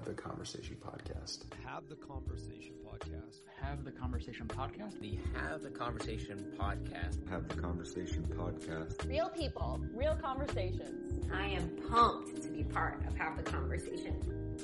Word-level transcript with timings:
Have 0.00 0.16
the 0.16 0.22
Conversation 0.22 0.76
podcast. 0.82 1.40
Have 1.62 1.86
the 1.90 1.94
Conversation 1.94 2.72
podcast. 2.82 3.40
Have 3.60 3.84
the 3.84 3.90
Conversation 3.90 4.48
podcast. 4.48 4.98
The 4.98 5.18
Have 5.34 5.60
the 5.60 5.68
Conversation 5.68 6.54
podcast. 6.58 7.28
Have 7.28 7.46
the 7.46 7.54
Conversation 7.56 8.26
podcast. 8.34 9.06
Real 9.06 9.28
people, 9.28 9.78
real 9.94 10.14
conversations. 10.14 11.22
I 11.30 11.48
am 11.48 11.76
pumped 11.90 12.42
to 12.42 12.48
be 12.48 12.64
part 12.64 13.06
of 13.06 13.14
Have 13.18 13.36
the 13.36 13.42
Conversation. 13.42 14.56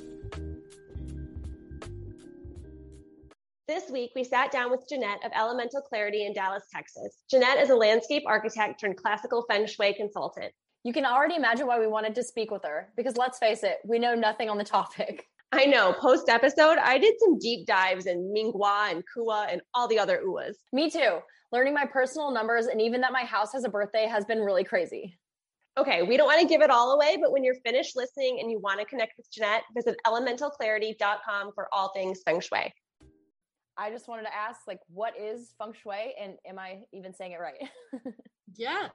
This 3.68 3.90
week, 3.90 4.12
we 4.16 4.24
sat 4.24 4.50
down 4.50 4.70
with 4.70 4.88
Jeanette 4.88 5.22
of 5.22 5.32
Elemental 5.34 5.82
Clarity 5.82 6.24
in 6.24 6.32
Dallas, 6.32 6.64
Texas. 6.74 7.18
Jeanette 7.30 7.58
is 7.58 7.68
a 7.68 7.76
landscape 7.76 8.22
architect 8.26 8.80
turned 8.80 8.96
classical 8.96 9.44
feng 9.50 9.66
shui 9.66 9.92
consultant. 9.92 10.54
You 10.86 10.92
can 10.92 11.04
already 11.04 11.34
imagine 11.34 11.66
why 11.66 11.80
we 11.80 11.88
wanted 11.88 12.14
to 12.14 12.22
speak 12.22 12.52
with 12.52 12.62
her 12.62 12.92
because 12.96 13.16
let's 13.16 13.40
face 13.40 13.64
it, 13.64 13.78
we 13.84 13.98
know 13.98 14.14
nothing 14.14 14.48
on 14.48 14.56
the 14.56 14.62
topic. 14.62 15.26
I 15.52 15.64
know. 15.64 15.92
Post 15.92 16.28
episode, 16.28 16.78
I 16.78 16.96
did 16.96 17.14
some 17.18 17.40
deep 17.40 17.66
dives 17.66 18.06
in 18.06 18.32
Ming 18.32 18.52
Gua 18.52 18.86
and 18.90 19.02
Kua 19.12 19.48
and 19.50 19.60
all 19.74 19.88
the 19.88 19.98
other 19.98 20.22
Uas. 20.24 20.54
Me 20.72 20.88
too. 20.88 21.18
Learning 21.50 21.74
my 21.74 21.86
personal 21.86 22.30
numbers 22.30 22.66
and 22.66 22.80
even 22.80 23.00
that 23.00 23.10
my 23.10 23.24
house 23.24 23.52
has 23.52 23.64
a 23.64 23.68
birthday 23.68 24.06
has 24.06 24.24
been 24.26 24.38
really 24.38 24.62
crazy. 24.62 25.18
Okay, 25.76 26.04
we 26.04 26.16
don't 26.16 26.28
want 26.28 26.40
to 26.40 26.46
give 26.46 26.62
it 26.62 26.70
all 26.70 26.92
away, 26.92 27.18
but 27.20 27.32
when 27.32 27.42
you're 27.42 27.56
finished 27.64 27.96
listening 27.96 28.38
and 28.40 28.48
you 28.48 28.60
want 28.60 28.78
to 28.78 28.86
connect 28.86 29.14
with 29.16 29.28
Jeanette, 29.32 29.64
visit 29.74 29.96
elementalclarity.com 30.06 31.50
for 31.52 31.66
all 31.72 31.92
things 31.94 32.20
feng 32.24 32.40
shui. 32.40 32.72
I 33.76 33.90
just 33.90 34.06
wanted 34.06 34.22
to 34.26 34.34
ask, 34.34 34.60
like, 34.68 34.78
what 34.86 35.14
is 35.20 35.52
feng 35.58 35.72
shui, 35.82 36.14
and 36.18 36.34
am 36.46 36.60
I 36.60 36.82
even 36.92 37.12
saying 37.12 37.32
it 37.32 37.40
right? 37.40 37.68
yeah. 38.54 38.88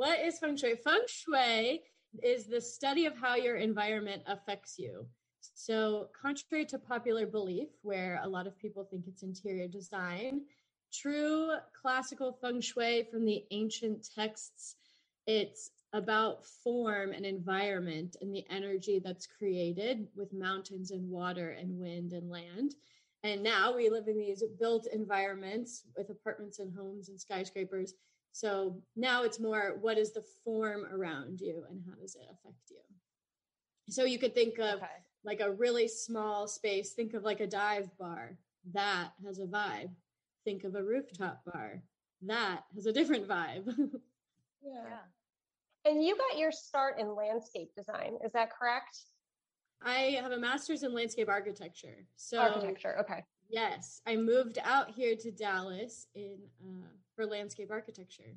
What 0.00 0.18
is 0.20 0.38
feng 0.38 0.56
shui? 0.56 0.76
Feng 0.76 1.04
shui 1.06 1.82
is 2.22 2.46
the 2.46 2.58
study 2.58 3.04
of 3.04 3.18
how 3.18 3.34
your 3.34 3.56
environment 3.56 4.22
affects 4.26 4.78
you. 4.78 5.06
So, 5.40 6.08
contrary 6.18 6.64
to 6.68 6.78
popular 6.78 7.26
belief, 7.26 7.68
where 7.82 8.18
a 8.22 8.26
lot 8.26 8.46
of 8.46 8.58
people 8.58 8.82
think 8.82 9.04
it's 9.06 9.22
interior 9.22 9.68
design, 9.68 10.46
true 10.90 11.50
classical 11.78 12.32
feng 12.32 12.62
shui 12.62 13.08
from 13.10 13.26
the 13.26 13.44
ancient 13.50 14.08
texts, 14.14 14.76
it's 15.26 15.70
about 15.92 16.46
form 16.46 17.12
and 17.12 17.26
environment 17.26 18.16
and 18.22 18.34
the 18.34 18.46
energy 18.48 19.02
that's 19.04 19.26
created 19.26 20.08
with 20.16 20.32
mountains 20.32 20.92
and 20.92 21.10
water 21.10 21.50
and 21.50 21.78
wind 21.78 22.14
and 22.14 22.30
land. 22.30 22.74
And 23.22 23.42
now 23.42 23.76
we 23.76 23.90
live 23.90 24.08
in 24.08 24.16
these 24.16 24.42
built 24.58 24.86
environments 24.90 25.82
with 25.94 26.08
apartments 26.08 26.58
and 26.58 26.74
homes 26.74 27.10
and 27.10 27.20
skyscrapers. 27.20 27.92
So 28.32 28.80
now 28.96 29.24
it's 29.24 29.40
more 29.40 29.78
what 29.80 29.98
is 29.98 30.12
the 30.12 30.24
form 30.44 30.86
around 30.92 31.40
you 31.40 31.64
and 31.68 31.82
how 31.86 31.94
does 32.00 32.14
it 32.14 32.26
affect 32.30 32.70
you? 32.70 32.78
So 33.88 34.04
you 34.04 34.18
could 34.18 34.34
think 34.34 34.58
of 34.58 34.76
okay. 34.76 34.86
like 35.24 35.40
a 35.40 35.50
really 35.50 35.88
small 35.88 36.46
space, 36.46 36.92
think 36.92 37.14
of 37.14 37.24
like 37.24 37.40
a 37.40 37.46
dive 37.46 37.90
bar. 37.98 38.38
That 38.72 39.10
has 39.24 39.38
a 39.38 39.46
vibe. 39.46 39.90
Think 40.44 40.64
of 40.64 40.74
a 40.74 40.82
rooftop 40.82 41.42
bar. 41.44 41.82
That 42.22 42.64
has 42.74 42.86
a 42.86 42.92
different 42.92 43.26
vibe. 43.26 43.66
yeah. 44.62 44.84
yeah. 44.84 45.90
And 45.90 46.04
you 46.04 46.16
got 46.16 46.38
your 46.38 46.52
start 46.52 46.98
in 46.98 47.14
landscape 47.16 47.74
design, 47.74 48.18
is 48.24 48.32
that 48.32 48.50
correct? 48.50 49.04
I 49.82 50.18
have 50.20 50.32
a 50.32 50.38
master's 50.38 50.82
in 50.82 50.92
landscape 50.92 51.28
architecture. 51.28 52.06
So 52.16 52.38
architecture, 52.38 52.98
okay. 53.00 53.24
Yes, 53.50 54.00
I 54.06 54.16
moved 54.16 54.58
out 54.62 54.90
here 54.90 55.16
to 55.16 55.30
Dallas 55.30 56.06
in 56.14 56.36
uh, 56.62 56.86
for 57.16 57.26
landscape 57.26 57.70
architecture. 57.70 58.36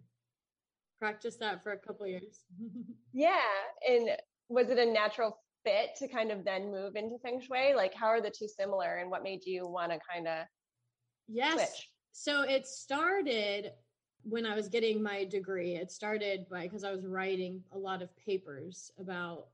Practiced 1.00 1.40
that 1.40 1.64
for 1.64 1.72
a 1.72 1.78
couple 1.78 2.08
years. 2.08 2.46
yeah, 3.14 3.40
and 3.88 4.10
was 4.50 4.70
it 4.70 4.80
a 4.80 4.86
natural 4.86 5.38
fit 5.64 5.96
to 6.00 6.08
kind 6.08 6.32
of 6.32 6.44
then 6.44 6.72
move 6.72 6.96
into 6.96 7.18
feng 7.20 7.42
shui? 7.42 7.74
Like, 7.76 7.94
how 7.94 8.08
are 8.08 8.22
the 8.22 8.32
two 8.32 8.48
similar, 8.48 8.98
and 8.98 9.12
what 9.12 9.24
made 9.24 9.46
you 9.46 9.68
want 9.68 9.92
to 9.92 10.00
kind 10.12 10.28
of 10.28 10.46
yes? 11.28 11.54
Switch? 11.54 11.90
So 12.12 12.42
it 12.42 12.66
started 12.66 13.72
when 14.24 14.46
I 14.46 14.56
was 14.56 14.68
getting 14.68 15.02
my 15.02 15.26
degree. 15.26 15.76
It 15.76 15.92
started 15.92 16.48
by 16.50 16.64
because 16.64 16.84
I 16.84 16.92
was 16.92 17.06
writing 17.06 17.64
a 17.72 17.78
lot 17.78 18.02
of 18.02 18.10
papers 18.18 18.92
about 19.00 19.48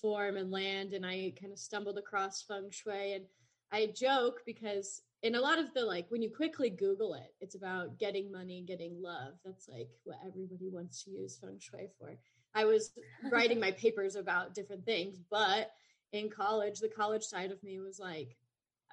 form 0.00 0.36
and 0.36 0.50
land 0.50 0.94
and 0.94 1.04
i 1.04 1.32
kind 1.38 1.52
of 1.52 1.58
stumbled 1.58 1.98
across 1.98 2.42
feng 2.42 2.70
shui 2.70 3.12
and 3.12 3.24
i 3.72 3.86
joke 3.94 4.40
because 4.46 5.02
in 5.22 5.34
a 5.34 5.40
lot 5.40 5.58
of 5.58 5.72
the 5.74 5.84
like 5.84 6.06
when 6.10 6.22
you 6.22 6.30
quickly 6.34 6.70
google 6.70 7.14
it 7.14 7.34
it's 7.40 7.54
about 7.54 7.98
getting 7.98 8.30
money 8.30 8.62
getting 8.66 9.00
love 9.00 9.34
that's 9.44 9.68
like 9.68 9.88
what 10.04 10.18
everybody 10.26 10.68
wants 10.70 11.02
to 11.02 11.10
use 11.10 11.38
feng 11.40 11.58
shui 11.58 11.88
for 11.98 12.14
i 12.54 12.64
was 12.64 12.92
writing 13.30 13.60
my 13.60 13.70
papers 13.72 14.16
about 14.16 14.54
different 14.54 14.84
things 14.84 15.18
but 15.30 15.70
in 16.12 16.28
college 16.28 16.80
the 16.80 16.88
college 16.88 17.22
side 17.24 17.50
of 17.50 17.62
me 17.62 17.80
was 17.80 17.98
like 17.98 18.36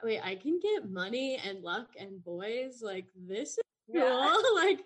wait 0.04 0.22
i 0.24 0.36
can 0.36 0.60
get 0.60 0.90
money 0.90 1.40
and 1.46 1.64
luck 1.64 1.90
and 2.00 2.24
boys 2.24 2.82
like 2.82 3.08
this 3.28 3.50
is 3.50 3.60
cool 3.92 4.02
yeah. 4.02 4.36
like 4.56 4.80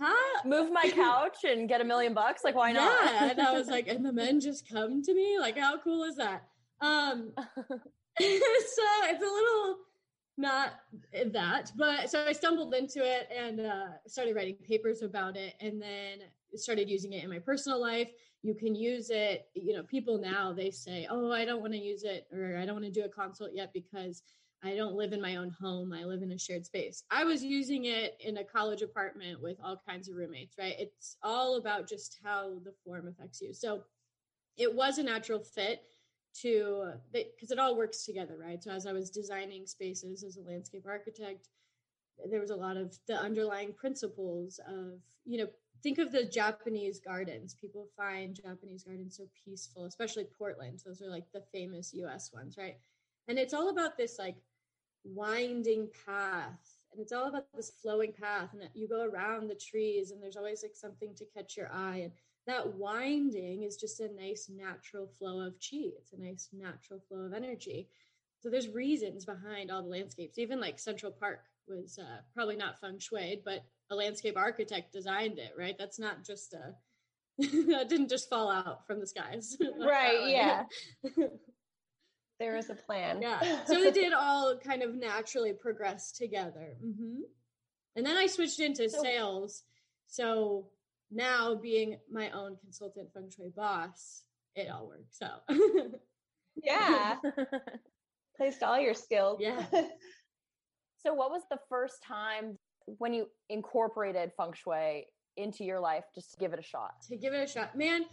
huh? 0.00 0.42
Move 0.44 0.72
my 0.72 0.90
couch 0.94 1.38
and 1.44 1.68
get 1.68 1.80
a 1.80 1.84
million 1.84 2.14
bucks? 2.14 2.44
Like, 2.44 2.54
why 2.54 2.72
not? 2.72 3.04
Yeah. 3.04 3.30
and 3.30 3.40
I 3.40 3.52
was 3.52 3.66
like, 3.68 3.88
and 3.88 4.04
the 4.04 4.12
men 4.12 4.40
just 4.40 4.68
come 4.68 5.02
to 5.02 5.14
me? 5.14 5.38
Like, 5.38 5.58
how 5.58 5.78
cool 5.78 6.04
is 6.04 6.16
that? 6.16 6.44
Um, 6.80 7.32
it's 8.20 9.22
a 9.22 9.24
little 9.24 9.76
not 10.38 10.74
that, 11.32 11.72
but 11.76 12.08
so 12.08 12.24
I 12.24 12.32
stumbled 12.32 12.72
into 12.72 13.00
it 13.04 13.28
and 13.36 13.60
uh, 13.60 13.86
started 14.06 14.36
writing 14.36 14.54
papers 14.54 15.02
about 15.02 15.36
it 15.36 15.54
and 15.60 15.82
then 15.82 16.20
started 16.54 16.88
using 16.88 17.12
it 17.12 17.24
in 17.24 17.30
my 17.30 17.40
personal 17.40 17.80
life. 17.80 18.08
You 18.42 18.54
can 18.54 18.76
use 18.76 19.10
it, 19.10 19.48
you 19.54 19.74
know, 19.74 19.82
people 19.82 20.16
now 20.16 20.52
they 20.52 20.70
say, 20.70 21.08
oh, 21.10 21.32
I 21.32 21.44
don't 21.44 21.60
want 21.60 21.72
to 21.72 21.78
use 21.78 22.04
it 22.04 22.28
or 22.32 22.56
I 22.56 22.64
don't 22.64 22.76
want 22.80 22.84
to 22.84 22.90
do 22.90 23.04
a 23.04 23.08
consult 23.08 23.50
yet 23.52 23.72
because 23.72 24.22
I 24.62 24.76
don't 24.76 24.94
live 24.94 25.12
in 25.12 25.20
my 25.20 25.36
own 25.36 25.50
home. 25.50 25.92
I 25.92 26.04
live 26.04 26.22
in 26.22 26.30
a 26.30 26.38
shared 26.38 26.64
space. 26.64 27.02
I 27.10 27.24
was 27.24 27.42
using 27.42 27.86
it 27.86 28.16
in 28.20 28.38
a 28.38 28.44
college 28.44 28.82
apartment 28.82 29.42
with 29.42 29.56
all 29.62 29.82
kinds 29.88 30.08
of 30.08 30.14
roommates, 30.14 30.56
right? 30.56 30.74
It's 30.78 31.16
all 31.22 31.56
about 31.56 31.88
just 31.88 32.18
how 32.24 32.60
the 32.64 32.72
form 32.84 33.08
affects 33.08 33.40
you. 33.40 33.52
So 33.52 33.82
it 34.56 34.72
was 34.72 34.98
a 34.98 35.02
natural 35.02 35.40
fit 35.40 35.82
to 36.42 36.92
because 37.12 37.50
it 37.50 37.58
all 37.58 37.76
works 37.76 38.04
together, 38.04 38.36
right? 38.38 38.62
So 38.62 38.70
as 38.70 38.86
I 38.86 38.92
was 38.92 39.10
designing 39.10 39.66
spaces 39.66 40.22
as 40.22 40.36
a 40.36 40.42
landscape 40.42 40.84
architect, 40.86 41.48
there 42.30 42.40
was 42.40 42.50
a 42.50 42.56
lot 42.56 42.76
of 42.76 42.96
the 43.06 43.14
underlying 43.14 43.72
principles 43.72 44.60
of, 44.66 45.00
you 45.24 45.38
know, 45.38 45.48
think 45.82 45.98
of 45.98 46.10
the 46.12 46.24
Japanese 46.24 47.00
gardens. 47.00 47.54
People 47.54 47.86
find 47.96 48.34
Japanese 48.34 48.84
gardens 48.84 49.16
so 49.16 49.24
peaceful, 49.44 49.84
especially 49.84 50.24
Portland. 50.36 50.80
Those 50.84 51.02
are 51.02 51.10
like 51.10 51.30
the 51.32 51.42
famous 51.52 51.94
US 51.94 52.32
ones, 52.32 52.56
right? 52.58 52.76
And 53.28 53.38
it's 53.38 53.54
all 53.54 53.68
about 53.68 53.96
this 53.96 54.18
like 54.18 54.36
winding 55.04 55.88
path 56.06 56.78
and 56.92 57.00
it's 57.00 57.12
all 57.12 57.28
about 57.28 57.44
this 57.54 57.70
flowing 57.82 58.12
path 58.12 58.50
and 58.52 58.68
you 58.74 58.88
go 58.88 59.04
around 59.04 59.48
the 59.48 59.54
trees 59.54 60.10
and 60.10 60.22
there's 60.22 60.36
always 60.36 60.62
like 60.62 60.74
something 60.74 61.14
to 61.14 61.24
catch 61.26 61.56
your 61.56 61.70
eye 61.72 61.98
and 61.98 62.12
that 62.48 62.74
winding 62.74 63.62
is 63.62 63.76
just 63.76 64.00
a 64.00 64.12
nice 64.14 64.50
natural 64.54 65.08
flow 65.18 65.40
of 65.40 65.54
chi 65.54 65.90
it's 65.98 66.12
a 66.12 66.20
nice 66.20 66.48
natural 66.52 67.00
flow 67.08 67.20
of 67.20 67.32
energy 67.32 67.88
so 68.40 68.48
there's 68.48 68.68
reasons 68.68 69.24
behind 69.24 69.70
all 69.70 69.82
the 69.82 69.88
landscapes 69.88 70.38
even 70.38 70.60
like 70.60 70.78
central 70.78 71.12
park 71.12 71.40
was 71.66 71.98
uh, 71.98 72.20
probably 72.34 72.56
not 72.56 72.80
feng 72.80 72.98
shui 72.98 73.40
but 73.44 73.64
a 73.90 73.94
landscape 73.94 74.36
architect 74.36 74.92
designed 74.92 75.38
it 75.38 75.52
right 75.58 75.76
that's 75.78 75.98
not 75.98 76.24
just 76.24 76.54
a 76.54 76.74
that 77.38 77.88
didn't 77.88 78.08
just 78.08 78.28
fall 78.28 78.50
out 78.50 78.86
from 78.86 78.98
the 78.98 79.06
skies 79.06 79.56
right 79.78 80.28
yeah 80.28 80.64
there 82.38 82.56
is 82.56 82.70
a 82.70 82.74
plan. 82.74 83.20
Yeah. 83.20 83.64
So 83.66 83.82
it 83.82 83.94
did 83.94 84.12
all 84.12 84.56
kind 84.56 84.82
of 84.82 84.94
naturally 84.94 85.52
progress 85.52 86.12
together. 86.12 86.76
Mm-hmm. 86.84 87.22
And 87.96 88.06
then 88.06 88.16
I 88.16 88.26
switched 88.26 88.60
into 88.60 88.88
so, 88.88 89.02
sales. 89.02 89.64
So 90.06 90.68
now 91.10 91.54
being 91.54 91.98
my 92.10 92.30
own 92.30 92.56
consultant 92.62 93.08
feng 93.12 93.30
shui 93.34 93.50
boss, 93.54 94.22
it 94.54 94.68
all 94.70 94.88
works 94.88 95.18
out. 95.22 95.42
yeah. 96.62 97.16
Placed 98.36 98.62
all 98.62 98.78
your 98.78 98.94
skills. 98.94 99.38
Yeah. 99.40 99.64
so 100.98 101.14
what 101.14 101.30
was 101.30 101.42
the 101.50 101.58
first 101.68 102.02
time 102.02 102.58
when 102.86 103.12
you 103.12 103.26
incorporated 103.48 104.32
feng 104.36 104.52
shui 104.52 105.06
into 105.36 105.64
your 105.64 105.80
life 105.80 106.04
just 106.14 106.32
to 106.32 106.36
give 106.38 106.52
it 106.52 106.58
a 106.58 106.62
shot? 106.62 107.02
To 107.08 107.16
give 107.16 107.32
it 107.32 107.48
a 107.48 107.52
shot. 107.52 107.76
Man, 107.76 108.04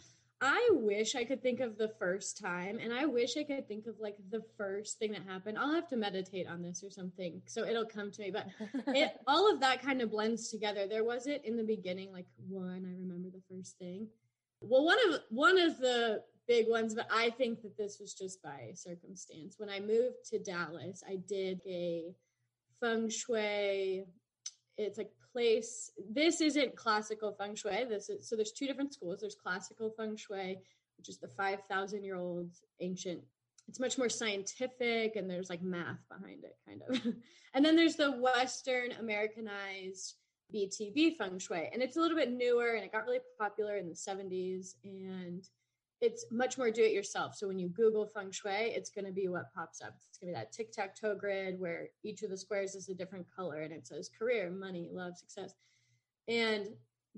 I 0.42 0.70
wish 0.74 1.16
I 1.16 1.24
could 1.24 1.42
think 1.42 1.62
of 1.62 1.78
the 1.78 1.94
first 1.98 2.38
time, 2.38 2.78
and 2.82 2.94
I 2.94 3.06
wish 3.06 3.38
I 3.38 3.44
could 3.44 3.68
think 3.68 3.88
of 3.88 3.96
like 4.00 4.18
the 4.32 4.44
first 4.58 5.00
thing 5.00 5.14
that 5.14 5.24
happened. 5.24 5.58
I'll 5.58 5.74
have 5.74 5.88
to 5.90 5.96
meditate 5.96 6.48
on 6.48 6.62
this 6.62 6.84
or 6.84 6.90
something, 6.90 7.42
so 7.46 7.66
it'll 7.66 7.86
come 7.86 8.12
to 8.12 8.22
me. 8.22 8.32
But 8.32 8.48
it, 8.88 9.14
all 9.28 9.52
of 9.52 9.62
that 9.62 9.82
kind 9.82 10.02
of 10.02 10.12
blends 10.12 10.50
together. 10.50 10.88
There 10.88 11.06
was 11.06 11.28
it 11.28 11.44
in 11.46 11.56
the 11.56 11.64
beginning, 11.64 12.12
like 12.12 12.28
one. 12.50 12.86
I 12.86 13.00
remember 13.00 13.30
the 13.30 13.56
first 13.56 13.78
thing. 13.78 14.08
Well, 14.60 14.84
one 14.84 14.98
of 15.08 15.22
one 15.30 15.58
of 15.58 15.78
the 15.80 16.22
big 16.48 16.68
ones, 16.70 16.94
but 16.94 17.08
I 17.12 17.30
think 17.30 17.62
that 17.62 17.78
this 17.78 18.00
was 18.00 18.14
just 18.14 18.44
by 18.44 18.72
circumstance. 18.74 19.56
When 19.58 19.70
I 19.70 19.80
moved 19.80 20.26
to 20.32 20.40
Dallas, 20.40 21.02
I 21.08 21.18
did 21.28 21.62
a 21.66 22.14
feng 22.82 23.10
shui. 23.10 24.06
It's 24.78 24.98
like 24.98 25.12
place 25.36 25.92
this 26.10 26.40
isn't 26.40 26.78
classical 26.78 27.34
feng 27.34 27.56
shui. 27.56 27.84
This 27.90 28.08
is 28.10 28.28
so 28.28 28.38
there's 28.38 28.54
two 28.54 28.68
different 28.68 28.94
schools. 28.94 29.20
There's 29.20 29.36
classical 29.36 29.90
feng 29.98 30.16
shui 30.16 30.60
which 30.98 31.10
is 31.10 31.18
the 31.18 31.28
5000 31.28 32.06
year 32.06 32.16
old 32.16 32.52
ancient. 32.80 33.20
It's 33.68 33.80
much 33.82 33.98
more 33.98 34.08
scientific 34.08 35.18
and 35.18 35.30
there's 35.30 35.50
like 35.50 35.62
math 35.62 36.00
behind 36.10 36.46
it 36.46 36.56
kind 36.66 36.82
of. 36.88 37.14
And 37.54 37.64
then 37.64 37.78
there's 37.78 37.96
the 37.96 38.12
western 38.12 38.92
americanized 39.00 40.16
btb 40.54 41.18
feng 41.18 41.38
shui. 41.38 41.70
And 41.74 41.82
it's 41.82 41.98
a 41.98 42.00
little 42.00 42.18
bit 42.18 42.32
newer 42.32 42.76
and 42.76 42.86
it 42.86 42.94
got 42.94 43.06
really 43.06 43.20
popular 43.38 43.76
in 43.76 43.90
the 43.90 43.96
70s 43.96 44.76
and 44.86 45.48
it's 46.02 46.26
much 46.32 46.58
more 46.58 46.72
do 46.72 46.84
it 46.84 46.92
yourself. 46.92 47.36
So 47.36 47.48
when 47.48 47.60
you 47.60 47.70
google 47.70 48.06
feng 48.06 48.32
shui 48.32 48.52
it's 48.52 48.90
going 48.90 49.06
to 49.06 49.12
be 49.12 49.28
what 49.28 49.54
pops 49.54 49.82
up. 49.82 49.96
It's 50.08 50.18
going 50.18 50.34
to 50.34 50.38
be 50.38 50.40
that 50.40 50.52
tic-tac-toe 50.52 51.16
grid 51.16 51.60
where 51.60 51.88
each 52.04 52.22
of 52.24 52.30
the 52.30 52.38
squares 52.38 52.76
is 52.76 52.90
a 52.90 52.94
different 52.94 53.26
color 53.34 53.62
and 53.62 53.74
it 53.74 53.88
says 53.88 54.10
career 54.18 54.50
money 54.50 54.90
love 54.92 55.18
success. 55.18 55.54
And 56.28 56.68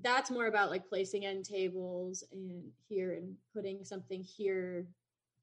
that's 0.00 0.30
more 0.30 0.46
about 0.46 0.70
like 0.70 0.88
placing 0.88 1.26
end 1.26 1.44
tables 1.44 2.22
and 2.32 2.62
here 2.88 3.14
and 3.14 3.34
putting 3.52 3.84
something 3.84 4.22
here 4.22 4.86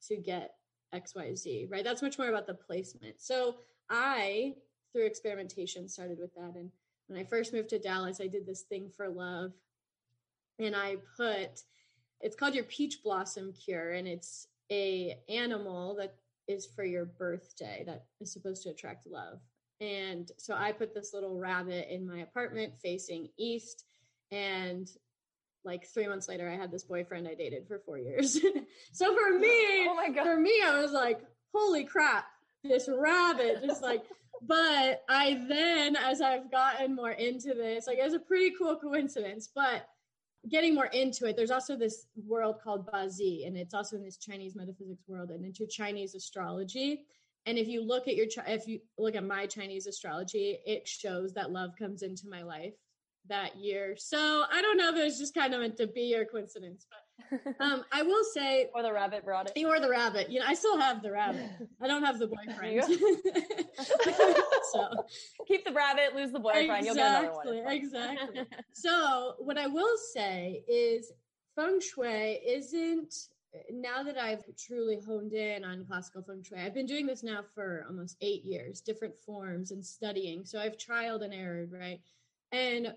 to 0.07 0.15
get 0.15 0.55
xyz 0.93 1.69
right? 1.69 1.83
That's 1.83 2.01
much 2.01 2.17
more 2.17 2.29
about 2.29 2.47
the 2.47 2.53
placement. 2.53 3.15
So 3.17 3.57
i 3.89 4.55
through 4.93 5.05
experimentation 5.05 5.89
started 5.89 6.19
with 6.19 6.33
that. 6.35 6.55
And 6.55 6.71
when 7.07 7.19
i 7.19 7.23
first 7.23 7.53
moved 7.53 7.69
to 7.69 7.79
dallas 7.79 8.21
i 8.21 8.27
did 8.27 8.45
this 8.45 8.61
thing 8.61 8.89
for 8.95 9.09
love. 9.09 9.51
And 10.57 10.73
i 10.73 10.95
put 11.17 11.63
it's 12.21 12.35
called 12.35 12.55
your 12.55 12.63
peach 12.65 13.03
blossom 13.03 13.53
cure 13.53 13.91
and 13.91 14.07
it's 14.07 14.47
a 14.71 15.17
animal 15.29 15.95
that 15.95 16.15
is 16.47 16.65
for 16.65 16.83
your 16.83 17.05
birthday 17.05 17.83
that 17.85 18.05
is 18.21 18.31
supposed 18.31 18.63
to 18.63 18.69
attract 18.69 19.07
love 19.07 19.39
and 19.81 20.31
so 20.37 20.55
i 20.55 20.71
put 20.71 20.93
this 20.93 21.13
little 21.13 21.37
rabbit 21.37 21.87
in 21.93 22.07
my 22.07 22.19
apartment 22.19 22.73
facing 22.81 23.27
east 23.37 23.85
and 24.31 24.89
like 25.63 25.85
three 25.87 26.07
months 26.07 26.27
later 26.27 26.49
i 26.49 26.55
had 26.55 26.71
this 26.71 26.83
boyfriend 26.83 27.27
i 27.27 27.33
dated 27.33 27.67
for 27.67 27.79
four 27.79 27.97
years 27.97 28.39
so 28.91 29.15
for 29.15 29.37
me 29.37 29.87
Oh 29.87 29.95
my 29.95 30.09
god. 30.09 30.23
for 30.23 30.37
me 30.39 30.61
i 30.63 30.79
was 30.79 30.91
like 30.91 31.21
holy 31.53 31.83
crap 31.83 32.25
this 32.63 32.89
rabbit 32.91 33.63
just 33.65 33.81
like 33.81 34.03
but 34.41 35.03
i 35.09 35.41
then 35.47 35.95
as 35.95 36.21
i've 36.21 36.51
gotten 36.51 36.95
more 36.95 37.11
into 37.11 37.53
this 37.53 37.87
like 37.87 37.97
it 37.97 38.03
was 38.03 38.13
a 38.13 38.19
pretty 38.19 38.53
cool 38.57 38.75
coincidence 38.75 39.49
but 39.53 39.87
getting 40.49 40.75
more 40.75 40.87
into 40.87 41.25
it 41.25 41.35
there's 41.35 41.51
also 41.51 41.75
this 41.75 42.07
world 42.27 42.57
called 42.63 42.89
bazi 42.91 43.47
and 43.47 43.57
it's 43.57 43.73
also 43.73 43.95
in 43.95 44.03
this 44.03 44.17
chinese 44.17 44.55
metaphysics 44.55 45.03
world 45.07 45.31
and 45.31 45.45
into 45.45 45.65
chinese 45.67 46.15
astrology. 46.15 47.05
And 47.47 47.59
if 47.59 47.67
you 47.67 47.83
look 47.83 48.07
at 48.07 48.15
your 48.15 48.25
if 48.47 48.67
you 48.67 48.79
look 48.97 49.15
at 49.15 49.23
my 49.23 49.45
chinese 49.45 49.85
astrology 49.85 50.59
it 50.65 50.87
shows 50.87 51.33
that 51.33 51.51
love 51.51 51.71
comes 51.77 52.01
into 52.01 52.27
my 52.27 52.41
life 52.41 52.73
that 53.27 53.55
year. 53.55 53.95
So 53.97 54.45
i 54.51 54.61
don't 54.61 54.77
know 54.77 54.89
if 54.89 54.95
it 54.95 55.03
was 55.03 55.19
just 55.19 55.35
kind 55.35 55.53
of 55.53 55.61
meant 55.61 55.77
to 55.77 55.87
be 55.87 56.13
a 56.13 56.25
coincidence 56.25 56.87
but 56.89 57.04
um 57.59 57.83
i 57.91 58.03
will 58.03 58.23
say 58.33 58.69
or 58.73 58.83
the 58.83 58.91
rabbit 58.91 59.23
brought 59.23 59.49
it. 59.53 59.65
or 59.65 59.79
the 59.79 59.89
rabbit. 59.89 60.29
You 60.29 60.39
know, 60.39 60.45
I 60.47 60.53
still 60.53 60.77
have 60.79 61.01
the 61.01 61.11
rabbit. 61.11 61.49
I 61.81 61.87
don't 61.87 62.03
have 62.03 62.19
the 62.19 62.27
boyfriend. 62.27 62.83
so 64.73 64.89
Keep 65.47 65.65
the 65.65 65.73
rabbit, 65.73 66.15
lose 66.15 66.31
the 66.31 66.39
boyfriend. 66.39 66.85
You'll 66.85 66.95
get 66.95 67.23
another 67.23 67.33
one. 67.33 67.47
exactly, 67.47 67.77
exactly. 67.77 68.41
So 68.73 69.35
what 69.39 69.57
I 69.57 69.67
will 69.67 69.97
say 70.13 70.63
is 70.67 71.11
feng 71.55 71.79
shui 71.79 72.39
isn't 72.45 73.13
now 73.71 74.03
that 74.03 74.17
I've 74.17 74.43
truly 74.57 74.99
honed 75.05 75.33
in 75.33 75.63
on 75.63 75.85
classical 75.85 76.21
feng 76.21 76.43
shui. 76.43 76.59
I've 76.59 76.73
been 76.73 76.85
doing 76.85 77.05
this 77.05 77.23
now 77.23 77.41
for 77.53 77.85
almost 77.87 78.17
eight 78.21 78.43
years, 78.43 78.81
different 78.81 79.17
forms 79.17 79.71
and 79.71 79.83
studying. 79.85 80.45
So 80.45 80.59
I've 80.59 80.77
trialed 80.77 81.23
and 81.23 81.33
errored, 81.33 81.71
right? 81.71 81.99
And 82.51 82.93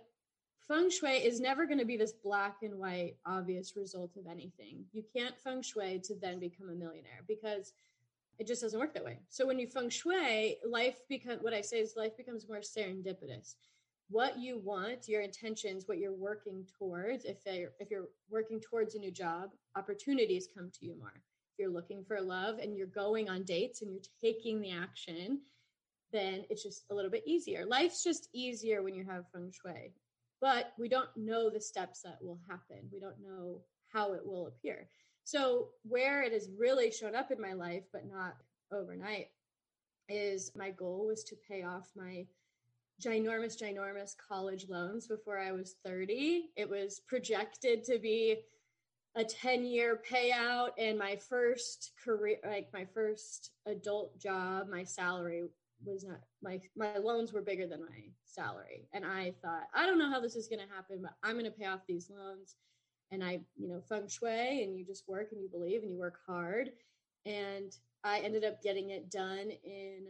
feng 0.68 0.90
shui 0.90 1.16
is 1.16 1.40
never 1.40 1.66
going 1.66 1.78
to 1.78 1.86
be 1.86 1.96
this 1.96 2.12
black 2.12 2.58
and 2.62 2.78
white 2.78 3.16
obvious 3.24 3.74
result 3.74 4.16
of 4.16 4.26
anything. 4.26 4.84
You 4.92 5.02
can't 5.16 5.38
feng 5.40 5.62
shui 5.62 6.00
to 6.04 6.14
then 6.14 6.38
become 6.38 6.68
a 6.68 6.74
millionaire 6.74 7.24
because 7.26 7.72
it 8.38 8.46
just 8.46 8.62
doesn't 8.62 8.78
work 8.78 8.92
that 8.94 9.04
way. 9.04 9.18
So 9.30 9.46
when 9.46 9.58
you 9.58 9.66
feng 9.66 9.88
shui, 9.88 10.58
life 10.68 11.00
become 11.08 11.38
what 11.40 11.54
I 11.54 11.62
say 11.62 11.78
is 11.78 11.94
life 11.96 12.16
becomes 12.16 12.48
more 12.48 12.58
serendipitous. 12.58 13.54
What 14.10 14.38
you 14.38 14.58
want, 14.58 15.08
your 15.08 15.22
intentions, 15.22 15.86
what 15.86 15.98
you're 15.98 16.12
working 16.14 16.66
towards. 16.78 17.24
If 17.24 17.38
you're, 17.46 17.72
if 17.80 17.90
you're 17.90 18.08
working 18.30 18.60
towards 18.60 18.94
a 18.94 18.98
new 18.98 19.10
job, 19.10 19.50
opportunities 19.76 20.48
come 20.54 20.70
to 20.78 20.86
you 20.86 20.94
more. 20.98 21.12
If 21.14 21.58
you're 21.58 21.72
looking 21.72 22.04
for 22.04 22.20
love 22.20 22.58
and 22.58 22.76
you're 22.76 22.86
going 22.86 23.28
on 23.28 23.42
dates 23.42 23.82
and 23.82 23.90
you're 23.90 24.00
taking 24.20 24.60
the 24.60 24.70
action, 24.70 25.40
then 26.12 26.44
it's 26.48 26.62
just 26.62 26.84
a 26.90 26.94
little 26.94 27.10
bit 27.10 27.24
easier. 27.26 27.66
Life's 27.66 28.02
just 28.02 28.28
easier 28.32 28.82
when 28.82 28.94
you 28.94 29.04
have 29.04 29.24
feng 29.32 29.50
shui 29.50 29.92
but 30.40 30.72
we 30.78 30.88
don't 30.88 31.10
know 31.16 31.50
the 31.50 31.60
steps 31.60 32.02
that 32.02 32.18
will 32.20 32.40
happen. 32.48 32.88
We 32.92 33.00
don't 33.00 33.20
know 33.22 33.60
how 33.92 34.12
it 34.12 34.24
will 34.24 34.46
appear. 34.46 34.88
So, 35.24 35.68
where 35.82 36.22
it 36.22 36.32
has 36.32 36.48
really 36.56 36.90
shown 36.90 37.14
up 37.14 37.30
in 37.30 37.40
my 37.40 37.52
life, 37.52 37.84
but 37.92 38.06
not 38.06 38.36
overnight, 38.72 39.28
is 40.08 40.52
my 40.56 40.70
goal 40.70 41.06
was 41.06 41.22
to 41.24 41.36
pay 41.48 41.62
off 41.64 41.90
my 41.94 42.26
ginormous, 43.02 43.60
ginormous 43.60 44.14
college 44.16 44.66
loans 44.68 45.06
before 45.06 45.38
I 45.38 45.52
was 45.52 45.76
30. 45.84 46.50
It 46.56 46.68
was 46.68 47.00
projected 47.06 47.84
to 47.84 47.98
be 47.98 48.38
a 49.16 49.24
10 49.24 49.64
year 49.64 50.00
payout, 50.10 50.70
and 50.78 50.98
my 50.98 51.16
first 51.16 51.92
career, 52.02 52.38
like 52.46 52.68
my 52.72 52.86
first 52.94 53.50
adult 53.66 54.18
job, 54.18 54.68
my 54.68 54.84
salary 54.84 55.44
was 55.84 56.04
not 56.04 56.20
my 56.42 56.60
my 56.76 56.96
loans 56.98 57.32
were 57.32 57.40
bigger 57.42 57.66
than 57.66 57.80
my 57.80 58.02
salary 58.24 58.88
and 58.92 59.04
i 59.04 59.32
thought 59.42 59.62
i 59.74 59.86
don't 59.86 59.98
know 59.98 60.10
how 60.10 60.20
this 60.20 60.34
is 60.36 60.48
going 60.48 60.60
to 60.60 60.74
happen 60.74 60.98
but 61.00 61.12
i'm 61.22 61.32
going 61.38 61.44
to 61.44 61.50
pay 61.50 61.66
off 61.66 61.80
these 61.86 62.10
loans 62.10 62.56
and 63.12 63.22
i 63.22 63.38
you 63.56 63.68
know 63.68 63.80
feng 63.88 64.08
shui 64.08 64.62
and 64.64 64.76
you 64.76 64.84
just 64.84 65.08
work 65.08 65.28
and 65.32 65.40
you 65.40 65.48
believe 65.48 65.82
and 65.82 65.92
you 65.92 65.98
work 65.98 66.18
hard 66.26 66.70
and 67.26 67.76
i 68.04 68.18
ended 68.20 68.44
up 68.44 68.60
getting 68.62 68.90
it 68.90 69.10
done 69.10 69.50
in 69.64 70.06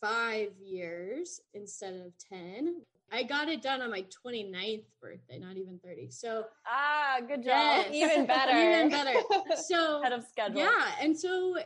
five 0.00 0.50
years 0.62 1.40
instead 1.54 1.94
of 1.94 2.12
10 2.30 2.82
i 3.12 3.22
got 3.22 3.48
it 3.48 3.62
done 3.62 3.80
on 3.80 3.90
my 3.90 4.04
29th 4.24 4.84
birthday 5.00 5.38
not 5.38 5.56
even 5.56 5.78
30 5.82 6.10
so 6.10 6.44
Ah, 6.66 7.18
good 7.26 7.42
job. 7.42 7.86
Yes. 7.90 7.92
Even 7.92 8.26
better. 8.34 8.52
even 8.56 8.88
better 8.90 9.18
so 9.56 10.02
Head 10.04 10.12
of 10.12 10.24
schedule. 10.24 10.58
yeah. 10.60 10.86
And 11.00 11.18
so 11.18 11.56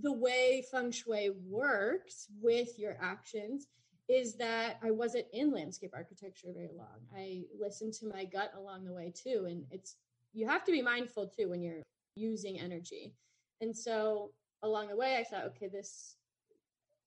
the 0.00 0.12
way 0.12 0.64
feng 0.70 0.90
shui 0.90 1.30
works 1.46 2.28
with 2.40 2.78
your 2.78 2.96
actions 3.00 3.68
is 4.08 4.36
that 4.36 4.78
I 4.82 4.90
wasn't 4.90 5.26
in 5.32 5.50
landscape 5.52 5.90
architecture 5.92 6.48
very 6.54 6.70
long. 6.76 7.00
I 7.14 7.42
listened 7.58 7.92
to 7.94 8.06
my 8.06 8.24
gut 8.24 8.52
along 8.56 8.84
the 8.84 8.92
way 8.92 9.12
too. 9.14 9.46
And 9.48 9.64
it's, 9.70 9.96
you 10.32 10.46
have 10.46 10.64
to 10.64 10.72
be 10.72 10.80
mindful 10.82 11.26
too 11.26 11.48
when 11.48 11.60
you're 11.60 11.82
using 12.14 12.60
energy. 12.60 13.14
And 13.60 13.76
so 13.76 14.30
along 14.62 14.88
the 14.88 14.96
way, 14.96 15.16
I 15.18 15.24
thought, 15.24 15.46
okay, 15.46 15.68
this, 15.68 16.16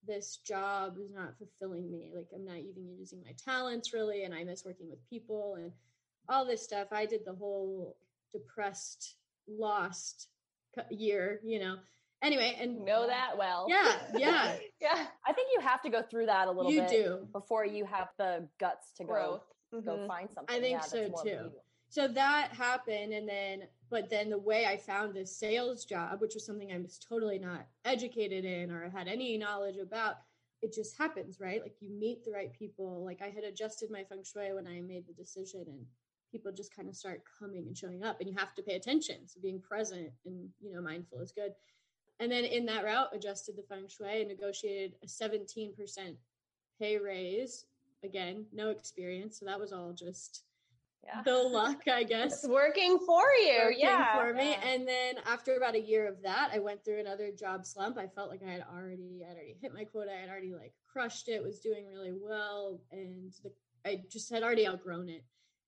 this 0.05 0.39
job 0.45 0.97
is 1.01 1.11
not 1.11 1.37
fulfilling 1.37 1.89
me. 1.89 2.11
Like 2.13 2.27
I'm 2.35 2.45
not 2.45 2.57
even 2.57 2.89
using 2.97 3.21
my 3.23 3.33
talents 3.43 3.93
really. 3.93 4.23
And 4.23 4.33
I 4.33 4.43
miss 4.43 4.65
working 4.65 4.89
with 4.89 5.09
people 5.09 5.55
and 5.55 5.71
all 6.27 6.45
this 6.45 6.63
stuff. 6.63 6.87
I 6.91 7.05
did 7.05 7.21
the 7.25 7.33
whole 7.33 7.95
depressed, 8.31 9.15
lost 9.47 10.27
year, 10.91 11.39
you 11.43 11.59
know, 11.59 11.77
anyway 12.21 12.57
and 12.59 12.83
Know 12.85 13.07
that 13.07 13.37
well. 13.37 13.65
yeah 13.69 13.93
yeah 14.15 14.55
yeah. 14.81 15.05
I 15.25 15.33
think 15.33 15.49
you 15.53 15.61
have 15.61 15.81
to 15.83 15.89
go 15.89 16.01
through 16.01 16.27
that 16.27 16.47
a 16.47 16.51
little 16.51 16.71
you 16.71 16.81
bit 16.81 16.89
do 16.89 17.27
before 17.31 17.65
you 17.65 17.85
have 17.85 18.09
the 18.17 18.47
guts 18.59 18.91
to 18.97 19.03
go 19.03 19.09
Growth. 19.09 19.43
go 19.71 19.79
mm-hmm. 19.79 20.07
find 20.07 20.29
something. 20.33 20.55
I 20.55 20.59
think 20.59 20.79
yeah, 20.79 20.81
so, 20.81 21.09
too. 21.23 21.29
you. 21.29 21.51
so 21.89 22.07
that 22.07 22.51
happened 22.51 23.13
and 23.13 23.27
then 23.27 23.63
but 23.89 24.09
then 24.09 24.29
the 24.29 24.37
way 24.37 24.65
i 24.65 24.77
found 24.77 25.13
this 25.13 25.35
sales 25.35 25.85
job 25.85 26.21
which 26.21 26.33
was 26.33 26.45
something 26.45 26.71
i 26.71 26.77
was 26.77 26.99
totally 26.99 27.39
not 27.39 27.67
educated 27.85 28.45
in 28.45 28.71
or 28.71 28.89
had 28.89 29.07
any 29.07 29.37
knowledge 29.37 29.77
about 29.77 30.15
it 30.61 30.73
just 30.73 30.97
happens 30.97 31.39
right 31.39 31.61
like 31.61 31.75
you 31.79 31.89
meet 31.89 32.23
the 32.25 32.31
right 32.31 32.51
people 32.53 33.03
like 33.05 33.21
i 33.21 33.29
had 33.29 33.43
adjusted 33.43 33.89
my 33.91 34.03
feng 34.03 34.23
shui 34.23 34.53
when 34.53 34.67
i 34.67 34.81
made 34.81 35.05
the 35.07 35.13
decision 35.13 35.63
and 35.67 35.85
people 36.31 36.51
just 36.51 36.75
kind 36.75 36.87
of 36.87 36.95
start 36.95 37.23
coming 37.39 37.65
and 37.67 37.77
showing 37.77 38.03
up 38.03 38.19
and 38.19 38.29
you 38.29 38.35
have 38.37 38.53
to 38.53 38.61
pay 38.61 38.75
attention 38.75 39.15
so 39.25 39.39
being 39.41 39.59
present 39.59 40.09
and 40.25 40.49
you 40.61 40.71
know 40.71 40.81
mindful 40.81 41.19
is 41.19 41.31
good 41.31 41.53
and 42.19 42.31
then 42.31 42.43
in 42.45 42.65
that 42.65 42.83
route 42.83 43.09
adjusted 43.13 43.55
the 43.55 43.63
feng 43.63 43.87
shui 43.87 44.21
and 44.21 44.29
negotiated 44.29 44.95
a 45.03 45.07
17% 45.07 45.71
pay 46.79 46.97
raise 46.97 47.65
again 48.03 48.45
no 48.53 48.69
experience 48.69 49.39
so 49.39 49.45
that 49.45 49.59
was 49.59 49.71
all 49.73 49.93
just 49.93 50.43
Yeah. 51.05 51.21
the 51.23 51.35
luck 51.37 51.87
i 51.87 52.03
guess 52.03 52.43
It's 52.43 52.47
working 52.47 52.99
for 52.99 53.23
you. 53.45 53.59
working 53.63 53.79
yeah. 53.79 54.17
for 54.19 54.33
me 54.33 54.51
yeah. 54.51 54.67
and 54.69 54.87
then 54.87 55.15
after 55.25 55.55
about 55.55 55.75
a 55.75 55.81
year 55.81 56.07
of 56.07 56.21
that 56.23 56.51
i 56.53 56.59
went 56.59 56.83
through 56.83 56.99
another 56.99 57.31
job 57.31 57.65
slump 57.65 57.97
i 57.97 58.07
felt 58.07 58.29
like 58.29 58.41
i 58.45 58.51
had 58.51 58.63
already 58.73 59.21
i'd 59.27 59.33
already 59.35 59.55
hit 59.61 59.73
my 59.73 59.83
quota 59.83 60.11
i 60.11 60.19
had 60.19 60.29
already 60.29 60.53
like 60.53 60.73
crushed 60.91 61.27
it 61.29 61.41
was 61.43 61.59
doing 61.59 61.85
really 61.87 62.13
well 62.13 62.79
and 62.91 63.33
the, 63.43 63.51
i 63.85 64.01
just 64.11 64.29
had 64.31 64.43
already 64.43 64.67
outgrown 64.67 65.09
it 65.09 65.23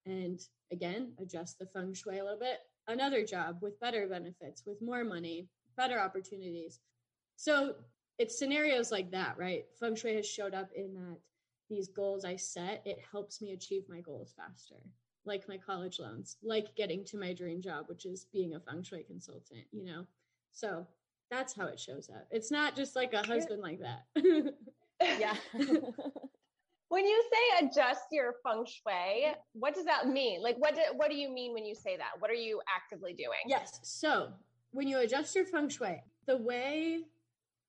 and 0.06 0.40
again 0.72 1.14
adjust 1.20 1.60
the 1.60 1.66
feng 1.68 1.94
shui 1.94 2.20
a 2.20 2.24
little 2.24 2.40
bit 2.40 2.60
another 2.88 3.26
job 3.26 3.58
with 3.62 3.80
better 3.80 4.08
benefits 4.08 4.64
with 4.66 4.82
more 4.82 5.04
money 5.04 5.48
better 5.82 6.00
opportunities 6.00 6.80
so 7.36 7.76
it's 8.18 8.38
scenarios 8.38 8.92
like 8.92 9.10
that 9.12 9.36
right 9.38 9.66
feng 9.80 9.96
shui 9.96 10.16
has 10.16 10.28
showed 10.28 10.54
up 10.54 10.70
in 10.76 10.94
that 10.94 11.18
these 11.70 11.88
goals 11.88 12.26
i 12.26 12.36
set 12.36 12.82
it 12.86 13.00
helps 13.12 13.42
me 13.42 13.54
achieve 13.54 13.84
my 13.90 14.02
goals 14.02 14.34
faster 14.36 14.82
like 15.26 15.48
my 15.48 15.58
college 15.58 16.00
loans, 16.00 16.38
like 16.44 16.76
getting 16.76 17.04
to 17.06 17.18
my 17.18 17.34
dream 17.34 17.62
job, 17.62 17.86
which 17.88 18.06
is 18.06 18.26
being 18.32 18.56
a 18.56 18.60
feng 18.60 18.84
shui 18.84 19.04
consultant, 19.04 19.66
you 19.72 19.84
know? 19.84 20.06
So 20.52 20.86
that's 21.30 21.54
how 21.54 21.68
it 21.68 21.80
shows 21.80 22.10
up. 22.10 22.28
It's 22.32 22.52
not 22.52 22.76
just 22.76 22.96
like 22.96 23.14
a 23.14 23.26
husband 23.26 23.62
like 23.62 23.80
that. 23.80 24.54
Yeah. 25.18 25.34
when 26.90 27.08
you 27.08 27.24
say 27.34 27.66
adjust 27.66 28.04
your 28.12 28.36
feng 28.44 28.68
shui, 28.68 29.34
what 29.54 29.74
does 29.74 29.86
that 29.86 30.08
mean? 30.08 30.44
Like, 30.44 30.58
what 30.58 30.76
do, 30.76 30.82
what 30.96 31.10
do 31.10 31.16
you 31.16 31.28
mean 31.28 31.56
when 31.56 31.66
you 31.66 31.74
say 31.74 31.98
that? 31.98 32.12
What 32.20 32.30
are 32.30 32.36
you 32.36 32.62
actively 32.72 33.14
doing? 33.14 33.40
yes. 33.48 33.80
So 33.82 34.32
when 34.72 34.88
you 34.88 35.00
adjust 35.00 35.36
your 35.36 35.46
feng 35.46 35.70
shui, 35.70 36.02
the 36.28 36.38
way 36.38 37.02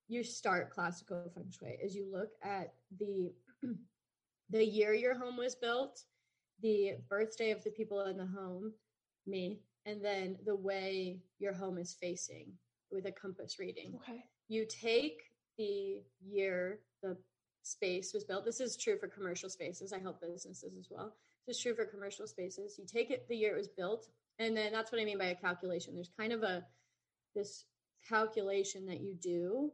you 0.07 0.23
start 0.23 0.71
classical 0.71 1.31
feng 1.33 1.49
shui 1.49 1.77
is 1.81 1.95
you 1.95 2.07
look 2.11 2.31
at 2.43 2.73
the 2.99 3.33
the 4.49 4.65
year 4.65 4.93
your 4.93 5.17
home 5.17 5.37
was 5.37 5.55
built, 5.55 6.03
the 6.61 6.93
birthday 7.09 7.51
of 7.51 7.63
the 7.63 7.71
people 7.71 8.01
in 8.05 8.17
the 8.17 8.25
home, 8.25 8.73
me, 9.25 9.59
and 9.85 10.03
then 10.03 10.37
the 10.45 10.55
way 10.55 11.19
your 11.39 11.53
home 11.53 11.77
is 11.77 11.93
facing 11.99 12.51
with 12.91 13.05
a 13.05 13.11
compass 13.11 13.59
reading. 13.59 13.93
Okay. 13.95 14.23
You 14.47 14.65
take 14.65 15.23
the 15.57 16.03
year 16.21 16.79
the 17.01 17.17
space 17.63 18.13
was 18.13 18.23
built. 18.23 18.45
This 18.45 18.59
is 18.59 18.77
true 18.77 18.97
for 18.97 19.07
commercial 19.07 19.49
spaces. 19.49 19.93
I 19.93 19.99
help 19.99 20.21
businesses 20.21 20.77
as 20.77 20.87
well. 20.89 21.15
This 21.47 21.57
is 21.57 21.63
true 21.63 21.75
for 21.75 21.85
commercial 21.85 22.27
spaces. 22.27 22.77
You 22.77 22.85
take 22.85 23.09
it 23.09 23.27
the 23.27 23.35
year 23.35 23.53
it 23.55 23.57
was 23.57 23.67
built, 23.67 24.07
and 24.39 24.55
then 24.55 24.71
that's 24.71 24.91
what 24.91 25.01
I 25.01 25.05
mean 25.05 25.17
by 25.17 25.25
a 25.25 25.35
calculation. 25.35 25.95
There's 25.95 26.11
kind 26.17 26.31
of 26.31 26.43
a 26.43 26.63
this 27.33 27.65
calculation 28.07 28.85
that 28.87 29.01
you 29.01 29.15
do 29.15 29.71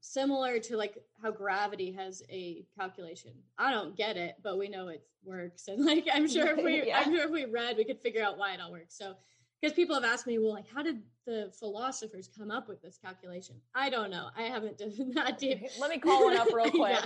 similar 0.00 0.58
to 0.58 0.76
like 0.76 0.98
how 1.22 1.30
gravity 1.30 1.92
has 1.92 2.22
a 2.28 2.64
calculation. 2.76 3.32
I 3.56 3.70
don't 3.70 3.96
get 3.96 4.16
it, 4.16 4.34
but 4.42 4.58
we 4.58 4.68
know 4.68 4.88
it 4.88 5.02
works. 5.24 5.68
And 5.68 5.84
like 5.84 6.06
I'm 6.12 6.28
sure 6.28 6.58
if 6.58 6.64
we 6.64 6.88
Yeah. 6.88 6.98
I'm 6.98 7.12
sure 7.14 7.24
if 7.24 7.30
we 7.30 7.44
read, 7.44 7.76
we 7.76 7.84
could 7.84 8.00
figure 8.00 8.22
out 8.22 8.36
why 8.36 8.52
it 8.52 8.60
all 8.60 8.72
works. 8.72 8.96
So 8.98 9.14
because 9.60 9.76
people 9.76 9.94
have 9.94 10.04
asked 10.04 10.26
me, 10.26 10.38
well, 10.38 10.52
like 10.52 10.68
how 10.68 10.82
did 10.82 11.00
the 11.24 11.52
philosophers 11.58 12.28
come 12.36 12.50
up 12.50 12.68
with 12.68 12.82
this 12.82 12.98
calculation? 12.98 13.54
I 13.76 13.90
don't 13.90 14.10
know. 14.10 14.28
I 14.36 14.42
haven't 14.42 14.78
done 14.78 15.12
that 15.14 15.38
deep. 15.38 15.62
Let 15.80 15.90
me 15.90 15.98
call 15.98 16.24
one 16.24 16.36
up 16.36 16.52
real 16.52 16.70
quick. 16.70 16.98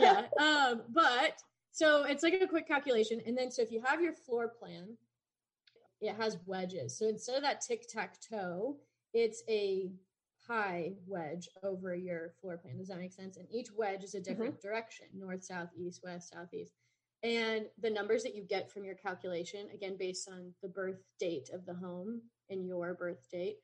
Yeah. 0.00 0.24
yeah. 0.38 0.44
Um, 0.44 0.82
but 0.88 1.40
so 1.70 2.02
it's 2.02 2.24
like 2.24 2.34
a 2.34 2.48
quick 2.48 2.66
calculation. 2.66 3.20
And 3.26 3.38
then 3.38 3.52
so 3.52 3.62
if 3.62 3.70
you 3.70 3.80
have 3.84 4.02
your 4.02 4.12
floor 4.12 4.48
plan, 4.48 4.96
it 6.00 6.16
has 6.16 6.36
wedges. 6.46 6.98
So 6.98 7.06
instead 7.06 7.36
of 7.36 7.42
that 7.42 7.60
tic-tac-toe, 7.60 8.76
it's 9.14 9.42
a 9.48 9.90
pie 10.46 10.92
wedge 11.06 11.48
over 11.62 11.94
your 11.94 12.32
floor 12.40 12.56
plan. 12.56 12.78
Does 12.78 12.88
that 12.88 12.98
make 12.98 13.12
sense? 13.12 13.36
And 13.36 13.46
each 13.50 13.68
wedge 13.76 14.04
is 14.04 14.14
a 14.14 14.18
mm-hmm. 14.18 14.30
different 14.30 14.60
direction 14.60 15.06
north, 15.14 15.44
south, 15.44 15.68
east, 15.76 16.00
west, 16.02 16.32
southeast. 16.32 16.72
And 17.22 17.66
the 17.80 17.90
numbers 17.90 18.22
that 18.22 18.36
you 18.36 18.44
get 18.44 18.70
from 18.70 18.84
your 18.84 18.94
calculation, 18.94 19.66
again, 19.74 19.96
based 19.98 20.28
on 20.30 20.52
the 20.62 20.68
birth 20.68 21.02
date 21.18 21.50
of 21.52 21.66
the 21.66 21.74
home 21.74 22.22
and 22.48 22.66
your 22.66 22.94
birth 22.94 23.26
date, 23.30 23.56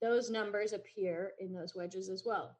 those 0.00 0.30
numbers 0.30 0.72
appear 0.72 1.32
in 1.40 1.52
those 1.52 1.74
wedges 1.74 2.08
as 2.08 2.22
well. 2.24 2.56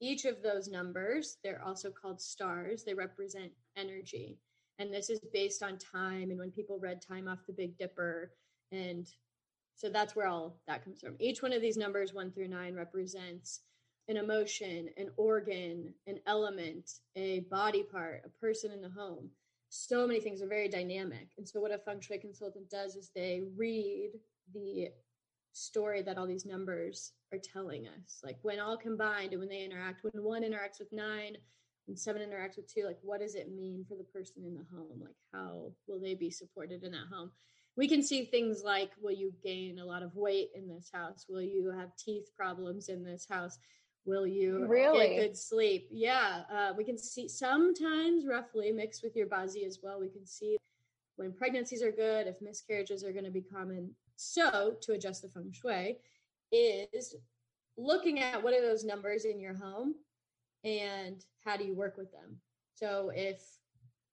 Each 0.00 0.24
of 0.24 0.42
those 0.42 0.68
numbers, 0.68 1.38
they're 1.42 1.62
also 1.64 1.90
called 1.90 2.20
stars, 2.20 2.84
they 2.84 2.94
represent 2.94 3.52
energy. 3.76 4.38
And 4.78 4.92
this 4.92 5.10
is 5.10 5.20
based 5.32 5.62
on 5.62 5.78
time 5.78 6.30
and 6.30 6.38
when 6.38 6.50
people 6.50 6.78
read 6.78 7.00
time 7.00 7.28
off 7.28 7.46
the 7.46 7.52
Big 7.52 7.78
Dipper. 7.78 8.32
And 8.72 9.06
so 9.74 9.88
that's 9.88 10.14
where 10.14 10.28
all 10.28 10.60
that 10.66 10.84
comes 10.84 11.00
from. 11.00 11.16
Each 11.18 11.42
one 11.42 11.52
of 11.52 11.62
these 11.62 11.76
numbers, 11.76 12.12
one 12.14 12.30
through 12.30 12.48
nine, 12.48 12.74
represents 12.74 13.60
an 14.08 14.16
emotion, 14.16 14.88
an 14.96 15.10
organ, 15.16 15.94
an 16.06 16.18
element, 16.26 16.90
a 17.16 17.40
body 17.50 17.82
part, 17.82 18.22
a 18.24 18.28
person 18.40 18.72
in 18.72 18.80
the 18.80 18.90
home. 18.90 19.30
So 19.68 20.06
many 20.06 20.20
things 20.20 20.42
are 20.42 20.48
very 20.48 20.68
dynamic. 20.68 21.28
And 21.38 21.48
so, 21.48 21.60
what 21.60 21.72
a 21.72 21.78
feng 21.78 22.00
shui 22.00 22.18
consultant 22.18 22.68
does 22.68 22.94
is 22.94 23.10
they 23.14 23.42
read 23.56 24.10
the 24.52 24.88
story 25.52 26.02
that 26.02 26.18
all 26.18 26.26
these 26.26 26.46
numbers 26.46 27.12
are 27.32 27.38
telling 27.38 27.86
us. 27.86 28.20
Like 28.22 28.38
when 28.42 28.60
all 28.60 28.76
combined 28.76 29.32
and 29.32 29.40
when 29.40 29.48
they 29.48 29.64
interact, 29.64 30.02
when 30.04 30.22
one 30.22 30.42
interacts 30.42 30.78
with 30.78 30.92
nine, 30.92 31.36
when 31.86 31.96
seven 31.96 32.22
interacts 32.22 32.56
with 32.56 32.72
two, 32.72 32.84
like 32.84 32.98
what 33.02 33.20
does 33.20 33.34
it 33.34 33.54
mean 33.54 33.84
for 33.88 33.96
the 33.96 34.04
person 34.04 34.44
in 34.44 34.54
the 34.54 34.64
home? 34.74 35.00
Like 35.00 35.16
how 35.32 35.72
will 35.86 36.00
they 36.00 36.14
be 36.14 36.30
supported 36.30 36.82
in 36.82 36.92
that 36.92 37.08
home? 37.12 37.30
We 37.76 37.88
can 37.88 38.02
see 38.02 38.24
things 38.24 38.62
like 38.64 38.90
will 39.00 39.14
you 39.14 39.32
gain 39.42 39.78
a 39.78 39.84
lot 39.84 40.02
of 40.02 40.14
weight 40.14 40.50
in 40.54 40.68
this 40.68 40.90
house? 40.92 41.26
Will 41.28 41.42
you 41.42 41.70
have 41.70 41.96
teeth 41.96 42.28
problems 42.36 42.88
in 42.88 43.02
this 43.02 43.26
house? 43.28 43.58
Will 44.04 44.26
you 44.26 44.66
Really? 44.66 45.08
get 45.08 45.20
good 45.20 45.36
sleep? 45.36 45.88
Yeah, 45.90 46.42
uh, 46.52 46.72
we 46.76 46.84
can 46.84 46.98
see 46.98 47.28
sometimes 47.28 48.26
roughly 48.26 48.72
mixed 48.72 49.02
with 49.02 49.16
your 49.16 49.26
bazi 49.26 49.66
as 49.66 49.78
well. 49.82 50.00
We 50.00 50.08
can 50.08 50.26
see 50.26 50.56
when 51.16 51.32
pregnancies 51.32 51.82
are 51.82 51.92
good, 51.92 52.26
if 52.26 52.40
miscarriages 52.42 53.04
are 53.04 53.12
going 53.12 53.24
to 53.24 53.30
be 53.30 53.42
common. 53.42 53.94
So, 54.16 54.76
to 54.82 54.92
adjust 54.92 55.22
the 55.22 55.28
feng 55.28 55.52
shui 55.52 55.98
is 56.50 57.14
looking 57.78 58.20
at 58.20 58.42
what 58.42 58.54
are 58.54 58.60
those 58.60 58.84
numbers 58.84 59.24
in 59.24 59.40
your 59.40 59.54
home 59.54 59.94
and 60.64 61.24
how 61.44 61.56
do 61.56 61.64
you 61.64 61.74
work 61.74 61.96
with 61.96 62.12
them. 62.12 62.36
So, 62.74 63.10
if 63.14 63.40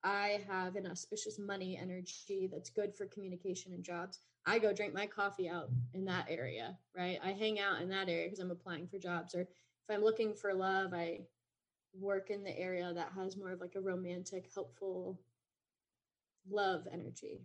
I 0.04 0.42
have 0.50 0.76
an 0.76 0.88
auspicious 0.88 1.38
money 1.40 1.78
energy 1.78 2.50
that's 2.52 2.70
good 2.70 2.96
for 2.96 3.06
communication 3.06 3.74
and 3.74 3.84
jobs, 3.84 4.20
I 4.46 4.58
go 4.60 4.74
drink 4.74 4.94
my 4.94 5.06
coffee 5.06 5.50
out 5.50 5.70
in 5.94 6.06
that 6.06 6.28
area, 6.30 6.78
right? 6.96 7.20
I 7.24 7.34
hang 7.34 7.60
out 7.60 7.82
in 7.82 7.90
that 7.90 8.08
area 8.10 8.26
because 8.28 8.40
I'm 8.40 8.52
applying 8.52 8.88
for 8.88 8.98
jobs. 8.98 9.36
Or 9.36 9.42
if 9.42 9.48
I'm 9.90 10.02
looking 10.04 10.34
for 10.34 10.54
love, 10.54 10.94
I 10.94 11.22
work 12.00 12.30
in 12.30 12.44
the 12.44 12.58
area 12.58 12.92
that 12.94 13.12
has 13.16 13.36
more 13.36 13.52
of 13.52 13.60
like 13.60 13.76
a 13.76 13.82
romantic, 13.82 14.50
helpful 14.54 15.20
love 16.50 16.88
energy, 16.92 17.42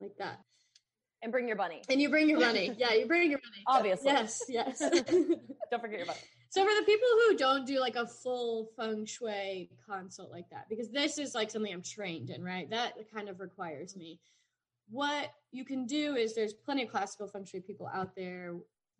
like 0.00 0.16
that. 0.18 0.40
and 1.22 1.30
bring 1.32 1.46
your 1.46 1.56
bunny. 1.56 1.82
And 1.88 2.00
you 2.00 2.08
bring 2.08 2.28
your 2.28 2.40
money. 2.40 2.72
Yeah, 2.78 2.94
you 2.94 3.06
bring 3.06 3.30
your 3.30 3.40
money. 3.40 3.64
Obviously. 3.66 4.06
Yes, 4.06 4.42
yes. 4.48 4.78
Don't 5.70 5.80
forget 5.80 5.98
your 5.98 6.06
bunny. 6.06 6.18
So 6.50 6.64
for 6.64 6.70
the 6.80 6.86
people 6.86 7.08
who 7.28 7.36
don't 7.36 7.66
do 7.66 7.80
like 7.80 7.96
a 7.96 8.06
full 8.06 8.70
feng 8.76 9.04
shui 9.04 9.70
consult 9.88 10.30
like 10.30 10.48
that, 10.50 10.68
because 10.68 10.90
this 10.90 11.18
is 11.18 11.34
like 11.34 11.50
something 11.50 11.72
I'm 11.72 11.82
trained 11.82 12.30
in, 12.30 12.42
right? 12.42 12.68
That 12.70 12.94
kind 13.12 13.28
of 13.28 13.40
requires 13.40 13.96
me. 13.96 14.20
What 14.90 15.30
you 15.52 15.64
can 15.64 15.86
do 15.86 16.16
is 16.16 16.34
there's 16.34 16.54
plenty 16.54 16.84
of 16.84 16.90
classical 16.90 17.28
feng 17.28 17.44
shui 17.44 17.60
people 17.60 17.90
out 17.92 18.16
there 18.16 18.54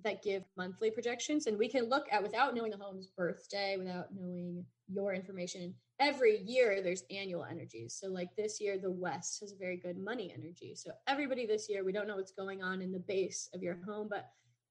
that 0.05 0.23
give 0.23 0.45
monthly 0.57 0.91
projections, 0.91 1.47
and 1.47 1.59
we 1.59 1.69
can 1.69 1.89
look 1.89 2.07
at 2.13 2.23
without 2.23 2.55
knowing 2.55 2.71
the 2.71 2.77
home's 2.77 3.09
birthday, 3.09 3.77
without 3.77 4.15
knowing 4.15 4.65
your 4.89 5.15
information. 5.15 5.75
Every 5.99 6.39
year 6.39 6.81
there's 6.83 7.03
annual 7.11 7.45
energies. 7.45 7.97
So 8.01 8.09
like 8.09 8.29
this 8.37 8.61
year, 8.61 8.79
the 8.79 8.91
West 8.91 9.41
has 9.41 9.53
a 9.53 9.57
very 9.57 9.77
good 9.77 9.99
money 9.99 10.33
energy. 10.33 10.75
So 10.77 10.93
everybody 11.09 11.47
this 11.47 11.69
year, 11.69 11.83
we 11.83 11.93
don't 11.93 12.07
know 12.07 12.17
what's 12.17 12.31
going 12.31 12.63
on 12.63 12.81
in 12.81 12.93
the 12.93 13.01
base 13.01 13.49
of 13.53 13.63
your 13.63 13.79
home, 13.85 14.07
but 14.09 14.29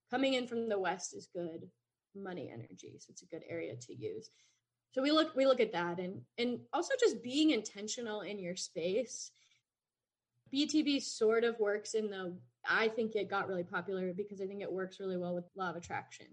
coming 0.10 0.36
in 0.36 0.48
from 0.48 0.70
the 0.70 0.80
West 0.80 1.14
is 1.14 1.28
good 1.34 1.68
money 2.24 2.52
energy. 2.54 2.98
So 3.00 3.12
it's 3.12 3.22
a 3.22 3.28
good 3.28 3.44
area 3.50 3.76
to 3.76 3.96
use. 3.96 4.30
So 4.92 5.02
we 5.02 5.12
look 5.12 5.36
we 5.36 5.46
look 5.46 5.60
at 5.60 5.74
that 5.74 6.00
and 6.00 6.22
and 6.38 6.60
also 6.74 6.94
just 7.00 7.24
being 7.24 7.52
intentional 7.52 8.22
in 8.22 8.40
your 8.40 8.56
space. 8.56 9.32
BTB 10.54 11.02
sort 11.04 11.44
of 11.44 11.60
works 11.60 11.94
in 11.94 12.10
the 12.10 12.36
I 12.68 12.88
think 12.88 13.16
it 13.16 13.30
got 13.30 13.48
really 13.48 13.64
popular 13.64 14.14
because 14.14 14.42
I 14.42 14.48
think 14.48 14.62
it 14.62 14.72
works 14.72 15.00
really 15.00 15.18
well 15.18 15.36
with 15.36 15.46
law 15.56 15.70
of 15.70 15.76
attraction. 15.76 16.28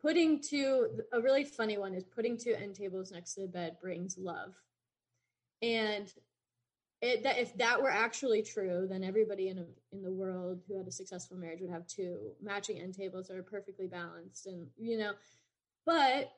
Putting 0.00 0.40
two 0.40 1.00
a 1.12 1.20
really 1.20 1.44
funny 1.44 1.78
one 1.78 1.94
is 1.94 2.04
putting 2.04 2.36
two 2.36 2.54
end 2.54 2.74
tables 2.74 3.12
next 3.12 3.34
to 3.34 3.42
the 3.42 3.48
bed 3.48 3.76
brings 3.80 4.18
love. 4.18 4.54
And 5.62 6.12
it, 7.04 7.22
that 7.24 7.38
if 7.38 7.56
that 7.58 7.80
were 7.82 7.90
actually 7.90 8.42
true, 8.42 8.86
then 8.88 9.04
everybody 9.04 9.48
in 9.48 9.58
a, 9.58 9.66
in 9.92 10.02
the 10.02 10.10
world 10.12 10.60
who 10.66 10.78
had 10.78 10.86
a 10.86 10.92
successful 10.92 11.36
marriage 11.36 11.60
would 11.60 11.70
have 11.70 11.86
two 11.86 12.32
matching 12.42 12.80
end 12.80 12.94
tables 12.94 13.28
that 13.28 13.36
are 13.36 13.42
perfectly 13.42 13.86
balanced, 13.86 14.46
and 14.46 14.66
you 14.78 14.96
know. 14.98 15.12
But 15.86 16.30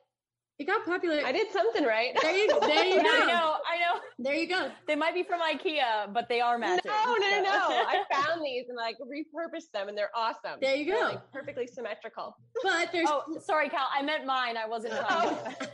it 0.59 0.65
got 0.65 0.85
popular. 0.85 1.21
I 1.23 1.31
did 1.31 1.51
something 1.51 1.83
right. 1.85 2.17
There 2.21 2.35
you, 2.35 2.47
there 2.59 2.85
you 2.93 2.99
I 2.99 3.03
go. 3.03 3.27
know, 3.27 3.55
I 3.71 3.77
know. 3.77 4.01
There 4.19 4.33
you 4.35 4.47
go. 4.47 4.71
They 4.87 4.95
might 4.95 5.13
be 5.13 5.23
from 5.23 5.39
IKEA, 5.39 6.11
but 6.13 6.27
they 6.27 6.41
are 6.41 6.57
matching. 6.57 6.91
No, 6.91 7.13
no, 7.15 7.41
no, 7.43 7.43
so- 7.43 7.69
no. 7.69 7.83
I 7.87 8.03
found 8.11 8.41
these 8.43 8.65
and 8.67 8.75
like 8.75 8.97
repurposed 8.99 9.71
them, 9.73 9.87
and 9.87 9.97
they're 9.97 10.11
awesome. 10.15 10.59
There 10.59 10.75
you 10.75 10.85
They're, 10.85 10.95
go. 10.95 11.09
like, 11.09 11.31
perfectly 11.31 11.67
symmetrical. 11.67 12.35
But 12.63 12.91
there's 12.91 13.07
Oh, 13.09 13.23
sorry, 13.39 13.69
Cal. 13.69 13.87
I 13.93 14.01
meant 14.01 14.25
mine. 14.25 14.57
I 14.57 14.67
wasn't 14.67 14.95
trying 14.95 15.07
Oh. 15.29 15.53
to. 15.61 15.69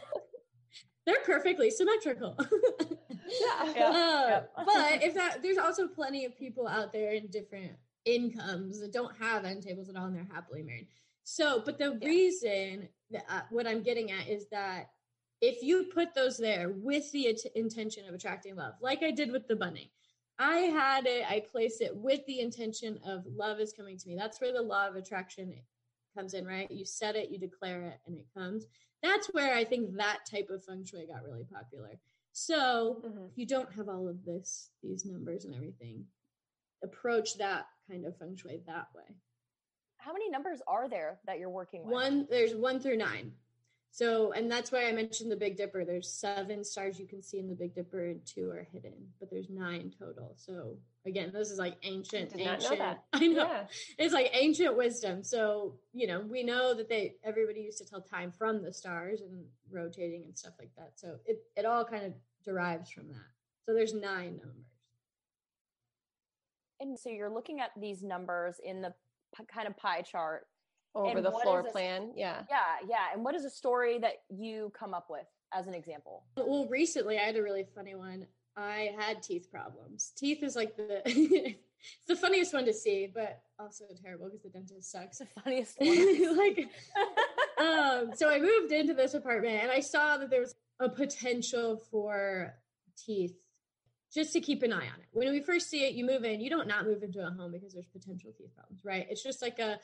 they're 1.05 1.23
perfectly 1.25 1.71
symmetrical. 1.71 2.37
Yeah. 3.41 3.73
Yeah. 3.75 3.87
Uh, 3.89 4.27
Yep. 4.29 4.51
but 4.65 5.03
if 5.03 5.13
that 5.15 5.41
there's 5.43 5.57
also 5.57 5.87
plenty 5.87 6.25
of 6.25 6.37
people 6.37 6.67
out 6.67 6.91
there 6.93 7.11
in 7.13 7.27
different 7.27 7.73
incomes 8.05 8.79
that 8.81 8.91
don't 8.93 9.15
have 9.17 9.45
end 9.45 9.63
tables 9.63 9.89
at 9.89 9.95
all 9.95 10.05
and 10.05 10.15
they're 10.15 10.27
happily 10.31 10.63
married. 10.63 10.87
So, 11.23 11.61
but 11.63 11.77
the 11.77 11.97
Yeah. 12.01 12.07
reason 12.07 12.89
that 13.11 13.25
uh, 13.29 13.41
what 13.49 13.67
I'm 13.67 13.81
getting 13.81 14.11
at 14.11 14.27
is 14.27 14.47
that 14.49 14.89
if 15.41 15.61
you 15.61 15.85
put 15.93 16.13
those 16.13 16.37
there 16.37 16.69
with 16.69 17.11
the 17.11 17.27
int- 17.27 17.45
intention 17.55 18.07
of 18.07 18.13
attracting 18.13 18.55
love, 18.55 18.75
like 18.81 19.03
I 19.03 19.11
did 19.11 19.31
with 19.31 19.47
the 19.47 19.55
bunny, 19.55 19.91
I 20.39 20.57
had 20.57 21.05
it, 21.05 21.25
I 21.29 21.41
placed 21.41 21.81
it 21.81 21.95
with 21.95 22.25
the 22.25 22.39
intention 22.39 22.99
of 23.05 23.25
love 23.25 23.59
is 23.59 23.73
coming 23.73 23.97
to 23.97 24.07
me. 24.07 24.15
That's 24.15 24.39
where 24.41 24.53
the 24.53 24.61
law 24.61 24.87
of 24.87 24.95
attraction 24.95 25.53
comes 26.15 26.33
in, 26.33 26.45
right? 26.45 26.69
You 26.71 26.85
set 26.85 27.15
it, 27.15 27.29
you 27.29 27.39
declare 27.39 27.83
it, 27.83 27.99
and 28.07 28.17
it 28.17 28.25
comes. 28.35 28.65
That's 29.01 29.27
where 29.27 29.53
I 29.55 29.63
think 29.63 29.95
that 29.97 30.19
type 30.29 30.49
of 30.49 30.63
feng 30.63 30.85
shui 30.85 31.05
got 31.07 31.23
really 31.23 31.43
popular. 31.43 31.99
So, 32.33 33.01
Mhm. 33.05 33.29
if 33.29 33.37
you 33.37 33.45
don't 33.45 33.71
have 33.73 33.87
all 33.87 34.07
of 34.09 34.25
this, 34.25 34.71
these 34.81 35.05
numbers 35.05 35.45
and 35.45 35.53
everything, 35.53 36.11
approach 36.81 37.37
that 37.37 37.67
kind 37.87 38.05
of 38.05 38.17
feng 38.17 38.35
shui 38.35 38.57
that 38.65 38.93
way. 38.93 39.15
how 39.97 40.11
many 40.11 40.29
numbers 40.29 40.61
are 40.67 40.89
there 40.89 41.21
that 41.23 41.39
you're 41.39 41.49
working 41.49 41.81
with? 41.85 41.93
One, 41.93 42.25
there's 42.25 42.53
one 42.53 42.81
through 42.81 42.97
nine. 42.97 43.39
So, 43.91 44.33
and 44.33 44.51
that's 44.51 44.69
why 44.69 44.85
I 44.87 44.91
mentioned 44.91 45.31
the 45.31 45.37
Big 45.37 45.55
Dipper. 45.55 45.85
There's 45.85 46.11
seven 46.11 46.65
stars 46.65 46.99
you 46.99 47.07
can 47.07 47.21
see 47.21 47.39
in 47.39 47.47
the 47.47 47.55
Big 47.55 47.73
Dipper, 47.73 48.07
and 48.07 48.25
two 48.25 48.49
are 48.49 48.63
hidden, 48.63 49.13
but 49.21 49.29
there's 49.29 49.49
nine 49.49 49.91
total. 49.91 50.35
So, 50.35 50.77
again, 51.05 51.31
this 51.33 51.49
is 51.51 51.59
like 51.59 51.75
ancient, 51.83 52.29
Did 52.35 52.45
not 52.45 52.61
know 52.61 52.71
ancient. 52.71 52.97
I 53.13 53.27
know 53.27 53.47
Yeah. 53.47 53.63
it's 53.97 54.13
like 54.13 54.29
ancient 54.33 54.75
wisdom. 54.77 55.23
So, 55.23 55.75
you 55.93 56.07
know, 56.07 56.21
we 56.21 56.43
know 56.43 56.73
that 56.73 56.89
they 56.89 57.15
everybody 57.23 57.61
used 57.61 57.77
to 57.79 57.85
tell 57.85 58.01
time 58.01 58.31
from 58.31 58.63
the 58.63 58.71
stars 58.73 59.21
and 59.21 59.45
rotating 59.71 60.23
and 60.23 60.37
stuff 60.37 60.53
like 60.59 60.71
that. 60.77 60.93
So 60.95 61.17
it 61.25 61.43
it 61.55 61.65
all 61.65 61.83
kind 61.85 62.05
of 62.05 62.13
derives 62.45 62.89
from 62.91 63.07
that. 63.09 63.27
So 63.65 63.73
there's 63.73 63.93
nine 63.93 64.37
numbers. 64.37 64.65
and 66.79 66.99
so 66.99 67.09
you're 67.09 67.29
looking 67.29 67.59
at 67.61 67.71
these 67.79 68.03
numbers 68.03 68.55
in 68.63 68.81
the 68.81 68.93
p- 69.37 69.45
kind 69.45 69.67
of 69.67 69.77
pie 69.77 70.01
chart. 70.01 70.47
Over 70.95 71.17
And 71.17 71.25
the 71.25 71.31
floor 71.31 71.59
is 71.61 71.65
this- 71.65 71.71
plan. 71.71 72.11
Yeah. 72.15 72.43
Yeah, 72.49 72.57
yeah. 72.87 73.05
And 73.13 73.23
what 73.23 73.33
is 73.35 73.45
a 73.45 73.49
story 73.49 73.97
that 73.99 74.21
you 74.29 74.71
come 74.77 74.93
up 74.93 75.07
with 75.09 75.25
as 75.51 75.65
an 75.65 75.73
example? 75.73 76.25
Well, 76.37 76.67
recently 76.67 77.17
I 77.17 77.23
had 77.23 77.35
a 77.35 77.41
really 77.41 77.63
funny 77.73 77.95
one. 77.95 78.27
I 78.55 78.93
had 78.97 79.23
teeth 79.23 79.49
problems. 79.51 80.11
Teeth 80.15 80.43
is 80.43 80.55
like 80.55 80.75
the 80.75 81.01
it's 81.07 81.57
the 82.07 82.15
funniest 82.15 82.53
one 82.53 82.65
to 82.65 82.73
see, 82.73 83.09
but 83.13 83.41
also 83.59 83.85
terrible 84.01 84.27
because 84.27 84.43
the 84.43 84.49
dentist 84.49 84.91
sucks. 84.91 85.19
The 85.19 85.25
funniest 85.25 85.75
one. 85.79 86.37
like 86.37 86.69
um 87.59 88.11
so 88.15 88.29
I 88.29 88.39
moved 88.39 88.71
into 88.71 88.93
this 88.93 89.13
apartment 89.13 89.61
and 89.63 89.71
I 89.71 89.79
saw 89.79 90.17
that 90.17 90.29
there 90.29 90.41
was 90.41 90.55
a 90.79 90.89
potential 90.89 91.77
for 91.91 92.53
teeth 92.97 93.35
just 94.13 94.33
to 94.33 94.39
keep 94.39 94.61
an 94.61 94.71
eye 94.71 94.77
on 94.77 94.99
it. 94.99 95.07
When 95.11 95.31
we 95.31 95.41
first 95.41 95.69
see 95.69 95.85
it, 95.85 95.95
you 95.95 96.05
move 96.05 96.23
in, 96.23 96.39
you 96.39 96.49
don't 96.49 96.67
not 96.67 96.85
move 96.85 97.01
into 97.01 97.25
a 97.25 97.31
home 97.31 97.51
because 97.51 97.73
there's 97.73 97.87
potential 97.87 98.31
teeth 98.37 98.53
problems, 98.55 98.85
right? 98.85 99.07
It's 99.09 99.23
just 99.23 99.41
like 99.41 99.57
a 99.57 99.79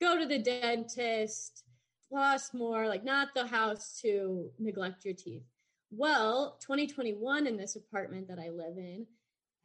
go 0.00 0.18
to 0.18 0.26
the 0.26 0.38
dentist, 0.38 1.64
floss 2.08 2.52
more, 2.52 2.88
like 2.88 3.04
not 3.04 3.28
the 3.34 3.46
house 3.46 4.00
to 4.02 4.50
neglect 4.58 5.04
your 5.04 5.14
teeth. 5.14 5.44
Well, 5.90 6.58
2021 6.60 7.46
in 7.46 7.56
this 7.56 7.76
apartment 7.76 8.28
that 8.28 8.38
I 8.38 8.50
live 8.50 8.76
in 8.76 9.06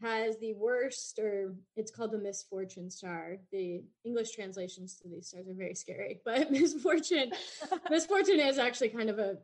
has 0.01 0.37
the 0.37 0.53
worst, 0.53 1.19
or 1.19 1.55
it's 1.75 1.91
called 1.91 2.11
the 2.11 2.17
misfortune 2.17 2.89
star. 2.89 3.37
The 3.51 3.83
English 4.05 4.31
translations 4.31 4.99
to 4.99 5.09
these 5.09 5.27
stars 5.27 5.47
are 5.47 5.53
very 5.53 5.75
scary, 5.75 6.21
but 6.25 6.51
misfortune, 6.51 7.31
misfortune 7.89 8.39
is 8.39 8.57
actually 8.57 8.89
kind 8.89 9.09
of 9.09 9.19
a 9.19 9.37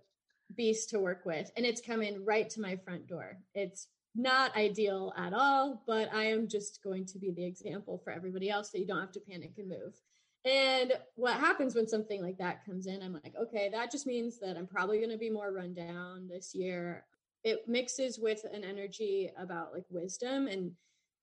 beast 0.55 0.89
to 0.89 0.99
work 0.99 1.25
with, 1.25 1.51
and 1.55 1.65
it's 1.65 1.81
coming 1.81 2.25
right 2.25 2.49
to 2.49 2.61
my 2.61 2.75
front 2.77 3.07
door. 3.07 3.37
It's 3.53 3.87
not 4.15 4.55
ideal 4.55 5.13
at 5.17 5.33
all, 5.33 5.83
but 5.85 6.13
I 6.13 6.25
am 6.25 6.47
just 6.47 6.81
going 6.83 7.05
to 7.07 7.19
be 7.19 7.31
the 7.31 7.45
example 7.45 8.01
for 8.03 8.11
everybody 8.11 8.49
else 8.49 8.69
that 8.69 8.79
you 8.79 8.87
don't 8.87 8.99
have 8.99 9.11
to 9.13 9.19
panic 9.19 9.53
and 9.57 9.69
move. 9.69 9.93
And 10.45 10.93
what 11.15 11.33
happens 11.33 11.75
when 11.75 11.87
something 11.87 12.21
like 12.21 12.37
that 12.37 12.65
comes 12.65 12.87
in, 12.87 13.01
I'm 13.01 13.13
like, 13.13 13.33
okay, 13.39 13.69
that 13.71 13.91
just 13.91 14.07
means 14.07 14.39
that 14.39 14.55
I'm 14.57 14.67
probably 14.67 14.97
going 14.97 15.09
to 15.09 15.17
be 15.17 15.29
more 15.29 15.51
run 15.51 15.73
down 15.73 16.27
this 16.29 16.55
year. 16.55 17.05
It 17.43 17.67
mixes 17.67 18.19
with 18.19 18.45
an 18.53 18.63
energy 18.63 19.29
about 19.37 19.73
like 19.73 19.85
wisdom 19.89 20.47
and 20.47 20.71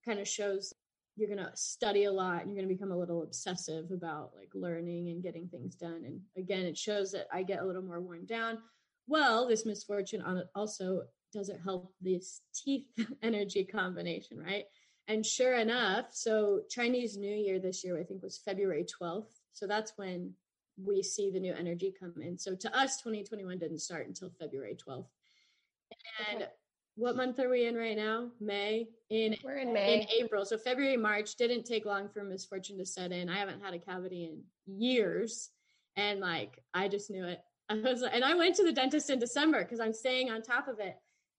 kind 0.04 0.18
of 0.18 0.28
shows 0.28 0.72
you're 1.16 1.34
going 1.34 1.44
to 1.44 1.50
study 1.54 2.04
a 2.04 2.12
lot 2.12 2.42
and 2.42 2.50
you're 2.50 2.62
going 2.62 2.68
to 2.68 2.74
become 2.74 2.92
a 2.92 2.98
little 2.98 3.22
obsessive 3.22 3.90
about 3.90 4.32
like 4.36 4.50
learning 4.54 5.08
and 5.08 5.22
getting 5.22 5.48
things 5.48 5.74
done. 5.74 6.02
And 6.04 6.20
again, 6.36 6.66
it 6.66 6.76
shows 6.76 7.10
that 7.12 7.26
I 7.32 7.42
get 7.42 7.60
a 7.60 7.64
little 7.64 7.82
more 7.82 8.00
worn 8.00 8.26
down. 8.26 8.58
Well, 9.06 9.48
this 9.48 9.64
misfortune 9.64 10.20
on 10.20 10.36
it 10.36 10.48
also 10.54 11.04
doesn't 11.32 11.60
help 11.60 11.94
this 12.02 12.42
teeth 12.54 12.86
energy 13.22 13.64
combination, 13.64 14.38
right? 14.38 14.64
And 15.08 15.24
sure 15.24 15.54
enough, 15.54 16.06
so 16.12 16.62
Chinese 16.68 17.16
New 17.16 17.34
Year 17.34 17.58
this 17.58 17.84
year, 17.84 17.98
I 17.98 18.02
think 18.02 18.22
was 18.22 18.38
February 18.38 18.84
12th. 18.84 19.40
So 19.52 19.66
that's 19.66 19.92
when 19.96 20.32
we 20.82 21.02
see 21.02 21.30
the 21.30 21.40
new 21.40 21.54
energy 21.54 21.94
come 21.98 22.14
in. 22.20 22.36
So 22.38 22.54
to 22.56 22.76
us, 22.76 22.96
2021 22.98 23.58
didn't 23.58 23.78
start 23.78 24.06
until 24.08 24.30
February 24.30 24.76
12th. 24.76 25.06
And 26.28 26.42
Okay. 26.42 26.50
what 26.96 27.16
month 27.16 27.38
are 27.38 27.48
we 27.48 27.66
in 27.66 27.76
right 27.76 27.96
now? 27.96 28.30
May. 28.40 28.88
In 29.10 29.36
We're 29.44 29.58
in 29.58 29.72
May. 29.72 30.00
in 30.00 30.08
April. 30.24 30.44
So 30.44 30.58
February, 30.58 30.96
March 30.96 31.36
didn't 31.36 31.64
take 31.64 31.86
long 31.86 32.08
for 32.08 32.24
misfortune 32.24 32.76
to 32.78 32.84
set 32.86 33.12
in. 33.12 33.28
I 33.28 33.36
haven't 33.36 33.62
had 33.62 33.74
a 33.74 33.78
cavity 33.78 34.24
in 34.24 34.42
years. 34.66 35.50
And 35.96 36.20
like 36.20 36.62
I 36.74 36.88
just 36.88 37.10
knew 37.10 37.24
it. 37.24 37.42
I 37.68 37.74
was 37.76 38.02
and 38.02 38.24
I 38.24 38.34
went 38.34 38.54
to 38.56 38.64
the 38.64 38.72
dentist 38.72 39.10
in 39.10 39.18
December 39.18 39.62
because 39.62 39.80
I'm 39.80 39.92
staying 39.92 40.30
on 40.30 40.42
top 40.42 40.68
of 40.68 40.78
it. 40.80 40.96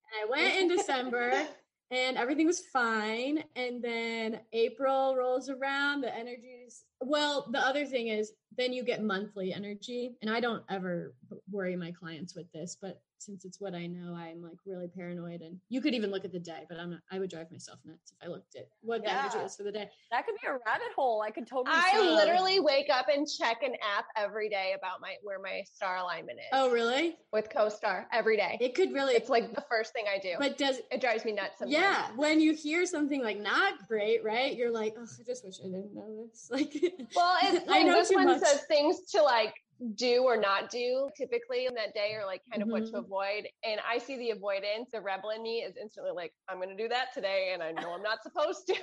And 0.09 0.23
I 0.23 0.29
went 0.29 0.55
in 0.55 0.67
December 0.69 1.47
and 1.91 2.17
everything 2.17 2.47
was 2.47 2.61
fine. 2.73 3.43
And 3.55 3.81
then 3.81 4.41
April 4.53 5.15
rolls 5.15 5.49
around, 5.49 6.01
the 6.01 6.13
energies. 6.13 6.83
Well, 7.01 7.47
the 7.51 7.59
other 7.59 7.85
thing 7.85 8.07
is 8.09 8.33
then 8.57 8.73
you 8.73 8.83
get 8.83 9.03
monthly 9.03 9.53
energy. 9.53 10.15
And 10.21 10.29
I 10.29 10.39
don't 10.39 10.63
ever 10.69 11.13
worry 11.49 11.75
my 11.75 11.91
clients 11.91 12.35
with 12.35 12.51
this, 12.51 12.77
but 12.81 13.01
since 13.19 13.45
it's 13.45 13.59
what 13.59 13.73
I 13.73 13.87
know, 13.87 14.13
I'm 14.15 14.41
like 14.41 14.57
really 14.65 14.87
paranoid. 14.87 15.41
And 15.41 15.57
you 15.69 15.81
could 15.81 15.93
even 15.93 16.11
look 16.11 16.25
at 16.25 16.31
the 16.31 16.39
day, 16.39 16.65
but 16.69 16.79
I'm 16.79 16.91
not, 16.91 16.99
I 17.11 17.19
would 17.19 17.29
drive 17.29 17.51
myself 17.51 17.79
nuts 17.85 18.11
if 18.11 18.25
I 18.25 18.29
looked 18.31 18.55
at 18.55 18.67
what 18.81 19.03
the 19.03 19.11
energy 19.11 19.37
Yeah. 19.37 19.45
is 19.45 19.55
for 19.55 19.63
the 19.63 19.71
day. 19.71 19.89
That 20.11 20.25
could 20.25 20.35
be 20.41 20.47
a 20.47 20.51
rabbit 20.53 20.93
hole. 20.95 21.21
I 21.21 21.31
could 21.31 21.47
totally. 21.47 21.75
I 21.77 21.91
see. 21.93 22.09
literally 22.09 22.59
wake 22.59 22.89
up 22.91 23.07
and 23.13 23.27
check 23.27 23.63
an 23.63 23.73
app 23.97 24.05
every 24.15 24.49
day 24.49 24.73
about 24.77 25.01
my 25.01 25.15
where 25.23 25.39
my 25.39 25.63
star 25.73 25.97
alignment 25.97 26.39
is. 26.39 26.45
Oh, 26.53 26.71
really? 26.71 27.15
with 27.33 27.49
CoStar 27.49 28.05
every 28.13 28.37
day. 28.37 28.57
It 28.61 28.73
could 28.73 28.93
really, 28.93 29.13
It's 29.13 29.29
like 29.29 29.53
the 29.53 29.63
first 29.69 29.93
thing 29.93 30.05
I 30.13 30.17
do. 30.19 30.33
but 30.39 30.57
does, 30.57 30.79
it 30.91 31.01
drives 31.01 31.25
me 31.25 31.33
nuts. 31.33 31.59
Sometimes. 31.59 31.73
yeah, 31.73 32.07
when 32.15 32.39
you 32.39 32.53
hear 32.53 32.85
something 32.85 33.21
like 33.23 33.39
not 33.39 33.87
great, 33.87 34.23
right? 34.23 34.55
You're 34.55 34.71
like, 34.71 34.95
oh, 34.97 35.03
I 35.03 35.23
just 35.23 35.43
wish 35.45 35.55
I 35.59 35.67
didn't 35.67 35.93
know 35.93 36.25
this. 36.25 36.49
Like, 36.57 36.73
Well, 37.15 37.37
it's 37.43 37.67
I 37.67 37.71
like 37.71 37.85
know 37.85 37.93
this 37.93 38.09
too 38.09 38.15
one 38.15 38.25
much. 38.25 38.39
says 38.41 38.61
things 38.67 39.01
to 39.11 39.21
like 39.21 39.53
do 39.95 40.23
or 40.23 40.37
not 40.37 40.69
do 40.69 41.09
typically 41.15 41.65
in 41.67 41.75
that 41.75 41.93
day 41.93 42.13
or 42.15 42.25
like 42.25 42.41
kind 42.49 42.63
of 42.63 42.69
what 42.69 42.85
to 42.87 42.91
Mhm. 42.93 42.99
avoid. 42.99 43.47
And 43.63 43.79
I 43.87 43.97
see 43.99 44.17
the 44.17 44.31
avoidance. 44.31 44.89
The 44.91 45.01
rebel 45.01 45.29
in 45.31 45.43
me 45.43 45.61
is 45.63 45.77
instantly 45.77 46.11
like, 46.11 46.33
I'm 46.47 46.57
going 46.57 46.69
to 46.69 46.75
do 46.75 46.87
that 46.89 47.13
today. 47.13 47.51
And 47.53 47.61
I 47.61 47.71
know 47.73 47.93
I'm 47.93 48.01
not 48.01 48.23
supposed 48.23 48.67
to. 48.67 48.75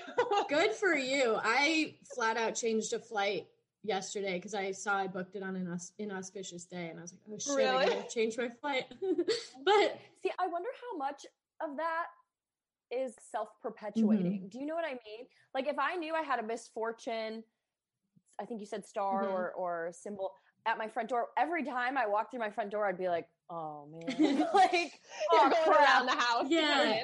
Good 0.48 0.72
for 0.74 0.94
you. 0.94 1.36
I 1.42 1.96
flat 2.14 2.36
out 2.36 2.54
changed 2.54 2.92
a 2.92 2.98
flight 3.00 3.48
yesterday 3.82 4.34
because 4.34 4.54
I 4.54 4.70
saw 4.70 4.96
I 4.96 5.06
booked 5.08 5.34
it 5.36 5.42
on 5.42 5.56
an 5.56 5.70
aus- 5.70 5.92
inauspicious 5.98 6.64
day, 6.64 6.88
and 6.88 6.98
I 6.98 7.02
was 7.02 7.12
like, 7.12 7.20
"Oh 7.30 7.38
shit, 7.38 7.66
I 7.66 7.72
Really? 7.82 7.94
gotta 7.96 8.08
change 8.08 8.38
my 8.38 8.48
flight." 8.48 8.84
but 9.64 9.98
See, 10.22 10.30
I 10.38 10.46
wonder 10.46 10.70
how 10.80 10.96
much 10.96 11.26
of 11.60 11.76
that 11.76 12.06
is 12.90 13.14
self 13.30 13.48
perpetuating. 13.60 14.32
Mm-hmm. 14.42 14.48
Do 14.48 14.58
you 14.58 14.66
know 14.66 14.74
what 14.74 14.86
I 14.86 14.92
mean? 15.06 15.26
Like, 15.54 15.66
if 15.66 15.78
I 15.78 15.96
knew 15.96 16.14
I 16.14 16.22
had 16.22 16.38
a 16.38 16.42
misfortune, 16.42 17.44
I 18.40 18.44
think 18.46 18.60
you 18.60 18.66
said 18.66 18.86
star 18.86 19.24
Mhm. 19.26 19.32
or 19.32 19.52
or 19.52 19.90
symbol 19.92 20.32
at 20.66 20.78
my 20.78 20.88
front 20.88 21.08
door. 21.08 21.28
Every 21.36 21.64
time 21.64 21.96
I 21.96 22.06
walk 22.06 22.30
through 22.30 22.40
my 22.40 22.50
front 22.50 22.70
door, 22.70 22.86
I'd 22.86 22.98
be 22.98 23.08
like, 23.08 23.26
"Oh 23.50 23.86
man!" 23.86 24.46
like, 24.54 25.00
You're 25.32 25.40
oh, 25.40 25.50
going 25.50 25.62
crap. 25.64 25.80
around 25.80 26.06
the 26.06 26.12
house. 26.12 26.46
Yeah. 26.50 26.84
yeah, 26.84 27.02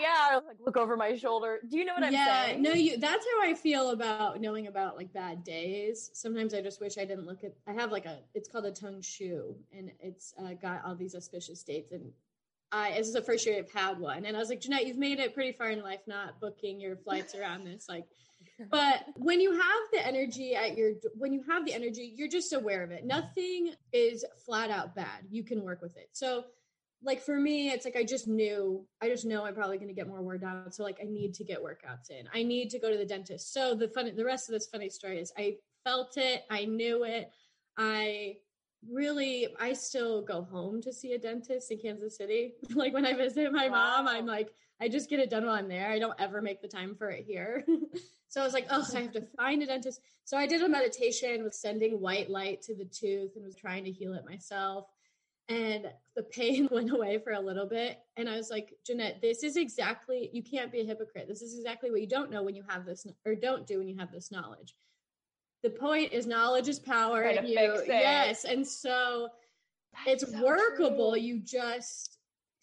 yeah. 0.00 0.28
I 0.30 0.40
like 0.46 0.56
look 0.64 0.76
over 0.76 0.96
my 0.96 1.16
shoulder. 1.16 1.60
Do 1.68 1.76
you 1.76 1.84
know 1.84 1.94
what 1.94 2.04
I'm 2.04 2.12
yeah, 2.12 2.46
saying? 2.46 2.62
no, 2.62 2.72
you. 2.72 2.96
That's 2.98 3.24
how 3.24 3.48
I 3.48 3.54
feel 3.54 3.90
about 3.90 4.40
knowing 4.40 4.66
about 4.66 4.96
like 4.96 5.12
bad 5.12 5.44
days. 5.44 6.10
Sometimes 6.14 6.54
I 6.54 6.62
just 6.62 6.80
wish 6.80 6.98
I 6.98 7.04
didn't 7.04 7.26
look 7.26 7.44
at. 7.44 7.54
I 7.66 7.72
have 7.72 7.92
like 7.92 8.06
a. 8.06 8.20
It's 8.34 8.48
called 8.48 8.66
a 8.66 8.72
Tong 8.72 9.00
Shu, 9.02 9.56
and 9.76 9.90
it's 10.00 10.34
uh, 10.38 10.54
got 10.60 10.84
all 10.84 10.94
these 10.94 11.14
auspicious 11.14 11.62
dates. 11.62 11.92
And 11.92 12.10
I, 12.72 12.92
this 12.92 13.06
is 13.06 13.14
the 13.14 13.22
first 13.22 13.46
year 13.46 13.58
I've 13.58 13.70
had 13.70 13.98
one, 13.98 14.24
and 14.26 14.36
I 14.36 14.40
was 14.40 14.48
like, 14.48 14.60
Jeanette, 14.60 14.86
you've 14.86 14.98
made 14.98 15.18
it 15.20 15.34
pretty 15.34 15.52
far 15.52 15.68
in 15.68 15.82
life, 15.82 16.00
not 16.06 16.40
booking 16.40 16.80
your 16.80 16.96
flights 16.96 17.34
around 17.34 17.64
this. 17.64 17.88
Like, 17.88 18.04
but 18.70 19.06
when 19.16 19.40
you 19.40 19.52
have 19.52 19.80
the 19.92 20.04
energy 20.04 20.54
at 20.54 20.76
your 20.76 20.92
when 21.14 21.32
you 21.32 21.42
have 21.48 21.64
the 21.64 21.72
energy 21.72 22.12
you're 22.16 22.28
just 22.28 22.52
aware 22.52 22.82
of 22.82 22.90
it. 22.90 23.04
Nothing 23.04 23.74
is 23.92 24.24
flat 24.44 24.70
out 24.70 24.94
bad. 24.94 25.24
You 25.30 25.44
can 25.44 25.62
work 25.62 25.80
with 25.80 25.96
it. 25.96 26.08
So 26.12 26.44
like 27.02 27.22
for 27.22 27.38
me 27.38 27.70
it's 27.70 27.84
like 27.84 27.94
i 27.94 28.02
just 28.02 28.26
knew 28.26 28.84
i 29.00 29.08
just 29.08 29.24
know 29.24 29.44
i'm 29.44 29.54
probably 29.54 29.76
going 29.76 29.86
to 29.86 29.94
get 29.94 30.08
more 30.08 30.20
work 30.20 30.42
out 30.42 30.74
so 30.74 30.82
like 30.82 30.98
i 31.00 31.04
need 31.04 31.32
to 31.34 31.44
get 31.44 31.62
workouts 31.62 32.10
in. 32.10 32.28
I 32.34 32.42
need 32.42 32.70
to 32.70 32.78
go 32.78 32.90
to 32.90 32.98
the 32.98 33.06
dentist. 33.06 33.52
So 33.52 33.74
the 33.74 33.88
funny 33.88 34.10
the 34.10 34.24
rest 34.24 34.48
of 34.48 34.52
this 34.52 34.66
funny 34.66 34.90
story 34.90 35.20
is 35.20 35.32
i 35.38 35.56
felt 35.84 36.16
it. 36.16 36.42
I 36.50 36.64
knew 36.64 37.04
it. 37.04 37.30
I 37.76 38.36
really 38.90 39.48
i 39.60 39.72
still 39.72 40.22
go 40.22 40.42
home 40.42 40.80
to 40.82 40.92
see 40.92 41.12
a 41.12 41.18
dentist 41.18 41.70
in 41.70 41.78
kansas 41.78 42.16
city. 42.16 42.54
Like 42.74 42.92
when 42.92 43.06
i 43.06 43.12
visit 43.12 43.52
my 43.52 43.68
mom 43.68 44.08
i'm 44.08 44.26
like 44.26 44.50
i 44.80 44.88
just 44.88 45.08
get 45.08 45.20
it 45.20 45.30
done 45.30 45.46
while 45.46 45.54
i'm 45.54 45.68
there. 45.68 45.90
I 45.90 46.00
don't 46.00 46.20
ever 46.20 46.42
make 46.42 46.60
the 46.60 46.68
time 46.68 46.96
for 46.96 47.10
it 47.10 47.24
here 47.24 47.64
so 48.28 48.40
i 48.40 48.44
was 48.44 48.52
like 48.52 48.66
oh 48.70 48.84
i 48.94 49.00
have 49.00 49.12
to 49.12 49.26
find 49.36 49.62
a 49.62 49.66
dentist. 49.66 50.00
So 50.24 50.36
i 50.36 50.46
did 50.46 50.62
a 50.62 50.68
meditation 50.68 51.42
with 51.42 51.54
sending 51.54 52.00
white 52.00 52.30
light 52.30 52.62
to 52.62 52.74
the 52.74 52.84
tooth 52.84 53.36
and 53.36 53.44
was 53.44 53.56
trying 53.56 53.84
to 53.84 53.90
heal 53.90 54.14
it 54.14 54.24
myself. 54.24 54.86
And 55.50 55.86
the 56.14 56.24
pain 56.24 56.68
went 56.72 56.92
away 56.92 57.18
for 57.18 57.32
a 57.32 57.40
little 57.40 57.66
bit. 57.66 57.98
And 58.16 58.28
i 58.28 58.36
was 58.36 58.50
like 58.50 58.74
jeanette 58.86 59.20
this 59.22 59.42
is 59.42 59.56
exactly 59.56 60.30
you 60.32 60.42
can't 60.42 60.72
be 60.72 60.80
a 60.80 60.84
hypocrite. 60.84 61.26
This 61.28 61.42
is 61.42 61.56
exactly 61.56 61.90
what 61.90 62.00
you 62.00 62.08
don't 62.08 62.30
know 62.30 62.42
when 62.42 62.54
you 62.54 62.64
have 62.68 62.84
this 62.84 63.06
or 63.24 63.34
don't 63.34 63.66
do 63.66 63.78
when 63.78 63.88
you 63.88 63.96
have 63.98 64.12
this 64.12 64.30
knowledge. 64.30 64.74
The 65.62 65.70
point 65.70 66.12
is 66.12 66.26
knowledge 66.26 66.68
is 66.68 66.78
power 66.78 67.22
and 67.22 67.48
you 67.48 67.82
yes 67.86 68.44
and 68.44 68.66
so 68.66 69.28
it's 70.06 70.30
so 70.30 70.44
workable. 70.44 71.12
true. 71.12 71.20
you 71.20 71.38
just 71.40 72.17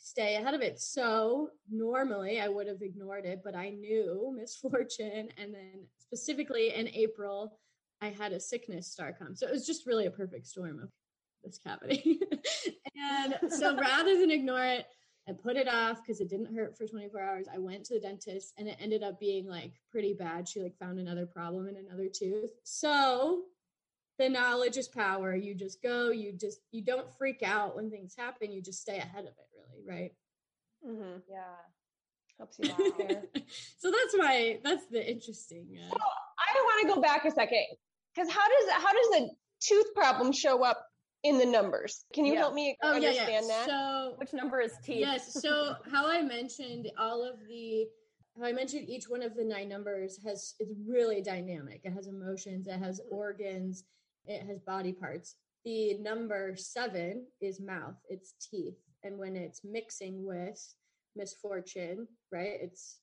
stay 0.06 0.36
ahead 0.36 0.54
of 0.54 0.62
it 0.62 0.80
so 0.80 1.50
normally 1.72 2.40
i 2.40 2.48
would 2.48 2.68
have 2.68 2.82
ignored 2.82 3.26
it 3.26 3.42
but 3.44 3.56
i 3.56 3.70
knew 3.70 4.34
misfortune 4.38 5.30
and 5.38 5.54
then 5.54 5.86
specifically 5.98 6.74
in 6.74 6.88
april 6.90 7.58
I 8.02 8.10
had 8.10 8.34
a 8.34 8.40
sickness 8.40 8.92
star 8.92 9.14
come. 9.18 9.36
So 9.36 9.48
it 9.48 9.52
was 9.52 9.66
just 9.66 9.86
really 9.86 10.06
a 10.06 10.12
perfect 10.12 10.48
storm 10.48 10.80
of 10.80 10.90
this 11.44 11.58
cavity. 11.58 12.20
and 12.96 13.36
so 13.50 13.76
rather 13.80 14.20
than 14.20 14.32
ignore 14.32 14.64
it 14.64 14.86
and 15.28 15.42
put 15.42 15.56
it 15.56 15.68
off 15.68 16.02
because 16.04 16.22
it 16.22 16.30
didn't 16.30 16.54
hurt 16.54 16.78
for 16.78 16.86
24 16.86 17.20
hours, 17.20 17.48
I 17.52 17.58
went 17.58 17.84
to 17.86 17.96
the 17.96 18.00
dentist 18.00 18.54
and 18.58 18.68
it 18.68 18.78
ended 18.80 19.04
up 19.04 19.20
being 19.20 19.48
like 19.48 19.74
pretty 19.90 20.14
bad. 20.14 20.48
She 20.48 20.62
like 20.62 20.78
found 20.78 21.00
another 21.00 21.26
problem 21.26 21.68
in 21.68 21.78
another 21.78 22.08
tooth. 22.14 22.52
So 22.64 23.44
the 24.18 24.30
knowledge 24.30 24.78
is 24.78 24.88
power. 24.88 25.36
You 25.36 25.56
just 25.56 25.82
go, 25.82 26.10
you 26.12 26.34
just 26.34 26.60
you 26.72 26.82
don't 26.84 27.08
freak 27.18 27.44
out 27.44 27.76
when 27.76 27.90
things 27.90 28.16
happen. 28.18 28.52
You 28.52 28.62
just 28.62 28.82
stay 28.82 28.98
ahead 28.98 29.26
of 29.26 29.32
it, 29.32 29.50
really, 29.56 29.84
right? 30.00 30.12
Mm-hmm. 30.88 31.20
Yeah. 31.30 31.42
Helps 32.38 32.60
you 32.60 32.70
out 32.72 32.98
there. 32.98 33.24
so 33.78 33.92
that's 33.92 34.16
my 34.18 34.60
that's 34.64 34.88
the 34.88 35.06
interesting. 35.10 35.68
Uh, 35.78 35.90
So 35.90 35.98
I 35.98 36.62
want 36.64 36.88
to 36.90 36.96
go 36.96 37.02
back 37.02 37.26
a 37.26 37.32
second 37.32 37.66
because 38.14 38.30
how 38.32 38.42
does 38.48 38.70
how 38.72 38.92
does 38.92 39.08
the 39.12 39.30
tooth 39.62 39.94
problem 39.96 40.32
show 40.32 40.64
up 40.64 40.86
in 41.24 41.38
the 41.38 41.46
numbers? 41.46 42.06
Can 42.14 42.26
you 42.26 42.34
Yeah. 42.34 42.40
help 42.40 42.54
me 42.54 42.78
oh 42.84 42.94
understand 42.94 43.46
yeah. 43.48 43.66
that? 43.66 43.68
So 43.68 44.14
Which 44.18 44.34
number 44.34 44.60
is 44.60 44.74
teeth? 44.84 45.00
yes 45.00 45.42
so 45.42 45.76
how 45.92 46.10
i 46.12 46.22
mentioned 46.22 46.92
all 47.00 47.24
of 47.24 47.40
the 47.48 47.88
how 48.38 48.46
i 48.46 48.52
mentioned 48.52 48.88
each 48.90 49.06
one 49.10 49.24
of 49.24 49.34
the 49.36 49.44
nine 49.44 49.70
numbers 49.70 50.20
has 50.26 50.56
it's 50.60 50.74
really 50.88 51.22
dynamic 51.22 51.82
it 51.84 51.92
has 51.94 52.08
emotions 52.08 52.68
it 52.68 52.78
has 52.78 53.00
organs 53.10 53.86
it 54.28 54.46
has 54.48 54.60
body 54.60 54.94
parts. 54.94 55.36
The 55.64 55.98
number 55.98 56.56
seven 56.56 57.26
is 57.42 57.60
mouth. 57.60 57.96
It's 58.10 58.34
teeth. 58.40 58.78
And 59.04 59.18
when 59.18 59.36
it's 59.36 59.62
mixing 59.64 60.26
with 60.26 60.76
misfortune 61.16 62.08
right 62.32 62.58
it's 62.62 63.00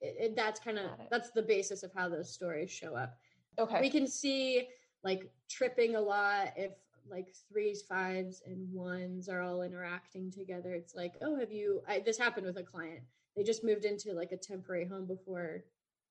it, 0.00 0.16
it, 0.18 0.36
that's 0.36 0.58
kind 0.58 0.78
of 0.78 0.90
that's 1.10 1.30
the 1.30 1.42
basis 1.42 1.84
of 1.84 1.92
how 1.94 2.08
those 2.08 2.32
stories 2.32 2.70
show 2.70 2.96
up. 2.96 3.16
Okay. 3.58 3.80
we 3.80 3.90
can 3.90 4.06
see 4.06 4.66
like 5.04 5.30
tripping 5.48 5.94
a 5.94 6.00
lot. 6.00 6.48
If 6.56 6.72
like 7.08 7.28
threes 7.52 7.82
fives 7.82 8.42
and 8.46 8.72
ones 8.72 9.28
are 9.28 9.42
all 9.42 9.62
interacting 9.62 10.30
together 10.30 10.72
it's 10.72 10.94
like 10.94 11.14
oh 11.20 11.36
have 11.36 11.50
you 11.50 11.82
I, 11.88 11.98
this 11.98 12.18
happened 12.18 12.46
with 12.46 12.58
a 12.58 12.62
client. 12.62 13.00
They 13.36 13.42
just 13.42 13.64
moved 13.64 13.84
into 13.84 14.12
like 14.12 14.32
a 14.32 14.36
temporary 14.36 14.86
home 14.86 15.06
before 15.06 15.64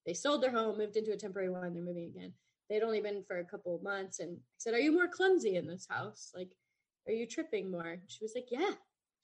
they 0.06 0.14
sold 0.14 0.42
their 0.42 0.52
home 0.52 0.78
moved 0.78 0.98
into 0.98 1.14
a 1.14 1.18
temporary 1.18 1.50
one 1.50 1.74
they're 1.74 1.84
moving 1.84 2.12
again 2.16 2.34
they'd 2.72 2.84
only 2.84 3.02
been 3.02 3.24
for 3.28 3.40
a 3.40 3.44
couple 3.46 3.76
of 3.76 3.84
months 3.84 4.20
and 4.20 4.38
i 4.38 4.42
said 4.58 4.74
are 4.74 4.80
you 4.80 4.92
more 4.94 5.08
clumsy 5.08 5.56
in 5.58 5.68
this 5.68 5.86
house? 5.90 6.32
Like 6.36 6.52
are 7.08 7.14
you 7.14 7.26
tripping 7.28 7.70
more? 7.72 7.98
She 8.08 8.24
was 8.24 8.34
like 8.36 8.48
yeah. 8.52 8.72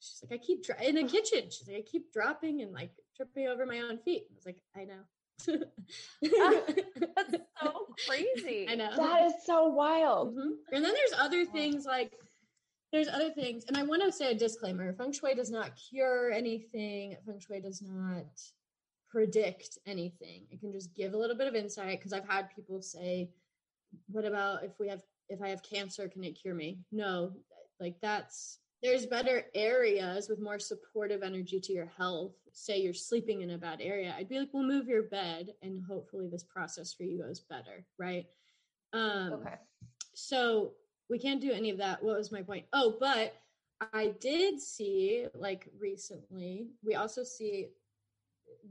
She's 0.00 0.22
like 0.22 0.38
i 0.40 0.44
keep 0.44 0.64
dro- 0.64 0.76
in 0.84 0.94
the 0.96 1.04
kitchen. 1.04 1.50
She's 1.50 1.66
like 1.66 1.78
i 1.78 1.82
keep 1.82 2.12
dropping 2.12 2.62
and 2.62 2.72
like 2.72 2.90
tripping 3.16 3.48
over 3.48 3.64
my 3.66 3.80
own 3.80 3.98
feet. 3.98 4.24
I 4.30 4.34
was 4.34 4.46
like 4.46 4.60
i 4.76 4.84
know. 4.84 5.02
That's 7.16 7.36
so 7.62 7.86
crazy. 8.06 8.66
i 8.68 8.74
know. 8.74 8.90
That 8.96 9.26
is 9.26 9.34
so 9.44 9.68
wild. 9.68 10.36
Mhm. 10.36 10.56
And 10.72 10.84
then 10.84 10.92
there's 10.92 11.18
other 11.18 11.44
things 11.44 11.84
like 11.84 12.12
there's 12.92 13.08
other 13.08 13.30
things, 13.30 13.64
and 13.68 13.76
I 13.76 13.82
want 13.82 14.02
to 14.02 14.10
say 14.10 14.30
a 14.30 14.34
disclaimer: 14.34 14.94
Feng 14.94 15.12
Shui 15.12 15.34
does 15.34 15.50
not 15.50 15.72
cure 15.76 16.32
anything. 16.32 17.16
Feng 17.26 17.38
Shui 17.38 17.60
does 17.60 17.82
not 17.82 18.24
predict 19.08 19.78
anything. 19.86 20.46
It 20.50 20.60
can 20.60 20.72
just 20.72 20.94
give 20.94 21.14
a 21.14 21.16
little 21.16 21.36
bit 21.36 21.46
of 21.46 21.54
insight. 21.54 21.98
Because 21.98 22.12
I've 22.12 22.28
had 22.28 22.54
people 22.54 22.82
say, 22.82 23.30
"What 24.08 24.24
about 24.24 24.64
if 24.64 24.78
we 24.78 24.88
have 24.88 25.02
if 25.28 25.40
I 25.42 25.48
have 25.48 25.62
cancer? 25.62 26.08
Can 26.08 26.24
it 26.24 26.32
cure 26.32 26.54
me?" 26.54 26.78
No, 26.92 27.32
like 27.80 28.00
that's 28.00 28.60
there's 28.82 29.06
better 29.06 29.46
areas 29.54 30.28
with 30.28 30.40
more 30.40 30.58
supportive 30.58 31.22
energy 31.24 31.58
to 31.58 31.72
your 31.72 31.86
health. 31.86 32.36
Say 32.52 32.78
you're 32.80 32.94
sleeping 32.94 33.40
in 33.40 33.50
a 33.50 33.58
bad 33.58 33.80
area, 33.80 34.14
I'd 34.16 34.28
be 34.28 34.38
like, 34.38 34.50
"Well, 34.52 34.62
move 34.62 34.88
your 34.88 35.04
bed, 35.04 35.54
and 35.62 35.82
hopefully 35.84 36.28
this 36.28 36.44
process 36.44 36.92
for 36.92 37.04
you 37.04 37.18
goes 37.18 37.40
better." 37.40 37.84
Right? 37.98 38.26
Um, 38.92 39.32
Okay. 39.34 39.56
so 40.14 40.74
we 41.10 41.18
can't 41.18 41.40
do 41.40 41.52
any 41.52 41.70
of 41.70 41.78
that. 41.78 42.02
What 42.02 42.16
was 42.16 42.30
my 42.32 42.42
point? 42.42 42.66
Oh, 42.72 42.96
but 43.00 43.34
I 43.92 44.08
did 44.20 44.60
see 44.60 45.26
like 45.34 45.68
recently, 45.78 46.68
we 46.82 46.94
also 46.94 47.22
see 47.22 47.68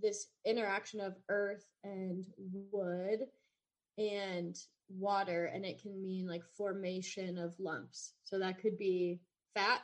this 0.02 0.28
interaction 0.46 1.00
of 1.02 1.16
earth 1.30 1.66
and 1.84 2.26
wood 2.38 3.22
and 3.98 4.58
water, 4.90 5.46
and 5.46 5.66
it 5.66 5.82
can 5.82 6.02
mean 6.02 6.28
like 6.28 6.44
formation 6.58 7.38
of 7.38 7.54
lumps. 7.60 8.13
So 8.24 8.40
that 8.40 8.62
could 8.62 8.78
be 8.78 9.20
fat 9.54 9.82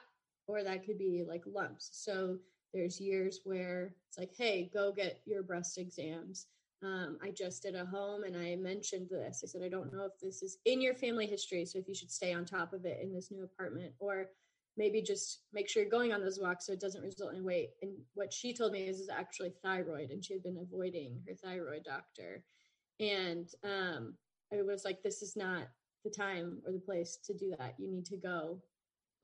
or 0.47 0.63
that 0.63 0.85
could 0.85 0.97
be 0.97 1.23
like 1.27 1.43
lumps. 1.45 1.89
So 1.93 2.37
there's 2.73 2.99
years 2.99 3.41
where 3.43 3.95
it's 4.07 4.17
like, 4.17 4.33
hey, 4.37 4.69
go 4.73 4.91
get 4.91 5.21
your 5.25 5.43
breast 5.43 5.77
exams 5.77 6.47
um, 6.83 7.17
I 7.23 7.31
just 7.31 7.63
did 7.63 7.75
a 7.75 7.85
home 7.85 8.23
and 8.23 8.35
I 8.35 8.55
mentioned 8.55 9.07
this. 9.09 9.41
I 9.43 9.47
said, 9.47 9.63
I 9.63 9.69
don't 9.69 9.93
know 9.93 10.05
if 10.05 10.19
this 10.19 10.43
is 10.43 10.57
in 10.65 10.81
your 10.81 10.93
family 10.93 11.25
history, 11.25 11.65
so 11.65 11.79
if 11.79 11.87
you 11.87 11.95
should 11.95 12.11
stay 12.11 12.33
on 12.33 12.45
top 12.45 12.73
of 12.73 12.85
it 12.85 12.99
in 13.01 13.13
this 13.13 13.31
new 13.31 13.43
apartment, 13.43 13.93
or 13.99 14.27
maybe 14.77 15.01
just 15.01 15.41
make 15.53 15.69
sure 15.69 15.83
you're 15.83 15.89
going 15.91 16.13
on 16.13 16.21
those 16.21 16.39
walks 16.39 16.65
so 16.65 16.73
it 16.73 16.79
doesn't 16.79 17.03
result 17.03 17.33
in 17.35 17.43
weight. 17.43 17.71
And 17.81 17.91
what 18.15 18.33
she 18.33 18.53
told 18.53 18.71
me 18.71 18.87
is, 18.87 18.99
is 18.99 19.09
actually 19.09 19.53
thyroid, 19.63 20.09
and 20.09 20.23
she 20.23 20.33
had 20.33 20.43
been 20.43 20.57
avoiding 20.57 21.21
her 21.27 21.35
thyroid 21.35 21.83
doctor. 21.83 22.43
And 22.99 23.47
um, 23.63 24.15
I 24.51 24.61
was 24.61 24.85
like, 24.85 25.03
this 25.03 25.21
is 25.21 25.35
not 25.35 25.67
the 26.03 26.09
time 26.09 26.59
or 26.65 26.71
the 26.71 26.79
place 26.79 27.17
to 27.25 27.33
do 27.33 27.53
that. 27.57 27.75
You 27.77 27.89
need 27.89 28.05
to 28.05 28.17
go 28.17 28.61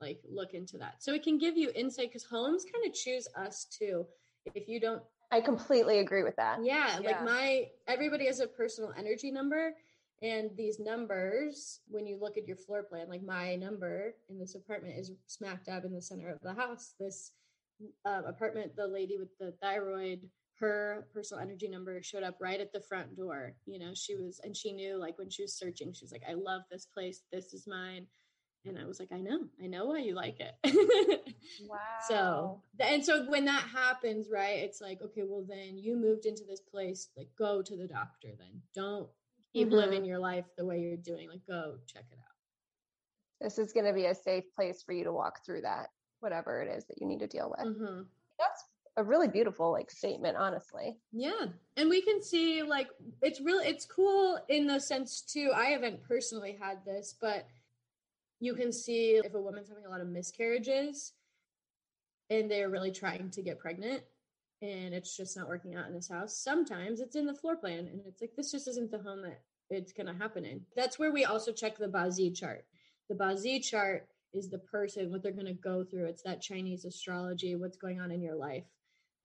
like 0.00 0.20
look 0.28 0.54
into 0.54 0.78
that. 0.78 1.02
So 1.02 1.12
it 1.12 1.22
can 1.22 1.38
give 1.38 1.56
you 1.56 1.70
insight 1.74 2.08
because 2.08 2.24
homes 2.24 2.64
kind 2.64 2.86
of 2.86 2.94
choose 2.94 3.28
us 3.36 3.66
too. 3.66 4.06
If 4.54 4.68
you 4.68 4.80
don't 4.80 5.02
I 5.32 5.40
completely 5.40 5.98
agree 6.00 6.22
with 6.24 6.34
that. 6.36 6.58
yeah, 6.64 6.98
Yeah. 7.00 7.10
like 7.10 7.24
my 7.24 7.68
everybody 7.86 8.26
has 8.26 8.40
a 8.40 8.46
personal 8.46 8.92
energy 8.98 9.30
number, 9.30 9.74
and 10.22 10.50
these 10.56 10.78
numbers, 10.78 11.80
when 11.88 12.06
you 12.06 12.18
look 12.20 12.36
at 12.36 12.46
your 12.46 12.56
floor 12.56 12.82
plan, 12.82 13.08
like 13.08 13.22
my 13.22 13.56
number 13.56 14.14
in 14.28 14.38
this 14.38 14.54
apartment 14.54 14.98
is 14.98 15.12
smack 15.26 15.64
dab 15.64 15.84
in 15.84 15.94
the 15.94 16.02
center 16.02 16.28
of 16.30 16.38
the 16.42 16.54
house. 16.54 16.94
This 16.98 17.32
uh, 18.04 18.22
apartment, 18.26 18.76
the 18.76 18.86
lady 18.86 19.16
with 19.18 19.36
the 19.38 19.52
thyroid, 19.62 20.28
her 20.58 21.06
personal 21.14 21.42
energy 21.42 21.68
number 21.68 22.02
showed 22.02 22.22
up 22.22 22.36
right 22.38 22.60
at 22.60 22.72
the 22.72 22.82
front 22.82 23.16
door. 23.16 23.54
You 23.64 23.78
know, 23.78 23.92
she 23.94 24.14
was, 24.14 24.40
and 24.44 24.54
she 24.54 24.72
knew 24.72 24.96
like 24.98 25.18
when 25.18 25.30
she 25.30 25.42
was 25.42 25.54
searching, 25.54 25.92
she 25.94 26.04
was 26.04 26.12
like, 26.12 26.24
"I 26.28 26.34
love 26.34 26.62
this 26.70 26.86
place. 26.86 27.22
This 27.32 27.54
is 27.54 27.66
mine." 27.66 28.06
And 28.66 28.78
I 28.78 28.84
was 28.84 29.00
like, 29.00 29.10
I 29.10 29.20
know, 29.20 29.44
I 29.62 29.68
know 29.68 29.86
why 29.86 30.00
you 30.00 30.14
like 30.14 30.38
it. 30.38 31.34
Wow. 31.68 31.78
So, 32.06 32.62
and 32.78 33.04
so 33.04 33.24
when 33.28 33.44
that 33.46 33.62
happens, 33.62 34.28
right, 34.30 34.58
it's 34.58 34.80
like, 34.80 35.00
okay, 35.02 35.22
well, 35.24 35.44
then 35.48 35.78
you 35.78 35.96
moved 35.96 36.26
into 36.26 36.44
this 36.44 36.60
place, 36.60 37.08
like, 37.16 37.28
go 37.36 37.62
to 37.62 37.76
the 37.76 37.86
doctor, 37.88 38.28
then 38.38 38.60
don't 38.74 39.08
keep 39.52 39.68
Mhm. 39.68 39.72
living 39.72 40.04
your 40.04 40.18
life 40.18 40.46
the 40.56 40.64
way 40.64 40.80
you're 40.80 40.96
doing, 40.96 41.28
like, 41.28 41.46
go 41.46 41.78
check 41.86 42.04
it 42.10 42.18
out. 42.18 42.36
This 43.40 43.58
is 43.58 43.72
going 43.72 43.86
to 43.86 43.92
be 43.92 44.06
a 44.06 44.14
safe 44.14 44.44
place 44.54 44.82
for 44.82 44.92
you 44.92 45.04
to 45.04 45.12
walk 45.12 45.44
through 45.44 45.62
that, 45.62 45.90
whatever 46.20 46.62
it 46.62 46.68
is 46.68 46.84
that 46.86 47.00
you 47.00 47.06
need 47.06 47.20
to 47.20 47.26
deal 47.26 47.50
with. 47.56 47.76
hmm 47.76 48.02
That's 48.38 48.64
a 48.96 49.04
really 49.04 49.28
beautiful 49.28 49.72
like 49.72 49.90
statement, 49.90 50.36
honestly. 50.36 50.98
Yeah. 51.12 51.46
And 51.76 51.88
we 51.88 52.02
can 52.02 52.22
see, 52.22 52.62
like, 52.62 52.88
it's 53.22 53.40
really, 53.40 53.66
it's 53.66 53.86
cool 53.86 54.38
in 54.48 54.66
the 54.66 54.78
sense, 54.78 55.22
too. 55.22 55.52
I 55.54 55.66
haven't 55.66 56.02
personally 56.02 56.56
had 56.60 56.84
this, 56.84 57.14
but 57.18 57.46
you 58.40 58.54
can 58.54 58.72
see 58.72 59.16
if 59.16 59.34
a 59.34 59.40
woman's 59.40 59.68
having 59.68 59.86
a 59.86 59.88
lot 59.88 60.00
of 60.00 60.08
miscarriages 60.08 61.14
and 62.30 62.50
they're 62.50 62.70
really 62.70 62.92
trying 62.92 63.30
to 63.30 63.42
get 63.42 63.58
pregnant 63.58 64.02
and 64.62 64.94
it's 64.94 65.16
just 65.16 65.36
not 65.36 65.48
working 65.48 65.74
out 65.74 65.86
in 65.86 65.94
this 65.94 66.08
house. 66.08 66.36
Sometimes 66.36 67.00
it's 67.00 67.16
in 67.16 67.26
the 67.26 67.34
floor 67.34 67.56
plan 67.56 67.86
and 67.86 68.00
it's 68.06 68.20
like, 68.20 68.34
this 68.36 68.52
just 68.52 68.68
isn't 68.68 68.90
the 68.90 68.98
home 68.98 69.22
that 69.22 69.40
it's 69.70 69.92
going 69.92 70.06
to 70.06 70.14
happen 70.14 70.44
in. 70.44 70.60
That's 70.76 70.98
where 70.98 71.12
we 71.12 71.24
also 71.24 71.52
check 71.52 71.78
the 71.78 71.88
Bazi 71.88 72.34
chart. 72.34 72.64
The 73.08 73.14
Bazi 73.14 73.62
chart 73.62 74.08
is 74.32 74.50
the 74.50 74.58
person, 74.58 75.10
what 75.10 75.22
they're 75.22 75.32
going 75.32 75.46
to 75.46 75.52
go 75.54 75.82
through. 75.84 76.06
It's 76.06 76.22
that 76.22 76.42
Chinese 76.42 76.84
astrology, 76.84 77.56
what's 77.56 77.76
going 77.76 78.00
on 78.00 78.10
in 78.10 78.20
your 78.22 78.36
life. 78.36 78.64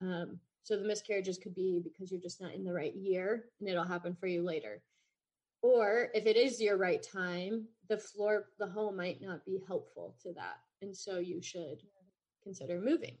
Um, 0.00 0.40
so 0.62 0.76
the 0.76 0.86
miscarriages 0.86 1.38
could 1.38 1.54
be 1.54 1.80
because 1.82 2.10
you're 2.10 2.20
just 2.20 2.40
not 2.40 2.54
in 2.54 2.64
the 2.64 2.72
right 2.72 2.94
year 2.94 3.44
and 3.60 3.68
it'll 3.68 3.84
happen 3.84 4.16
for 4.18 4.26
you 4.26 4.42
later. 4.42 4.82
Or 5.62 6.08
if 6.14 6.26
it 6.26 6.36
is 6.36 6.60
your 6.60 6.76
right 6.76 7.02
time, 7.02 7.66
the 7.88 7.98
floor, 7.98 8.46
the 8.58 8.66
home 8.66 8.96
might 8.96 9.20
not 9.20 9.44
be 9.44 9.62
helpful 9.66 10.16
to 10.22 10.32
that. 10.32 10.56
And 10.82 10.96
so 10.96 11.18
you 11.18 11.40
should 11.40 11.82
consider 12.42 12.80
moving. 12.80 13.16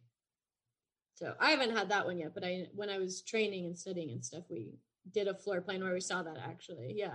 So 1.16 1.34
I 1.40 1.50
haven't 1.50 1.74
had 1.74 1.88
that 1.88 2.04
one 2.04 2.18
yet, 2.18 2.34
but 2.34 2.44
I 2.44 2.68
when 2.74 2.90
I 2.90 2.98
was 2.98 3.22
training 3.22 3.64
and 3.64 3.76
studying 3.76 4.10
and 4.10 4.24
stuff, 4.24 4.44
we 4.50 4.74
did 5.12 5.28
a 5.28 5.34
floor 5.34 5.62
plan 5.62 5.82
where 5.82 5.94
we 5.94 6.00
saw 6.00 6.22
that 6.22 6.36
actually. 6.36 6.94
Yeah. 6.94 7.14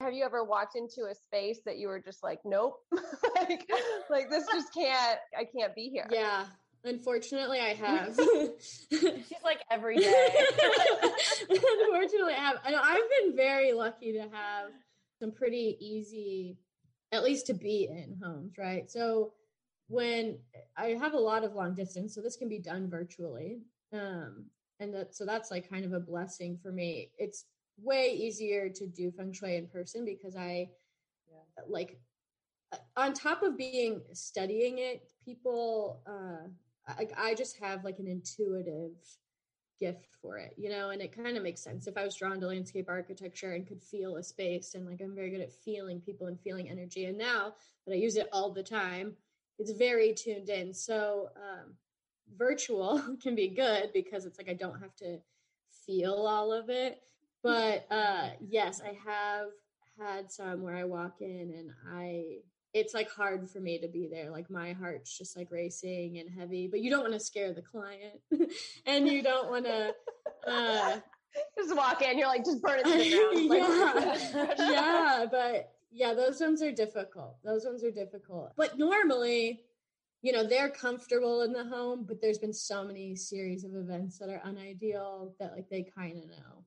Have 0.00 0.12
you 0.12 0.24
ever 0.24 0.44
walked 0.44 0.76
into 0.76 1.06
a 1.10 1.14
space 1.14 1.60
that 1.64 1.78
you 1.78 1.88
were 1.88 2.00
just 2.00 2.22
like, 2.22 2.40
nope, 2.44 2.74
like, 3.36 3.70
like 4.10 4.28
this 4.28 4.44
just 4.52 4.74
can't, 4.74 5.18
I 5.38 5.44
can't 5.44 5.74
be 5.74 5.88
here. 5.88 6.06
Yeah. 6.10 6.44
Unfortunately 6.84 7.60
I 7.60 7.74
have. 7.74 8.14
She's 8.90 9.32
like 9.44 9.60
every 9.70 9.96
day. 9.98 10.28
Unfortunately, 11.48 12.34
I 12.34 12.40
have. 12.40 12.56
I 12.64 12.72
know 12.72 12.80
I've 12.82 13.08
been 13.20 13.36
very 13.36 13.72
lucky 13.72 14.12
to 14.12 14.22
have 14.22 14.70
some 15.18 15.30
pretty 15.30 15.76
easy, 15.80 16.58
at 17.12 17.22
least 17.22 17.46
to 17.46 17.54
be 17.54 17.88
in 17.88 18.18
homes, 18.22 18.58
right? 18.58 18.90
So 18.90 19.32
when 19.92 20.38
I 20.76 20.88
have 20.98 21.12
a 21.12 21.18
lot 21.18 21.44
of 21.44 21.54
long 21.54 21.74
distance, 21.74 22.14
so 22.14 22.22
this 22.22 22.36
can 22.36 22.48
be 22.48 22.58
done 22.58 22.88
virtually, 22.88 23.58
um, 23.92 24.46
and 24.80 24.94
that 24.94 25.14
so 25.14 25.26
that's 25.26 25.50
like 25.50 25.68
kind 25.68 25.84
of 25.84 25.92
a 25.92 26.00
blessing 26.00 26.56
for 26.62 26.72
me. 26.72 27.10
It's 27.18 27.44
way 27.76 28.06
easier 28.14 28.70
to 28.70 28.86
do 28.86 29.10
feng 29.10 29.32
shui 29.32 29.56
in 29.56 29.66
person 29.66 30.04
because 30.06 30.34
I 30.34 30.70
like 31.68 31.98
uh, 32.72 32.78
on 32.96 33.12
top 33.12 33.42
of 33.42 33.58
being 33.58 34.00
studying 34.14 34.78
it, 34.78 35.12
people 35.24 36.00
uh 36.06 36.48
I, 36.88 37.06
I 37.16 37.34
just 37.34 37.58
have 37.58 37.84
like 37.84 37.98
an 37.98 38.08
intuitive 38.08 38.92
gift 39.78 40.08
for 40.20 40.38
it, 40.38 40.54
you 40.56 40.70
know, 40.70 40.90
and 40.90 41.02
it 41.02 41.14
kind 41.14 41.36
of 41.36 41.42
makes 41.42 41.62
sense. 41.62 41.86
If 41.86 41.96
I 41.96 42.04
was 42.04 42.16
drawn 42.16 42.40
to 42.40 42.46
landscape 42.46 42.86
architecture 42.88 43.52
and 43.52 43.66
could 43.66 43.82
feel 43.82 44.16
a 44.16 44.22
space 44.22 44.74
and 44.74 44.86
like 44.86 45.00
I'm 45.02 45.14
very 45.14 45.30
good 45.30 45.40
at 45.42 45.52
feeling 45.52 46.00
people 46.00 46.28
and 46.28 46.40
feeling 46.40 46.70
energy. 46.70 47.04
And 47.04 47.18
now 47.18 47.54
that 47.86 47.92
I 47.92 47.96
use 47.96 48.16
it 48.16 48.28
all 48.32 48.52
the 48.52 48.62
time, 48.62 49.16
it's 49.58 49.72
very 49.72 50.14
tuned 50.14 50.48
in. 50.48 50.74
So 50.74 51.28
um 51.36 51.74
virtual 52.36 53.02
can 53.22 53.34
be 53.34 53.48
good 53.48 53.90
because 53.92 54.24
it's 54.24 54.38
like 54.38 54.48
I 54.48 54.54
don't 54.54 54.80
have 54.80 54.94
to 54.96 55.18
feel 55.86 56.26
all 56.26 56.52
of 56.52 56.70
it. 56.70 57.00
But 57.42 57.86
uh 57.90 58.30
yes, 58.40 58.80
I 58.80 58.98
have 59.08 59.48
had 59.98 60.30
some 60.30 60.62
where 60.62 60.76
I 60.76 60.84
walk 60.84 61.20
in 61.20 61.52
and 61.56 61.70
I 61.92 62.38
it's 62.74 62.94
like 62.94 63.10
hard 63.10 63.50
for 63.50 63.60
me 63.60 63.78
to 63.78 63.88
be 63.88 64.08
there. 64.10 64.30
Like 64.30 64.48
my 64.48 64.72
heart's 64.72 65.16
just 65.16 65.36
like 65.36 65.48
racing 65.50 66.18
and 66.18 66.30
heavy, 66.30 66.68
but 66.68 66.80
you 66.80 66.90
don't 66.90 67.02
want 67.02 67.12
to 67.12 67.20
scare 67.20 67.52
the 67.52 67.62
client 67.62 68.20
and 68.86 69.06
you 69.06 69.22
don't 69.22 69.50
want 69.50 69.66
to 69.66 69.94
uh 70.46 70.98
just 71.58 71.76
walk 71.76 72.02
in, 72.02 72.18
you're 72.18 72.28
like 72.28 72.44
just 72.44 72.62
burn 72.62 72.80
it 72.80 72.84
to 72.84 72.98
the 72.98 73.48
ground. 73.48 73.94
Like, 74.34 74.58
yeah. 74.58 74.70
yeah, 74.70 75.26
but 75.30 75.71
yeah, 75.92 76.14
those 76.14 76.40
ones 76.40 76.62
are 76.62 76.72
difficult. 76.72 77.36
Those 77.44 77.64
ones 77.64 77.84
are 77.84 77.90
difficult. 77.90 78.52
But 78.56 78.78
normally, 78.78 79.60
you 80.22 80.32
know, 80.32 80.46
they're 80.46 80.70
comfortable 80.70 81.42
in 81.42 81.52
the 81.52 81.64
home, 81.64 82.04
but 82.06 82.20
there's 82.20 82.38
been 82.38 82.52
so 82.52 82.84
many 82.84 83.14
series 83.14 83.64
of 83.64 83.74
events 83.74 84.18
that 84.18 84.28
are 84.28 84.42
unideal 84.44 85.34
that 85.38 85.52
like 85.52 85.68
they 85.68 85.82
kind 85.82 86.16
of 86.18 86.28
know 86.28 86.64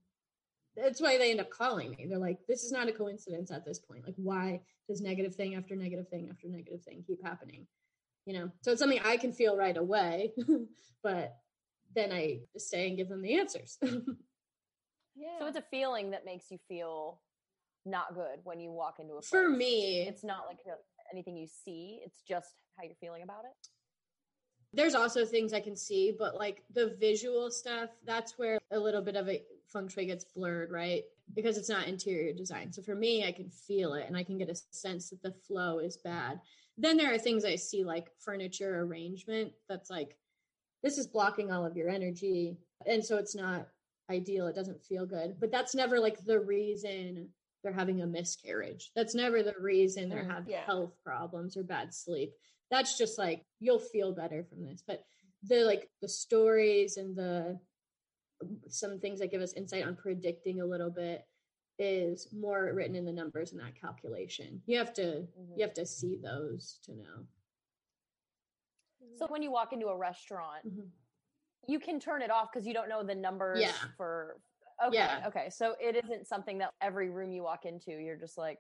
that's 0.76 1.02
why 1.02 1.18
they 1.18 1.32
end 1.32 1.40
up 1.40 1.50
calling 1.50 1.92
me. 1.92 2.06
They're 2.08 2.18
like, 2.18 2.40
this 2.48 2.64
is 2.64 2.72
not 2.72 2.90
a 2.90 2.92
coincidence 2.92 3.52
at 3.52 3.66
this 3.66 3.80
point. 3.80 4.06
Like, 4.06 4.16
why 4.18 4.62
does 4.88 5.02
negative 5.02 5.36
thing 5.36 5.56
after 5.56 5.76
negative 5.76 6.10
thing 6.10 6.30
after 6.30 6.48
negative 6.48 6.82
thing 6.84 7.04
keep 7.06 7.24
happening? 7.24 7.66
You 8.26 8.34
know, 8.34 8.52
so 8.62 8.72
it's 8.72 8.82
something 8.82 9.00
I 9.04 9.18
can 9.18 9.32
feel 9.32 9.56
right 9.56 9.78
away, 9.78 10.34
but 11.04 11.38
then 11.96 12.12
I 12.12 12.40
just 12.54 12.70
say 12.70 12.88
and 12.88 12.98
give 12.98 13.08
them 13.08 13.22
the 13.22 13.40
answers. 13.40 13.78
yeah. 13.82 15.40
So 15.40 15.48
it's 15.48 15.58
a 15.58 15.64
feeling 15.72 16.12
that 16.12 16.26
makes 16.26 16.52
you 16.52 16.58
feel 16.68 17.22
not 17.86 18.14
good 18.16 18.40
when 18.44 18.60
you 18.60 18.72
walk 18.72 19.00
into 19.00 19.14
a 19.14 19.18
place. 19.18 19.30
For 19.30 19.50
me, 19.50 20.06
it's 20.08 20.24
not 20.24 20.46
like 20.48 20.60
anything 21.12 21.38
you 21.38 21.48
see, 21.48 22.02
it's 22.04 22.22
just 22.22 22.56
how 22.78 22.84
you're 22.84 22.96
feeling 22.96 23.24
about 23.24 23.46
it. 23.46 23.70
There's 24.74 24.96
also 24.96 25.26
things 25.26 25.54
I 25.54 25.62
can 25.62 25.76
see, 25.76 26.14
but 26.18 26.36
like 26.36 26.64
the 26.74 26.96
visual 27.00 27.50
stuff, 27.50 27.92
that's 28.06 28.38
where 28.38 28.60
a 28.72 28.80
little 28.80 29.02
bit 29.02 29.16
of 29.16 29.30
a 29.30 29.42
feng 29.72 29.88
shui 29.88 30.06
gets 30.06 30.26
blurred, 30.26 30.70
right? 30.70 31.04
Because 31.34 31.58
it's 31.58 31.70
not 31.70 31.88
interior 31.88 32.34
design. 32.34 32.74
So 32.74 32.82
for 32.82 32.94
me, 32.96 33.26
I 33.26 33.32
can 33.32 33.50
feel 33.50 33.94
it 33.94 34.06
and 34.08 34.18
I 34.18 34.24
can 34.24 34.38
get 34.38 34.50
a 34.50 34.56
sense 34.72 35.10
that 35.12 35.24
the 35.24 35.32
flow 35.32 35.80
is 35.80 35.96
bad. 35.96 36.42
Then 36.78 36.98
there 36.98 37.14
are 37.14 37.18
things 37.18 37.46
I 37.46 37.56
see 37.56 37.86
like 37.86 38.12
furniture 38.20 38.82
arrangement 38.82 39.54
that's 39.70 39.90
like, 39.90 40.18
this 40.84 40.98
is 40.98 41.08
blocking 41.08 41.52
all 41.52 41.66
of 41.66 41.78
your 41.78 41.90
energy. 41.90 42.58
And 42.86 43.04
so 43.04 43.16
it's 43.16 43.36
not 43.36 43.70
ideal. 44.12 44.48
It 44.48 44.56
doesn't 44.56 44.84
feel 44.84 45.06
good. 45.06 45.40
But 45.40 45.52
that's 45.52 45.74
never 45.74 46.00
like 46.00 46.26
the 46.26 46.42
reason 46.42 47.30
they're 47.66 47.74
having 47.74 48.04
a 48.04 48.08
miscarriage. 48.08 48.92
That's 48.96 49.16
never 49.16 49.42
the 49.42 49.56
reason 49.60 50.08
they're 50.08 50.24
having 50.24 50.52
yeah. 50.52 50.66
health 50.66 50.94
problems 51.04 51.58
or 51.58 51.64
bad 51.64 51.96
sleep. 51.96 52.32
That's 52.70 52.96
just 52.96 53.18
like, 53.18 53.44
you'll 53.60 53.80
feel 53.80 54.14
better 54.14 54.44
from 54.44 54.64
this. 54.64 54.84
But 54.86 55.04
the 55.48 55.64
like 55.64 55.90
the 56.00 56.08
stories 56.08 56.98
and 56.98 57.16
the 57.16 57.60
some 58.68 59.00
things 59.00 59.20
that 59.20 59.32
give 59.32 59.42
us 59.42 59.54
insight 59.54 59.84
on 59.86 59.96
predicting 59.96 60.62
a 60.62 60.66
little 60.66 60.92
bit 60.92 61.26
is 61.80 62.28
more 62.32 62.72
written 62.72 62.96
in 62.96 63.04
the 63.04 63.12
numbers 63.12 63.52
in 63.52 63.58
that 63.58 63.80
calculation. 63.80 64.62
You 64.68 64.78
have 64.78 64.94
to 64.94 65.02
mm-hmm. 65.02 65.58
you 65.58 65.64
have 65.64 65.74
to 65.74 65.86
see 65.88 66.20
those 66.22 66.80
to 66.86 66.92
know. 66.96 67.26
So 69.18 69.26
when 69.28 69.42
you 69.42 69.52
walk 69.52 69.74
into 69.74 69.88
a 69.88 69.98
restaurant, 69.98 70.68
mm-hmm. 70.68 70.88
you 71.68 71.80
can 71.80 72.00
turn 72.00 72.22
it 72.22 72.30
off 72.30 72.50
because 72.54 72.68
you 72.68 72.76
don't 72.76 72.90
know 72.90 73.04
the 73.04 73.16
numbers 73.16 73.62
yeah. 73.62 73.72
for 73.98 74.38
okay, 74.84 74.98
yeah. 74.98 75.24
okay. 75.28 75.50
So 75.50 75.76
it 75.80 76.04
isn't 76.04 76.28
something 76.28 76.60
that 76.60 76.72
every 76.82 77.10
room 77.10 77.32
you 77.32 77.44
walk 77.44 77.66
into, 77.66 77.92
you're 77.92 78.18
just 78.18 78.38
like, 78.38 78.60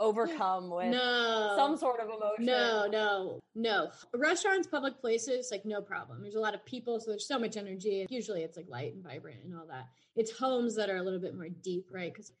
overcome 0.00 0.70
with 0.70 0.92
no 0.92 1.54
some 1.56 1.76
sort 1.76 2.00
of 2.00 2.06
emotion. 2.06 2.44
No, 2.44 2.86
no, 2.86 3.40
no. 3.54 3.90
Restaurants, 4.14 4.66
public 4.68 5.00
places, 5.00 5.48
like 5.50 5.64
no 5.64 5.82
problem. 5.82 6.22
There's 6.22 6.36
a 6.36 6.40
lot 6.40 6.54
of 6.54 6.64
people, 6.64 7.00
so 7.00 7.10
there's 7.10 7.26
so 7.26 7.38
much 7.38 7.56
energy. 7.56 8.06
Usually 8.08 8.42
it's 8.42 8.56
like 8.56 8.68
light 8.68 8.94
and 8.94 9.02
vibrant 9.02 9.40
and 9.44 9.54
all 9.56 9.66
that. 9.66 9.88
It's 10.16 10.30
homes 10.30 10.76
that 10.76 10.90
are 10.90 10.96
a 10.96 11.02
little 11.02 11.20
bit 11.20 11.34
more 11.34 11.48
deep, 11.48 11.88
right? 11.90 12.12
Because 12.12 12.32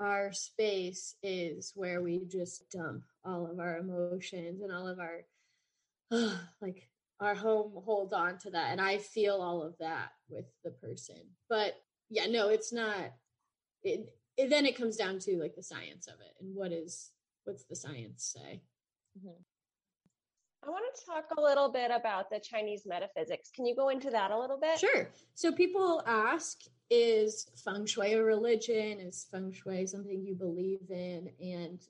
our 0.00 0.32
space 0.32 1.14
is 1.22 1.72
where 1.76 2.02
we 2.02 2.24
just 2.26 2.70
dump 2.70 3.02
all 3.24 3.46
of 3.46 3.60
our 3.60 3.78
emotions 3.78 4.62
and 4.62 4.72
all 4.72 4.88
of 4.88 4.98
our 4.98 5.20
uh, 6.10 6.34
like 6.60 6.88
our 7.20 7.34
home 7.34 7.72
holds 7.84 8.14
on 8.14 8.38
to 8.38 8.50
that 8.50 8.72
and 8.72 8.80
i 8.80 8.96
feel 8.96 9.42
all 9.42 9.62
of 9.62 9.76
that 9.78 10.12
with 10.30 10.46
the 10.64 10.70
person 10.70 11.18
but 11.50 11.74
yeah 12.10 12.26
no 12.26 12.48
it's 12.48 12.72
not 12.72 13.12
it, 13.82 14.12
it, 14.36 14.50
then 14.50 14.66
it 14.66 14.76
comes 14.76 14.96
down 14.96 15.18
to 15.20 15.38
like 15.38 15.54
the 15.54 15.62
science 15.62 16.06
of 16.06 16.14
it 16.20 16.34
and 16.40 16.54
what 16.54 16.72
is 16.72 17.10
what's 17.44 17.64
the 17.64 17.76
science 17.76 18.36
say. 18.36 18.60
Mm-hmm. 19.18 19.40
i 20.66 20.70
want 20.70 20.84
to 20.94 21.06
talk 21.06 21.24
a 21.36 21.40
little 21.40 21.70
bit 21.72 21.90
about 21.90 22.30
the 22.30 22.40
chinese 22.40 22.82
metaphysics. 22.86 23.50
Can 23.54 23.66
you 23.66 23.74
go 23.74 23.88
into 23.88 24.10
that 24.10 24.30
a 24.30 24.38
little 24.38 24.58
bit? 24.58 24.78
Sure. 24.78 25.08
So 25.34 25.52
people 25.52 26.02
ask 26.06 26.58
is 26.90 27.48
feng 27.64 27.86
shui 27.86 28.14
a 28.14 28.22
religion? 28.22 28.98
Is 29.00 29.26
feng 29.30 29.52
shui 29.52 29.86
something 29.86 30.24
you 30.24 30.34
believe 30.34 30.90
in? 30.90 31.30
And 31.40 31.80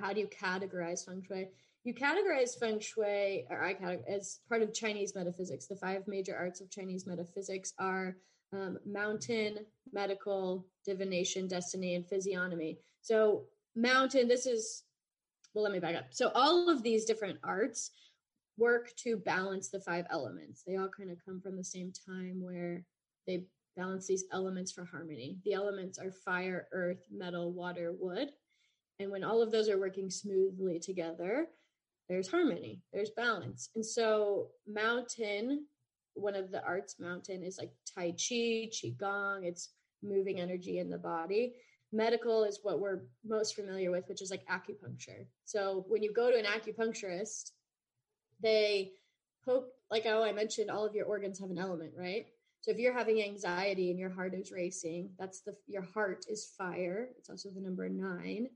how 0.00 0.12
do 0.12 0.20
you 0.20 0.28
categorize 0.28 1.04
feng 1.04 1.22
shui? 1.26 1.48
You 1.84 1.94
categorize 1.94 2.58
feng 2.58 2.80
shui 2.80 3.46
or 3.50 3.62
i 3.64 3.74
categorize 3.74 4.06
as 4.08 4.40
part 4.48 4.62
of 4.62 4.72
chinese 4.72 5.14
metaphysics 5.14 5.66
the 5.66 5.76
five 5.76 6.06
major 6.06 6.34
arts 6.34 6.62
of 6.62 6.70
chinese 6.70 7.06
metaphysics 7.06 7.74
are 7.78 8.16
um, 8.54 8.78
mountain, 8.86 9.58
medical, 9.92 10.66
divination, 10.84 11.48
destiny, 11.48 11.94
and 11.94 12.06
physiognomy. 12.06 12.78
So, 13.02 13.44
mountain, 13.74 14.28
this 14.28 14.46
is, 14.46 14.84
well, 15.52 15.64
let 15.64 15.72
me 15.72 15.80
back 15.80 15.96
up. 15.96 16.06
So, 16.10 16.30
all 16.34 16.68
of 16.68 16.82
these 16.82 17.04
different 17.04 17.38
arts 17.42 17.90
work 18.56 18.94
to 18.96 19.16
balance 19.16 19.68
the 19.68 19.80
five 19.80 20.06
elements. 20.10 20.62
They 20.66 20.76
all 20.76 20.88
kind 20.88 21.10
of 21.10 21.24
come 21.24 21.40
from 21.40 21.56
the 21.56 21.64
same 21.64 21.92
time 22.06 22.40
where 22.40 22.84
they 23.26 23.44
balance 23.76 24.06
these 24.06 24.24
elements 24.32 24.70
for 24.70 24.84
harmony. 24.84 25.38
The 25.44 25.54
elements 25.54 25.98
are 25.98 26.12
fire, 26.12 26.68
earth, 26.72 27.04
metal, 27.10 27.52
water, 27.52 27.92
wood. 27.98 28.30
And 29.00 29.10
when 29.10 29.24
all 29.24 29.42
of 29.42 29.50
those 29.50 29.68
are 29.68 29.80
working 29.80 30.08
smoothly 30.08 30.78
together, 30.78 31.48
there's 32.08 32.28
harmony, 32.28 32.82
there's 32.92 33.10
balance. 33.10 33.70
And 33.74 33.84
so, 33.84 34.48
mountain 34.68 35.66
one 36.14 36.34
of 36.34 36.50
the 36.50 36.64
arts 36.64 36.96
mountain 36.98 37.42
is 37.42 37.58
like 37.58 37.72
tai 37.94 38.10
chi 38.12 38.68
qigong. 38.72 39.44
It's 39.44 39.70
moving 40.02 40.40
energy 40.40 40.78
in 40.78 40.90
the 40.90 40.98
body. 40.98 41.54
Medical 41.92 42.44
is 42.44 42.60
what 42.62 42.80
we're 42.80 43.02
most 43.24 43.54
familiar 43.54 43.90
with 43.90 44.08
which 44.08 44.22
is 44.22 44.30
like 44.30 44.46
acupuncture. 44.48 45.26
So 45.44 45.84
when 45.88 46.02
you 46.02 46.12
go 46.12 46.30
to 46.30 46.38
an 46.38 46.44
acupuncturist 46.44 47.52
they 48.40 48.92
poke 49.44 49.68
like 49.90 50.04
oh 50.06 50.24
i 50.24 50.32
mentioned 50.32 50.70
all 50.70 50.84
of 50.84 50.94
your 50.94 51.06
organs 51.06 51.38
have 51.38 51.50
an 51.50 51.58
element 51.58 51.92
right? 51.96 52.26
So 52.60 52.70
if 52.70 52.78
you're 52.78 52.94
having 52.94 53.22
anxiety 53.22 53.90
and 53.90 53.98
your 53.98 54.10
heart 54.10 54.34
is 54.34 54.50
racing 54.50 55.10
that's 55.18 55.40
the 55.40 55.54
your 55.66 55.82
heart 55.82 56.26
is 56.28 56.52
fire. 56.58 57.10
It's 57.18 57.30
also 57.30 57.50
the 57.50 57.60
number 57.60 57.88
9 57.88 58.48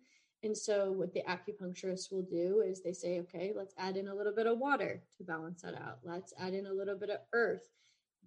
and 0.43 0.57
so, 0.57 0.93
what 0.93 1.13
the 1.13 1.23
acupuncturist 1.29 2.13
will 2.13 2.23
do 2.23 2.63
is 2.65 2.81
they 2.81 2.93
say, 2.93 3.21
okay, 3.21 3.53
let's 3.57 3.75
add 3.77 3.97
in 3.97 4.07
a 4.07 4.15
little 4.15 4.35
bit 4.35 4.47
of 4.47 4.59
water 4.59 5.03
to 5.17 5.25
balance 5.25 5.63
that 5.63 5.75
out. 5.75 5.99
Let's 6.05 6.33
add 6.39 6.55
in 6.55 6.67
a 6.67 6.73
little 6.73 6.97
bit 6.97 7.11
of 7.11 7.19
earth. 7.33 7.69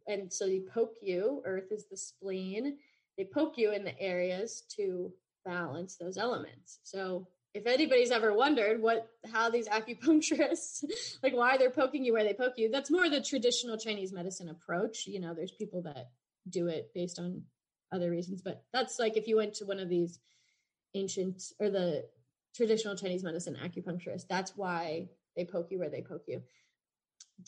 And 0.08 0.32
so, 0.32 0.45
they 0.45 0.60
poke 0.60 0.95
you, 1.02 1.41
earth 1.45 1.71
is 1.71 1.86
the 1.89 1.95
spleen. 1.95 2.78
They 3.17 3.24
poke 3.24 3.58
you 3.58 3.71
in 3.71 3.86
the 3.86 3.97
areas 4.00 4.63
to 4.76 5.13
balance 5.45 5.95
those 5.95 6.17
elements. 6.17 6.80
So, 6.84 7.28
if 7.54 7.65
anybody's 7.65 8.12
ever 8.12 8.34
wondered 8.34 8.82
what 8.82 9.10
how 9.32 9.50
these 9.50 9.67
acupuncturists 9.69 10.84
like 11.24 11.34
why 11.34 11.58
they're 11.58 11.69
poking 11.69 12.04
you 12.04 12.13
where 12.13 12.24
they 12.24 12.34
poke 12.34 12.54
you 12.58 12.69
that's 12.69 12.89
more 12.89 13.10
the 13.10 13.21
traditional 13.21 13.78
chinese 13.78 14.13
medicine 14.13 14.47
approach 14.47 15.06
you 15.06 15.19
know 15.19 15.34
there's 15.34 15.52
people 15.52 15.82
that 15.82 16.12
do 16.50 16.67
it 16.67 16.91
based 16.95 17.19
on 17.19 17.41
other 17.91 18.10
reasons 18.10 18.41
but 18.41 18.63
that's 18.71 19.00
like 19.00 19.17
if 19.17 19.28
you 19.28 19.36
went 19.36 19.54
to 19.54 19.65
one 19.65 19.80
of 19.80 19.89
these 19.89 20.17
ancient 20.93 21.41
or 21.60 21.69
the 21.69 22.06
traditional 22.56 22.95
Chinese 22.95 23.23
medicine 23.23 23.58
acupuncturist. 23.63 24.27
That's 24.30 24.56
why 24.56 25.08
they 25.36 25.45
poke 25.45 25.71
you 25.71 25.80
where 25.80 25.89
they 25.89 26.01
poke 26.01 26.25
you. 26.27 26.41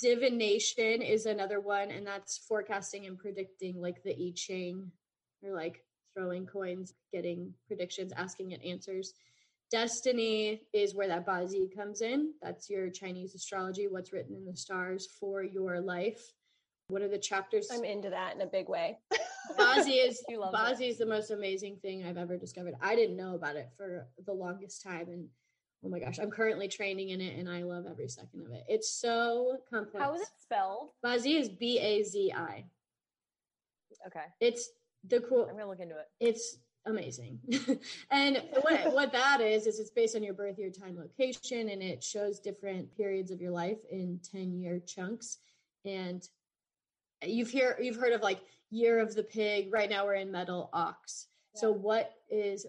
Divination 0.02 1.02
is 1.02 1.26
another 1.26 1.60
one, 1.60 1.92
and 1.92 2.06
that's 2.06 2.40
forecasting 2.48 3.06
and 3.06 3.18
predicting, 3.18 3.80
like 3.80 4.02
the 4.04 4.12
I 4.12 4.32
Ching, 4.36 4.92
or 5.44 5.54
like 5.54 5.84
throwing 6.16 6.46
coins, 6.46 6.94
getting 7.12 7.54
predictions, 7.68 8.14
asking 8.16 8.52
it 8.52 8.64
answers. 8.64 9.14
Destiny 9.72 10.62
is 10.74 10.96
where 10.96 11.08
that 11.08 11.26
Bazi 11.26 11.76
comes 11.76 12.02
in. 12.02 12.34
That's 12.42 12.70
your 12.70 12.90
Chinese 12.90 13.36
astrology, 13.36 13.88
what's 13.88 14.14
written 14.14 14.36
in 14.36 14.46
the 14.46 14.56
stars 14.56 15.08
for 15.20 15.44
your 15.44 15.80
life. 15.82 16.22
What 16.88 17.02
are 17.02 17.08
the 17.08 17.18
chapters? 17.18 17.70
I'm 17.72 17.84
into 17.84 18.10
that 18.10 18.36
in 18.36 18.42
a 18.42 18.48
big 18.48 18.70
way. 18.70 19.00
Bazi 19.58 20.06
is. 20.08 20.24
Bazi 20.30 20.90
is 20.90 20.98
the 20.98 21.06
most 21.06 21.32
amazing 21.32 21.78
thing 21.82 22.06
I've 22.06 22.18
ever 22.18 22.38
discovered. 22.38 22.76
I 22.82 22.96
didn't 22.96 23.18
know 23.18 23.36
about 23.36 23.56
it 23.56 23.70
for 23.76 24.08
the 24.26 24.34
longest 24.34 24.82
time, 24.82 25.08
and 25.10 25.28
oh 25.86 25.90
my 25.90 26.00
gosh, 26.00 26.20
I'm 26.20 26.32
currently 26.32 26.68
training 26.68 27.10
in 27.10 27.22
it, 27.22 27.38
and 27.38 27.50
I 27.50 27.64
love 27.64 27.86
every 27.90 28.08
second 28.08 28.46
of 28.46 28.52
it. 28.52 28.64
It's 28.68 28.90
so 28.90 29.58
complex. 29.70 30.04
How 30.04 30.14
is 30.16 30.22
it 30.22 30.28
spelled? 30.42 30.90
Bazi 31.06 31.40
is 31.40 31.50
B 31.50 31.80
A 31.80 32.04
Z 32.04 32.34
I. 32.36 32.66
Okay, 34.08 34.26
It's 34.42 34.70
the 35.08 35.22
cool. 35.22 35.46
I'm 35.50 35.56
gonna 35.56 35.68
look 35.68 35.80
into 35.80 35.96
it. 35.96 36.08
It's 36.20 36.58
amazing. 36.86 37.40
and 38.12 38.42
what 38.62 38.94
what 38.94 39.12
that 39.14 39.42
is 39.42 39.68
is 39.68 39.80
it's 39.80 39.92
based 39.92 40.16
on 40.16 40.24
your 40.24 40.34
birth 40.34 40.58
year, 40.58 40.70
time, 40.70 40.98
location, 40.98 41.70
and 41.70 41.82
it 41.82 42.04
shows 42.04 42.40
different 42.40 42.96
periods 42.96 43.32
of 43.32 43.42
your 43.42 43.52
life 43.52 43.80
in 43.90 44.20
10 44.32 44.54
year 44.54 44.82
chunks. 44.86 45.38
And 45.86 46.28
you've 47.26 47.50
hear 47.50 47.78
you've 47.82 47.96
heard 47.96 48.14
of 48.14 48.22
like 48.22 48.42
year 48.74 49.00
of 49.00 49.16
the 49.16 49.24
pig. 49.24 49.72
Right 49.72 49.90
now 49.90 50.06
we're 50.06 50.16
in 50.16 50.32
metal 50.32 50.70
ox. 50.74 51.28
So 51.56 51.72
what 51.72 52.14
is 52.30 52.66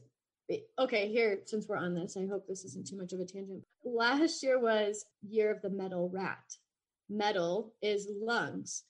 okay 0.79 1.09
here 1.09 1.41
since 1.47 1.67
we're 1.67 1.79
on 1.79 1.95
this, 1.95 2.19
I 2.19 2.27
hope 2.27 2.47
this 2.47 2.65
isn't 2.65 2.87
too 2.87 2.99
much 2.99 3.15
of 3.15 3.21
a 3.21 3.25
tangent. 3.25 3.65
Last 3.83 4.43
year 4.43 4.61
was 4.61 5.07
year 5.27 5.51
of 5.51 5.63
the 5.63 5.71
metal 5.71 6.11
rat. 6.13 6.59
Metal 7.09 7.73
is 7.81 8.09
lungs. 8.21 8.85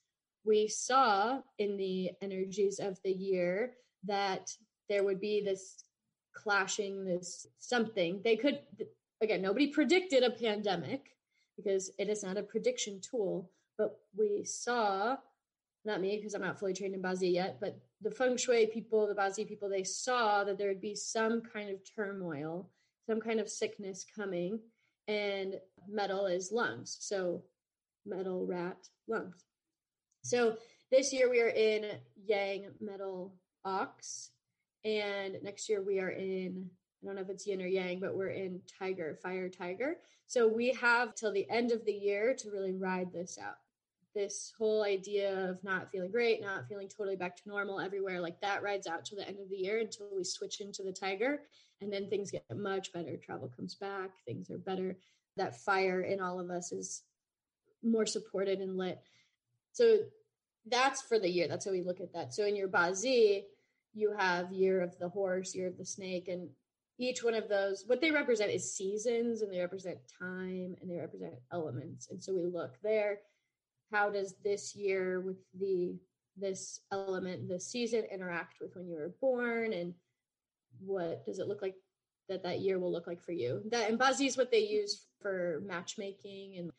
We 0.45 0.67
saw 0.67 1.41
in 1.59 1.77
the 1.77 2.11
energies 2.21 2.81
of 2.81 2.99
the 3.05 3.13
year 3.13 3.75
that 4.05 4.51
there 4.89 5.05
would 5.05 5.21
be 5.21 5.41
this 5.43 5.85
clashing, 6.35 7.05
this 7.05 7.47
something. 7.59 8.21
They 8.25 8.37
could, 8.37 8.59
again, 9.23 9.41
nobody 9.41 9.69
predicted 9.69 10.25
a 10.25 10.31
pandemic 10.31 11.15
because 11.57 11.93
it 11.99 12.09
is 12.09 12.25
not 12.25 12.37
a 12.37 12.43
prediction 12.43 13.01
tool, 13.01 13.51
but 13.79 14.01
we 14.17 14.45
saw, 14.45 15.17
not 15.85 16.01
me 16.01 16.17
because 16.17 16.35
I'm 16.35 16.43
not 16.43 16.59
fully 16.59 16.73
trained 16.73 16.95
in 16.95 17.03
Bazi 17.03 17.33
yet, 17.33 17.59
but 17.61 17.79
the 18.01 18.11
feng 18.11 18.37
shui 18.37 18.67
people, 18.67 19.07
the 19.07 19.15
Bazi 19.15 19.47
people, 19.47 19.69
they 19.69 19.85
saw 19.85 20.45
that 20.45 20.59
there 20.59 20.69
would 20.69 20.81
be 20.81 20.95
some 20.95 21.43
kind 21.43 21.71
of 21.71 21.79
turmoil, 21.95 22.71
some 23.09 23.21
kind 23.21 23.41
of 23.41 23.49
sickness 23.49 24.05
coming, 24.17 24.61
and 25.09 25.57
metal 25.89 26.27
is 26.27 26.53
lungs. 26.53 26.97
So, 27.01 27.43
metal, 28.07 28.47
rat, 28.47 28.89
lungs. 29.09 29.45
So, 30.23 30.57
this 30.91 31.13
year 31.13 31.31
we 31.31 31.41
are 31.41 31.49
in 31.49 31.85
Yang 32.25 32.69
Metal 32.81 33.35
Ox, 33.65 34.31
and 34.85 35.37
next 35.43 35.69
year 35.69 35.83
we 35.83 36.01
are 36.01 36.11
in 36.11 36.71
I 37.05 37.07
don't 37.07 37.17
know 37.17 37.23
if 37.23 37.29
it's 37.29 37.47
yin 37.47 37.61
or 37.61 37.67
yang, 37.67 38.01
but 38.01 38.17
we're 38.17 38.29
in 38.29 38.63
tiger, 38.79 39.19
fire 39.23 39.51
tiger. 39.51 39.99
So 40.27 40.49
we 40.49 40.73
have 40.73 41.15
till 41.15 41.33
the 41.33 41.49
end 41.51 41.71
of 41.71 41.85
the 41.85 41.93
year 41.93 42.35
to 42.39 42.51
really 42.51 42.73
ride 42.73 43.13
this 43.13 43.39
out. 43.39 43.59
This 44.15 44.53
whole 44.57 44.85
idea 44.85 45.51
of 45.51 45.63
not 45.65 45.91
feeling 45.91 46.11
great, 46.11 46.41
not 46.41 46.69
feeling 46.69 46.89
totally 46.89 47.17
back 47.17 47.37
to 47.37 47.49
normal 47.49 47.81
everywhere, 47.81 48.21
like 48.21 48.41
that 48.41 48.63
rides 48.63 48.87
out 48.87 49.05
till 49.05 49.19
the 49.19 49.27
end 49.27 49.41
of 49.41 49.51
the 49.51 49.57
year 49.57 49.79
until 49.79 50.09
we 50.17 50.23
switch 50.23 50.61
into 50.61 50.83
the 50.83 50.93
tiger. 50.93 51.43
And 51.81 51.93
then 51.93 52.09
things 52.09 52.31
get 52.31 52.45
much 52.55 52.93
better. 52.93 53.17
Travel 53.17 53.53
comes 53.55 53.75
back, 53.75 54.11
things 54.25 54.51
are 54.51 54.59
better. 54.59 54.97
That 55.37 55.57
fire 55.57 56.03
in 56.03 56.21
all 56.21 56.39
of 56.39 56.51
us 56.51 56.71
is 56.71 57.03
more 57.83 58.07
supported 58.07 58.61
and 58.61 58.79
lit. 58.79 59.01
So 59.73 59.99
that's 60.67 61.03
for 61.03 61.19
the 61.19 61.29
year. 61.29 61.49
That's 61.49 61.65
how 61.65 61.73
we 61.73 61.83
look 61.83 62.01
at 62.01 62.13
that. 62.13 62.33
So 62.33 62.47
in 62.47 62.57
your 62.57 62.69
Bazi, 62.69 63.43
you 63.95 64.15
have 64.17 64.53
year 64.53 64.81
of 64.81 64.99
the 64.99 65.09
horse, 65.09 65.55
year 65.55 65.67
of 65.67 65.77
the 65.77 65.85
snake, 65.85 66.29
and 66.29 66.49
each 66.99 67.25
one 67.25 67.35
of 67.35 67.49
those, 67.49 67.85
what 67.87 68.01
they 68.01 68.11
represent 68.11 68.53
is 68.53 68.73
seasons 68.73 69.43
and 69.43 69.53
they 69.53 69.61
represent 69.61 69.99
time 70.19 70.77
and 70.81 70.89
they 70.89 70.97
represent 70.97 71.35
elements. 71.53 72.09
And 72.11 72.23
so 72.23 72.33
we 72.33 72.45
look 72.45 72.79
there, 72.83 73.19
how 73.93 74.11
does 74.11 74.35
this 74.45 74.75
year 74.75 75.21
with 75.21 75.37
the 75.59 75.97
this 76.37 76.81
element, 76.91 77.49
this 77.49 77.67
season 77.71 78.03
interact 78.13 78.55
with 78.61 78.75
when 78.75 78.89
you 78.89 78.97
were 78.97 79.15
born 79.21 79.73
and 79.73 79.95
what 80.81 81.25
does 81.25 81.39
it 81.39 81.47
look 81.47 81.63
like 81.63 81.77
that 82.29 82.43
that 82.43 82.59
year 82.61 82.79
will 82.81 82.91
look 82.91 83.07
like 83.07 83.23
for 83.23 83.33
you? 83.33 83.63
That 83.71 83.89
and 83.89 83.99
Bazi 83.99 84.27
is 84.27 84.37
what 84.37 84.51
they 84.51 84.67
use 84.67 85.07
for 85.23 85.63
matchmaking 85.65 86.57
and 86.59 86.71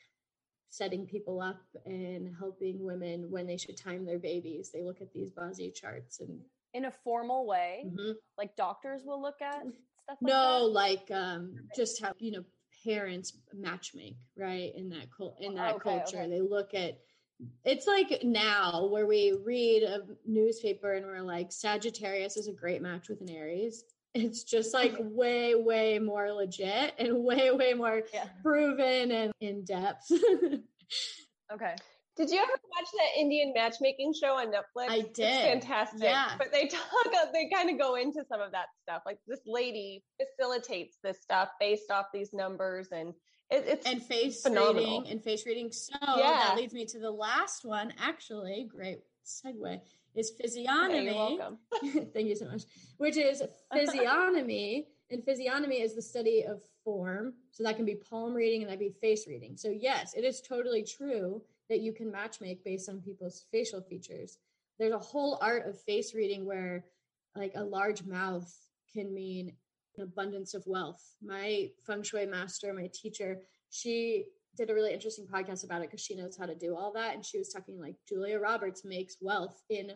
setting 0.70 1.06
people 1.06 1.40
up 1.42 1.62
and 1.86 2.36
helping 2.38 2.84
women 2.84 3.32
when 3.32 3.48
they 3.48 3.56
should 3.56 3.78
time 3.78 4.06
their 4.06 4.20
babies. 4.20 4.72
They 4.74 4.84
look 4.84 5.00
at 5.02 5.14
these 5.14 5.32
Bazi 5.32 5.74
charts 5.74 6.20
and 6.20 6.42
In 6.74 6.86
a 6.86 6.92
formal 6.92 7.46
way, 7.46 7.86
Mhm. 7.86 8.16
like 8.38 8.58
doctors 8.58 9.06
will 9.06 9.22
look 9.22 9.42
at 9.42 9.62
stuff. 10.04 10.18
Like 10.22 10.34
no 10.34 10.68
that? 10.68 10.74
like 10.74 11.12
um 11.12 11.70
just 11.74 12.02
how 12.02 12.12
you 12.20 12.32
know 12.32 12.44
parents 12.86 13.34
matchmake 13.56 14.18
right 14.38 14.74
in 14.76 14.90
that 14.90 15.08
cult 15.16 15.38
in 15.42 15.54
oh, 15.54 15.56
that 15.56 15.76
Okay, 15.76 15.90
culture 15.90 16.18
okay. 16.20 16.30
they 16.30 16.42
look 16.42 16.74
at 16.74 17.00
it's 17.66 17.88
like 17.88 18.24
now 18.24 18.88
where 18.88 19.06
we 19.08 19.38
read 19.44 19.84
a 19.84 20.02
newspaper 20.26 20.94
and 20.94 21.06
we're 21.06 21.22
like 21.22 21.52
sagittarius 21.52 22.38
is 22.38 22.48
a 22.48 22.54
great 22.54 22.82
match 22.82 23.10
with 23.10 23.22
an 23.22 23.30
aries 23.30 23.84
it's 24.14 24.44
just 24.44 24.74
like 24.74 24.94
way 25.00 25.56
way 25.56 26.00
more 26.00 26.32
legit 26.32 26.94
and 27.00 27.24
way 27.24 27.52
way 27.52 27.74
more 27.74 28.04
Yeah. 28.14 28.28
proven 28.42 29.12
and 29.12 29.32
in 29.42 29.64
depth 29.66 30.12
Okay. 31.54 31.76
Did 32.16 32.30
you 32.30 32.38
ever 32.38 32.52
watch 32.52 32.90
that 32.94 33.20
Indian 33.20 33.52
matchmaking 33.54 34.14
show 34.14 34.36
on 34.38 34.48
Netflix? 34.48 34.90
I 34.90 34.96
It's 34.98 35.10
did. 35.10 35.42
fantastic. 35.44 36.04
Yeah. 36.04 36.32
But 36.38 36.52
they 36.54 36.68
talk, 36.68 36.82
they 37.34 37.50
kind 37.54 37.70
of 37.70 37.78
go 37.78 37.96
into 37.96 38.24
some 38.30 38.40
of 38.42 38.52
that 38.54 38.68
stuff. 38.82 39.02
Like 39.06 39.20
this 39.28 39.42
lady 39.46 40.04
facilitates 40.18 40.98
this 41.04 41.22
stuff 41.22 41.50
based 41.60 41.92
off 41.92 42.06
these 42.14 42.32
numbers, 42.34 42.88
and 42.94 43.10
it, 43.52 43.66
it's 43.68 43.86
and 43.86 44.02
face 44.02 44.42
phenomenal. 44.44 44.76
reading 45.02 45.12
and 45.12 45.22
face 45.24 45.46
reading. 45.46 45.72
So 45.72 45.94
Yeah. 46.18 46.32
that 46.48 46.56
leads 46.58 46.74
me 46.74 46.86
to 46.86 47.00
the 47.00 47.12
last 47.12 47.66
one. 47.66 47.94
Actually, 48.00 48.68
great 48.70 49.00
segue 49.26 49.82
is 50.16 50.32
physiognomy. 50.40 51.06
you're 51.06 51.16
welcome. 51.16 51.58
Thank 52.14 52.28
you 52.30 52.36
so 52.36 52.46
much. 52.46 52.64
Which 52.98 53.18
is 53.18 53.44
physiognomy, 53.74 54.88
and 55.12 55.24
physiognomy 55.24 55.82
is 55.82 55.96
the 55.96 56.02
study 56.02 56.44
of 56.44 56.62
form. 56.84 57.34
So 57.52 57.64
that 57.64 57.76
can 57.76 57.86
be 57.86 57.96
palm 57.96 58.34
reading 58.34 58.62
and 58.62 58.72
that 58.72 58.78
can 58.80 58.88
be 58.88 58.94
face 59.02 59.28
reading. 59.28 59.58
So 59.58 59.70
yes, 59.70 60.14
it 60.16 60.24
is 60.24 60.42
totally 60.42 60.84
true 60.84 61.42
that 61.70 61.82
you 61.82 61.94
can 61.94 62.12
matchmake 62.12 62.64
based 62.64 62.90
on 62.90 63.02
people's 63.02 63.46
facial 63.52 63.82
features. 63.82 64.38
There's 64.78 64.94
a 64.94 65.00
whole 65.00 65.40
art 65.42 65.68
of 65.68 65.82
face 65.82 66.14
reading 66.14 66.46
where, 66.46 66.86
like, 67.36 67.54
a 67.56 67.64
large 67.64 68.04
mouth 68.04 68.52
can 68.92 69.14
mean 69.14 69.54
an 69.98 70.04
abundance 70.04 70.54
of 70.54 70.68
wealth. 70.68 71.16
My 71.24 71.70
feng 71.86 72.04
shui 72.04 72.26
master, 72.26 72.74
my 72.74 72.90
teacher, 72.94 73.42
she 73.70 74.26
did 74.56 74.70
a 74.70 74.74
really 74.74 74.94
interesting 74.94 75.26
podcast 75.26 75.64
about 75.64 75.82
it 75.82 75.90
because 75.90 76.02
she 76.02 76.16
knows 76.16 76.38
how 76.38 76.46
to 76.46 76.56
do 76.56 76.76
all 76.76 76.92
that. 76.94 77.14
And 77.14 77.26
she 77.26 77.38
was 77.38 77.50
talking 77.50 77.80
like 77.80 77.96
Julia 78.08 78.40
Roberts 78.40 78.86
makes 78.86 79.18
wealth 79.22 79.62
in 79.70 79.92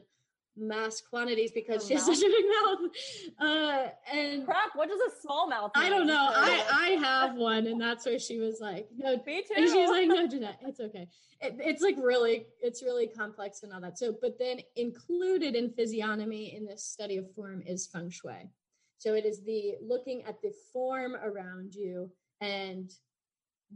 mass 0.58 1.02
quantities 1.02 1.52
because 1.52 1.84
Her 1.84 1.88
she 1.88 1.94
has 1.96 2.06
such 2.06 2.18
a 2.18 2.30
big 2.30 2.46
mouth. 2.46 2.92
Uh, 3.40 3.88
and 4.12 4.46
Crap. 4.46 4.72
What 4.76 4.90
does 4.90 5.00
a 5.00 5.22
small 5.22 5.48
mouth? 5.50 5.72
I 5.76 5.90
don't 5.90 6.08
know. 6.08 6.30
I 6.32 6.64
I 6.72 6.90
have 7.06 7.36
one, 7.36 7.68
and 7.68 7.80
that's 7.80 8.06
where 8.06 8.20
she 8.20 8.40
was 8.40 8.60
like, 8.60 8.88
"No." 8.98 9.22
Me 9.26 9.42
too. 9.42 9.54
And 9.56 9.70
she 9.70 9.78
was 9.78 9.90
like, 9.90 10.08
"No, 10.08 10.28
Jeanette, 10.28 10.60
it's 10.62 10.80
okay." 10.80 11.08
It, 11.42 11.56
it's 11.60 11.82
like 11.82 11.96
really, 11.98 12.48
it's 12.62 12.84
really 12.84 13.08
complex 13.08 13.64
and 13.64 13.72
all 13.72 13.80
that. 13.82 13.98
So, 13.98 14.14
but 14.22 14.38
then 14.38 14.60
included 14.76 15.56
in 15.56 15.72
physiognomy 15.72 16.54
in 16.56 16.66
this 16.66 16.84
study 16.84 17.18
of 17.18 17.32
form 17.34 17.64
is 17.66 17.88
feng 17.88 18.10
shui. 18.10 18.50
So 18.98 19.14
it 19.14 19.26
is 19.26 19.42
the 19.44 19.76
looking 19.82 20.24
at 20.26 20.42
the 20.42 20.52
form 20.74 21.16
around 21.16 21.74
you 21.74 22.12
and 22.42 22.92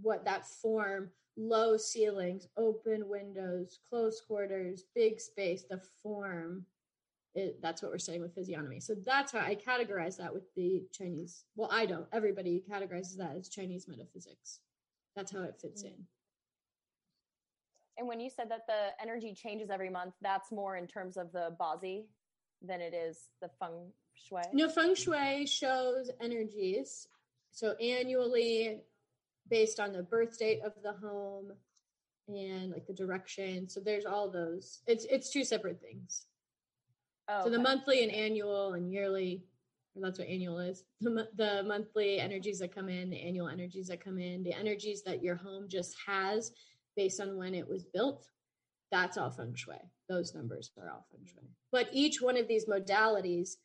what 0.02 0.26
that 0.26 0.46
form, 0.46 1.12
low 1.38 1.78
ceilings, 1.78 2.48
open 2.58 3.08
windows, 3.08 3.80
close 3.89 4.22
quarters, 4.22 4.84
big 4.96 5.19
space, 5.19 5.65
the 5.69 5.82
form. 6.02 6.65
It, 7.36 7.60
that's 7.62 7.82
what 7.82 7.91
we're 7.91 7.98
saying 7.98 8.22
with 8.22 8.36
physiognomy. 8.36 8.80
So 8.80 8.93
that's 9.06 9.32
how 9.32 9.39
I 9.39 9.56
categorize 9.56 10.17
that 10.17 10.34
with 10.34 10.54
the 10.56 10.84
Chinese. 10.91 11.46
Well, 11.56 11.69
I 11.72 11.88
don't. 11.88 12.06
Everybody 12.13 12.63
categorizes 12.69 13.17
that 13.17 13.36
as 13.36 13.50
Chinese 13.50 13.88
metaphysics. 13.88 14.60
That's 15.15 15.32
how 15.32 15.41
it 15.41 15.58
fits 15.60 15.84
mm. 15.84 15.88
in. 15.88 15.93
And 17.98 18.08
when 18.08 18.19
you 18.19 18.30
said 18.30 18.50
that 18.50 18.67
the 18.67 18.89
energy 19.02 19.34
changes 19.34 19.69
every 19.69 19.89
month, 19.89 20.13
that's 20.22 20.52
more 20.52 20.78
in 20.78 20.88
terms 20.88 21.17
of 21.17 21.32
the 21.32 21.56
Bazi 21.60 22.06
than 22.62 22.82
it 22.82 22.93
is 22.93 23.30
the 23.41 23.50
feng 23.60 23.91
shui. 24.13 24.41
No, 24.54 24.69
feng 24.69 24.96
shui 24.96 25.45
shows 25.45 26.10
energies. 26.22 27.08
So 27.51 27.74
annually, 27.74 28.82
based 29.50 29.80
on 29.80 29.91
the 29.94 30.04
birth 30.04 30.38
date 30.38 30.62
of 30.64 30.74
the 30.84 30.94
home 30.94 31.52
and 32.28 32.72
like 32.72 32.88
the 32.88 32.94
direction. 32.94 33.68
So 33.68 33.80
there's 33.80 34.06
all 34.06 34.30
those. 34.30 34.82
It's 34.88 35.06
it's 35.06 35.30
two 35.30 35.44
separate 35.44 35.82
things. 35.82 36.26
Oh, 37.30 37.44
So 37.44 37.50
the 37.50 37.60
monthly 37.60 38.04
and 38.04 38.12
annual 38.12 38.74
and 38.74 38.91
yearly, 38.91 39.44
that's 39.96 40.20
what 40.20 40.28
annual 40.28 40.60
is. 40.60 40.84
The, 41.02 41.30
the 41.36 41.64
monthly 41.64 42.20
energies 42.20 42.60
that 42.60 42.74
come 42.74 42.89
in, 42.89 43.10
the 43.10 43.22
annual 43.22 43.48
energies 43.48 43.88
that 43.88 44.04
come 44.04 44.20
in, 44.20 44.44
the 44.44 44.54
energies 44.54 45.04
that 45.04 45.24
your 45.24 45.36
home 45.36 45.68
just 45.70 45.96
has 46.06 46.52
based 46.96 47.22
on 47.22 47.38
when 47.38 47.56
it 47.56 47.68
was 47.68 47.86
built. 47.86 48.28
That's 48.91 49.18
all 49.18 49.32
feng 49.32 49.56
shui. 49.56 49.78
Those 50.10 50.36
numbers 50.36 50.72
are 50.78 50.89
all 50.89 51.06
feng 51.12 51.26
shui. 51.26 51.50
But 51.72 51.89
each 51.91 52.22
one 52.22 52.38
of 52.38 52.48
these 52.48 52.66
modalities 52.66 53.56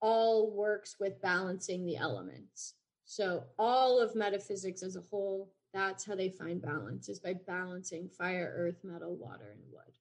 all 0.00 0.50
works 0.50 0.96
with 1.00 1.20
balancing 1.20 1.84
the 1.84 1.96
elements. 1.96 2.74
So 3.10 3.44
all 3.58 3.98
of 3.98 4.14
metaphysics 4.14 4.82
as 4.82 4.94
a 4.94 5.00
whole, 5.00 5.50
that's 5.72 6.04
how 6.04 6.14
they 6.14 6.28
find 6.28 6.60
balance 6.60 7.08
is 7.08 7.18
by 7.18 7.32
balancing 7.46 8.06
fire, 8.06 8.52
earth, 8.54 8.84
metal, 8.84 9.16
water, 9.16 9.50
and 9.50 9.62
wood. 9.72 9.98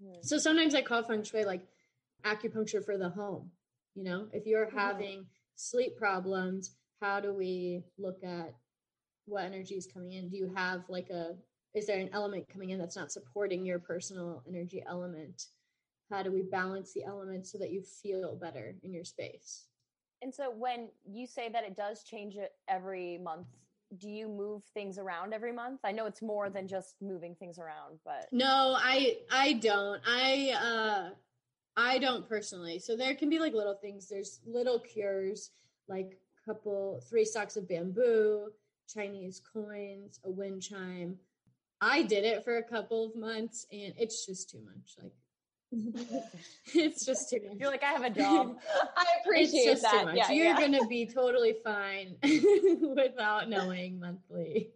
Hmm. 0.00 0.22
So 0.22 0.38
sometimes 0.38 0.76
I 0.76 0.82
call 0.82 1.02
feng 1.02 1.24
shui 1.24 1.44
like 1.44 1.66
acupuncture 2.24 2.82
for 2.84 2.96
the 2.96 3.08
home. 3.08 3.50
You 3.96 4.04
know, 4.04 4.28
if 4.32 4.46
you're 4.46 4.66
Mhm. 4.66 4.72
having 4.72 5.26
sleep 5.56 5.96
problems, 5.96 6.76
how 7.00 7.18
do 7.18 7.32
we 7.34 7.82
look 7.98 8.22
at 8.22 8.54
what 9.26 9.44
energy 9.44 9.74
is 9.74 9.88
coming 9.88 10.12
in? 10.12 10.28
Do 10.28 10.36
you 10.36 10.46
have 10.54 10.88
like 10.88 11.10
a, 11.10 11.36
is 11.74 11.88
there 11.88 11.98
an 11.98 12.10
element 12.12 12.48
coming 12.48 12.70
in 12.70 12.78
that's 12.78 12.96
not 12.96 13.10
supporting 13.10 13.66
your 13.66 13.80
personal 13.80 14.44
energy 14.46 14.80
element? 14.86 15.48
How 16.08 16.22
do 16.22 16.30
we 16.30 16.42
balance 16.42 16.92
the 16.92 17.02
elements 17.02 17.50
so 17.50 17.58
that 17.58 17.72
you 17.72 17.82
feel 17.82 18.36
better 18.36 18.76
in 18.84 18.92
your 18.92 19.04
space? 19.04 19.69
And 20.22 20.34
so 20.34 20.50
when 20.50 20.88
you 21.04 21.26
say 21.26 21.48
that 21.48 21.64
it 21.64 21.76
does 21.76 22.02
change 22.02 22.36
it 22.36 22.52
every 22.68 23.18
month, 23.18 23.46
do 23.98 24.08
you 24.08 24.28
move 24.28 24.62
things 24.72 24.98
around 24.98 25.34
every 25.34 25.52
month? 25.52 25.80
I 25.82 25.92
know 25.92 26.06
it's 26.06 26.22
more 26.22 26.48
than 26.48 26.68
just 26.68 26.94
moving 27.00 27.34
things 27.34 27.58
around, 27.58 27.98
but 28.04 28.28
No, 28.30 28.76
I 28.78 29.18
I 29.30 29.54
don't. 29.54 30.00
I 30.06 30.54
uh 30.56 31.10
I 31.76 31.98
don't 31.98 32.28
personally. 32.28 32.78
So 32.78 32.96
there 32.96 33.14
can 33.14 33.30
be 33.30 33.38
like 33.38 33.54
little 33.54 33.74
things. 33.74 34.08
There's 34.08 34.40
little 34.46 34.78
cures, 34.78 35.50
like 35.88 36.18
a 36.42 36.52
couple 36.52 37.00
three 37.08 37.24
stalks 37.24 37.56
of 37.56 37.68
bamboo, 37.68 38.50
Chinese 38.88 39.40
coins, 39.52 40.20
a 40.24 40.30
wind 40.30 40.62
chime. 40.62 41.16
I 41.80 42.02
did 42.02 42.24
it 42.24 42.44
for 42.44 42.58
a 42.58 42.62
couple 42.62 43.04
of 43.06 43.16
months 43.16 43.66
and 43.72 43.94
it's 43.98 44.26
just 44.26 44.50
too 44.50 44.60
much. 44.64 44.94
Like 45.02 45.14
it's 46.74 47.04
just 47.06 47.30
too 47.30 47.40
much. 47.46 47.58
you're 47.58 47.70
like, 47.70 47.82
I 47.82 47.92
have 47.92 48.02
a 48.04 48.10
job. 48.22 48.58
I 48.96 49.04
appreciate 49.24 49.80
that. 49.82 50.16
Yeah, 50.16 50.30
You're 50.30 50.46
yeah. 50.46 50.60
gonna 50.60 50.86
be 50.86 51.06
totally 51.06 51.54
fine 51.64 52.16
without 52.96 53.48
knowing 53.48 54.00
monthly. 54.00 54.70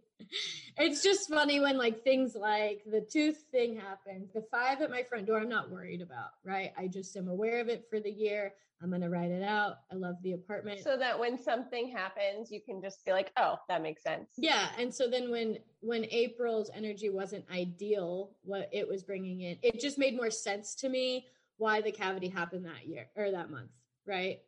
It's 0.77 1.01
just 1.01 1.29
funny 1.29 1.59
when 1.59 1.77
like 1.77 2.03
things 2.03 2.35
like 2.35 2.81
the 2.85 3.01
tooth 3.01 3.45
thing 3.51 3.79
happens. 3.79 4.31
The 4.33 4.43
five 4.51 4.81
at 4.81 4.89
my 4.89 5.03
front 5.03 5.25
door, 5.25 5.39
I'm 5.39 5.49
not 5.49 5.71
worried 5.71 6.01
about, 6.01 6.31
right? 6.43 6.73
I 6.77 6.87
just 6.87 7.15
am 7.15 7.27
aware 7.27 7.61
of 7.61 7.69
it 7.69 7.87
for 7.89 7.99
the 7.99 8.11
year. 8.11 8.53
I'm 8.81 8.91
gonna 8.91 9.09
write 9.09 9.31
it 9.31 9.41
out. 9.41 9.77
I 9.91 9.95
love 9.95 10.15
the 10.21 10.33
apartment. 10.33 10.81
so 10.83 10.97
that 10.97 11.17
when 11.17 11.41
something 11.41 11.87
happens, 11.87 12.51
you 12.51 12.59
can 12.59 12.81
just 12.81 13.05
be 13.05 13.11
like, 13.13 13.31
"Oh, 13.37 13.57
that 13.69 13.81
makes 13.81 14.03
sense." 14.03 14.31
yeah, 14.37 14.69
and 14.77 14.93
so 14.93 15.09
then 15.09 15.31
when 15.31 15.59
when 15.79 16.05
April's 16.11 16.69
energy 16.73 17.09
wasn't 17.09 17.45
ideal, 17.49 18.35
what 18.43 18.69
it 18.73 18.87
was 18.87 19.01
bringing 19.03 19.41
in, 19.41 19.57
it 19.61 19.79
just 19.79 19.97
made 19.97 20.15
more 20.15 20.29
sense 20.29 20.75
to 20.75 20.89
me 20.89 21.27
why 21.57 21.79
the 21.81 21.91
cavity 21.91 22.27
happened 22.27 22.65
that 22.65 22.85
year 22.85 23.07
or 23.15 23.31
that 23.31 23.49
month, 23.49 23.71
right? 24.05 24.41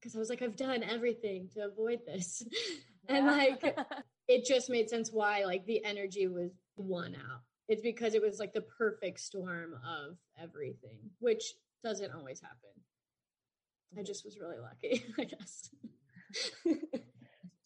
Because 0.00 0.16
I 0.16 0.18
was 0.18 0.28
like, 0.28 0.42
I've 0.42 0.56
done 0.56 0.82
everything 0.82 1.48
to 1.54 1.66
avoid 1.66 2.00
this, 2.04 2.42
and 3.08 3.26
like 3.26 3.78
it 4.28 4.44
just 4.44 4.70
made 4.70 4.88
sense 4.88 5.10
why 5.12 5.44
like 5.44 5.66
the 5.66 5.84
energy 5.84 6.26
was 6.28 6.50
one 6.76 7.14
out. 7.14 7.40
It's 7.68 7.82
because 7.82 8.14
it 8.14 8.22
was 8.22 8.38
like 8.38 8.52
the 8.52 8.60
perfect 8.78 9.20
storm 9.20 9.74
of 9.86 10.16
everything, 10.40 10.98
which 11.18 11.54
doesn't 11.82 12.12
always 12.12 12.40
happen. 12.40 12.70
I 13.98 14.02
just 14.02 14.24
was 14.24 14.38
really 14.38 14.58
lucky, 14.58 15.04
I 15.18 15.24
guess. 15.24 15.70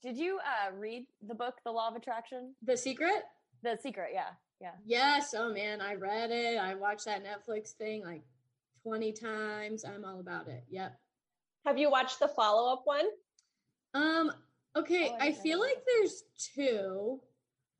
Did 0.03 0.17
you 0.17 0.39
uh, 0.39 0.73
read 0.77 1.07
the 1.27 1.35
book, 1.35 1.55
The 1.65 1.73
Law 1.73 1.89
of 1.89 1.97
Attraction? 1.97 2.55
the 2.63 2.77
secret? 2.77 3.25
The 3.63 3.77
Secret, 3.83 4.11
yeah, 4.13 4.31
yeah. 4.61 4.71
Yes. 4.85 5.35
Oh 5.37 5.53
man, 5.53 5.81
I 5.81 5.95
read 5.95 6.31
it. 6.31 6.59
I 6.59 6.75
watched 6.75 7.07
that 7.07 7.25
Netflix 7.25 7.73
thing 7.73 8.05
like 8.05 8.23
20 8.85 9.13
times. 9.13 9.85
I'm 9.85 10.05
all 10.05 10.21
about 10.21 10.47
it. 10.47 10.63
Yep. 10.71 10.97
Have 11.67 11.77
you 11.79 11.91
watched 11.91 12.21
the 12.21 12.29
follow 12.29 12.73
up 12.73 12.83
one? 12.85 13.07
Um, 13.95 14.31
okay, 14.79 15.11
Oh, 15.13 15.17
I 15.21 15.27
I 15.29 15.33
feel 15.33 15.61
like 15.61 15.83
there's 15.87 16.25
two. 16.55 17.21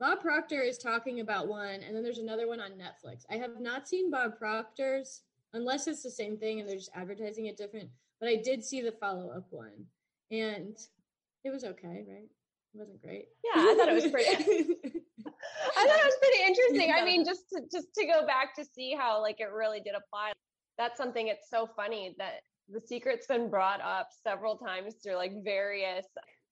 Bob 0.01 0.21
Proctor 0.21 0.61
is 0.63 0.79
talking 0.79 1.21
about 1.21 1.49
one, 1.49 1.81
and 1.83 1.95
then 1.95 2.03
there's 2.05 2.19
another 2.19 2.47
one 2.47 2.61
on 2.61 2.73
Netflix. 2.73 3.25
I 3.31 3.37
have 3.37 3.61
not 3.61 3.89
seen 3.89 4.11
Bob 4.11 4.39
Proctor's 4.39 5.23
unless 5.55 5.87
it's 5.89 6.03
the 6.03 6.11
same 6.11 6.37
thing 6.37 6.61
and 6.61 6.69
they're 6.69 6.77
just 6.77 6.91
advertising 6.95 7.47
it 7.47 7.57
different. 7.57 7.89
But 8.21 8.29
I 8.29 8.37
did 8.37 8.65
see 8.65 8.81
the 8.81 8.93
follow 8.93 9.31
up 9.31 9.47
one, 9.51 9.87
and 10.31 10.77
it 11.45 11.51
was 11.51 11.65
okay, 11.65 12.05
right? 12.09 12.29
It 12.75 12.79
wasn't 12.79 13.03
great. 13.03 13.27
Yeah, 13.45 13.63
I 13.63 13.75
thought 13.77 13.89
it 13.89 13.95
was 13.95 14.07
pretty. 14.09 14.29
I 15.77 15.87
thought 15.87 16.01
it 16.01 16.05
was 16.05 16.19
pretty 16.21 16.45
interesting. 16.47 16.93
I 16.95 17.05
mean, 17.05 17.25
just 17.25 17.49
to, 17.51 17.63
just 17.73 17.95
to 17.95 18.07
go 18.07 18.27
back 18.27 18.55
to 18.57 18.65
see 18.65 18.95
how 18.99 19.21
like 19.23 19.41
it 19.41 19.51
really 19.53 19.81
did 19.81 19.95
apply. 19.95 20.33
That's 20.77 20.97
something. 20.97 21.29
It's 21.29 21.49
so 21.51 21.69
funny 21.77 22.15
that 22.19 22.43
the 22.69 22.81
secret's 22.81 23.27
been 23.27 23.49
brought 23.49 23.81
up 23.81 24.09
several 24.23 24.57
times 24.57 24.97
through 25.03 25.17
like 25.17 25.33
various 25.43 26.07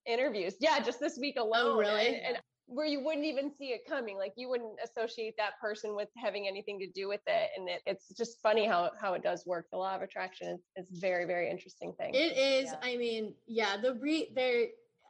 interviews. 0.06 0.54
Yeah, 0.60 0.80
just 0.80 1.00
this 1.00 1.18
week 1.18 1.36
oh, 1.38 1.44
alone. 1.44 1.78
really? 1.78 2.06
And, 2.06 2.16
and 2.16 2.36
where 2.66 2.86
you 2.86 3.02
wouldn't 3.04 3.24
even 3.24 3.52
see 3.56 3.66
it 3.66 3.86
coming, 3.88 4.18
like 4.18 4.32
you 4.36 4.48
wouldn't 4.48 4.78
associate 4.82 5.34
that 5.38 5.52
person 5.60 5.94
with 5.94 6.08
having 6.16 6.48
anything 6.48 6.78
to 6.80 6.86
do 6.88 7.08
with 7.08 7.20
it. 7.26 7.50
And 7.56 7.68
it, 7.68 7.82
it's 7.86 8.08
just 8.08 8.40
funny 8.42 8.66
how 8.66 8.90
how 9.00 9.14
it 9.14 9.22
does 9.22 9.46
work. 9.46 9.66
The 9.70 9.78
law 9.78 9.94
of 9.94 10.02
attraction 10.02 10.58
is, 10.76 10.86
is 10.88 10.98
very 10.98 11.26
very 11.26 11.50
interesting 11.50 11.92
thing. 11.98 12.14
It 12.14 12.36
is. 12.36 12.66
Yeah. 12.66 12.78
I 12.82 12.96
mean, 12.96 13.34
yeah, 13.46 13.76
the 13.80 13.94
re 13.94 14.30
there. 14.34 14.66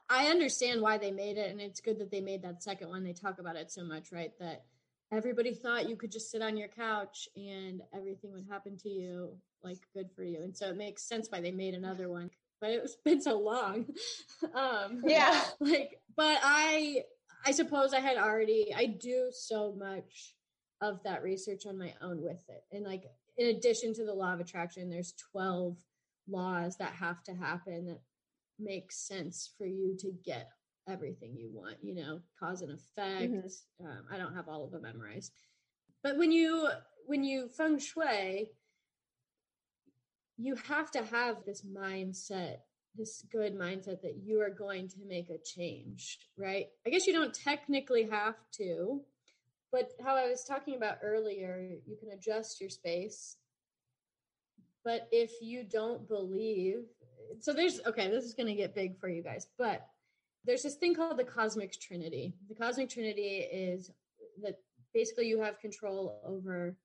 I 0.09 0.27
understand 0.29 0.81
why 0.81 0.99
they 0.99 1.11
made 1.11 1.37
it, 1.37 1.51
and 1.51 1.61
it's 1.61 1.81
good 1.81 1.99
that 1.99 2.13
they 2.13 2.21
made 2.21 2.43
that 2.43 2.63
second 2.63 2.91
one. 2.91 3.03
They 3.03 3.13
talk 3.13 3.41
about 3.41 3.57
it 3.57 3.73
so 3.73 3.83
much, 3.83 4.13
right? 4.13 4.31
That 4.39 4.65
everybody 5.13 5.55
thought 5.55 5.89
you 5.89 5.97
could 5.97 6.13
just 6.13 6.31
sit 6.31 6.43
on 6.43 6.57
your 6.57 6.69
couch 6.69 7.29
and 7.37 7.81
everything 7.95 8.33
would 8.33 8.47
happen 8.49 8.77
to 8.79 8.89
you, 8.89 9.37
like 9.63 9.79
good 9.95 10.11
for 10.15 10.23
you. 10.23 10.43
And 10.43 10.57
so 10.57 10.69
it 10.69 10.77
makes 10.77 11.03
sense 11.03 11.29
why 11.31 11.41
they 11.41 11.51
made 11.51 11.75
another 11.75 12.09
one. 12.09 12.31
But 12.61 12.71
it's 12.71 12.97
been 13.05 13.21
so 13.21 13.39
long. 13.39 13.87
um, 14.55 15.03
Yeah. 15.05 15.43
like, 15.61 16.01
but 16.17 16.39
I, 16.43 17.03
I 17.45 17.53
suppose 17.53 17.93
I 17.93 18.01
had 18.01 18.17
already. 18.17 18.75
I 18.75 18.87
do 18.87 19.31
so 19.33 19.75
much 19.79 20.35
of 20.81 21.03
that 21.05 21.23
research 21.23 21.67
on 21.67 21.79
my 21.79 21.95
own 22.03 22.21
with 22.23 22.43
it, 22.49 22.65
and 22.73 22.85
like 22.85 23.05
in 23.39 23.49
addition 23.49 23.95
to 23.95 24.05
the 24.05 24.13
law 24.13 24.35
of 24.35 24.41
attraction, 24.41 24.91
there's 24.91 25.15
twelve 25.33 25.77
laws 26.29 26.77
that 26.79 26.93
have 26.93 27.23
to 27.25 27.35
happen 27.35 27.87
that 27.87 28.01
make 28.59 28.91
sense 28.91 29.51
for 29.57 29.67
you 29.67 29.97
to 30.01 30.13
get 30.25 30.51
everything 30.89 31.35
you 31.37 31.51
want 31.53 31.77
you 31.83 31.95
know 31.95 32.21
cause 32.39 32.63
and 32.63 32.71
effect 32.73 33.33
um, 33.85 34.05
i 34.11 34.17
don't 34.17 34.35
have 34.35 34.49
all 34.49 34.65
of 34.65 34.71
them 34.71 34.83
memorized 34.83 35.33
but 36.03 36.17
when 36.17 36.31
you 36.31 36.69
when 37.07 37.25
you 37.25 37.49
feng 37.49 37.79
shui 37.79 38.49
you 40.39 40.55
have 40.69 40.91
to 40.91 41.05
have 41.05 41.45
this 41.45 41.63
mindset 41.63 42.59
this 42.97 43.25
good 43.31 43.55
mindset 43.55 44.01
that 44.01 44.17
you 44.25 44.41
are 44.41 44.49
going 44.51 44.89
to 44.89 44.97
make 45.07 45.29
a 45.29 45.39
change 45.39 46.19
right? 46.39 46.67
I 46.87 46.91
guess 46.91 47.07
you 47.07 47.13
don't 47.13 47.35
technically 47.35 48.09
have 48.11 48.37
to 48.53 49.01
but 49.73 49.91
how 50.03 50.17
i 50.17 50.29
was 50.29 50.45
talking 50.45 50.77
about 50.77 50.99
earlier 51.03 51.77
you 51.87 51.97
can 51.97 52.11
adjust 52.11 52.61
your 52.61 52.71
space. 52.71 53.37
But 54.85 55.09
if 55.11 55.33
you 55.43 55.65
don't 55.65 56.07
believe 56.09 56.85
so 57.41 57.53
there's 57.53 57.81
okay 57.87 58.09
this 58.09 58.25
is 58.25 58.35
going 58.35 58.47
to 58.47 58.55
get 58.55 58.75
big 58.75 58.99
for 58.99 59.09
you 59.09 59.23
guys 59.23 59.49
but 59.59 59.87
there's 60.47 60.63
this 60.63 60.77
thing 60.77 60.95
called 60.95 61.19
the 61.19 61.25
cosmic 61.25 61.79
trinity. 61.81 62.33
The 62.49 62.55
cosmic 62.55 62.89
trinity 62.89 63.39
is 63.53 63.91
that 64.43 64.61
basically 64.95 65.27
you 65.27 65.41
have 65.43 65.61
control 65.61 66.21
over 66.25 66.77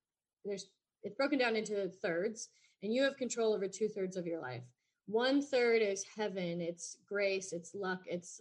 there's 0.44 0.66
it's 1.04 1.14
broken 1.16 1.38
down 1.38 1.56
into 1.56 1.88
thirds 1.88 2.48
and 2.82 2.92
you 2.92 3.02
have 3.02 3.16
control 3.16 3.54
over 3.54 3.66
two 3.68 3.88
thirds 3.88 4.16
of 4.16 4.26
your 4.26 4.40
life. 4.40 4.62
One 5.06 5.42
third 5.42 5.82
is 5.82 6.04
heaven 6.16 6.60
it's 6.60 6.96
grace 7.08 7.52
it's 7.52 7.74
luck 7.74 8.00
it's 8.06 8.40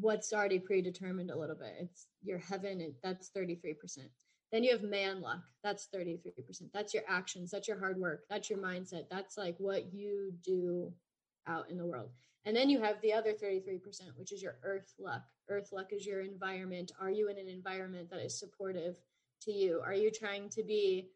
what's 0.00 0.32
already 0.32 0.58
predetermined 0.58 1.30
a 1.30 1.38
little 1.38 1.56
bit. 1.56 1.74
It's 1.78 2.06
your 2.22 2.38
heaven 2.38 2.80
and 2.80 2.94
that's 3.02 3.30
33% 3.36 3.76
then 4.50 4.64
you 4.64 4.72
have 4.72 4.82
man 4.82 5.20
luck 5.20 5.42
that's 5.62 5.88
33% 5.94 6.22
that's 6.72 6.94
your 6.94 7.04
actions 7.08 7.50
that's 7.50 7.68
your 7.68 7.78
hard 7.78 7.98
work 7.98 8.24
that's 8.28 8.50
your 8.50 8.58
mindset 8.58 9.04
that's 9.10 9.38
like 9.38 9.56
what 9.58 9.92
you 9.94 10.32
do 10.44 10.92
out 11.46 11.70
in 11.70 11.78
the 11.78 11.86
world. 11.86 12.10
And 12.44 12.56
then 12.56 12.68
you 12.68 12.80
have 12.82 13.00
the 13.00 13.12
other 13.12 13.32
33% 13.32 13.80
which 14.16 14.32
is 14.32 14.42
your 14.42 14.56
earth 14.62 14.94
luck. 14.98 15.22
Earth 15.48 15.70
luck 15.72 15.92
is 15.92 16.06
your 16.06 16.20
environment. 16.20 16.92
Are 17.00 17.10
you 17.10 17.28
in 17.28 17.38
an 17.38 17.48
environment 17.48 18.10
that 18.10 18.24
is 18.24 18.38
supportive 18.38 18.96
to 19.42 19.52
you? 19.52 19.80
Are 19.84 19.94
you 19.94 20.10
trying 20.10 20.48
to 20.50 20.62
be 20.62 21.08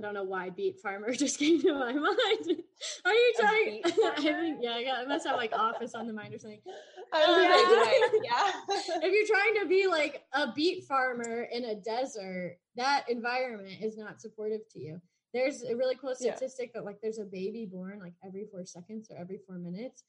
I 0.00 0.02
don't 0.02 0.14
know 0.14 0.24
why 0.24 0.48
beet 0.48 0.80
farmer 0.80 1.12
just 1.14 1.38
came 1.38 1.60
to 1.60 1.74
my 1.74 1.92
mind. 1.92 2.62
Are 3.04 3.12
you 3.12 3.32
trying? 3.38 3.82
I 3.84 3.90
think 4.16 4.58
yeah, 4.62 4.74
I, 4.74 4.84
got, 4.84 4.98
I 4.98 5.04
must 5.04 5.26
have 5.26 5.36
like 5.36 5.52
office 5.52 5.94
on 5.94 6.06
the 6.06 6.12
mind 6.14 6.34
or 6.34 6.38
something. 6.38 6.60
I 7.12 7.26
was 7.26 8.06
um, 8.06 8.20
the. 8.20 8.24
Yeah. 8.24 9.02
if 9.02 9.12
you're 9.12 9.36
trying 9.36 9.62
to 9.62 9.68
be 9.68 9.86
like 9.86 10.22
a 10.32 10.52
beet 10.52 10.84
farmer 10.84 11.48
in 11.52 11.66
a 11.66 11.74
desert, 11.74 12.56
that 12.76 13.04
environment 13.10 13.82
is 13.82 13.98
not 13.98 14.22
supportive 14.22 14.60
to 14.72 14.80
you. 14.80 15.00
There's 15.34 15.62
a 15.64 15.76
really 15.76 15.96
cool 15.96 16.14
Yeah. 16.18 16.34
statistic 16.34 16.72
that 16.72 16.86
like 16.86 17.00
there's 17.02 17.18
a 17.18 17.24
baby 17.24 17.66
born 17.70 17.98
like 18.00 18.14
every 18.24 18.46
four 18.50 18.64
seconds 18.64 19.10
or 19.10 19.18
every 19.18 19.38
four 19.46 19.58
minutes. 19.58 20.04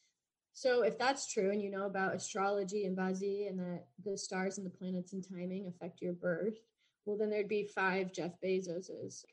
So 0.53 0.83
if 0.83 0.97
that's 0.97 1.31
true 1.31 1.51
and 1.51 1.61
you 1.61 1.69
know 1.69 1.85
about 1.85 2.15
astrology 2.15 2.85
and 2.85 2.97
Bazi 2.97 3.49
and 3.49 3.59
that 3.59 3.87
the 4.05 4.17
stars 4.17 4.57
and 4.57 4.65
the 4.65 4.71
planets 4.71 5.11
and 5.11 5.23
timing 5.27 5.67
affect 5.67 6.01
your 6.01 6.13
birth, 6.13 6.59
well 7.05 7.17
then 7.17 7.29
there'd 7.29 7.47
be 7.47 7.65
five 7.75 8.13
Jeff 8.13 8.39
Bezoses, 8.43 9.23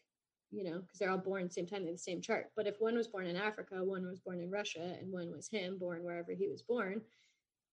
you 0.50 0.64
know, 0.64 0.80
because 0.80 0.98
they're 0.98 1.10
all 1.10 1.18
born 1.18 1.44
the 1.44 1.50
same 1.50 1.66
time, 1.66 1.84
they're 1.84 1.92
the 1.92 1.98
same 1.98 2.20
chart. 2.20 2.50
But 2.56 2.66
if 2.66 2.80
one 2.80 2.96
was 2.96 3.08
born 3.08 3.26
in 3.26 3.36
Africa, 3.36 3.82
one 3.84 4.06
was 4.06 4.20
born 4.20 4.40
in 4.40 4.50
Russia, 4.50 4.96
and 5.00 5.12
one 5.12 5.30
was 5.30 5.48
him 5.48 5.78
born 5.78 6.02
wherever 6.04 6.32
he 6.32 6.48
was 6.48 6.62
born, 6.62 7.02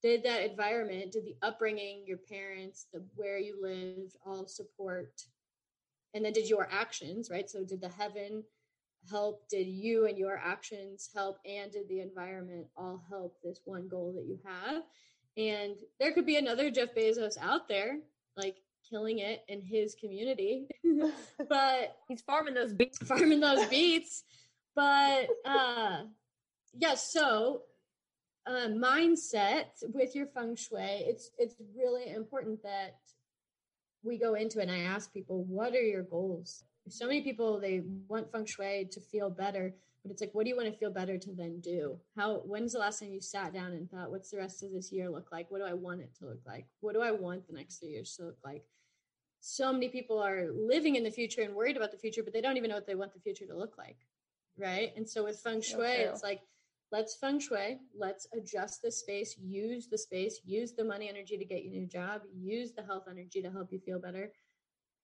did 0.02 0.24
that 0.24 0.50
environment, 0.50 1.12
did 1.12 1.26
the 1.26 1.38
upbringing, 1.42 2.04
your 2.06 2.18
parents, 2.18 2.88
the 2.94 3.04
where 3.16 3.40
you 3.40 3.58
lived, 3.62 4.16
all 4.26 4.46
support? 4.48 5.24
And 6.14 6.24
then 6.24 6.34
did 6.34 6.50
your 6.50 6.68
actions, 6.72 7.30
right? 7.30 7.50
So 7.50 7.64
did 7.64 7.82
the 7.82 7.90
heaven 7.90 8.44
help 9.10 9.48
did 9.50 9.68
you 9.68 10.08
and 10.08 10.18
your 10.18 10.38
actions 10.38 11.10
help 11.14 11.38
and 11.46 11.72
did 11.72 11.88
the 11.88 12.02
environment 12.02 12.68
all 12.76 13.02
help 13.10 13.38
this 13.44 13.60
one 13.66 13.88
goal 13.88 14.14
that 14.16 14.26
you 14.26 14.40
have 14.44 14.84
and 15.38 15.76
there 16.00 16.12
could 16.12 16.26
be 16.26 16.38
another 16.38 16.72
jeff 16.72 16.94
bezos 16.96 17.38
out 17.42 17.68
there 17.68 18.00
like 18.38 18.58
killing 18.90 19.20
it 19.20 19.44
in 19.48 19.62
his 19.62 19.96
community. 19.96 20.68
But 21.50 21.98
He's 22.08 22.22
farming 22.22 22.54
those 22.54 22.74
beets. 22.74 22.98
farming 23.08 23.40
those 23.40 23.66
beets. 23.68 24.24
But 24.76 25.28
uh 25.46 26.04
yeah 26.78 26.96
so 26.96 27.62
uh, 28.48 28.68
mindset 28.68 29.68
with 29.94 30.16
your 30.16 30.28
feng 30.28 30.56
shui 30.56 30.82
it's 30.82 31.32
it's 31.40 31.56
really 31.76 32.14
important 32.14 32.62
that 32.62 32.98
we 34.04 34.20
go 34.20 34.36
into 34.36 34.60
it 34.60 34.64
and 34.64 34.72
i 34.72 34.80
ask 34.80 35.12
people 35.14 35.44
what 35.46 35.74
are 35.74 35.82
your 35.82 36.04
goals? 36.04 36.64
So 36.88 37.08
many 37.08 37.22
people 37.22 37.60
they 37.60 37.82
want 38.08 38.32
feng 38.32 38.46
shui 38.46 38.88
to 38.92 39.00
feel 39.00 39.30
better 39.30 39.74
but 40.04 40.12
it's 40.12 40.22
like 40.22 40.30
what 40.34 40.44
do 40.44 40.50
you 40.50 40.56
want 40.56 40.72
to 40.72 40.78
feel 40.78 40.92
better 40.92 41.18
to 41.18 41.32
then 41.34 41.60
do? 41.62 41.98
How 42.16 42.44
when's 42.46 42.74
the 42.74 42.80
last 42.80 43.00
time 43.00 43.10
you 43.10 43.22
sat 43.22 43.54
down 43.54 43.72
and 43.72 43.90
thought 43.90 44.12
what's 44.12 44.30
the 44.30 44.38
rest 44.38 44.62
of 44.62 44.72
this 44.72 44.92
year 44.92 45.10
look 45.10 45.32
like? 45.32 45.50
What 45.50 45.60
do 45.62 45.66
i 45.66 45.74
want 45.74 46.02
it 46.02 46.14
to 46.20 46.26
look 46.26 46.42
like? 46.46 46.68
What 46.82 46.94
do 46.94 47.02
i 47.02 47.12
want 47.12 47.48
the 47.48 47.54
next 47.54 47.80
three 47.80 47.90
years 47.90 48.16
to 48.18 48.26
look 48.26 48.38
like 48.46 48.64
so 49.48 49.72
many 49.72 49.90
people 49.90 50.20
are 50.20 50.48
living 50.52 50.96
in 50.96 51.04
the 51.04 51.12
future 51.12 51.42
and 51.42 51.54
worried 51.54 51.78
about 51.78 51.92
the 51.92 51.98
future 51.98 52.24
but 52.24 52.34
they 52.34 52.42
don't 52.42 52.58
even 52.58 52.70
know 52.70 52.76
what 52.76 52.88
they 52.88 52.96
want 52.96 53.14
the 53.14 53.20
future 53.20 53.46
to 53.46 53.56
look 53.56 53.78
like 53.78 53.98
right? 54.58 54.94
And 54.96 55.08
so 55.08 55.24
with 55.24 55.40
feng 55.40 55.62
shui 55.62 55.78
true. 55.78 56.06
it's 56.06 56.24
like 56.24 56.42
let's 56.92 57.16
feng 57.16 57.40
shui 57.40 57.80
let's 57.98 58.28
adjust 58.34 58.82
the 58.82 58.92
space 58.92 59.36
use 59.38 59.88
the 59.88 59.98
space 59.98 60.40
use 60.46 60.72
the 60.74 60.84
money 60.84 61.10
energy 61.10 61.38
to 61.38 61.46
get 61.46 61.64
you 61.64 61.72
a 61.72 61.74
new 61.74 61.86
job 61.86 62.22
use 62.34 62.72
the 62.72 62.84
health 62.84 63.04
energy 63.10 63.42
to 63.42 63.52
help 63.52 63.72
you 63.72 63.80
feel 63.80 64.00
better. 64.00 64.32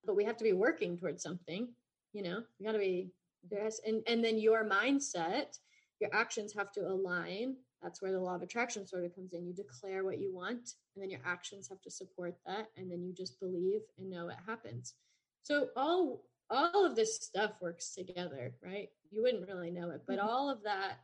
But 0.06 0.16
we 0.16 0.24
have 0.24 0.38
to 0.38 0.44
be 0.44 0.54
working 0.54 0.98
towards 0.98 1.22
something 1.22 1.70
you 2.14 2.24
know? 2.24 2.44
We 2.60 2.66
got 2.66 2.74
to 2.74 2.80
be 2.80 3.12
yes 3.50 3.82
and 3.86 4.04
and 4.08 4.24
then 4.24 4.38
your 4.38 4.64
mindset 4.68 5.58
your 6.00 6.10
actions 6.14 6.54
have 6.54 6.72
to 6.72 6.82
align 6.82 7.56
that's 7.82 8.02
where 8.02 8.12
the 8.12 8.20
law 8.20 8.36
of 8.36 8.42
attraction 8.42 8.86
sort 8.86 9.06
of 9.06 9.16
comes 9.16 9.34
in. 9.34 9.46
You 9.46 9.54
declare 9.54 10.04
what 10.04 10.20
you 10.20 10.34
want 10.34 10.76
and 10.96 11.02
then 11.02 11.10
your 11.10 11.22
actions 11.26 11.68
have 11.70 11.82
to 11.82 11.90
support 11.92 12.36
that 12.46 12.68
and 12.78 12.92
then 12.92 13.04
you 13.04 13.14
just 13.14 13.40
believe 13.40 13.82
and 13.98 14.10
know 14.10 14.30
it 14.30 14.38
happens. 14.46 14.96
So 15.44 15.70
all 15.76 16.24
all 16.50 16.86
of 16.86 16.96
this 16.96 17.16
stuff 17.16 17.54
works 17.62 17.94
together 17.96 18.54
right? 18.64 18.90
You 19.10 19.22
wouldn't 19.24 19.48
really 19.48 19.72
know 19.72 19.90
it 19.92 20.02
but 20.08 20.20
all 20.20 20.50
of 20.50 20.64
that 20.64 21.00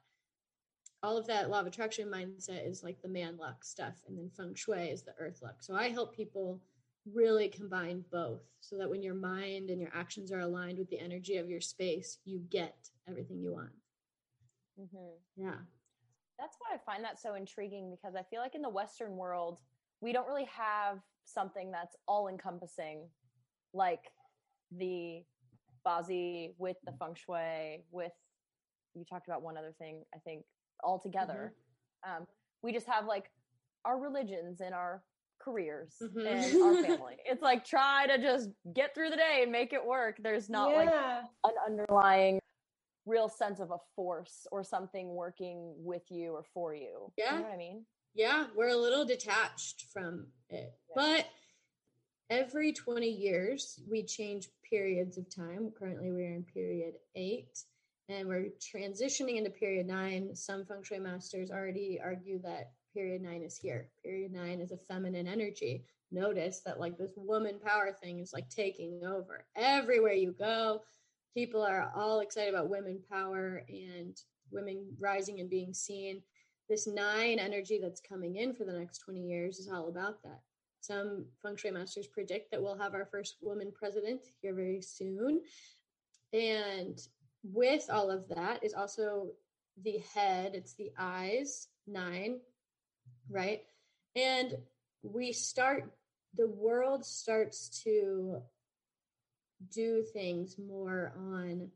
all 1.04 1.18
of 1.18 1.28
that 1.28 1.50
law 1.50 1.60
of 1.62 1.68
attraction 1.68 2.10
mindset 2.10 2.68
is 2.68 2.84
like 2.84 3.02
the 3.02 3.08
man 3.08 3.38
luck 3.38 3.64
stuff 3.64 3.96
and 4.08 4.18
then 4.18 4.30
feng 4.36 4.56
shui 4.56 4.90
is 4.90 5.04
the 5.04 5.14
earth 5.20 5.42
luck. 5.42 5.62
So 5.62 5.76
i 5.76 5.90
help 5.90 6.16
people 6.16 6.62
really 7.14 7.48
combine 7.48 8.04
both 8.12 8.42
so 8.60 8.78
that 8.78 8.90
when 8.90 9.02
your 9.02 9.14
mind 9.16 9.70
and 9.70 9.80
your 9.80 9.92
actions 9.94 10.32
are 10.32 10.42
aligned 10.42 10.78
with 10.78 10.90
the 10.90 11.00
energy 11.00 11.38
of 11.38 11.50
your 11.50 11.62
space 11.62 12.18
you 12.26 12.40
get 12.50 12.90
everything 13.08 13.40
you 13.40 13.54
want. 13.54 13.72
Mhm. 14.80 15.14
yeah 15.36 15.60
That's 16.40 16.58
why 16.60 16.76
I 16.76 16.80
find 16.86 17.04
that 17.04 17.20
so 17.20 17.36
intriguing 17.36 17.90
because 17.92 18.16
I 18.16 18.24
feel 18.24 18.42
like 18.42 18.56
in 18.56 18.62
the 18.62 18.70
Western 18.70 19.16
world, 19.18 19.58
we 20.02 20.14
don't 20.14 20.28
really 20.28 20.46
have 20.56 21.00
something 21.24 21.72
that's 21.72 21.96
all 22.08 22.28
encompassing 22.28 23.08
like 23.74 24.04
the 24.78 25.24
Bazi 25.86 26.54
with 26.58 26.78
the 26.86 26.92
feng 26.94 27.16
shui, 27.16 27.84
with 27.92 28.12
you 28.94 29.04
talked 29.06 29.28
about 29.28 29.42
one 29.42 29.58
other 29.58 29.74
thing, 29.78 30.04
I 30.14 30.20
think, 30.20 30.44
all 30.84 31.00
together. 31.00 31.54
Um, 32.06 32.26
we 32.62 32.74
just 32.74 32.88
have 32.88 33.06
like 33.06 33.32
our 33.86 34.00
religions 34.00 34.62
and 34.62 34.74
our 34.74 35.04
careers 35.40 35.96
Mhm. 36.02 36.26
and 36.28 36.62
our 36.64 36.84
family. 36.84 37.18
It's 37.26 37.42
like 37.42 37.64
try 37.66 38.06
to 38.08 38.18
just 38.22 38.50
get 38.74 38.94
through 38.94 39.10
the 39.10 39.16
day 39.16 39.40
and 39.44 39.52
make 39.52 39.72
it 39.74 39.86
work. 39.86 40.18
There's 40.22 40.50
not 40.50 40.74
like 40.74 40.90
an 41.46 41.54
underlying 41.66 42.40
real 43.08 43.30
sense 43.30 43.60
of 43.60 43.72
a 43.72 43.78
force 43.96 44.46
or 44.52 44.64
something 44.64 45.16
working 45.16 45.74
with 45.78 46.04
you 46.10 46.34
or 46.34 46.44
for 46.54 46.76
you. 46.76 47.12
Yeah. 47.18 47.32
You 47.34 47.38
know 47.38 47.44
what 47.46 47.54
I 47.54 47.58
mean? 47.58 47.86
yeah 48.18 48.46
we're 48.56 48.70
a 48.70 48.76
little 48.76 49.06
detached 49.06 49.86
from 49.94 50.26
it. 50.50 50.74
But 50.96 51.28
every 52.30 52.74
20 52.74 53.08
years 53.08 53.80
we 53.90 54.04
change 54.04 54.50
periods 54.68 55.18
of 55.18 55.34
time. 55.34 55.72
Currently 55.78 56.12
we're 56.12 56.34
in 56.34 56.44
period 56.44 56.96
eight 57.16 57.60
and 58.10 58.28
we're 58.28 58.48
transitioning 58.60 59.38
into 59.38 59.52
period 59.52 59.88
nine. 59.88 60.36
Some 60.36 60.66
feng 60.66 60.84
shui 60.84 61.00
masters 61.00 61.52
already 61.52 62.00
argue 62.04 62.42
that 62.42 62.72
period 62.94 63.22
nine 63.22 63.44
is 63.44 63.58
here. 63.58 63.90
Period 64.04 64.34
nine 64.34 64.60
is 64.60 64.72
a 64.72 64.78
feminine 64.78 65.28
energy. 65.28 65.86
Notice 66.12 66.62
that 66.66 66.80
like 66.80 66.98
this 66.98 67.12
woman 67.16 67.60
power 67.64 67.96
thing 68.02 68.20
is 68.20 68.34
like 68.34 68.50
taking 68.50 69.02
over 69.06 69.46
everywhere 69.56 70.14
you 70.14 70.32
go 70.32 70.82
people 71.38 71.62
are 71.62 71.92
all 71.96 72.22
excited 72.22 72.52
about 72.52 72.68
women 72.68 73.00
power 73.12 73.62
and 73.70 74.18
women 74.50 74.88
rising 75.00 75.40
and 75.40 75.52
being 75.52 75.72
seen 75.72 76.20
this 76.68 76.88
nine 76.88 77.38
energy 77.38 77.80
that's 77.80 78.02
coming 78.02 78.38
in 78.38 78.56
for 78.56 78.64
the 78.64 78.74
next 78.74 78.98
20 79.06 79.20
years 79.22 79.60
is 79.60 79.70
all 79.70 79.88
about 79.88 80.24
that. 80.24 80.40
Some 80.82 81.28
feng 81.44 81.56
shui 81.56 81.70
masters 81.70 82.08
predict 82.08 82.50
that 82.50 82.60
we'll 82.60 82.80
have 82.80 82.96
our 82.96 83.06
first 83.06 83.36
woman 83.40 83.72
president 83.72 84.22
here 84.42 84.56
very 84.56 84.82
soon. 84.82 85.42
And 86.34 87.00
with 87.44 87.86
all 87.88 88.10
of 88.10 88.28
that 88.30 88.64
is 88.64 88.74
also 88.74 89.28
the 89.84 90.00
head, 90.16 90.56
it's 90.56 90.74
the 90.74 90.92
eyes, 90.98 91.68
nine, 91.86 92.40
right? 93.30 93.62
And 94.16 94.56
we 95.04 95.34
start, 95.34 95.92
the 96.36 96.48
world 96.48 97.06
starts 97.06 97.84
to 97.84 98.42
do 99.72 100.04
things 100.14 100.58
more 100.58 101.14
on 101.18 101.70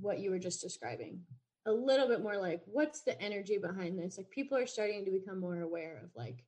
what 0.00 0.18
you 0.18 0.30
were 0.30 0.38
just 0.38 0.60
describing. 0.60 1.20
A 1.66 1.72
little 1.72 2.06
bit 2.08 2.22
more 2.22 2.36
like 2.36 2.62
what's 2.66 3.00
the 3.02 3.20
energy 3.22 3.58
behind 3.58 3.98
this? 3.98 4.18
Like 4.18 4.30
people 4.30 4.56
are 4.58 4.66
starting 4.66 5.04
to 5.04 5.10
become 5.10 5.40
more 5.40 5.60
aware 5.60 6.00
of 6.04 6.10
like 6.14 6.44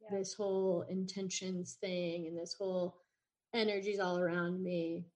Yeah. 0.00 0.18
this 0.18 0.34
whole 0.34 0.82
intentions 0.88 1.74
thing 1.74 2.26
and 2.26 2.36
this 2.36 2.54
whole 2.54 2.96
energies 3.52 4.00
all 4.00 4.18
around 4.18 4.62
me 4.62 5.06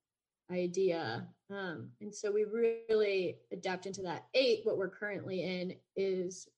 idea. 0.50 1.26
Um 1.50 1.90
and 2.00 2.14
so 2.14 2.30
we 2.30 2.44
really 2.44 3.38
adapt 3.52 3.86
into 3.86 4.02
that. 4.02 4.26
Eight 4.34 4.60
what 4.64 4.76
we're 4.76 4.88
currently 4.90 5.42
in 5.44 5.74
is 5.96 6.48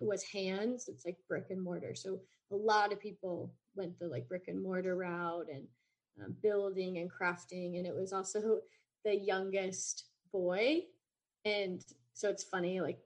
was 0.00 0.22
hands. 0.24 0.88
It's 0.88 1.04
like 1.04 1.18
brick 1.28 1.46
and 1.50 1.62
mortar. 1.62 1.94
So 1.94 2.20
a 2.50 2.56
lot 2.56 2.92
of 2.92 2.98
people 3.00 3.52
went 3.76 3.98
the 3.98 4.08
like 4.08 4.28
brick 4.28 4.48
and 4.48 4.60
mortar 4.62 4.96
route 4.96 5.46
and 5.52 5.68
um, 6.22 6.34
building 6.42 6.98
and 6.98 7.10
crafting 7.10 7.78
and 7.78 7.86
it 7.86 7.94
was 7.94 8.12
also 8.12 8.60
the 9.04 9.14
youngest 9.14 10.04
boy. 10.32 10.82
And 11.44 11.84
so 12.12 12.28
it's 12.28 12.44
funny 12.44 12.80
like 12.80 12.98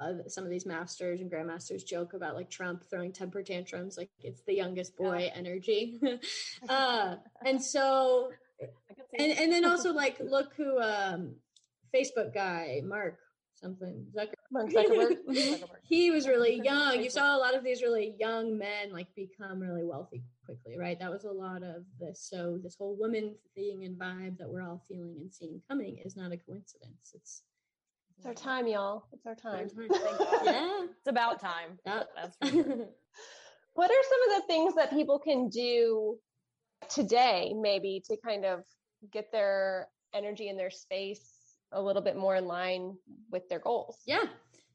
uh, 0.00 0.14
some 0.26 0.44
of 0.44 0.50
these 0.50 0.66
masters 0.66 1.20
and 1.20 1.30
grandmasters 1.30 1.86
joke 1.86 2.14
about 2.14 2.34
like 2.34 2.50
trump 2.50 2.82
throwing 2.90 3.12
temper 3.12 3.42
tantrums 3.42 3.96
like 3.96 4.10
it's 4.20 4.42
the 4.42 4.54
youngest 4.54 4.96
boy 4.96 5.30
energy. 5.34 6.00
Uh 6.68 7.16
and 7.44 7.62
so 7.74 8.30
I 8.60 8.94
could 8.94 9.04
see 9.10 9.24
and 9.24 9.38
and 9.38 9.52
then 9.52 9.64
also 9.64 9.92
like 10.04 10.18
look 10.20 10.54
who 10.56 10.80
um 10.80 11.36
facebook 11.94 12.32
guy 12.32 12.80
mark 12.84 13.18
something 13.62 14.06
Zucker- 14.16 14.34
Mark 14.50 14.68
Zuckerberg. 14.72 15.16
Zuckerberg. 15.28 15.66
he 15.84 16.10
was 16.10 16.26
really 16.26 16.60
young 16.62 17.02
you 17.02 17.10
saw 17.10 17.36
a 17.36 17.38
lot 17.38 17.54
of 17.54 17.62
these 17.64 17.82
really 17.82 18.14
young 18.18 18.58
men 18.58 18.92
like 18.92 19.06
become 19.14 19.60
really 19.60 19.84
wealthy 19.84 20.22
quickly 20.44 20.76
right 20.78 20.98
that 20.98 21.10
was 21.10 21.24
a 21.24 21.30
lot 21.30 21.62
of 21.62 21.84
this 22.00 22.26
so 22.28 22.58
this 22.62 22.74
whole 22.76 22.96
woman 22.98 23.34
thing 23.54 23.84
and 23.84 23.96
vibe 23.98 24.36
that 24.38 24.48
we're 24.48 24.62
all 24.62 24.82
feeling 24.88 25.16
and 25.20 25.32
seeing 25.32 25.60
coming 25.68 25.98
is 26.04 26.16
not 26.16 26.32
a 26.32 26.36
coincidence 26.36 27.12
it's 27.14 27.42
It's 28.18 28.26
our 28.26 28.34
time, 28.34 28.66
y'all. 28.68 29.04
It's 29.12 29.26
our 29.26 29.34
time. 29.34 29.68
Thank 29.68 29.90
God. 29.90 30.40
yeah 30.44 30.86
It's 30.98 31.08
about 31.08 31.40
time. 31.40 31.78
Yeah. 31.86 32.02
That's 32.14 32.36
for 32.36 32.46
sure. 32.48 32.88
What 33.74 33.90
are 33.90 34.04
some 34.10 34.22
of 34.36 34.42
the 34.42 34.46
things 34.46 34.74
that 34.74 34.90
people 34.90 35.18
can 35.18 35.48
do 35.48 36.18
today, 36.88 37.54
maybe, 37.56 38.02
to 38.08 38.16
kind 38.24 38.44
of 38.44 38.64
get 39.10 39.32
their 39.32 39.88
energy 40.14 40.48
in 40.48 40.56
their 40.56 40.70
space 40.70 41.31
a 41.72 41.82
little 41.82 42.02
bit 42.02 42.16
more 42.16 42.36
in 42.36 42.46
line 42.46 42.96
with 43.30 43.48
their 43.48 43.58
goals? 43.58 43.98
Yeah. 44.06 44.24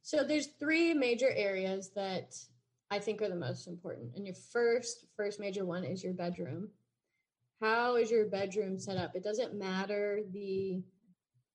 So 0.02 0.24
there's 0.24 0.48
three 0.60 0.93
major 0.93 1.30
areas 1.30 1.91
that 1.95 2.36
I 2.89 3.00
think 3.00 3.22
are 3.22 3.30
the 3.30 3.36
most 3.36 3.68
important. 3.68 4.16
And 4.16 4.26
your 4.26 4.36
first 4.36 5.06
first 5.16 5.39
major 5.39 5.66
one 5.66 5.84
is 5.84 6.04
your 6.04 6.14
bedroom. 6.14 6.70
How 7.62 7.95
is 7.95 8.12
your 8.12 8.26
bedroom 8.26 8.80
set 8.80 8.98
up? 8.98 9.16
It 9.16 9.24
doesn't 9.24 9.56
matter 9.56 10.22
the 10.32 10.82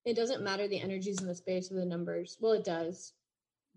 it 0.04 0.16
doesn't 0.16 0.42
matter 0.42 0.66
the 0.66 0.80
energies 0.80 1.20
in 1.20 1.28
the 1.28 1.34
space 1.34 1.70
or 1.70 1.76
the 1.76 1.84
numbers. 1.84 2.36
Well, 2.40 2.52
it 2.52 2.64
does. 2.64 3.12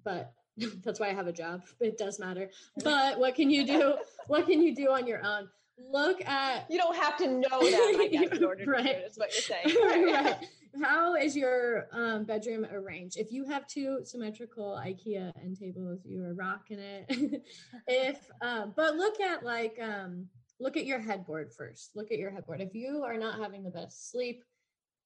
But 0.03 0.33
that's 0.83 0.99
why 0.99 1.09
I 1.09 1.13
have 1.13 1.27
a 1.27 1.33
job. 1.33 1.61
It 1.79 1.97
does 1.97 2.19
matter. 2.19 2.49
But 2.83 3.19
what 3.19 3.35
can 3.35 3.49
you 3.49 3.65
do? 3.65 3.95
What 4.27 4.47
can 4.47 4.59
you 4.59 4.73
do 4.73 4.89
on 4.89 5.05
your 5.05 5.23
own? 5.23 5.47
Look 5.77 6.25
at 6.25 6.65
You 6.69 6.77
don't 6.77 6.95
have 6.95 7.17
to 7.17 7.27
know 7.27 7.39
that, 7.49 7.97
I 7.99 8.07
guess, 8.07 8.37
in 8.37 8.43
order 8.43 8.65
to 8.65 8.71
Right. 8.71 8.83
do 8.83 8.89
it, 8.89 9.05
is 9.09 9.17
what 9.17 9.31
you're 9.33 9.41
saying. 9.41 10.13
right. 10.13 10.37
How 10.83 11.15
is 11.15 11.35
your 11.37 11.87
um, 11.91 12.25
bedroom 12.25 12.65
arranged? 12.69 13.17
If 13.17 13.31
you 13.31 13.45
have 13.45 13.65
two 13.67 13.99
symmetrical 14.03 14.79
IKEA 14.83 15.31
end 15.41 15.57
tables, 15.57 16.01
you 16.03 16.23
are 16.23 16.33
rocking 16.33 16.79
it. 16.79 17.41
if 17.87 18.29
um, 18.41 18.73
but 18.75 18.95
look 18.95 19.21
at 19.21 19.43
like 19.43 19.77
um, 19.81 20.27
look 20.59 20.75
at 20.75 20.85
your 20.85 20.99
headboard 20.99 21.53
first. 21.53 21.91
Look 21.95 22.11
at 22.11 22.17
your 22.17 22.31
headboard. 22.31 22.59
If 22.61 22.75
you 22.75 23.03
are 23.05 23.17
not 23.17 23.39
having 23.39 23.63
the 23.63 23.69
best 23.69 24.11
sleep, 24.11 24.43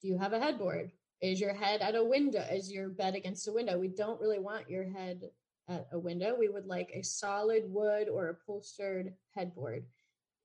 do 0.02 0.08
you 0.08 0.18
have 0.18 0.34
a 0.34 0.40
headboard? 0.40 0.92
Is 1.22 1.40
your 1.40 1.54
head 1.54 1.82
at 1.82 1.96
a 1.96 2.04
window? 2.04 2.44
Is 2.52 2.72
your 2.72 2.90
bed 2.90 3.14
against 3.16 3.48
a 3.48 3.52
window? 3.52 3.78
We 3.78 3.90
don't 3.90 4.22
really 4.22 4.40
want 4.40 4.70
your 4.70 4.90
head 4.90 5.30
at 5.68 5.88
a 5.92 6.00
window. 6.00 6.36
We 6.38 6.50
would 6.50 6.66
like 6.66 6.90
a 6.94 7.04
solid 7.04 7.64
wood 7.68 8.08
or 8.10 8.30
upholstered 8.30 9.14
headboard. 9.36 9.86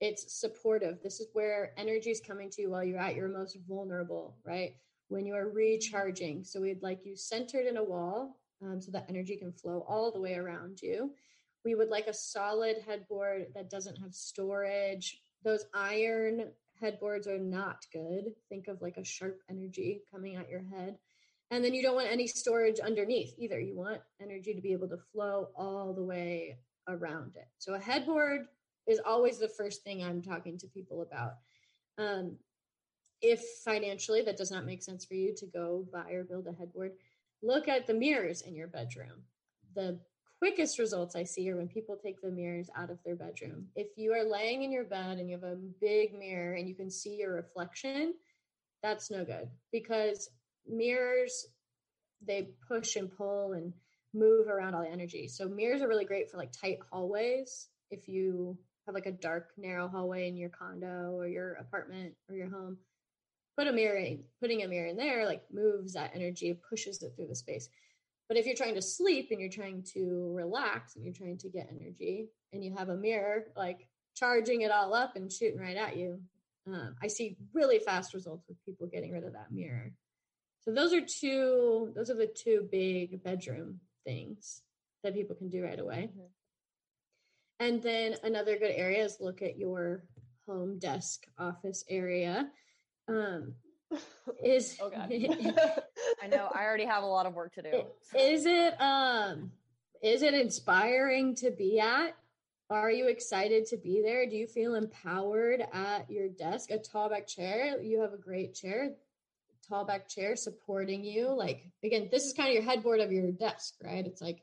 It's 0.04 0.38
supportive. 0.38 1.02
This 1.02 1.18
is 1.18 1.28
where 1.32 1.72
energy 1.78 2.10
is 2.10 2.20
coming 2.20 2.50
to 2.50 2.60
you 2.60 2.70
while 2.70 2.84
you're 2.84 2.98
at 2.98 3.14
your 3.14 3.28
most 3.28 3.56
vulnerable, 3.66 4.36
right? 4.44 4.76
When 5.08 5.24
you 5.24 5.34
are 5.34 5.48
recharging. 5.48 6.44
So 6.44 6.60
we'd 6.60 6.82
like 6.82 7.06
you 7.06 7.16
centered 7.16 7.64
in 7.64 7.78
a 7.78 7.82
wall 7.82 8.36
um, 8.62 8.82
so 8.82 8.90
that 8.90 9.06
energy 9.08 9.38
can 9.38 9.50
flow 9.50 9.82
all 9.88 10.12
the 10.12 10.20
way 10.20 10.34
around 10.34 10.82
you. 10.82 11.14
We 11.64 11.74
would 11.74 11.88
like 11.88 12.06
a 12.06 12.12
solid 12.12 12.76
headboard 12.86 13.46
that 13.54 13.70
doesn't 13.70 13.96
have 13.96 14.12
storage. 14.12 15.22
Those 15.42 15.64
iron 15.72 16.50
headboards 16.78 17.26
are 17.26 17.38
not 17.38 17.86
good. 17.90 18.34
Think 18.50 18.68
of 18.68 18.82
like 18.82 18.98
a 18.98 19.04
sharp 19.04 19.40
energy 19.48 20.02
coming 20.12 20.36
at 20.36 20.50
your 20.50 20.64
head. 20.64 20.98
And 21.50 21.64
then 21.64 21.72
you 21.72 21.80
don't 21.80 21.96
want 21.96 22.12
any 22.12 22.26
storage 22.26 22.78
underneath 22.78 23.32
either. 23.38 23.58
You 23.58 23.74
want 23.74 24.02
energy 24.20 24.52
to 24.52 24.60
be 24.60 24.72
able 24.74 24.88
to 24.88 24.98
flow 25.14 25.48
all 25.56 25.94
the 25.94 26.04
way 26.04 26.58
around 26.88 27.36
it. 27.36 27.48
So 27.56 27.72
a 27.72 27.78
headboard 27.78 28.42
is 28.86 29.00
always 29.04 29.38
the 29.38 29.48
first 29.48 29.82
thing 29.82 30.02
I'm 30.02 30.22
talking 30.22 30.58
to 30.58 30.66
people 30.66 31.02
about. 31.02 31.34
Um, 31.98 32.36
if 33.22 33.42
financially 33.64 34.22
that 34.22 34.36
does 34.36 34.50
not 34.50 34.66
make 34.66 34.82
sense 34.82 35.04
for 35.04 35.14
you 35.14 35.34
to 35.36 35.46
go 35.46 35.86
buy 35.92 36.10
or 36.12 36.24
build 36.24 36.46
a 36.46 36.52
headboard, 36.52 36.92
look 37.42 37.68
at 37.68 37.86
the 37.86 37.94
mirrors 37.94 38.42
in 38.42 38.54
your 38.54 38.66
bedroom. 38.66 39.22
The 39.74 39.98
quickest 40.38 40.78
results 40.78 41.16
I 41.16 41.24
see 41.24 41.50
are 41.50 41.56
when 41.56 41.68
people 41.68 41.96
take 41.96 42.20
the 42.20 42.30
mirrors 42.30 42.68
out 42.76 42.90
of 42.90 42.98
their 43.04 43.16
bedroom. 43.16 43.68
If 43.76 43.96
you 43.96 44.12
are 44.12 44.28
laying 44.28 44.62
in 44.62 44.72
your 44.72 44.84
bed 44.84 45.18
and 45.18 45.30
you 45.30 45.36
have 45.36 45.44
a 45.44 45.58
big 45.80 46.12
mirror 46.18 46.54
and 46.54 46.68
you 46.68 46.74
can 46.74 46.90
see 46.90 47.16
your 47.16 47.32
reflection, 47.32 48.14
that's 48.82 49.10
no 49.10 49.24
good 49.24 49.48
because 49.72 50.28
mirrors 50.68 51.46
they 52.26 52.48
push 52.68 52.96
and 52.96 53.10
pull 53.10 53.52
and 53.52 53.72
move 54.12 54.48
around 54.48 54.74
all 54.74 54.82
the 54.82 54.90
energy. 54.90 55.28
So 55.28 55.48
mirrors 55.48 55.82
are 55.82 55.88
really 55.88 56.04
great 56.04 56.30
for 56.30 56.36
like 56.36 56.52
tight 56.52 56.78
hallways. 56.90 57.68
If 57.90 58.08
you 58.08 58.58
have 58.86 58.94
like 58.94 59.06
a 59.06 59.12
dark 59.12 59.50
narrow 59.56 59.88
hallway 59.88 60.28
in 60.28 60.36
your 60.36 60.50
condo 60.50 61.12
or 61.16 61.26
your 61.26 61.54
apartment 61.54 62.14
or 62.28 62.36
your 62.36 62.50
home, 62.50 62.78
put 63.56 63.66
a 63.66 63.72
mirror 63.72 63.96
in, 63.96 64.24
putting 64.40 64.62
a 64.62 64.68
mirror 64.68 64.88
in 64.88 64.96
there 64.96 65.26
like 65.26 65.42
moves 65.52 65.94
that 65.94 66.12
energy, 66.14 66.58
pushes 66.68 67.02
it 67.02 67.12
through 67.16 67.28
the 67.28 67.34
space. 67.34 67.68
But 68.28 68.38
if 68.38 68.46
you're 68.46 68.56
trying 68.56 68.74
to 68.74 68.82
sleep 68.82 69.28
and 69.30 69.40
you're 69.40 69.50
trying 69.50 69.82
to 69.94 70.32
relax 70.34 70.96
and 70.96 71.04
you're 71.04 71.14
trying 71.14 71.38
to 71.38 71.48
get 71.48 71.70
energy 71.70 72.28
and 72.52 72.64
you 72.64 72.74
have 72.76 72.88
a 72.88 72.96
mirror 72.96 73.44
like 73.56 73.86
charging 74.14 74.62
it 74.62 74.70
all 74.70 74.94
up 74.94 75.16
and 75.16 75.30
shooting 75.30 75.60
right 75.60 75.76
at 75.76 75.96
you, 75.96 76.20
um, 76.66 76.96
I 77.02 77.08
see 77.08 77.36
really 77.52 77.78
fast 77.78 78.14
results 78.14 78.46
with 78.48 78.64
people 78.64 78.86
getting 78.86 79.12
rid 79.12 79.24
of 79.24 79.34
that 79.34 79.52
mirror. 79.52 79.92
So 80.62 80.72
those 80.72 80.94
are 80.94 81.02
two, 81.02 81.92
those 81.94 82.08
are 82.10 82.16
the 82.16 82.26
two 82.26 82.66
big 82.70 83.22
bedroom 83.22 83.80
things 84.06 84.62
that 85.02 85.14
people 85.14 85.36
can 85.36 85.50
do 85.50 85.62
right 85.62 85.78
away. 85.78 86.08
Mm-hmm. 86.10 86.22
And 87.60 87.82
then 87.82 88.16
another 88.22 88.58
good 88.58 88.72
area 88.74 89.04
is 89.04 89.18
look 89.20 89.42
at 89.42 89.58
your 89.58 90.04
home 90.46 90.78
desk 90.78 91.26
office 91.38 91.84
area. 91.88 92.48
Um, 93.08 93.54
is 94.42 94.76
oh 94.80 94.90
god. 94.90 95.12
I 96.22 96.26
know 96.26 96.48
i 96.54 96.64
already 96.64 96.84
have 96.84 97.02
a 97.02 97.06
lot 97.06 97.26
of 97.26 97.34
work 97.34 97.54
to 97.54 97.62
do. 97.62 97.84
Is 98.18 98.46
it 98.46 98.80
um 98.80 99.52
is 100.02 100.22
it 100.22 100.34
inspiring 100.34 101.34
to 101.36 101.50
be 101.50 101.80
at? 101.80 102.16
Are 102.70 102.90
you 102.90 103.08
excited 103.08 103.66
to 103.66 103.76
be 103.76 104.02
there? 104.02 104.28
Do 104.28 104.36
you 104.36 104.46
feel 104.46 104.74
empowered 104.74 105.64
at 105.72 106.10
your 106.10 106.28
desk? 106.28 106.70
A 106.70 106.78
tall 106.78 107.08
back 107.08 107.26
chair 107.26 107.80
you 107.80 108.00
have 108.00 108.12
a 108.12 108.18
great 108.18 108.54
chair 108.54 108.94
tall 109.66 109.84
back 109.84 110.06
chair 110.08 110.36
supporting 110.36 111.02
you 111.02 111.28
like 111.28 111.64
again 111.82 112.06
this 112.10 112.26
is 112.26 112.34
kind 112.34 112.48
of 112.48 112.54
your 112.54 112.62
headboard 112.62 113.00
of 113.00 113.12
your 113.12 113.30
desk 113.32 113.74
right? 113.82 114.06
It's 114.06 114.20
like 114.20 114.42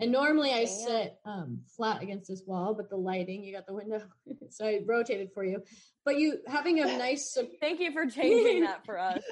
and 0.00 0.10
normally 0.10 0.52
I 0.52 0.64
sit 0.64 1.16
um, 1.24 1.60
flat 1.76 2.02
against 2.02 2.28
this 2.28 2.42
wall, 2.46 2.74
but 2.74 2.88
the 2.88 2.96
lighting, 2.96 3.44
you 3.44 3.54
got 3.54 3.66
the 3.66 3.74
window, 3.74 4.02
so 4.50 4.66
I 4.66 4.80
rotated 4.86 5.30
for 5.34 5.44
you. 5.44 5.62
But 6.04 6.18
you 6.18 6.38
having 6.46 6.80
a 6.80 6.86
nice. 6.86 7.36
Thank 7.60 7.80
you 7.80 7.92
for 7.92 8.06
changing 8.06 8.60
that 8.64 8.84
for 8.86 8.98
us. 8.98 9.22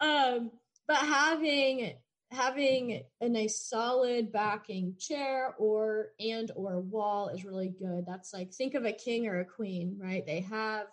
um, 0.00 0.50
but 0.86 0.98
having 0.98 1.94
having 2.30 3.02
a 3.20 3.28
nice 3.28 3.60
solid 3.68 4.32
backing 4.32 4.94
chair 4.98 5.54
or 5.58 6.08
and 6.18 6.50
or 6.54 6.80
wall 6.80 7.28
is 7.28 7.44
really 7.44 7.74
good. 7.78 8.04
That's 8.06 8.32
like 8.32 8.52
think 8.52 8.74
of 8.74 8.84
a 8.84 8.92
king 8.92 9.26
or 9.26 9.40
a 9.40 9.44
queen, 9.44 9.98
right? 10.00 10.24
They 10.24 10.40
have 10.40 10.86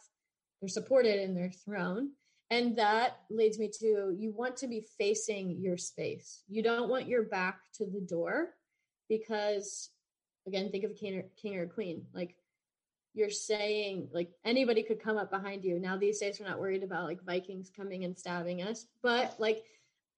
they're 0.61 0.69
supported 0.69 1.21
in 1.21 1.35
their 1.35 1.51
throne 1.51 2.11
and 2.51 2.77
that 2.77 3.17
leads 3.29 3.59
me 3.59 3.69
to 3.79 4.15
you 4.17 4.33
want 4.35 4.57
to 4.57 4.67
be 4.67 4.85
facing 4.97 5.59
your 5.59 5.77
space. 5.77 6.43
You 6.47 6.63
don't 6.63 6.89
want 6.89 7.07
your 7.07 7.23
back 7.23 7.59
to 7.75 7.85
the 7.85 8.01
door 8.01 8.49
because, 9.07 9.89
again, 10.47 10.69
think 10.71 10.83
of 10.83 10.91
a 10.91 10.95
king 10.95 11.17
or, 11.17 11.25
king 11.39 11.57
or 11.57 11.63
a 11.63 11.67
queen. 11.67 12.05
Like 12.13 12.35
you're 13.13 13.29
saying, 13.29 14.09
like 14.13 14.31
anybody 14.43 14.81
could 14.81 15.01
come 15.01 15.17
up 15.17 15.29
behind 15.29 15.63
you. 15.63 15.79
Now 15.79 15.97
these 15.97 16.19
days, 16.19 16.39
we're 16.39 16.47
not 16.47 16.59
worried 16.59 16.83
about 16.83 17.05
like 17.05 17.23
Vikings 17.23 17.71
coming 17.75 18.03
and 18.03 18.17
stabbing 18.17 18.63
us, 18.63 18.87
but 19.03 19.35
like 19.39 19.63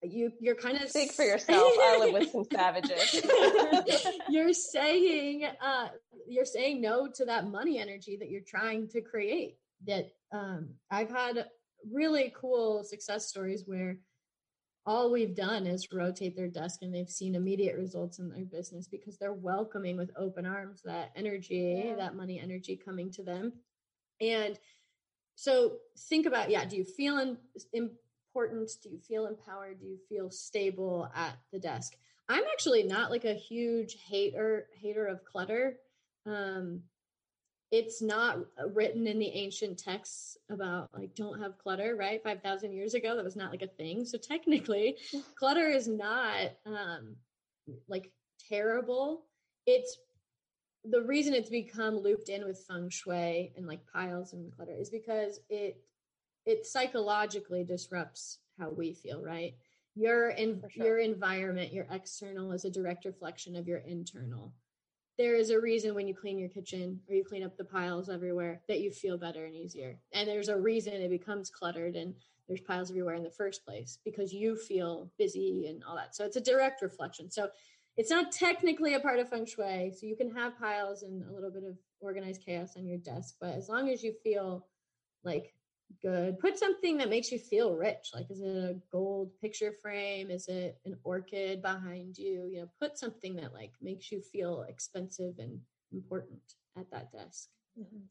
you 0.04 0.32
you're 0.40 0.56
kind 0.56 0.82
of 0.82 0.90
speak 0.90 1.12
for 1.12 1.24
yourself 1.24 1.72
i 1.80 1.98
live 2.00 2.14
with 2.14 2.32
some 2.32 2.44
savages 2.52 3.22
you're 4.30 4.52
saying 4.52 5.46
uh 5.62 5.90
you're 6.28 6.46
saying 6.46 6.82
no 6.82 7.08
to 7.08 7.26
that 7.26 7.48
money 7.48 7.78
energy 7.78 8.18
that 8.18 8.30
you're 8.32 8.42
trying 8.42 8.88
to 8.88 9.02
create 9.02 9.58
that 9.86 10.10
um 10.32 10.70
i've 10.90 11.12
had 11.12 11.46
really 11.90 12.34
cool 12.36 12.84
success 12.84 13.28
stories 13.28 13.64
where 13.66 13.98
all 14.86 15.12
we've 15.12 15.36
done 15.36 15.68
is 15.68 15.92
rotate 15.92 16.36
their 16.36 16.48
desk 16.48 16.80
and 16.82 16.94
they've 16.94 17.10
seen 17.10 17.36
immediate 17.36 17.78
results 17.78 18.20
in 18.20 18.30
their 18.30 18.46
business 18.46 18.88
because 18.88 19.18
they're 19.18 19.34
welcoming 19.34 19.96
with 19.96 20.12
open 20.18 20.46
arms 20.46 20.82
that 20.84 21.12
energy, 21.16 21.84
yeah. 21.86 21.96
that 21.96 22.16
money 22.16 22.40
energy 22.40 22.76
coming 22.84 23.12
to 23.12 23.24
them. 23.24 23.54
And 24.20 24.58
so 25.36 25.78
think 26.10 26.26
about 26.26 26.50
yeah, 26.50 26.66
do 26.66 26.78
you 26.78 26.84
feel 26.84 27.20
in, 27.20 27.38
important? 27.74 28.72
Do 28.82 28.90
you 28.90 29.00
feel 29.00 29.28
empowered? 29.28 29.80
Do 29.80 29.86
you 29.86 29.98
feel 30.10 30.32
stable 30.32 31.10
at 31.16 31.38
the 31.52 31.60
desk? 31.60 31.94
I'm 32.30 32.44
actually 32.52 32.84
not 32.84 33.12
like 33.12 33.26
a 33.26 33.34
huge 33.34 33.98
hater 34.08 34.68
hater 34.80 35.06
of 35.06 35.24
clutter. 35.26 35.78
Um, 36.26 36.82
it's 37.72 38.01
not 38.01 38.38
written 38.74 39.07
in 39.07 39.17
the 39.17 39.30
ancient 39.30 39.78
texts 39.80 40.38
about 40.49 40.89
like 40.93 41.15
don't 41.15 41.39
have 41.39 41.57
clutter 41.57 41.95
right? 41.97 42.22
5000 42.22 42.74
years 42.74 42.93
ago 42.93 43.15
that 43.15 43.24
was 43.24 43.38
not 43.38 43.51
like 43.51 43.61
a 43.61 43.67
thing. 43.67 44.05
So 44.05 44.17
technically 44.17 44.97
clutter 45.36 45.67
is 45.67 45.88
not 45.88 46.51
um 46.65 47.15
like 47.88 48.11
terrible. 48.49 49.24
It's 49.65 49.97
the 50.84 51.01
reason 51.01 51.34
it's 51.34 51.49
become 51.49 51.97
looped 51.97 52.30
in 52.30 52.43
with 52.43 52.65
feng 52.67 52.89
shui 52.89 53.53
and 53.55 53.67
like 53.67 53.80
piles 53.91 54.34
and 54.34 54.53
clutter 54.53 54.76
is 54.76 54.89
because 54.89 55.39
it 55.49 55.82
it 56.45 56.65
psychologically 56.65 57.63
disrupts 57.63 58.39
how 58.59 58.69
we 58.69 58.93
feel 58.93 59.24
right? 59.24 59.55
Your 59.95 60.30
in 60.32 60.61
sure. 60.69 60.86
your 60.86 60.97
environment 60.97 61.72
your 61.72 61.88
external 61.89 62.51
is 62.51 62.65
a 62.65 62.69
direct 62.69 63.05
reflection 63.05 63.55
of 63.55 63.67
your 63.67 63.80
internal 63.80 64.53
there 65.22 65.36
is 65.36 65.51
a 65.51 65.61
reason 65.61 65.93
when 65.93 66.07
you 66.07 66.15
clean 66.15 66.39
your 66.39 66.49
kitchen 66.49 66.99
or 67.07 67.13
you 67.13 67.24
clean 67.24 67.43
up 67.43 67.55
the 67.55 67.63
piles 67.63 68.09
everywhere 68.09 68.61
that 68.67 68.82
you 68.82 68.91
feel 68.91 69.19
better 69.19 69.45
and 69.45 69.55
easier. 69.55 69.99
And 70.13 70.28
there's 70.28 70.49
a 70.49 70.57
reason 70.57 70.93
it 70.93 71.09
becomes 71.09 71.51
cluttered 71.51 71.95
and 71.95 72.15
there's 72.47 72.61
piles 72.61 72.89
everywhere 72.89 73.13
in 73.13 73.24
the 73.24 73.30
first 73.30 73.63
place 73.63 73.99
because 74.03 74.34
you 74.34 74.55
feel 74.55 75.11
busy 75.19 75.67
and 75.67 75.84
all 75.84 75.95
that. 75.95 76.15
So 76.15 76.26
it's 76.26 76.38
a 76.38 76.41
direct 76.41 76.82
reflection. 76.82 77.30
So 77.30 77.49
it's 77.97 78.09
not 78.09 78.32
technically 78.32 78.95
a 78.95 78.99
part 78.99 79.19
of 79.19 79.30
feng 79.30 79.45
shui. 79.45 79.93
So 79.95 80.07
you 80.07 80.15
can 80.15 80.32
have 80.32 80.57
piles 80.57 81.03
and 81.03 81.24
a 81.30 81.32
little 81.32 81.51
bit 81.51 81.65
of 81.65 81.78
organized 81.99 82.43
chaos 82.43 82.76
on 82.76 82.88
your 82.88 82.97
desk, 82.97 83.36
but 83.39 83.53
as 83.53 83.69
long 83.69 83.89
as 83.89 84.01
you 84.01 84.13
feel 84.24 84.65
like 85.24 85.53
good. 86.02 86.39
Put 86.39 86.58
something 86.58 86.98
that 86.98 87.10
makes 87.10 87.32
you 87.32 87.39
feel 87.39 87.76
rich. 87.76 88.12
Like, 88.14 88.30
is 88.30 88.42
it 88.42 88.48
a 88.48 88.76
gold 88.92 89.32
picture 89.42 89.74
frame? 89.82 90.30
Is 90.30 90.48
it 90.48 90.78
an 90.86 90.98
orchid 91.04 91.62
behind 91.62 92.18
you? 92.18 92.50
You 92.52 92.62
know, 92.62 92.70
put 92.80 92.98
something 92.98 93.36
that 93.38 93.54
like 93.54 93.74
makes 93.82 94.12
you 94.12 94.22
feel 94.22 94.66
expensive 94.68 95.36
and 95.39 95.60
important 95.92 96.42
at 96.78 96.89
that 96.92 97.12
desk. 97.12 97.50
Mm-hmm. 97.80 98.06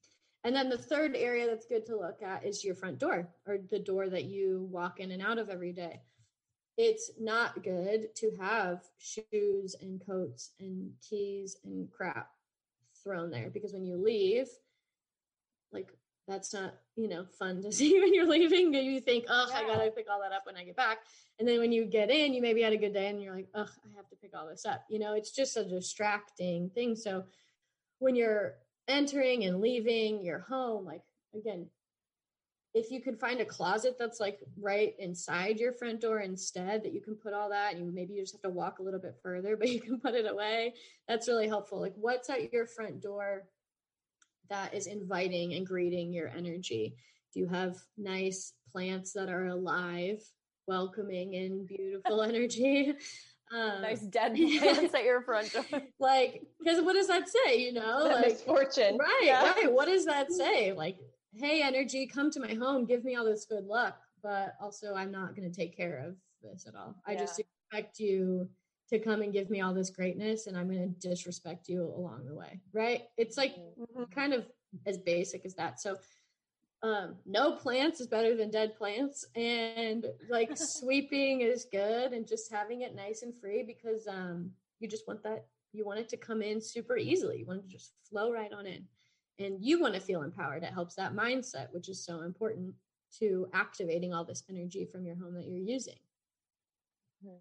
And 0.44 0.56
then 0.56 0.70
the 0.70 0.78
third 0.78 1.16
area 1.16 1.46
that's 1.46 1.66
good 1.66 1.84
to 1.86 1.96
look 1.96 2.22
at 2.22 2.44
is 2.44 2.64
your 2.64 2.74
front 2.74 2.98
door 2.98 3.28
or 3.46 3.58
the 3.70 3.78
door 3.78 4.08
that 4.08 4.24
you 4.24 4.66
walk 4.70 5.00
in 5.00 5.10
and 5.10 5.22
out 5.22 5.38
of 5.38 5.50
every 5.50 5.72
day. 5.72 6.00
It's 6.78 7.10
not 7.20 7.62
good 7.62 8.14
to 8.16 8.30
have 8.40 8.84
shoes 8.96 9.76
and 9.80 10.00
coats 10.04 10.52
and 10.58 10.92
keys 11.06 11.56
and 11.64 11.90
crap 11.90 12.30
thrown 13.02 13.30
there 13.30 13.50
because 13.50 13.74
when 13.74 13.84
you 13.84 14.02
leave, 14.02 14.48
like 15.72 15.88
that's 16.30 16.54
not 16.54 16.74
you 16.96 17.08
know 17.08 17.24
fun 17.38 17.62
to 17.62 17.72
see 17.78 17.98
when 18.00 18.14
you're 18.14 18.26
leaving. 18.26 18.72
You 18.72 19.00
think 19.00 19.24
oh 19.28 19.46
yeah. 19.50 19.58
i 19.58 19.66
gotta 19.66 19.90
pick 19.90 20.06
all 20.10 20.20
that 20.20 20.32
up 20.32 20.46
when 20.46 20.56
i 20.56 20.64
get 20.64 20.76
back. 20.76 20.98
And 21.38 21.48
then 21.48 21.58
when 21.58 21.72
you 21.72 21.86
get 21.86 22.10
in 22.10 22.34
you 22.34 22.42
maybe 22.42 22.62
had 22.62 22.72
a 22.72 22.78
good 22.78 22.94
day 22.94 23.08
and 23.08 23.22
you're 23.22 23.34
like 23.34 23.48
oh 23.54 23.60
i 23.62 23.96
have 23.96 24.08
to 24.10 24.16
pick 24.16 24.32
all 24.34 24.48
this 24.48 24.66
up. 24.66 24.84
You 24.88 24.98
know 24.98 25.14
it's 25.14 25.32
just 25.32 25.56
a 25.56 25.64
distracting 25.64 26.70
thing. 26.70 26.96
So 26.96 27.24
when 27.98 28.14
you're 28.14 28.54
entering 28.88 29.44
and 29.44 29.60
leaving 29.60 30.24
your 30.24 30.40
home 30.40 30.84
like 30.84 31.02
again 31.34 31.66
if 32.72 32.90
you 32.90 33.00
can 33.00 33.16
find 33.16 33.40
a 33.40 33.44
closet 33.44 33.96
that's 33.98 34.20
like 34.20 34.40
right 34.58 34.94
inside 34.98 35.58
your 35.58 35.72
front 35.72 36.00
door 36.00 36.20
instead 36.20 36.82
that 36.82 36.92
you 36.92 37.00
can 37.00 37.16
put 37.16 37.34
all 37.34 37.48
that 37.50 37.74
and 37.74 37.84
you 37.84 37.92
maybe 37.92 38.14
you 38.14 38.22
just 38.22 38.34
have 38.34 38.42
to 38.42 38.48
walk 38.48 38.78
a 38.78 38.82
little 38.82 39.00
bit 39.00 39.16
further 39.22 39.56
but 39.58 39.68
you 39.68 39.80
can 39.80 39.98
put 39.98 40.14
it 40.14 40.30
away 40.30 40.74
that's 41.08 41.28
really 41.28 41.48
helpful. 41.48 41.80
Like 41.80 41.94
what's 41.96 42.30
at 42.30 42.52
your 42.52 42.66
front 42.66 43.00
door 43.00 43.44
that 44.50 44.74
is 44.74 44.86
inviting 44.86 45.54
and 45.54 45.66
greeting 45.66 46.12
your 46.12 46.28
energy. 46.28 46.94
Do 47.32 47.40
you 47.40 47.48
have 47.48 47.76
nice 47.96 48.52
plants 48.70 49.12
that 49.12 49.30
are 49.30 49.46
alive 49.46 50.20
welcoming 50.66 51.36
and 51.36 51.66
beautiful 51.66 52.22
energy? 52.22 52.94
Um, 53.52 53.82
nice 53.82 54.02
dead 54.02 54.34
plants 54.58 54.94
at 54.94 55.04
your 55.04 55.22
front 55.22 55.52
door. 55.52 55.82
Like 55.98 56.42
because 56.58 56.82
what 56.82 56.94
does 56.94 57.08
that 57.08 57.28
say 57.28 57.56
you 57.56 57.72
know? 57.72 58.04
That 58.04 58.22
like 58.22 58.32
misfortune. 58.32 58.98
right 58.98 59.20
yeah. 59.22 59.52
right. 59.52 59.72
What 59.72 59.86
does 59.86 60.04
that 60.04 60.30
say? 60.32 60.72
Like 60.72 60.98
hey 61.32 61.62
energy 61.62 62.06
come 62.06 62.30
to 62.32 62.40
my 62.40 62.54
home. 62.54 62.84
Give 62.84 63.04
me 63.04 63.16
all 63.16 63.24
this 63.24 63.46
good 63.46 63.64
luck. 63.64 63.98
But 64.22 64.54
also 64.60 64.94
i'm 64.94 65.10
not 65.10 65.34
going 65.34 65.50
to 65.50 65.56
take 65.56 65.74
care 65.76 66.04
of 66.06 66.16
this 66.42 66.66
at 66.66 66.74
all. 66.74 66.94
I 67.06 67.14
just 67.14 67.40
expect 67.40 67.98
you 67.98 68.48
to 68.90 68.98
come 68.98 69.22
and 69.22 69.32
give 69.32 69.48
me 69.48 69.60
all 69.60 69.72
this 69.72 69.90
greatness 69.90 70.46
and 70.46 70.56
i'm 70.56 70.68
going 70.68 70.94
to 70.94 71.08
disrespect 71.08 71.68
you 71.68 71.84
along 71.96 72.26
the 72.26 72.34
way 72.34 72.60
right? 72.72 73.02
It's 73.16 73.36
like 73.36 73.56
mm-hmm. 73.56 74.04
kind 74.04 74.32
of 74.32 74.46
as 74.86 74.98
basic 74.98 75.44
as 75.44 75.54
that. 75.54 75.80
So 75.80 75.96
um 76.82 77.16
no 77.26 77.56
plants 77.56 78.00
is 78.00 78.06
better 78.06 78.34
than 78.34 78.50
dead 78.50 78.74
plants 78.76 79.26
and 79.36 80.06
like 80.30 80.50
sweeping 80.56 81.42
is 81.42 81.66
good 81.70 82.12
and 82.12 82.26
just 82.26 82.50
having 82.50 82.82
it 82.82 82.94
nice 82.94 83.22
and 83.22 83.36
free 83.38 83.62
because 83.62 84.06
um 84.06 84.50
you 84.78 84.88
just 84.88 85.06
want 85.06 85.22
that 85.22 85.44
you 85.72 85.84
want 85.84 86.00
it 86.00 86.08
to 86.08 86.16
come 86.16 86.42
in 86.42 86.60
super 86.60 86.96
easily. 86.96 87.38
You 87.38 87.46
want 87.46 87.60
it 87.60 87.62
to 87.64 87.68
just 87.68 87.92
flow 88.08 88.32
right 88.32 88.52
on 88.52 88.66
in. 88.66 88.84
And 89.38 89.64
you 89.64 89.80
want 89.80 89.94
to 89.94 90.00
feel 90.00 90.22
empowered. 90.22 90.64
It 90.64 90.72
helps 90.72 90.94
that 90.96 91.14
mindset 91.14 91.72
which 91.72 91.88
is 91.88 92.04
so 92.04 92.22
important 92.22 92.74
to 93.18 93.48
activating 93.52 94.14
all 94.14 94.24
this 94.24 94.44
energy 94.48 94.84
from 94.84 95.04
your 95.04 95.16
home 95.16 95.34
that 95.34 95.46
you're 95.46 95.58
using. 95.58 95.98
Hmm. 97.22 97.36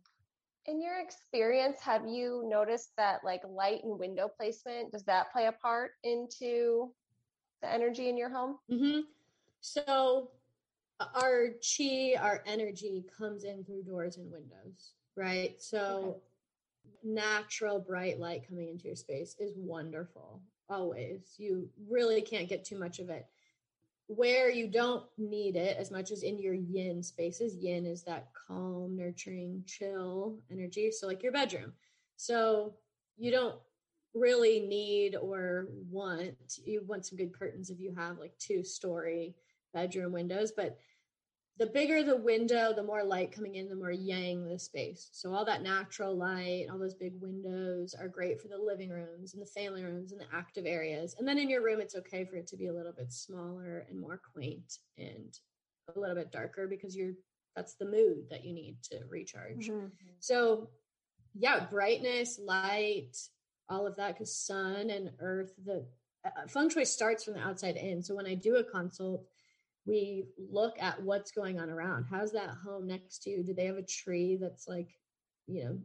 In 0.70 0.82
your 0.82 1.00
experience 1.00 1.80
have 1.82 2.08
you 2.08 2.44
noticed 2.48 2.96
that 2.98 3.24
like 3.24 3.42
light 3.50 3.84
and 3.84 3.98
window 3.98 4.28
placement 4.28 4.92
does 4.92 5.04
that 5.04 5.32
play 5.32 5.48
a 5.48 5.52
part 5.52 5.92
into 6.04 6.92
the 7.62 7.72
energy 7.72 8.10
in 8.10 8.18
your 8.18 8.30
home 8.30 8.58
mm-hmm. 8.72 9.02
so 9.62 10.30
our 11.16 11.48
chi 11.62 12.14
our 12.20 12.44
energy 12.46 13.06
comes 13.18 13.44
in 13.44 13.64
through 13.64 13.84
doors 13.84 14.18
and 14.18 14.32
windows 14.32 14.94
right 15.16 15.62
so 15.62 15.80
okay. 16.08 16.20
natural 17.04 17.80
bright 17.80 18.20
light 18.20 18.48
coming 18.48 18.70
into 18.70 18.86
your 18.86 18.96
space 18.96 19.36
is 19.40 19.54
wonderful 19.56 20.42
always. 20.70 21.36
You 21.38 21.68
really 21.90 22.22
can't 22.22 22.48
get 22.48 22.64
too 22.64 22.78
much 22.78 23.00
of 23.00 23.10
it. 23.10 23.26
Where 24.12 24.50
you 24.50 24.68
don't 24.68 25.06
need 25.20 25.56
it 25.56 25.78
as 25.78 25.92
much 25.92 26.10
as 26.10 26.24
in 26.24 26.40
your 26.40 26.56
yin 26.56 27.04
spaces, 27.04 27.56
yin 27.56 27.86
is 27.86 28.02
that 28.04 28.30
calm, 28.34 28.98
nurturing, 28.98 29.64
chill 29.68 30.40
energy. 30.52 30.92
So, 30.92 31.06
like 31.06 31.22
your 31.22 31.32
bedroom. 31.32 31.74
So, 32.16 32.74
you 33.18 33.30
don't 33.30 33.56
really 34.16 34.62
need 34.62 35.16
or 35.16 35.68
want, 35.92 36.34
you 36.66 36.84
want 36.88 37.06
some 37.06 37.20
good 37.20 37.38
curtains 37.38 37.70
if 37.70 37.80
you 37.80 37.94
have 37.96 38.18
like 38.18 38.36
two 38.40 38.64
story 38.64 39.36
bedroom 39.76 40.12
windows, 40.12 40.52
but 40.52 40.80
the 41.60 41.68
bigger 41.68 42.04
the 42.04 42.16
window, 42.16 42.72
the 42.74 42.84
more 42.84 43.04
light 43.04 43.34
coming 43.34 43.56
in, 43.56 43.68
the 43.68 43.76
more 43.76 43.92
yang 43.92 44.48
the 44.48 44.58
space. 44.58 45.10
So 45.12 45.34
all 45.34 45.44
that 45.44 45.62
natural 45.62 46.16
light, 46.16 46.68
all 46.72 46.80
those 46.80 46.94
big 46.94 47.14
windows 47.20 47.94
are 47.94 48.08
great 48.08 48.42
for 48.42 48.48
the 48.48 48.58
living 48.58 48.90
rooms 48.90 49.34
and 49.34 49.42
the 49.42 49.46
family 49.46 49.84
rooms 49.84 50.14
and 50.14 50.22
the 50.22 50.26
active 50.34 50.66
areas. 50.66 51.16
And 51.20 51.28
then 51.28 51.38
in 51.38 51.50
your 51.50 51.62
room, 51.62 51.82
it's 51.82 51.96
okay 51.98 52.24
for 52.24 52.38
it 52.38 52.48
to 52.48 52.58
be 52.58 52.68
a 52.68 52.74
little 52.74 52.94
bit 52.94 53.12
smaller 53.12 53.86
and 53.90 54.00
more 54.00 54.22
quaint 54.34 54.78
and 54.98 55.38
a 55.94 56.00
little 56.00 56.16
bit 56.16 56.32
darker 56.32 56.66
because 56.66 56.96
you're 56.96 57.14
that's 57.56 57.76
the 57.76 57.86
mood 57.86 58.30
that 58.30 58.46
you 58.46 58.54
need 58.54 58.78
to 58.84 59.00
recharge. 59.10 59.68
Mm-hmm. 59.68 59.88
So 60.20 60.70
yeah, 61.34 61.66
brightness, 61.70 62.40
light, 62.42 63.18
all 63.68 63.86
of 63.86 63.98
that 63.98 64.14
because 64.14 64.34
sun 64.34 64.90
and 64.90 65.12
earth, 65.20 65.52
the 65.66 65.86
uh, 66.26 66.48
feng 66.48 66.70
shui 66.70 66.86
starts 66.86 67.26
from 67.26 67.34
the 67.34 67.42
outside 67.42 67.76
in. 67.76 68.02
So 68.02 68.16
when 68.16 68.28
I 68.28 68.36
do 68.36 68.56
a 68.56 68.64
consult, 68.64 69.26
we 69.86 70.26
look 70.52 70.76
at 70.82 71.02
what's 71.02 71.32
going 71.32 71.60
on 71.60 71.70
around. 71.70 72.06
How's 72.10 72.32
that 72.34 72.50
home 72.50 72.88
next 72.88 73.24
to 73.24 73.30
you? 73.30 73.44
Do 73.44 73.54
they 73.54 73.66
have 73.66 73.78
a 73.78 73.84
tree 73.84 74.38
that's 74.40 74.68
like, 74.68 74.90
you 75.48 75.64
know, 75.64 75.80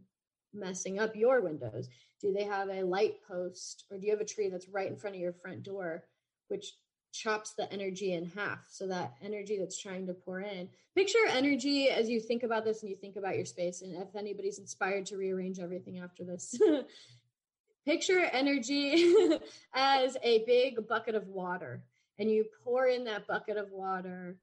messing 0.53 0.99
up 0.99 1.17
your 1.17 1.41
windows? 1.41 1.89
Do 2.21 2.33
they 2.33 2.45
have 2.45 2.69
a 2.69 2.83
light 2.83 3.17
post 3.27 3.85
or 3.91 3.99
do 3.99 4.07
you 4.07 4.13
have 4.13 4.21
a 4.21 4.27
tree 4.27 4.49
that's 4.49 4.69
right 4.69 4.89
in 4.89 4.97
front 4.97 5.17
of 5.17 5.23
your 5.23 5.33
front 5.33 5.63
door, 5.63 6.05
which 6.49 6.75
chops 7.13 7.55
the 7.55 7.73
energy 7.73 8.13
in 8.13 8.27
half? 8.27 8.61
So 8.69 8.87
that 8.89 9.15
energy 9.23 9.59
that's 9.59 9.81
trying 9.81 10.07
to 10.07 10.15
pour 10.15 10.41
in. 10.41 10.69
Picture 10.95 11.27
energy 11.29 11.89
as 11.89 12.09
you 12.09 12.21
think 12.21 12.43
about 12.43 12.65
this 12.65 12.83
and 12.83 12.91
you 12.91 12.97
think 12.97 13.17
about 13.17 13.37
your 13.37 13.47
space. 13.47 13.83
And 13.83 13.95
if 13.95 14.15
anybody's 14.17 14.59
inspired 14.59 15.07
to 15.07 15.17
rearrange 15.17 15.59
everything 15.59 15.99
after 15.99 16.25
this, 16.25 16.59
picture 17.87 18.21
energy 18.21 19.15
as 19.75 20.17
a 20.23 20.45
big 20.45 20.87
bucket 20.89 21.15
of 21.15 21.29
water 21.29 21.83
and 22.19 22.31
you 22.31 22.45
pour 22.62 22.87
in 22.87 23.05
that 23.05 23.27
bucket 23.27 23.57
of 23.57 23.71
water. 23.71 24.37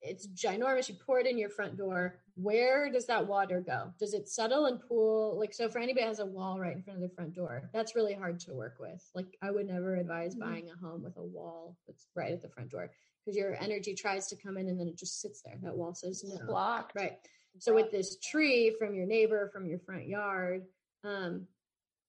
It's 0.00 0.26
ginormous. 0.28 0.88
You 0.88 0.96
pour 0.96 1.18
it 1.18 1.26
in 1.26 1.38
your 1.38 1.48
front 1.48 1.78
door. 1.78 2.16
Where 2.34 2.90
does 2.90 3.06
that 3.06 3.26
water 3.26 3.62
go? 3.66 3.90
Does 3.98 4.12
it 4.12 4.28
settle 4.28 4.66
and 4.66 4.78
pool? 4.80 5.38
Like, 5.38 5.54
so 5.54 5.68
for 5.68 5.78
anybody 5.78 6.04
has 6.04 6.18
a 6.18 6.26
wall 6.26 6.60
right 6.60 6.76
in 6.76 6.82
front 6.82 6.98
of 6.98 7.00
their 7.00 7.14
front 7.16 7.34
door, 7.34 7.70
that's 7.72 7.96
really 7.96 8.12
hard 8.12 8.38
to 8.40 8.52
work 8.52 8.76
with. 8.78 9.02
Like, 9.14 9.38
I 9.40 9.50
would 9.50 9.66
never 9.66 9.96
advise 9.96 10.34
mm-hmm. 10.34 10.50
buying 10.50 10.70
a 10.70 10.86
home 10.86 11.02
with 11.02 11.16
a 11.16 11.22
wall 11.22 11.76
that's 11.86 12.06
right 12.14 12.32
at 12.32 12.42
the 12.42 12.48
front 12.48 12.70
door 12.70 12.90
because 13.24 13.36
your 13.36 13.56
energy 13.62 13.94
tries 13.94 14.26
to 14.28 14.36
come 14.36 14.58
in 14.58 14.68
and 14.68 14.78
then 14.78 14.88
it 14.88 14.98
just 14.98 15.22
sits 15.22 15.40
there. 15.42 15.56
That 15.62 15.76
wall 15.76 15.94
says 15.94 16.22
no. 16.22 16.44
Blocked. 16.44 16.94
Right. 16.94 17.18
So 17.58 17.74
with 17.74 17.90
this 17.90 18.18
tree 18.18 18.74
from 18.78 18.94
your 18.94 19.06
neighbor, 19.06 19.48
from 19.52 19.64
your 19.64 19.78
front 19.78 20.06
yard, 20.06 20.64
um, 21.04 21.46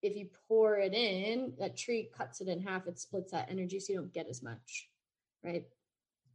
if 0.05 0.15
you 0.15 0.27
pour 0.47 0.77
it 0.77 0.93
in, 0.93 1.53
that 1.59 1.77
tree 1.77 2.09
cuts 2.15 2.41
it 2.41 2.47
in 2.47 2.61
half, 2.61 2.87
it 2.87 2.99
splits 2.99 3.31
that 3.31 3.49
energy 3.49 3.79
so 3.79 3.93
you 3.93 3.99
don't 3.99 4.13
get 4.13 4.27
as 4.29 4.41
much. 4.43 4.89
Right. 5.43 5.65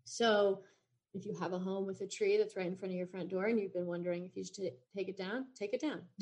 So 0.04 0.62
if 1.14 1.26
you 1.26 1.34
have 1.40 1.52
a 1.52 1.58
home 1.58 1.86
with 1.86 2.00
a 2.00 2.06
tree 2.06 2.36
that's 2.36 2.56
right 2.56 2.66
in 2.66 2.76
front 2.76 2.92
of 2.92 2.98
your 2.98 3.06
front 3.06 3.30
door 3.30 3.46
and 3.46 3.58
you've 3.58 3.74
been 3.74 3.86
wondering 3.86 4.24
if 4.24 4.36
you 4.36 4.44
should 4.44 4.72
take 4.96 5.08
it 5.08 5.16
down, 5.16 5.46
take 5.58 5.74
it 5.74 5.80
down. 5.80 6.02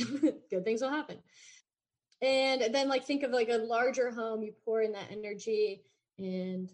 Good 0.51 0.65
things 0.65 0.81
will 0.81 0.91
happen. 0.91 1.19
And 2.23 2.75
then 2.75 2.89
like 2.89 3.05
think 3.05 3.23
of 3.23 3.31
like 3.31 3.49
a 3.49 3.59
larger 3.59 4.11
home, 4.11 4.43
you 4.43 4.53
pour 4.65 4.83
in 4.83 4.93
that 4.93 5.11
energy 5.11 5.83
and 6.19 6.71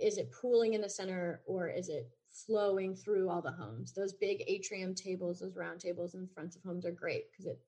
is 0.00 0.18
it 0.18 0.32
pooling 0.32 0.74
in 0.74 0.80
the 0.80 0.88
center 0.88 1.42
or 1.46 1.68
is 1.68 1.88
it 1.88 2.10
flowing 2.46 2.94
through 2.94 3.28
all 3.28 3.42
the 3.42 3.50
homes? 3.50 3.92
Those 3.92 4.12
big 4.12 4.42
atrium 4.46 4.94
tables, 4.94 5.40
those 5.40 5.56
round 5.56 5.80
tables 5.80 6.14
in 6.14 6.28
front 6.28 6.56
of 6.56 6.62
homes 6.62 6.86
are 6.86 6.92
great 6.92 7.30
because 7.30 7.46
it 7.46 7.60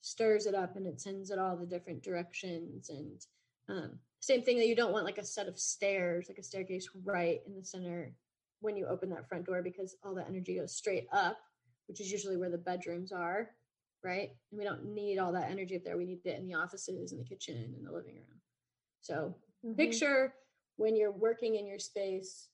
stirs 0.00 0.46
it 0.46 0.54
up 0.54 0.76
and 0.76 0.86
it 0.86 1.00
sends 1.00 1.30
it 1.30 1.38
all 1.38 1.56
the 1.56 1.66
different 1.66 2.02
directions 2.02 2.90
and 2.90 3.26
um, 3.68 3.98
same 4.20 4.42
thing 4.42 4.58
that 4.58 4.68
you 4.68 4.76
don't 4.76 4.92
want 4.92 5.04
like 5.04 5.18
a 5.18 5.24
set 5.24 5.48
of 5.48 5.58
stairs 5.58 6.26
like 6.28 6.38
a 6.38 6.42
staircase 6.42 6.88
right 7.04 7.40
in 7.46 7.54
the 7.56 7.64
center 7.64 8.14
when 8.60 8.76
you 8.76 8.86
open 8.86 9.10
that 9.10 9.28
front 9.28 9.44
door 9.44 9.62
because 9.62 9.96
all 10.04 10.14
the 10.14 10.26
energy 10.26 10.56
goes 10.56 10.74
straight 10.74 11.06
up 11.12 11.38
which 11.88 12.00
is 12.00 12.10
usually 12.10 12.36
where 12.36 12.50
the 12.50 12.58
bedrooms 12.58 13.12
are 13.12 13.50
right? 14.06 14.30
And 14.50 14.58
we 14.58 14.64
don't 14.64 14.94
need 14.94 15.18
all 15.18 15.32
that 15.32 15.50
energy 15.50 15.76
up 15.76 15.82
there. 15.84 15.96
We 15.96 16.04
need 16.04 16.20
it 16.24 16.38
in 16.38 16.46
the 16.46 16.54
offices 16.54 17.12
in 17.12 17.18
the 17.18 17.24
kitchen 17.24 17.74
in 17.76 17.84
the 17.84 17.92
living 17.92 18.14
room. 18.14 18.40
So 19.00 19.34
mm-hmm. 19.64 19.74
picture 19.74 20.34
when 20.76 20.96
you're 20.96 21.12
working 21.12 21.56
in 21.56 21.66
your 21.66 21.78
space 21.78 22.48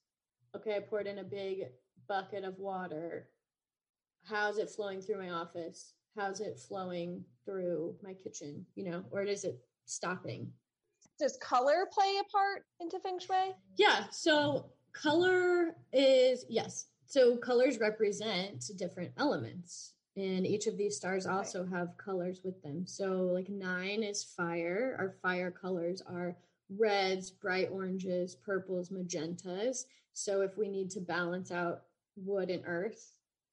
okay 0.55 0.77
i 0.77 0.81
poured 0.81 1.07
in 1.07 1.19
a 1.19 1.25
big 1.25 1.65
bucket 2.09 2.45
of 2.45 2.59
water. 2.59 3.29
How's 4.25 4.59
it 4.59 4.71
flowing 4.71 5.01
through 5.01 5.19
my 5.19 5.31
office 5.31 5.95
how's 6.17 6.41
it 6.41 6.59
flowing 6.59 7.25
through 7.45 7.95
my 8.03 8.13
kitchen 8.15 8.65
you 8.75 8.85
know 8.85 9.05
or 9.11 9.23
is 9.23 9.45
it 9.45 9.61
stopping? 9.87 10.51
Does 11.19 11.37
color 11.41 11.87
play 11.93 12.19
a 12.21 12.25
part 12.25 12.65
into 12.81 12.99
feng 12.99 13.19
shui? 13.19 13.55
Yeah 13.77 14.05
so 14.11 14.67
color 14.93 15.77
is 15.93 16.45
yes. 16.49 16.87
So 17.07 17.37
colors 17.37 17.79
represent 17.79 18.65
different 18.77 19.13
elements 19.19 19.95
and 20.17 20.47
each 20.47 20.67
of 20.67 20.77
these 20.77 20.97
stars 20.97 21.27
also 21.27 21.65
have 21.65 21.97
colors 21.97 22.41
with 22.45 22.63
them. 22.63 22.87
So 22.87 23.31
like 23.33 23.49
nine 23.49 24.03
is 24.03 24.23
fire. 24.23 24.97
Our 24.99 25.15
fire 25.23 25.51
colors 25.51 26.03
are 26.07 26.37
reds 26.79 27.31
bright 27.31 27.69
oranges 27.71 28.35
purples 28.35 28.91
magentas. 28.91 29.85
So 30.13 30.43
if 30.43 30.57
we 30.57 30.69
need 30.69 30.91
to 30.91 31.01
balance 31.01 31.51
out 31.51 31.83
wood 32.17 32.51
and 32.51 32.63
earth 32.67 33.13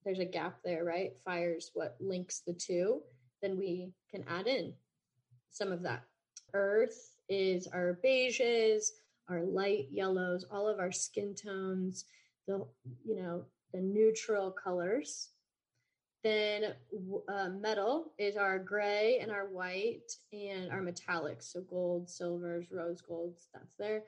there's 0.09 0.17
a 0.17 0.25
gap 0.25 0.57
there, 0.65 0.83
right? 0.83 1.11
Fire's 1.23 1.69
what 1.75 1.95
links 1.99 2.39
the 2.39 2.53
two. 2.53 3.01
Then 3.43 3.59
we 3.59 3.91
can 4.09 4.25
add 4.27 4.47
in 4.47 4.73
some 5.51 5.71
of 5.71 5.83
that. 5.83 6.01
Earth 6.55 7.15
is 7.29 7.67
our 7.67 7.99
beiges, 8.03 8.87
our 9.29 9.43
light 9.43 9.85
yellows, 9.91 10.45
all 10.51 10.67
of 10.67 10.79
our 10.79 10.91
skin 10.91 11.35
tones, 11.35 12.05
the 12.47 12.65
you 13.05 13.15
know 13.17 13.45
the 13.71 13.81
neutral 13.81 14.49
colors. 14.49 15.29
Then 16.23 16.73
uh, 17.31 17.49
metal 17.49 18.11
is 18.17 18.35
our 18.35 18.57
gray 18.57 19.19
and 19.21 19.31
our 19.31 19.47
white 19.47 20.11
and 20.33 20.71
our 20.71 20.81
metallics, 20.81 21.53
so 21.53 21.61
gold, 21.61 22.09
silvers, 22.09 22.65
rose 22.71 22.99
golds. 22.99 23.47
That's 23.53 23.75
there. 23.77 24.05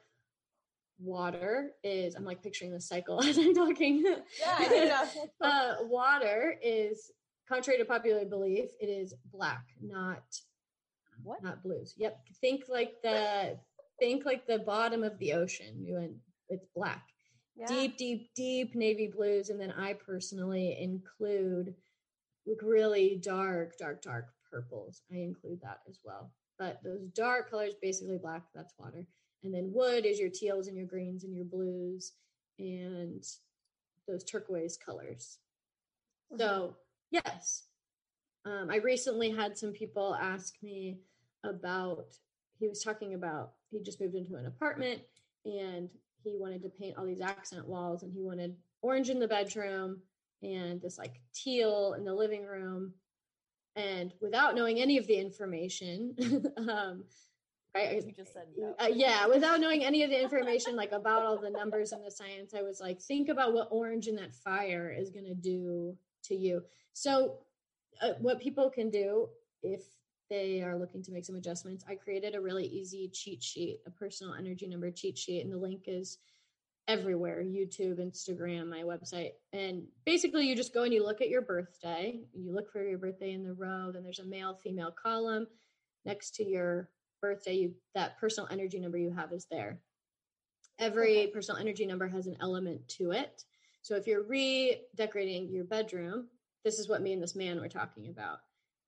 Water 0.99 1.71
is 1.83 2.15
i'm 2.15 2.25
like 2.25 2.43
picturing 2.43 2.71
the 2.71 2.79
cycle 2.81 3.21
as 3.23 3.37
i'm 3.37 3.53
talking 3.53 4.03
Yeah, 4.39 4.73
yeah. 4.73 5.05
uh, 5.41 5.73
water 5.83 6.55
is 6.63 7.11
contrary 7.49 7.79
to 7.79 7.85
popular 7.85 8.25
belief 8.25 8.69
it 8.79 8.87
is 8.87 9.13
black 9.33 9.65
not 9.81 10.23
What? 11.23 11.43
not 11.43 11.63
blues 11.63 11.93
yep 11.97 12.19
think 12.39 12.63
like 12.69 12.93
the 13.03 13.57
think 13.99 14.25
like 14.25 14.45
the 14.47 14.59
bottom 14.59 15.03
of 15.03 15.17
the 15.19 15.33
ocean 15.33 15.83
you 15.83 15.95
went 15.95 16.13
it's 16.49 16.65
black 16.75 17.03
Yeah. 17.55 17.65
deep 17.67 17.97
deep 17.97 18.29
deep 18.35 18.75
navy 18.75 19.07
blues 19.07 19.49
and 19.49 19.59
then 19.59 19.71
i 19.71 19.93
personally 19.93 20.77
include 20.79 21.73
like 22.47 22.57
really 22.63 23.19
dark 23.23 23.77
dark 23.77 24.01
dark 24.01 24.25
purples 24.51 25.01
i 25.11 25.17
include 25.17 25.59
that 25.61 25.79
as 25.89 25.99
well 26.03 26.31
but 26.59 26.79
those 26.83 27.01
dark 27.15 27.49
colors 27.49 27.73
basically 27.81 28.17
black 28.17 28.43
that's 28.53 28.73
water 28.77 29.05
and 29.43 29.53
then 29.53 29.71
wood 29.73 30.05
is 30.05 30.19
your 30.19 30.29
teals 30.29 30.67
and 30.67 30.77
your 30.77 30.85
greens 30.85 31.23
and 31.23 31.35
your 31.35 31.45
blues 31.45 32.13
and 32.59 33.23
those 34.07 34.23
turquoise 34.23 34.77
colors. 34.77 35.39
So 36.37 36.75
yes. 37.09 37.63
Um, 38.43 38.69
i 38.71 38.77
recently 38.77 39.29
had 39.29 39.55
some 39.55 39.71
people 39.71 40.15
ask 40.15 40.55
me 40.63 40.97
about 41.43 42.05
he 42.59 42.67
was 42.67 42.83
talking 42.83 43.13
about 43.13 43.51
he 43.69 43.81
just 43.81 44.01
moved 44.01 44.15
into 44.15 44.35
an 44.35 44.47
apartment 44.47 45.01
and 45.45 45.89
he 46.23 46.35
wanted 46.37 46.63
to 46.63 46.69
paint 46.69 46.97
all 46.97 47.05
these 47.05 47.21
accent 47.21 47.67
walls 47.67 48.03
and 48.03 48.11
he 48.11 48.21
wanted 48.21 48.55
orange 48.81 49.09
in 49.09 49.19
the 49.19 49.27
bedroom 49.27 50.01
and 50.41 50.81
this 50.81 50.97
like 50.97 51.21
teal 51.33 51.93
in 51.97 52.03
the 52.03 52.13
living 52.13 52.45
room. 52.45 52.93
And 53.75 54.13
without 54.21 54.55
knowing 54.55 54.79
any 54.79 54.97
of 54.97 55.07
the 55.07 55.15
information 55.15 56.15
um 56.57 57.03
right 57.75 58.03
You 58.05 58.11
just 58.13 58.33
said 58.33 58.43
no. 58.57 58.73
uh, 58.79 58.87
yeah 58.91 59.27
without 59.33 59.59
knowing 59.59 59.83
any 59.83 60.03
of 60.03 60.09
the 60.09 60.21
information 60.21 60.75
like 60.75 60.91
about 60.91 61.23
all 61.23 61.37
the 61.39 61.49
numbers 61.49 61.91
and 61.91 62.05
the 62.05 62.11
science 62.11 62.53
i 62.57 62.61
was 62.61 62.79
like 62.79 63.01
think 63.01 63.29
about 63.29 63.53
what 63.53 63.67
orange 63.71 64.07
in 64.07 64.15
that 64.15 64.33
fire 64.35 64.93
is 64.97 65.09
going 65.09 65.25
to 65.25 65.33
do 65.35 65.95
to 66.23 66.35
you 66.35 66.61
so 66.93 67.37
uh, 68.01 68.13
what 68.19 68.39
people 68.39 68.69
can 68.69 68.89
do 68.89 69.27
if 69.63 69.83
they 70.29 70.61
are 70.61 70.77
looking 70.77 71.03
to 71.03 71.11
make 71.11 71.25
some 71.25 71.35
adjustments 71.35 71.83
i 71.89 71.95
created 71.95 72.35
a 72.35 72.41
really 72.41 72.65
easy 72.65 73.09
cheat 73.13 73.43
sheet 73.43 73.79
a 73.85 73.91
personal 73.91 74.33
energy 74.33 74.67
number 74.67 74.89
cheat 74.91 75.17
sheet 75.17 75.41
and 75.43 75.51
the 75.53 75.57
link 75.57 75.83
is 75.87 76.17
everywhere 76.87 77.43
youtube 77.43 77.99
instagram 77.99 78.67
my 78.67 78.81
website 78.81 79.31
and 79.53 79.83
basically 80.03 80.45
you 80.47 80.55
just 80.55 80.73
go 80.73 80.83
and 80.83 80.93
you 80.93 81.05
look 81.05 81.21
at 81.21 81.29
your 81.29 81.41
birthday 81.41 82.19
you 82.33 82.51
look 82.53 82.71
for 82.71 82.83
your 82.83 82.97
birthday 82.97 83.31
in 83.33 83.43
the 83.43 83.53
row 83.53 83.91
then 83.93 84.03
there's 84.03 84.19
a 84.19 84.25
male 84.25 84.57
female 84.63 84.91
column 84.91 85.45
next 86.05 86.33
to 86.35 86.43
your 86.43 86.89
birthday 87.21 87.55
you 87.55 87.73
that 87.95 88.19
personal 88.19 88.47
energy 88.51 88.79
number 88.79 88.97
you 88.97 89.11
have 89.11 89.31
is 89.31 89.47
there. 89.49 89.79
Every 90.79 91.27
personal 91.33 91.61
energy 91.61 91.85
number 91.85 92.07
has 92.07 92.27
an 92.27 92.37
element 92.41 92.87
to 92.89 93.11
it. 93.11 93.43
So 93.81 93.95
if 93.95 94.07
you're 94.07 94.23
redecorating 94.23 95.49
your 95.49 95.63
bedroom 95.63 96.27
this 96.63 96.79
is 96.79 96.87
what 96.87 97.01
me 97.01 97.13
and 97.13 97.21
this 97.21 97.35
man 97.35 97.59
were 97.59 97.67
talking 97.67 98.09
about. 98.09 98.39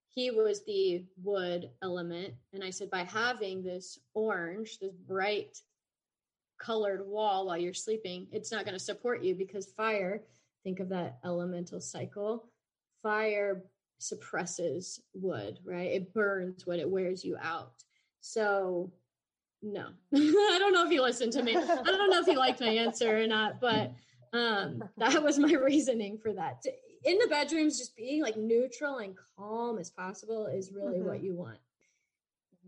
He 0.10 0.30
was 0.30 0.64
the 0.64 1.06
wood 1.24 1.72
element 1.82 2.36
and 2.54 2.64
i 2.64 2.70
said 2.70 2.90
by 2.92 3.04
having 3.04 3.64
this 3.64 3.98
orange 4.14 4.78
this 4.78 4.94
bright 4.94 5.58
colored 6.60 7.06
wall 7.06 7.48
while 7.48 7.58
you're 7.58 7.74
sleeping 7.74 8.28
it's 8.32 8.52
not 8.52 8.64
going 8.64 8.78
to 8.78 8.84
support 8.84 9.24
you 9.24 9.34
because 9.34 9.66
fire 9.66 10.22
think 10.64 10.80
of 10.80 10.88
that 10.90 11.18
elemental 11.26 11.82
cycle 11.82 12.48
fire 13.02 13.64
suppresses 13.98 15.02
wood 15.16 15.58
right? 15.66 15.92
It 15.92 16.14
burns 16.14 16.68
wood 16.68 16.80
it 16.80 16.90
wears 16.90 17.26
you 17.26 17.36
out 17.42 17.84
so 18.24 18.90
no. 19.62 19.88
I 20.16 20.58
don't 20.60 20.74
know 20.74 20.86
if 20.86 20.90
he 20.92 21.00
listened 21.00 21.34
to 21.34 21.44
me. 21.44 21.56
I 21.58 21.84
don't 21.84 22.10
know 22.10 22.20
if 22.20 22.26
he 22.26 22.38
liked 22.38 22.62
my 22.62 22.70
answer 22.70 23.22
or 23.22 23.28
not 23.28 23.60
but 23.60 23.92
um 24.34 24.82
that 24.98 25.22
was 25.22 25.38
my 25.38 25.54
reasoning 25.70 26.18
for 26.18 26.34
that. 26.34 26.64
In 27.04 27.18
the 27.20 27.28
bedrooms 27.30 27.78
just 27.78 27.96
being 27.98 28.22
like 28.22 28.38
neutral 28.38 28.98
and 29.00 29.16
calm 29.38 29.78
as 29.78 29.90
possible 29.92 30.48
is 30.48 30.72
really 30.72 31.00
Mhm. 31.00 31.06
what 31.06 31.22
you 31.24 31.36
want. 31.36 31.60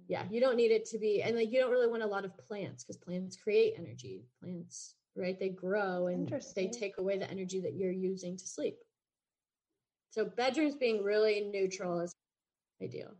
Yeah 0.08 0.24
you 0.30 0.42
don't 0.42 0.58
need 0.58 0.72
it 0.72 0.86
to 0.88 0.98
be 1.00 1.22
and 1.22 1.36
like 1.38 1.52
you 1.52 1.60
don't 1.60 1.72
really 1.72 1.88
want 1.88 2.04
a 2.04 2.08
lot 2.08 2.26
of 2.26 2.38
plants 2.38 2.84
because 2.84 2.98
plants 2.98 3.38
create 3.38 3.76
energy. 3.78 4.26
Plants 4.42 4.96
right 5.16 5.40
they 5.40 5.50
grow 5.50 6.08
and 6.08 6.28
they 6.56 6.68
take 6.68 6.98
away 6.98 7.18
the 7.18 7.32
energy 7.32 7.62
that 7.62 7.76
you're 7.76 7.92
using 7.92 8.36
to 8.38 8.46
sleep. 8.46 8.78
So 10.10 10.26
bedrooms 10.26 10.76
being 10.76 11.02
really 11.04 11.42
neutral 11.52 12.02
is 12.02 12.14
ideal 12.82 13.16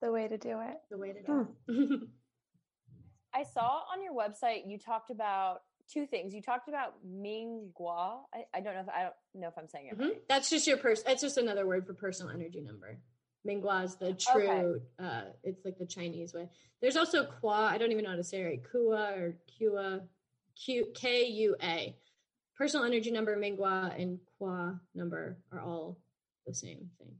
the 0.00 0.10
way 0.12 0.28
to 0.28 0.38
do 0.38 0.60
it. 0.60 0.76
the 0.90 0.98
way 0.98 1.12
to 1.12 1.22
do 1.22 1.48
it 1.68 2.00
I 3.34 3.42
saw 3.44 3.82
on 3.92 4.02
your 4.02 4.14
website 4.14 4.62
you 4.66 4.78
talked 4.78 5.10
about 5.10 5.62
two 5.92 6.06
things. 6.06 6.34
You 6.34 6.42
talked 6.42 6.68
about 6.68 6.94
Ming 7.04 7.70
Gua. 7.74 8.20
I, 8.34 8.44
I 8.54 8.60
don't 8.60 8.74
know 8.74 8.80
if 8.80 8.88
I 8.88 9.02
don't 9.04 9.14
know 9.42 9.48
if 9.48 9.56
I'm 9.58 9.68
saying 9.68 9.88
it 9.92 9.98
Mhm. 9.98 10.00
right. 10.02 10.28
that's 10.28 10.50
just 10.50 10.66
your 10.66 10.76
person 10.78 11.04
that's 11.06 11.22
just 11.22 11.36
another 11.38 11.66
word 11.66 11.86
for 11.86 11.94
personal 11.94 12.32
energy 12.32 12.60
number 12.60 12.98
Ming 13.44 13.60
Gua 13.60 13.82
is 13.84 13.96
the 13.96 14.12
true 14.14 14.80
uh 14.98 15.22
it's 15.42 15.64
like 15.64 15.78
the 15.78 15.86
Chinese 15.86 16.34
way. 16.34 16.48
There's 16.80 16.96
also 16.96 17.26
Qua, 17.26 17.66
I 17.68 17.78
don't 17.78 17.90
even 17.92 18.04
know 18.04 18.10
how 18.10 18.16
to 18.16 18.24
say 18.24 18.40
it 18.42 18.44
right. 18.44 18.70
Kua 18.70 19.12
or 19.16 19.34
Kua 19.58 20.00
Q 20.64 20.86
K 20.94 21.24
U 21.26 21.56
A. 21.62 21.96
Personal 22.56 22.84
energy 22.86 23.10
number, 23.12 23.36
Ming 23.36 23.56
Gua 23.56 23.92
and 23.96 24.18
Qua 24.36 24.74
number 24.94 25.38
are 25.52 25.60
all 25.60 25.98
the 26.46 26.52
same 26.54 26.90
thing. 26.98 27.14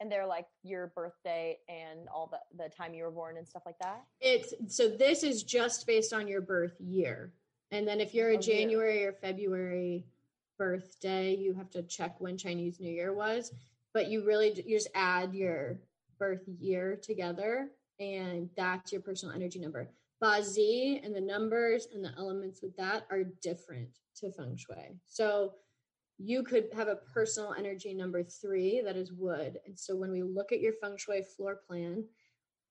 And 0.00 0.12
they're 0.12 0.26
like 0.26 0.46
your 0.62 0.88
birthday 0.94 1.58
and 1.68 2.08
all 2.14 2.26
the 2.30 2.64
the 2.64 2.68
time 2.68 2.92
you 2.94 3.04
were 3.04 3.10
born 3.10 3.36
and 3.38 3.48
stuff 3.48 3.62
like 3.64 3.78
that. 3.80 4.04
It's 4.20 4.52
so 4.68 4.88
this 4.88 5.22
is 5.22 5.42
just 5.42 5.86
based 5.86 6.12
on 6.12 6.28
your 6.28 6.40
birth 6.42 6.74
year. 6.80 7.32
And 7.70 7.86
then 7.88 8.00
if 8.00 8.14
you're 8.14 8.30
a 8.30 8.36
Oh. 8.36 8.40
January 8.40 9.04
or 9.04 9.12
February 9.12 10.06
birthday, 10.58 11.34
you 11.34 11.54
have 11.54 11.70
to 11.70 11.82
check 11.82 12.20
when 12.20 12.36
Chinese 12.36 12.80
New 12.80 12.90
Year 12.90 13.12
was. 13.12 13.52
But 13.94 14.08
you 14.08 14.24
really 14.24 14.52
you 14.66 14.76
just 14.76 14.90
add 14.94 15.34
your 15.34 15.78
birth 16.18 16.42
year 16.46 16.96
together, 17.02 17.70
and 17.98 18.50
that's 18.56 18.92
your 18.92 19.00
personal 19.00 19.34
energy 19.34 19.58
number. 19.58 19.88
Bazi 20.22 21.04
and 21.04 21.14
the 21.14 21.20
numbers 21.20 21.88
and 21.92 22.04
the 22.04 22.12
elements 22.16 22.62
with 22.62 22.76
that 22.76 23.06
are 23.10 23.24
different 23.42 23.98
to 24.16 24.30
feng 24.32 24.56
shui. 24.56 24.98
So 25.06 25.54
you 26.18 26.42
could 26.42 26.68
have 26.74 26.88
a 26.88 26.96
personal 26.96 27.54
energy 27.58 27.92
number 27.92 28.22
three 28.22 28.80
that 28.84 28.96
is 28.96 29.12
wood. 29.12 29.58
And 29.66 29.78
so 29.78 29.94
when 29.94 30.10
we 30.10 30.22
look 30.22 30.52
at 30.52 30.60
your 30.60 30.72
feng 30.80 30.96
shui 30.96 31.22
floor 31.22 31.60
plan, 31.66 32.04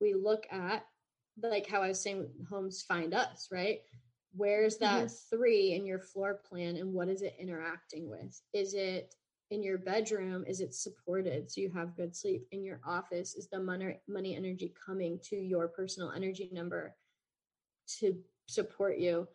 we 0.01 0.13
look 0.13 0.45
at 0.51 0.85
like 1.41 1.67
how 1.67 1.81
I 1.81 1.89
was 1.89 2.01
saying 2.01 2.27
homes 2.49 2.83
find 2.87 3.13
us, 3.13 3.49
right? 3.51 3.79
Where's 4.35 4.77
that 4.77 5.05
mm-hmm. 5.05 5.37
three 5.37 5.73
in 5.73 5.85
your 5.85 5.99
floor 5.99 6.41
plan 6.47 6.77
and 6.77 6.93
what 6.93 7.07
is 7.07 7.21
it 7.21 7.35
interacting 7.39 8.09
with? 8.09 8.41
Is 8.53 8.73
it 8.73 9.13
in 9.51 9.61
your 9.61 9.77
bedroom? 9.77 10.43
Is 10.47 10.59
it 10.59 10.73
supported 10.73 11.51
so 11.51 11.61
you 11.61 11.69
have 11.71 11.95
good 11.95 12.15
sleep? 12.15 12.47
In 12.51 12.63
your 12.63 12.81
office, 12.85 13.35
is 13.35 13.47
the 13.47 13.59
money 13.59 13.99
money 14.07 14.35
energy 14.35 14.73
coming 14.85 15.19
to 15.29 15.35
your 15.35 15.67
personal 15.67 16.11
energy 16.11 16.49
number 16.51 16.95
to 17.99 18.17
support 18.47 18.97
you? 18.97 19.27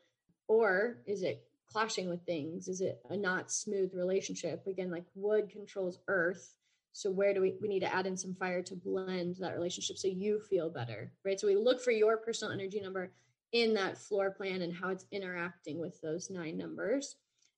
Or 0.48 0.98
is 1.06 1.22
it 1.22 1.44
clashing 1.72 2.08
with 2.08 2.22
things? 2.24 2.68
Is 2.68 2.80
it 2.80 3.00
a 3.10 3.16
not 3.16 3.50
smooth 3.50 3.92
relationship? 3.94 4.66
Again, 4.66 4.90
like 4.90 5.04
wood 5.14 5.50
controls 5.50 5.98
earth. 6.08 6.54
So 6.92 7.10
where 7.10 7.32
do 7.32 7.40
we 7.40 7.54
we 7.60 7.68
need 7.68 7.80
to 7.80 7.94
add 7.94 8.06
in 8.06 8.16
some 8.16 8.34
fire 8.34 8.62
to 8.62 8.74
blend 8.74 9.36
that 9.36 9.54
relationship 9.54 9.96
so 9.96 10.08
you 10.08 10.40
feel 10.40 10.68
better, 10.70 11.12
right? 11.24 11.38
So 11.38 11.46
we 11.46 11.56
look 11.56 11.80
for 11.80 11.92
your 11.92 12.16
personal 12.16 12.52
energy 12.52 12.80
number 12.80 13.12
in 13.52 13.74
that 13.74 13.98
floor 13.98 14.30
plan 14.30 14.62
and 14.62 14.74
how 14.74 14.88
it's 14.88 15.06
interacting 15.10 15.78
with 15.78 16.00
those 16.00 16.30
nine 16.30 16.56
numbers. 16.56 17.16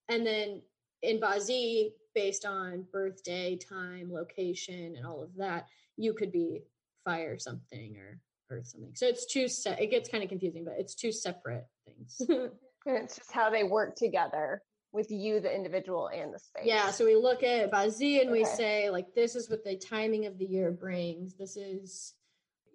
And 0.09 0.27
then 0.27 0.63
in 1.03 1.21
Bazi, 1.21 1.93
based 2.15 2.45
on 2.45 2.87
birthday, 2.93 3.57
time, 3.57 4.13
location, 4.13 4.95
and 4.97 5.07
all 5.07 5.23
of 5.23 5.35
that, 5.37 5.67
you 5.97 6.13
could 6.15 6.33
be 6.33 6.63
fire 7.05 7.39
something 7.39 7.97
or 7.97 8.21
earth 8.51 8.67
something. 8.67 8.93
So 8.95 9.07
it's 9.07 9.27
two 9.27 9.49
se- 9.49 9.79
it 9.81 9.91
gets 9.91 10.09
kind 10.09 10.23
of 10.23 10.29
confusing, 10.29 10.65
but 10.65 10.75
it's 10.79 10.95
two 10.95 11.13
separate 11.13 11.67
things. 11.87 12.21
And 12.87 12.97
it's 12.97 13.17
just 13.17 13.33
how 13.33 13.51
they 13.51 13.65
work 13.65 13.97
together 13.97 14.63
with 14.93 15.11
you, 15.11 15.41
the 15.41 15.55
individual, 15.55 16.09
and 16.09 16.35
the 16.35 16.39
space. 16.39 16.65
Yeah, 16.65 16.91
so 16.91 17.05
we 17.05 17.17
look 17.17 17.43
at 17.43 17.71
Bazi 17.71 18.21
and 18.21 18.31
we 18.31 18.45
say 18.45 18.91
like 18.91 19.15
this 19.15 19.37
is 19.37 19.49
what 19.49 19.65
the 19.65 19.77
timing 19.77 20.27
of 20.27 20.39
the 20.39 20.45
year 20.45 20.71
brings. 20.71 21.35
This 21.35 21.57
is 21.57 22.15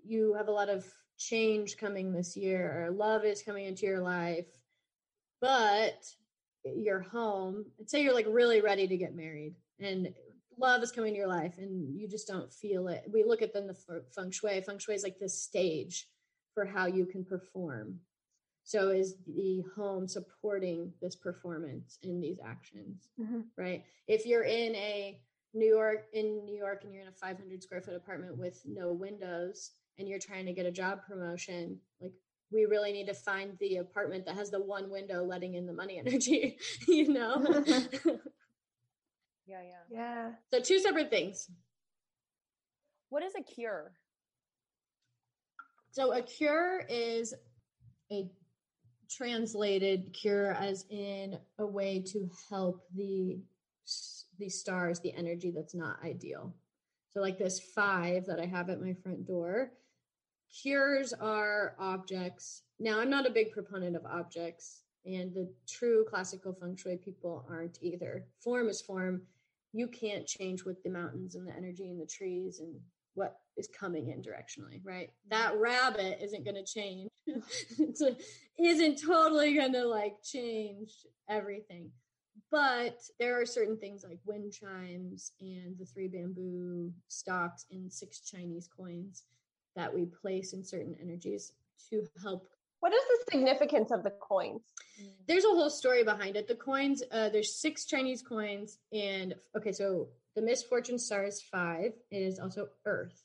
you 0.05 0.33
have 0.35 0.47
a 0.47 0.51
lot 0.51 0.69
of 0.69 0.85
change 1.17 1.77
coming 1.77 2.13
this 2.13 2.37
year 2.37 2.85
or 2.85 2.91
love 2.91 3.25
is 3.25 3.43
coming 3.43 3.65
into 3.65 3.85
your 3.85 4.01
life. 4.01 4.47
But 5.41 6.03
your 6.63 7.01
home, 7.01 7.65
and 7.77 7.89
say 7.89 8.01
you're 8.01 8.13
like 8.13 8.25
really 8.27 8.61
ready 8.61 8.87
to 8.87 8.97
get 8.97 9.15
married 9.15 9.55
and 9.79 10.09
love 10.57 10.81
is 10.81 10.91
coming 10.91 11.13
to 11.13 11.17
your 11.17 11.27
life 11.27 11.59
and 11.59 11.95
you 11.99 12.07
just 12.07 12.27
don't 12.27 12.51
feel 12.51 12.87
it. 12.87 13.03
We 13.11 13.23
look 13.23 13.41
at 13.41 13.53
then 13.53 13.67
the 13.67 14.03
feng 14.15 14.31
shui. 14.31 14.61
Feng 14.61 14.79
shui 14.79 14.95
is 14.95 15.03
like 15.03 15.19
the 15.19 15.29
stage 15.29 16.07
for 16.53 16.65
how 16.65 16.87
you 16.87 17.05
can 17.05 17.23
perform. 17.23 17.99
So 18.67 18.89
is 18.89 19.15
the 19.25 19.63
home 19.77 20.09
supporting 20.09 20.91
this 21.01 21.15
performance 21.15 21.99
in 22.03 22.19
these 22.19 22.37
actions? 22.43 23.07
Mhm. 23.17 23.45
right? 23.55 23.85
If 24.07 24.25
you're 24.25 24.43
in 24.43 24.75
a 24.75 25.21
New 25.53 25.69
York 25.73 26.09
in 26.11 26.43
New 26.43 26.53
York 26.57 26.83
and 26.83 26.91
you're 26.91 27.03
in 27.03 27.07
a 27.07 27.13
500 27.13 27.63
square 27.63 27.81
foot 27.81 27.95
apartment 27.95 28.37
with 28.37 28.61
no 28.65 28.91
windows 28.91 29.71
and 29.97 30.09
you're 30.09 30.19
trying 30.19 30.45
to 30.47 30.51
get 30.53 30.65
a 30.65 30.71
job 30.71 31.01
promotion, 31.07 31.79
like 32.01 32.11
we 32.51 32.65
really 32.65 32.91
need 32.91 33.07
to 33.07 33.13
find 33.13 33.57
the 33.59 33.77
apartment 33.77 34.25
that 34.25 34.35
has 34.35 34.51
the 34.51 34.61
one 34.61 34.89
window 34.89 35.23
letting 35.23 35.53
in 35.53 35.65
the 35.65 35.71
money 35.71 35.97
energy, 36.05 36.59
you 36.89 37.07
know? 37.13 37.63
Yeah, 39.45 39.61
yeah. 39.61 39.83
Yeah. 39.89 40.31
so, 40.51 40.59
two 40.59 40.77
separate 40.79 41.09
things. 41.09 41.49
What 43.07 43.23
is 43.23 43.33
a 43.33 43.41
cure? 43.41 43.93
So, 45.91 46.11
a 46.11 46.21
cure 46.21 46.81
is 46.89 47.33
a 48.11 48.29
translated 49.09 50.13
cure 50.13 50.51
as 50.53 50.85
in 50.89 51.37
a 51.59 51.65
way 51.65 51.99
to 51.99 52.29
help 52.49 52.83
the 52.95 53.39
the 54.39 54.49
stars 54.49 54.99
the 54.99 55.13
energy 55.13 55.51
that's 55.51 55.73
not 55.73 55.97
ideal. 56.03 56.53
So 57.13 57.21
like 57.21 57.37
this 57.37 57.59
five 57.59 58.25
that 58.25 58.39
i 58.39 58.45
have 58.45 58.69
at 58.69 58.81
my 58.81 58.93
front 58.93 59.25
door 59.25 59.71
cures 60.61 61.13
are 61.13 61.75
objects. 61.79 62.63
Now 62.79 62.99
i'm 62.99 63.09
not 63.09 63.25
a 63.25 63.31
big 63.31 63.51
proponent 63.51 63.95
of 63.95 64.05
objects 64.05 64.83
and 65.05 65.33
the 65.33 65.49
true 65.67 66.05
classical 66.09 66.53
feng 66.53 66.75
shui 66.75 66.97
people 66.97 67.45
aren't 67.49 67.79
either. 67.81 68.25
Form 68.43 68.67
is 68.67 68.81
form. 68.81 69.21
You 69.73 69.87
can't 69.87 70.27
change 70.27 70.65
with 70.65 70.81
the 70.83 70.89
mountains 70.89 71.35
and 71.35 71.47
the 71.47 71.55
energy 71.55 71.89
and 71.89 71.99
the 71.99 72.05
trees 72.05 72.59
and 72.59 72.75
what 73.17 73.39
is 73.57 73.67
coming 73.67 74.09
in 74.09 74.21
directionally 74.21 74.79
right? 74.83 75.09
That 75.29 75.57
rabbit 75.57 76.19
isn't 76.21 76.45
going 76.45 76.55
to 76.55 76.63
change 76.63 77.09
isn't 78.59 79.01
totally 79.05 79.53
going 79.55 79.73
to 79.73 79.85
like 79.85 80.15
change 80.23 80.91
everything. 81.29 81.89
But 82.51 82.99
there 83.19 83.41
are 83.41 83.45
certain 83.45 83.77
things 83.77 84.05
like 84.07 84.19
wind 84.25 84.53
chimes 84.53 85.31
and 85.41 85.75
the 85.79 85.85
three 85.85 86.07
bamboo 86.07 86.93
stalks 87.07 87.65
in 87.71 87.89
six 87.89 88.21
chinese 88.21 88.69
coins 88.75 89.23
that 89.75 89.93
we 89.93 90.05
place 90.05 90.53
in 90.53 90.63
certain 90.63 90.95
energies 91.01 91.53
to 91.89 92.05
help 92.21 92.47
What 92.79 92.93
is 92.93 93.01
the 93.09 93.31
significance 93.31 93.91
of 93.91 94.03
the 94.03 94.13
coins? 94.21 94.61
there's 95.27 95.45
a 95.45 95.49
whole 95.49 95.69
story 95.69 96.03
behind 96.03 96.35
it. 96.37 96.47
The 96.47 96.55
coins 96.55 97.01
uh, 97.11 97.29
there's 97.29 97.55
six 97.55 97.85
chinese 97.85 98.21
coins 98.21 98.77
and 98.93 99.33
okay 99.55 99.71
so 99.71 100.07
the 100.37 100.43
misfortune 100.43 100.99
star 100.99 101.25
is 101.25 101.41
five. 101.41 101.93
It 102.11 102.21
is 102.21 102.37
also 102.37 102.69
earth. 102.85 103.23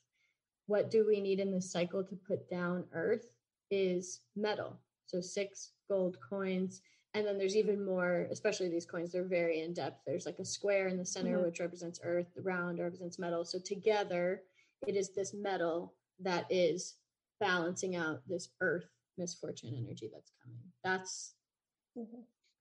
What 0.65 0.89
do 0.89 1.05
we 1.07 1.21
need 1.21 1.39
in 1.39 1.51
this 1.51 1.71
cycle 1.71 2.03
to 2.03 2.15
put 2.15 2.49
down 2.49 2.85
earth 2.91 3.27
is 3.69 4.21
metal. 4.35 4.79
So 5.05 5.21
six 5.21 5.73
gold 5.87 6.17
coins. 6.27 6.81
And 7.13 7.23
then 7.27 7.37
there's 7.37 7.55
even 7.55 7.85
more 7.85 8.27
especially 8.31 8.67
these 8.69 8.87
coins 8.87 9.11
they're 9.11 9.23
very 9.23 9.61
in 9.61 9.73
depth 9.75 10.01
there's 10.07 10.25
like 10.25 10.39
a 10.39 10.45
square 10.45 10.87
in 10.87 10.97
the 10.97 11.05
center 11.05 11.37
Mhm. 11.37 11.43
which 11.45 11.59
represents 11.59 11.99
earth. 12.03 12.33
The 12.33 12.41
round 12.41 12.79
represents 12.79 13.19
metal. 13.19 13.45
So 13.45 13.59
together 13.59 14.41
it 14.87 14.95
is 14.95 15.13
this 15.13 15.35
metal 15.35 15.93
that 16.19 16.47
is 16.49 16.95
balancing 17.39 17.95
out 17.95 18.27
this 18.27 18.49
earth 18.59 18.89
misfortune 19.19 19.75
energy 19.75 20.09
that's 20.11 20.31
coming. 20.41 20.71
That's 20.83 21.35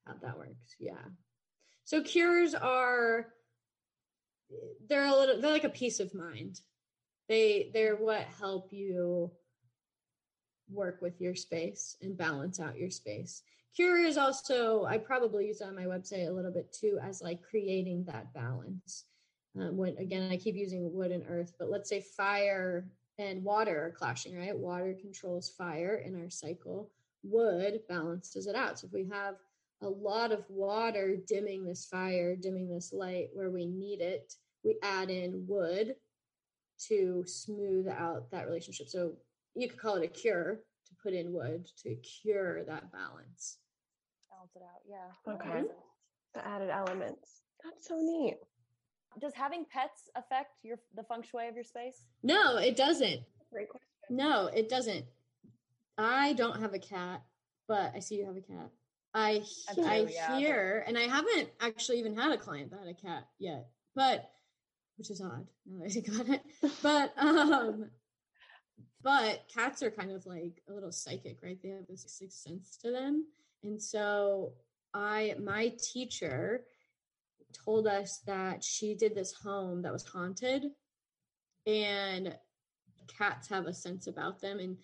how 0.04 0.14
that 0.20 0.36
works. 0.36 0.76
Yeah. 0.78 1.08
So 1.84 2.02
cures 2.02 2.54
are 2.54 3.32
they're 4.88 5.06
a 5.06 5.16
little 5.16 5.40
they're 5.40 5.50
like 5.50 5.64
a 5.64 5.68
peace 5.70 6.00
of 6.00 6.14
mind. 6.14 6.60
They 7.28 7.70
they're 7.72 7.96
what 7.96 8.26
help 8.40 8.72
you 8.72 9.30
work 10.70 11.00
with 11.02 11.20
your 11.20 11.34
space 11.34 11.96
and 12.02 12.16
balance 12.16 12.60
out 12.60 12.78
your 12.78 12.90
space. 12.90 13.42
Cure 13.74 14.04
is 14.04 14.18
also 14.18 14.84
i 14.84 14.98
probably 14.98 15.46
use 15.46 15.62
on 15.62 15.74
my 15.74 15.84
website 15.84 16.28
a 16.28 16.32
little 16.32 16.52
bit 16.52 16.72
too 16.72 16.98
as 17.02 17.22
like 17.22 17.42
creating 17.42 18.04
that 18.04 18.32
balance. 18.34 19.04
Um, 19.58 19.76
when 19.76 19.96
again 19.98 20.30
i 20.30 20.36
keep 20.36 20.54
using 20.54 20.92
wood 20.92 21.10
and 21.10 21.24
earth 21.28 21.52
but 21.58 21.68
let's 21.68 21.90
say 21.90 22.00
fire 22.00 22.86
and 23.18 23.44
water 23.44 23.86
are 23.86 23.90
clashing 23.90 24.36
right? 24.36 24.56
Water 24.56 24.96
controls 25.00 25.50
fire 25.50 26.02
in 26.04 26.20
our 26.20 26.30
cycle. 26.30 26.90
Wood 27.22 27.80
balances 27.88 28.46
it 28.46 28.56
out. 28.56 28.78
So 28.78 28.86
if 28.86 28.92
we 28.92 29.08
have 29.12 29.36
a 29.82 29.88
lot 29.88 30.32
of 30.32 30.44
water 30.48 31.16
dimming 31.26 31.64
this 31.64 31.84
fire, 31.84 32.36
dimming 32.36 32.68
this 32.68 32.92
light 32.92 33.28
where 33.34 33.50
we 33.50 33.66
need 33.66 34.00
it. 34.00 34.34
We 34.64 34.76
add 34.82 35.10
in 35.10 35.44
wood 35.48 35.96
to 36.88 37.24
smooth 37.26 37.88
out 37.88 38.30
that 38.30 38.46
relationship. 38.46 38.88
So 38.88 39.12
you 39.54 39.68
could 39.68 39.78
call 39.78 39.96
it 39.96 40.04
a 40.04 40.08
cure 40.08 40.60
to 40.86 40.94
put 41.02 41.12
in 41.12 41.32
wood 41.32 41.66
to 41.84 41.94
cure 41.96 42.64
that 42.64 42.90
balance. 42.92 43.58
Balance 44.30 44.52
it 44.56 44.62
out. 44.62 44.82
Yeah. 44.88 45.32
Okay. 45.34 45.48
That 45.48 45.54
makes 45.62 45.68
sense. 45.68 45.78
The 46.34 46.46
added 46.46 46.70
elements. 46.70 47.42
That's 47.64 47.86
so 47.88 47.96
neat. 47.98 48.38
Does 49.20 49.34
having 49.34 49.66
pets 49.70 50.08
affect 50.16 50.52
your 50.62 50.78
the 50.96 51.02
feng 51.02 51.22
shui 51.22 51.46
of 51.48 51.54
your 51.54 51.64
space? 51.64 52.06
No, 52.22 52.56
it 52.56 52.76
doesn't. 52.76 53.20
Great 53.52 53.68
question. 53.68 53.86
No, 54.08 54.46
it 54.46 54.68
doesn't. 54.70 55.04
I 55.98 56.32
don't 56.32 56.58
have 56.60 56.72
a 56.72 56.78
cat, 56.78 57.22
but 57.68 57.92
I 57.94 57.98
see 58.00 58.16
you 58.16 58.24
have 58.26 58.36
a 58.36 58.40
cat. 58.40 58.70
I 59.14 59.44
I 59.68 59.74
he- 59.74 59.82
I 59.82 60.04
do, 60.04 60.12
yeah, 60.12 60.28
but- 60.30 60.38
hear, 60.38 60.84
and 60.86 60.96
I 60.96 61.02
haven't 61.02 61.50
actually 61.60 61.98
even 61.98 62.16
had 62.16 62.32
a 62.32 62.38
client 62.38 62.70
that 62.70 62.78
had 62.80 62.88
a 62.88 62.94
cat 62.94 63.28
yet, 63.38 63.66
but 63.94 64.30
which 64.96 65.10
is 65.10 65.20
odd 65.20 65.46
now 65.66 65.78
that 65.78 65.86
I 65.86 65.88
think 65.88 66.08
about 66.08 66.28
it. 66.28 66.42
But 66.82 67.12
um, 67.16 67.90
but 69.02 69.44
cats 69.52 69.82
are 69.82 69.90
kind 69.90 70.12
of 70.12 70.26
like 70.26 70.62
a 70.68 70.72
little 70.72 70.92
psychic, 70.92 71.38
right? 71.42 71.58
They 71.62 71.70
have 71.70 71.86
this 71.88 72.04
sixth 72.06 72.38
sense 72.38 72.76
to 72.82 72.90
them, 72.90 73.26
and 73.64 73.82
so 73.82 74.52
I 74.94 75.34
my 75.42 75.72
teacher 75.92 76.64
told 77.64 77.86
us 77.86 78.20
that 78.26 78.64
she 78.64 78.94
did 78.94 79.14
this 79.14 79.32
home 79.32 79.82
that 79.82 79.92
was 79.92 80.06
haunted, 80.06 80.66
and 81.66 82.36
cats 83.18 83.48
have 83.48 83.66
a 83.66 83.74
sense 83.74 84.06
about 84.06 84.40
them 84.40 84.58
and 84.58 84.76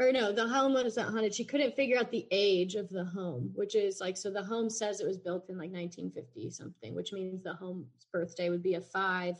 or 0.00 0.12
no 0.12 0.32
the 0.32 0.46
home 0.46 0.74
was 0.74 0.96
not 0.96 1.12
haunted. 1.12 1.34
She 1.34 1.44
couldn't 1.44 1.76
figure 1.76 1.98
out 1.98 2.10
the 2.10 2.26
age 2.30 2.74
of 2.74 2.88
the 2.88 3.04
home 3.04 3.50
which 3.54 3.74
is 3.74 4.00
like 4.00 4.16
so 4.16 4.30
the 4.30 4.42
home 4.42 4.68
says 4.68 5.00
it 5.00 5.06
was 5.06 5.18
built 5.18 5.48
in 5.48 5.56
like 5.56 5.70
1950 5.70 6.50
something 6.50 6.94
which 6.94 7.12
means 7.12 7.42
the 7.42 7.54
home's 7.54 7.86
birthday 8.12 8.50
would 8.50 8.62
be 8.62 8.74
a 8.74 8.80
five 8.80 9.36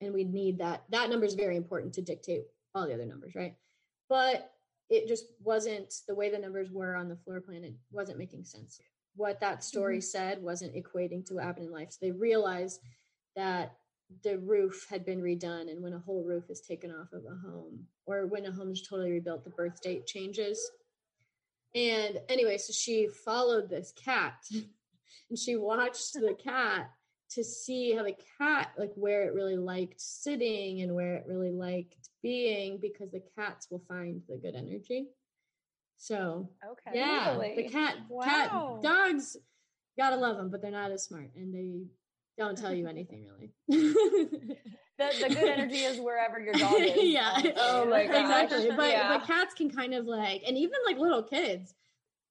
and 0.00 0.12
we'd 0.12 0.32
need 0.32 0.58
that. 0.58 0.84
That 0.90 1.10
number 1.10 1.26
is 1.26 1.34
very 1.34 1.56
important 1.56 1.94
to 1.94 2.02
dictate 2.02 2.44
all 2.74 2.86
the 2.86 2.94
other 2.94 3.06
numbers 3.06 3.34
right? 3.34 3.54
But 4.08 4.52
it 4.90 5.08
just 5.08 5.26
wasn't 5.42 5.94
the 6.06 6.14
way 6.14 6.28
the 6.30 6.38
numbers 6.38 6.70
were 6.70 6.96
on 6.96 7.08
the 7.08 7.16
floor 7.16 7.40
plan 7.40 7.64
it 7.64 7.74
wasn't 7.90 8.18
making 8.18 8.44
sense. 8.44 8.80
What 9.16 9.40
that 9.40 9.64
story 9.64 9.98
mm-hmm. 9.98 10.02
said 10.02 10.42
wasn't 10.42 10.74
equating 10.74 11.24
to 11.26 11.34
what 11.34 11.44
happened 11.44 11.66
in 11.66 11.72
life. 11.72 11.92
So 11.92 11.98
they 12.02 12.12
realized 12.12 12.80
that 13.36 13.76
the 14.22 14.38
roof 14.38 14.86
had 14.88 15.04
been 15.04 15.20
redone 15.20 15.70
and 15.70 15.82
when 15.82 15.92
a 15.92 15.98
whole 15.98 16.24
roof 16.24 16.44
is 16.50 16.60
taken 16.60 16.90
off 16.90 17.12
of 17.12 17.24
a 17.24 17.48
home 17.48 17.86
or 18.06 18.26
when 18.26 18.46
a 18.46 18.52
home 18.52 18.70
is 18.72 18.82
totally 18.82 19.10
rebuilt 19.10 19.44
the 19.44 19.50
birth 19.50 19.80
date 19.82 20.06
changes 20.06 20.70
and 21.74 22.18
anyway 22.28 22.58
so 22.58 22.72
she 22.72 23.08
followed 23.24 23.68
this 23.68 23.92
cat 23.92 24.34
and 25.30 25.38
she 25.38 25.56
watched 25.56 26.14
the 26.14 26.36
cat 26.42 26.90
to 27.30 27.42
see 27.42 27.94
how 27.94 28.02
the 28.02 28.16
cat 28.38 28.72
like 28.76 28.92
where 28.94 29.22
it 29.26 29.34
really 29.34 29.56
liked 29.56 30.00
sitting 30.00 30.82
and 30.82 30.94
where 30.94 31.14
it 31.16 31.24
really 31.26 31.50
liked 31.50 32.10
being 32.22 32.78
because 32.80 33.10
the 33.10 33.22
cats 33.36 33.68
will 33.70 33.82
find 33.88 34.20
the 34.28 34.36
good 34.36 34.54
energy 34.54 35.06
so 35.96 36.48
Okay. 36.64 36.98
yeah 36.98 37.38
the 37.56 37.62
cat 37.62 37.96
Wow. 38.10 38.24
cat 38.24 38.82
dogs 38.82 39.36
gotta 39.96 40.16
love 40.16 40.36
them 40.36 40.50
but 40.50 40.60
they're 40.60 40.70
not 40.70 40.90
as 40.90 41.04
smart 41.04 41.30
and 41.36 41.54
they 41.54 41.82
don't 42.38 42.56
tell 42.58 42.72
you 42.72 42.86
anything 42.86 43.24
really 43.24 43.52
The, 44.98 45.08
the 45.20 45.28
good 45.30 45.48
energy 45.48 45.84
is 45.84 45.98
wherever 46.00 46.38
your 46.38 46.52
dog 46.54 46.74
is. 46.80 46.96
yeah 46.96 47.40
Oh 47.56 47.86
my 47.86 48.06
gosh. 48.06 48.44
exactly 48.52 48.70
but 48.76 48.90
Yeah. 48.90 49.08
but 49.18 49.26
cats 49.26 49.54
can 49.54 49.70
kind 49.70 49.94
of 49.94 50.06
like 50.06 50.42
and 50.46 50.56
even 50.56 50.78
like 50.86 50.98
little 50.98 51.22
kids 51.22 51.74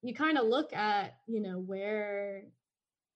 you 0.02 0.14
kind 0.14 0.38
of 0.38 0.46
look 0.46 0.72
at 0.72 1.16
you 1.26 1.40
know 1.40 1.58
where 1.58 2.44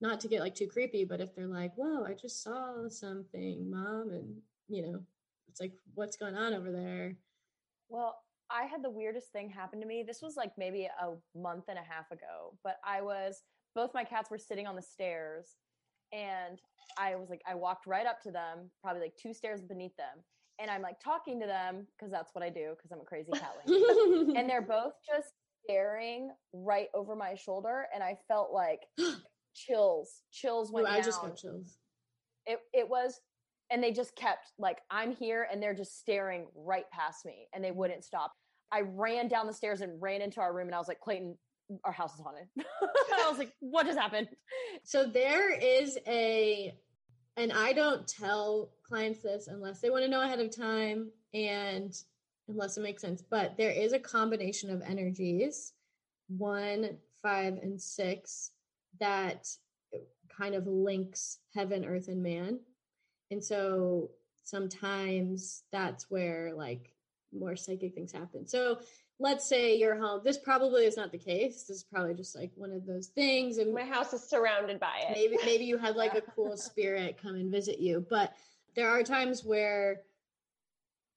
not 0.00 0.20
to 0.20 0.28
get 0.28 0.40
like 0.40 0.54
too 0.54 0.66
creepy 0.66 1.04
but 1.04 1.20
if 1.20 1.34
they're 1.34 1.46
like 1.46 1.74
whoa 1.76 2.04
i 2.04 2.12
just 2.12 2.42
saw 2.42 2.88
something 2.88 3.70
mom 3.70 4.10
and 4.10 4.36
you 4.68 4.82
know 4.82 5.00
it's 5.48 5.60
like 5.60 5.72
what's 5.94 6.16
going 6.16 6.34
on 6.36 6.52
over 6.52 6.70
there 6.70 7.16
Well, 7.88 8.18
I 8.50 8.64
had 8.64 8.82
the 8.82 8.90
weirdest 8.90 9.32
thing 9.32 9.48
happen 9.48 9.80
to 9.80 9.86
me. 9.86 10.04
This 10.06 10.20
was 10.22 10.36
like 10.36 10.52
maybe 10.58 10.84
a 10.86 11.14
month 11.38 11.64
and 11.68 11.78
a 11.78 11.82
half 11.82 12.10
ago, 12.12 12.56
but 12.62 12.76
I 12.84 13.00
was 13.00 13.42
both 13.74 13.94
my 13.94 14.04
cats 14.04 14.30
were 14.30 14.38
sitting 14.38 14.66
on 14.66 14.76
the 14.76 14.82
stairs 14.82 15.56
and 16.12 16.58
I 16.98 17.14
was 17.16 17.28
like 17.30 17.42
I 17.48 17.54
walked 17.54 17.86
right 17.86 18.06
up 18.06 18.20
to 18.22 18.30
them, 18.30 18.70
probably 18.82 19.02
like 19.02 19.16
two 19.20 19.34
stairs 19.34 19.62
beneath 19.62 19.96
them, 19.96 20.22
and 20.60 20.70
I'm 20.70 20.82
like 20.82 21.00
talking 21.00 21.40
to 21.40 21.46
them 21.46 21.86
because 21.96 22.10
that's 22.12 22.34
what 22.34 22.44
I 22.44 22.48
do 22.50 22.74
because 22.76 22.90
I'm 22.92 23.00
a 23.00 23.04
crazy 23.04 23.32
cat 23.32 23.54
lady. 23.66 24.38
and 24.38 24.48
they're 24.48 24.62
both 24.68 24.92
just 25.06 25.32
staring 25.64 26.30
right 26.52 26.88
over 26.94 27.16
my 27.16 27.34
shoulder 27.34 27.86
and 27.94 28.02
I 28.02 28.16
felt 28.28 28.52
like 28.52 28.80
chills, 29.54 30.22
chills 30.30 30.70
Ooh, 30.70 30.74
went 30.74 30.86
i 30.88 30.96
down. 30.96 31.02
just 31.04 31.20
got 31.22 31.36
chills 31.36 31.78
it 32.46 32.60
it 32.72 32.88
was 32.88 33.20
and 33.70 33.82
they 33.82 33.90
just 33.90 34.14
kept 34.14 34.52
like 34.58 34.78
i'm 34.90 35.10
here 35.12 35.48
and 35.50 35.60
they're 35.62 35.74
just 35.74 35.98
staring 35.98 36.46
right 36.54 36.84
past 36.92 37.24
me 37.26 37.48
and 37.52 37.64
they 37.64 37.72
wouldn't 37.72 38.04
stop 38.04 38.32
i 38.70 38.82
ran 38.82 39.26
down 39.28 39.46
the 39.46 39.52
stairs 39.52 39.80
and 39.80 40.00
ran 40.00 40.22
into 40.22 40.40
our 40.40 40.54
room 40.54 40.68
and 40.68 40.74
i 40.74 40.78
was 40.78 40.86
like 40.88 41.00
clayton 41.00 41.36
our 41.84 41.92
house 41.92 42.14
is 42.14 42.20
haunted 42.20 42.48
i 42.58 43.28
was 43.28 43.38
like 43.38 43.52
what 43.60 43.86
just 43.86 43.98
happened 43.98 44.28
So 44.84 45.04
there 45.04 45.52
is 45.52 45.98
a, 46.06 46.72
and 47.36 47.52
I 47.52 47.72
don't 47.72 48.06
tell 48.06 48.70
clients 48.86 49.20
this 49.20 49.48
unless 49.48 49.80
they 49.80 49.90
want 49.90 50.04
to 50.04 50.10
know 50.10 50.22
ahead 50.22 50.38
of 50.40 50.56
time. 50.56 51.10
And 51.34 51.92
unless 52.48 52.76
it 52.76 52.82
makes 52.82 53.02
sense. 53.02 53.22
But 53.22 53.56
there 53.56 53.72
is 53.72 53.92
a 53.92 53.98
combination 53.98 54.70
of 54.70 54.80
energies, 54.82 55.72
one, 56.28 56.98
five, 57.20 57.54
and 57.54 57.80
six, 57.80 58.52
that 59.00 59.48
kind 60.28 60.54
of 60.54 60.68
links 60.68 61.38
heaven, 61.52 61.84
earth, 61.84 62.06
and 62.08 62.22
man. 62.22 62.60
And 63.32 63.42
so 63.42 64.10
sometimes 64.44 65.64
that's 65.72 66.08
where 66.08 66.54
like 66.54 66.92
more 67.36 67.56
psychic 67.56 67.94
things 67.94 68.12
happen. 68.12 68.46
So 68.46 68.78
let's 69.18 69.48
say 69.48 69.76
you're 69.76 70.00
home. 70.00 70.20
This 70.24 70.38
probably 70.38 70.84
is 70.84 70.96
not 70.96 71.12
the 71.12 71.18
case. 71.18 71.64
This 71.64 71.78
is 71.78 71.84
probably 71.84 72.14
just 72.14 72.36
like 72.36 72.50
one 72.54 72.72
of 72.72 72.86
those 72.86 73.08
things. 73.08 73.58
And 73.58 73.72
My 73.72 73.84
house 73.84 74.12
is 74.12 74.22
surrounded 74.22 74.78
by 74.78 75.04
it. 75.08 75.12
maybe 75.14 75.36
maybe 75.44 75.64
you 75.64 75.78
had 75.78 75.96
like 75.96 76.14
a 76.14 76.20
cool 76.34 76.56
spirit 76.56 77.18
come 77.20 77.34
and 77.36 77.50
visit 77.50 77.78
you. 77.78 78.04
But 78.08 78.34
there 78.74 78.90
are 78.90 79.02
times 79.02 79.44
where 79.44 80.02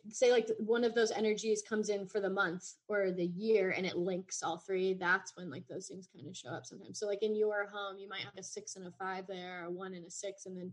say 0.08 0.32
like 0.32 0.50
one 0.60 0.84
of 0.84 0.96
those 0.96 1.12
energies 1.12 1.62
comes 1.62 1.90
in 1.90 2.08
for 2.08 2.20
the 2.20 2.30
month 2.30 2.74
or 2.88 3.12
the 3.12 3.26
year 3.26 3.72
and 3.76 3.86
it 3.86 3.98
links 3.98 4.42
all 4.42 4.58
three 4.58 4.94
that's 4.94 5.36
when 5.36 5.52
like 5.52 5.68
those 5.68 5.88
things 5.88 6.08
kind 6.16 6.28
of 6.28 6.36
show 6.36 6.50
up 6.50 6.66
sometimes 6.66 6.98
so 6.98 7.06
like 7.06 7.22
in 7.22 7.36
your 7.36 7.68
home 7.72 8.00
you 8.00 8.08
might 8.08 8.22
have 8.22 8.34
a 8.38 8.42
six 8.42 8.78
and 8.78 8.88
a 8.88 8.92
five 8.92 9.28
there 9.28 9.66
or 9.66 9.70
one 9.70 9.94
and 9.94 10.06
a 10.08 10.10
six 10.10 10.46
and 10.46 10.58
then 10.58 10.72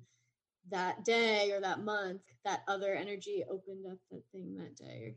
that 0.71 1.05
day 1.05 1.51
or 1.53 1.61
that 1.61 1.81
month 1.81 2.23
that 2.45 2.63
other 2.69 2.95
energy 2.95 3.45
opened 3.51 3.85
up 3.91 3.99
that 4.11 4.23
thing 4.33 4.57
that 4.57 4.75
day 4.77 5.17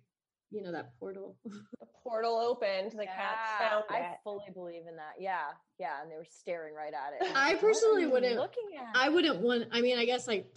you 0.51 0.61
know 0.61 0.71
that 0.71 0.97
portal 0.99 1.37
The 1.45 1.87
portal 2.03 2.37
opened. 2.37 2.91
The 2.93 3.05
cats 3.05 3.49
found 3.59 3.83
I 3.89 3.99
it. 4.13 4.17
fully 4.23 4.45
believe 4.53 4.87
in 4.89 4.95
that. 4.95 5.13
Yeah, 5.19 5.51
yeah, 5.79 6.01
and 6.01 6.11
they 6.11 6.15
were 6.15 6.25
staring 6.29 6.73
right 6.73 6.93
at 6.93 7.13
it. 7.21 7.35
I 7.35 7.51
Like, 7.51 7.61
personally 7.61 8.07
what 8.07 8.23
are 8.23 8.29
you 8.29 8.37
wouldn't- 8.37 8.39
Looking 8.39 8.77
at. 8.79 8.95
I 8.97 9.09
wouldn't 9.09 9.39
want. 9.41 9.65
I 9.71 9.81
mean, 9.81 9.97
I 9.99 10.05
guess 10.05 10.27
like 10.27 10.47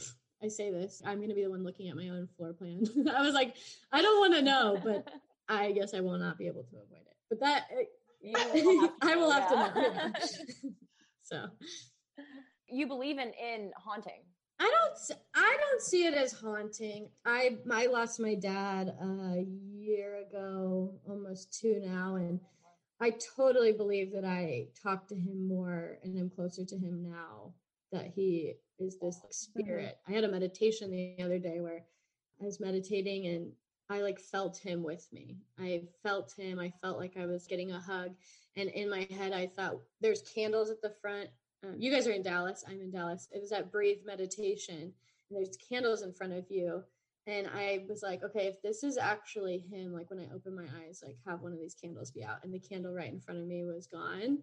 I 0.43 0.49
say 0.49 0.71
this, 0.71 1.03
I'm 1.05 1.21
gonna 1.21 1.35
be 1.35 1.43
the 1.45 1.51
one 1.51 1.63
looking 1.63 1.89
at 1.91 1.97
my 1.97 2.09
own 2.09 2.27
floor 2.37 2.53
plan. 2.55 2.83
I 3.15 3.21
was 3.23 3.35
like, 3.35 3.55
I 3.93 4.01
don't 4.03 4.19
want 4.21 4.35
to 4.35 4.43
know, 4.43 4.79
but 4.83 5.09
I 5.49 5.73
guess 5.73 5.93
I 5.95 6.01
will 6.01 6.19
not 6.19 6.39
be 6.39 6.47
able 6.47 6.63
to 6.65 6.77
avoid 6.77 7.03
it. 7.03 7.17
But 7.29 7.41
that 7.41 7.65
eh, 7.73 7.85
You 8.55 8.65
will 8.65 8.81
have 8.81 8.99
to 9.01 9.07
I 9.07 9.17
will 9.17 9.31
have 9.31 9.49
to 9.51 9.57
know. 9.57 10.13
so 11.23 11.47
you 12.69 12.87
believe 12.87 13.19
in 13.19 13.33
in 13.35 13.73
haunting. 13.77 14.23
I 14.63 14.71
don't. 14.71 15.19
I 15.35 15.57
don't 15.61 15.83
see 15.83 16.07
it 16.07 16.15
as 16.15 16.33
haunting. 16.33 17.09
I 17.27 17.59
I 17.71 17.87
lost 17.87 18.21
my 18.21 18.37
dad 18.37 18.95
a 19.01 19.45
year 19.75 20.25
ago, 20.29 20.95
almost 21.09 21.59
two 21.61 21.81
now, 21.85 22.15
and 22.15 22.39
I 23.01 23.15
totally 23.37 23.73
believe 23.73 24.13
that 24.13 24.25
I 24.25 24.69
talk 24.81 25.09
to 25.09 25.17
him 25.17 25.49
more 25.49 25.99
and 26.05 26.17
I'm 26.17 26.31
closer 26.31 26.65
to 26.65 26.79
him 26.79 27.03
now. 27.03 27.55
That 27.91 28.07
he 28.07 28.55
is 28.79 28.99
this 29.01 29.17
mm-hmm. 29.17 29.31
spirit. 29.31 29.99
I 30.09 30.13
had 30.13 30.23
a 30.23 30.31
meditation 30.31 30.93
the 30.93 31.17
other 31.25 31.41
day 31.41 31.61
where 31.61 31.85
I 32.41 32.45
was 32.45 32.61
meditating 32.61 33.27
and 33.27 33.51
I 33.91 34.03
like 34.03 34.21
felt 34.21 34.57
him 34.57 34.85
with 34.85 35.09
me. 35.13 35.39
I 35.59 35.83
felt 36.05 36.33
him. 36.39 36.61
I 36.61 36.73
felt 36.81 36.99
like 36.99 37.17
I 37.17 37.27
was 37.27 37.49
getting 37.49 37.73
a 37.73 37.81
hug. 37.81 38.13
And 38.57 38.69
in 38.71 38.89
my 38.89 39.09
head, 39.11 39.33
I 39.33 39.49
thought 39.49 39.81
there's 40.01 40.23
candles 40.23 40.71
at 40.71 40.81
the 40.81 40.95
front. 41.03 41.29
Um, 41.65 41.75
you 41.79 41.93
guys 41.93 42.07
are 42.07 42.13
in 42.13 42.23
Dallas. 42.23 42.65
I'm 42.69 42.81
in 42.81 42.91
Dallas. 42.91 43.29
It 43.33 43.41
was 43.41 43.53
at 43.53 43.71
Breathe 43.71 43.99
Meditation, 44.05 44.81
and 44.81 44.93
there's 45.31 45.57
candles 45.57 46.03
in 46.03 46.13
front 46.13 46.33
of 46.33 46.45
you. 46.51 46.83
And 47.27 47.47
I 47.47 47.85
was 47.89 48.03
like, 48.03 48.25
okay, 48.25 48.47
if 48.47 48.61
this 48.63 48.83
is 48.83 48.99
actually 48.99 49.59
him, 49.71 49.93
like 49.93 50.11
when 50.11 50.19
I 50.19 50.35
open 50.35 50.57
my 50.57 50.67
eyes, 50.85 51.03
like 51.07 51.17
have 51.27 51.41
one 51.41 51.53
of 51.53 51.61
these 51.61 51.75
candles 51.75 52.11
be 52.11 52.25
out. 52.25 52.39
And 52.43 52.53
the 52.53 52.59
candle 52.59 52.93
right 52.93 53.13
in 53.13 53.21
front 53.21 53.41
of 53.41 53.47
me 53.47 53.65
was 53.65 53.87
gone. 53.87 54.39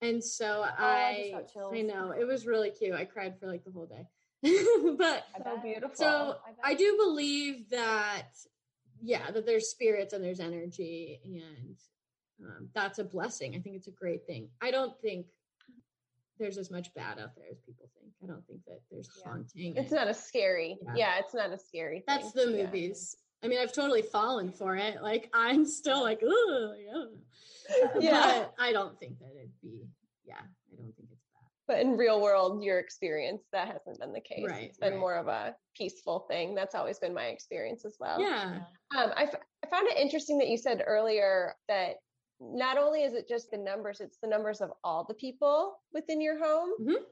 And 0.00 0.22
so 0.24 0.62
I 0.62 1.30
just 1.32 1.56
I, 1.56 1.60
got. 1.60 1.74
I 1.74 1.82
know 1.82 2.12
it 2.12 2.26
was 2.26 2.46
really 2.46 2.70
cute. 2.70 2.94
I 2.94 3.04
cried 3.04 3.38
for 3.38 3.46
like 3.46 3.64
the 3.64 3.70
whole 3.70 3.86
day. 3.86 4.06
but 4.98 5.24
So 5.44 5.58
beautiful. 5.62 5.96
so 5.96 6.36
I. 6.64 6.72
I 6.72 6.74
do 6.74 6.96
believe 6.96 7.68
that, 7.70 8.28
yeah, 9.02 9.30
that 9.30 9.44
there's 9.44 9.68
spirits 9.68 10.14
and 10.14 10.24
there's 10.24 10.40
energy, 10.40 11.20
and 11.24 11.76
um, 12.42 12.68
that's 12.74 12.98
a 12.98 13.04
blessing. 13.04 13.54
I 13.54 13.58
think 13.60 13.76
it's 13.76 13.88
a 13.88 13.92
great 13.92 14.26
thing. 14.26 14.48
I 14.62 14.70
don't 14.70 14.98
think 15.00 15.26
there's 16.38 16.58
as 16.58 16.70
much 16.70 16.92
bad 16.94 17.18
out 17.18 17.34
there 17.36 17.46
as 17.50 17.58
people 17.60 17.88
think. 17.98 18.12
I 18.22 18.26
don't 18.26 18.46
think 18.46 18.60
that 18.66 18.80
there's 18.90 19.08
Yeah. 19.18 19.30
haunting. 19.30 19.76
It's 19.76 19.92
and- 19.92 20.00
not 20.00 20.08
a 20.08 20.14
scary. 20.14 20.78
Yeah. 20.82 20.94
Yeah, 20.96 21.18
it's 21.18 21.34
not 21.34 21.52
a 21.52 21.58
scary. 21.58 22.04
that's 22.06 22.32
thing. 22.32 22.52
the 22.52 22.58
Yeah. 22.58 22.64
movies. 22.66 23.16
I 23.42 23.48
mean, 23.48 23.58
I've 23.58 23.72
totally 23.72 24.02
fallen 24.02 24.50
for 24.52 24.76
it. 24.76 25.02
Like 25.02 25.28
I'm 25.32 25.64
still 25.66 26.02
like, 26.02 26.20
oh, 26.24 26.74
I. 26.76 27.20
Yeah. 28.00 28.44
But 28.44 28.54
I 28.58 28.72
don't 28.72 28.98
think 28.98 29.18
that 29.18 29.30
it'd 29.36 29.50
be. 29.62 29.86
Yeah, 30.24 30.36
I 30.40 30.76
don't 30.76 30.94
think 30.96 31.08
it's 31.12 31.24
bad. 31.32 31.50
But 31.66 31.80
in 31.80 31.96
real 31.96 32.20
world, 32.20 32.62
your 32.64 32.78
experience 32.78 33.42
that 33.52 33.68
hasn't 33.68 33.98
been 34.00 34.12
the 34.12 34.20
case. 34.20 34.46
Right, 34.48 34.64
it's 34.64 34.78
been 34.78 34.92
right. 34.94 35.00
more 35.00 35.16
of 35.16 35.28
a 35.28 35.54
peaceful 35.76 36.20
thing. 36.30 36.54
That's 36.54 36.74
always 36.74 36.98
been 36.98 37.12
my 37.14 37.26
experience 37.26 37.84
as 37.84 37.96
well. 38.00 38.20
Yeah. 38.20 38.60
Um, 38.96 39.12
I, 39.16 39.24
f- 39.24 39.34
I 39.64 39.66
found 39.68 39.88
it 39.88 39.96
interesting 39.98 40.38
that 40.38 40.48
you 40.48 40.56
said 40.56 40.82
earlier 40.86 41.54
that 41.68 41.96
not 42.40 42.78
only 42.78 43.02
is 43.02 43.14
it 43.14 43.28
just 43.28 43.50
the 43.50 43.56
numbers, 43.58 44.00
it's 44.00 44.18
the 44.18 44.26
numbers 44.28 44.60
of 44.60 44.70
all 44.84 45.04
the 45.04 45.14
people 45.14 45.78
within 45.92 46.20
your 46.20 46.38
home. 46.38 46.70
Mhm. 46.80 47.04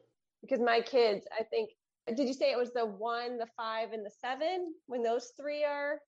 Because 0.43 0.61
my 0.61 0.81
kids, 0.81 1.27
I 1.39 1.43
think, 1.45 1.71
did 2.09 2.27
you 2.29 2.35
say 2.35 2.51
it 2.53 2.59
was 2.59 2.73
the 2.73 2.85
one, 2.85 3.39
the 3.39 3.47
five, 3.57 3.93
and 3.93 4.05
the 4.05 4.11
seven 4.11 4.75
when 4.87 5.03
those 5.03 5.33
three 5.39 5.65
are? 5.65 6.01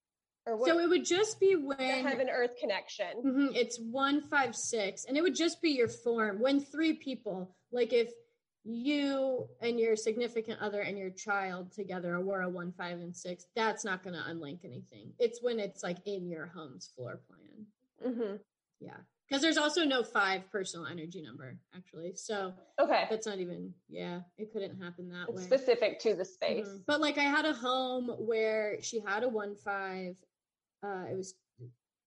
Or 0.45 0.57
what? 0.57 0.69
So 0.69 0.79
it 0.79 0.89
would 0.89 1.05
just 1.05 1.41
be 1.41 1.57
when 1.57 1.79
the 1.79 1.85
heaven 2.09 2.29
earth 2.29 2.57
connection. 2.61 3.23
Mhm, 3.25 3.57
It's 3.57 3.79
one 3.81 4.21
five 4.21 4.55
six, 4.55 5.05
and 5.07 5.17
it 5.17 5.23
would 5.23 5.35
just 5.35 5.61
be 5.63 5.71
your 5.71 5.89
form. 5.89 6.39
When 6.39 6.61
three 6.61 6.93
people, 6.93 7.57
like 7.73 7.93
if 7.93 8.13
you 8.63 9.49
and 9.61 9.79
your 9.81 9.97
significant 9.97 10.61
other 10.61 10.83
and 10.83 10.99
your 10.99 11.11
child 11.11 11.73
together 11.73 12.21
were 12.21 12.43
a 12.43 12.49
one 12.49 12.73
five 12.73 12.99
and 13.01 13.17
six, 13.17 13.47
that's 13.55 13.85
not 13.85 14.03
going 14.03 14.15
to 14.15 14.23
unlink 14.23 14.65
anything. 14.65 15.15
It's 15.19 15.41
when 15.43 15.59
it's 15.59 15.83
like 15.83 15.99
in 16.07 16.29
your 16.29 16.47
home's 16.47 16.89
floor 16.89 17.17
plan. 17.29 17.67
hmm 18.15 18.37
Yeah, 18.81 18.97
because 19.29 19.43
there's 19.43 19.57
also 19.57 19.85
no 19.85 20.03
five 20.03 20.51
personal 20.51 20.87
energy 20.87 21.23
number 21.23 21.59
actually, 21.75 22.15
so 22.15 22.53
Okay. 22.79 23.07
that's 23.09 23.27
not 23.27 23.39
even. 23.39 23.73
Yeah, 23.89 24.21
it 24.37 24.53
couldn't 24.53 24.81
happen 24.81 25.09
that 25.11 25.29
It's 25.29 25.39
way. 25.39 25.43
specific 25.45 25.99
to 26.01 26.15
the 26.15 26.25
space. 26.25 26.67
Mhm. 26.69 26.85
But 26.87 27.01
like 27.01 27.17
I 27.19 27.23
had 27.25 27.45
a 27.47 27.55
home 27.55 28.09
where 28.27 28.81
she 28.83 29.01
had 29.01 29.23
a 29.25 29.29
one 29.29 29.57
five. 29.57 30.17
Uh, 30.83 31.07
it 31.11 31.15
was 31.17 31.35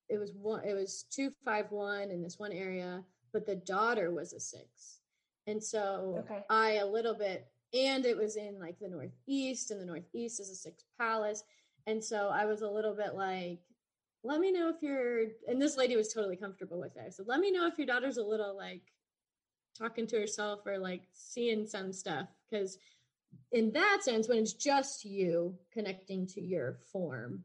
it 0.10 0.18
was 0.20 0.32
one 0.34 0.64
it 0.64 0.74
was 0.74 1.04
two 1.10 1.32
five 1.44 1.72
one 1.72 2.12
in 2.12 2.22
this 2.22 2.38
one 2.40 2.52
area, 2.52 3.04
but 3.34 3.46
the 3.46 3.56
daughter 3.56 4.12
was 4.12 4.34
a 4.34 4.40
six, 4.40 5.02
and 5.48 5.64
so 5.64 6.16
Okay. 6.20 6.44
I 6.50 6.74
a 6.74 6.86
little 6.86 7.16
bit, 7.16 7.48
and 7.74 8.06
it 8.06 8.16
was 8.16 8.36
in 8.36 8.60
like 8.60 8.78
the 8.80 8.90
northeast, 8.90 9.72
and 9.72 9.82
the 9.82 9.86
northeast 9.86 10.40
is 10.40 10.50
a 10.50 10.56
six 10.56 10.84
palace, 11.00 11.44
and 11.88 12.04
so 12.04 12.30
I 12.30 12.46
was 12.46 12.62
a 12.62 12.70
little 12.70 12.94
bit 12.96 13.16
like. 13.16 13.60
Let 14.24 14.40
me 14.40 14.52
know 14.52 14.70
if 14.70 14.82
you're, 14.82 15.28
and 15.48 15.62
this 15.62 15.78
lady 15.78 15.96
was 15.96 16.14
totally 16.14 16.36
comfortable 16.36 16.80
with 16.80 16.96
it. 16.98 17.14
So 17.14 17.24
let 17.26 17.40
me 17.40 17.52
know 17.52 17.68
if 17.68 17.78
your 17.78 17.88
daughter's 17.88 18.18
a 18.18 18.24
little 18.24 18.56
like 18.56 18.82
talking 19.78 20.08
to 20.08 20.20
herself 20.20 20.62
or 20.66 20.78
like 20.78 21.04
seeing 21.14 21.66
some 21.66 21.94
stuff 21.94 22.28
because 22.50 22.78
in 23.52 23.72
that 23.72 24.00
sense 24.02 24.28
when 24.28 24.40
it's 24.40 24.54
just 24.54 25.06
you 25.06 25.56
connecting 25.72 26.26
to 26.28 26.42
your 26.42 26.80
form 26.92 27.44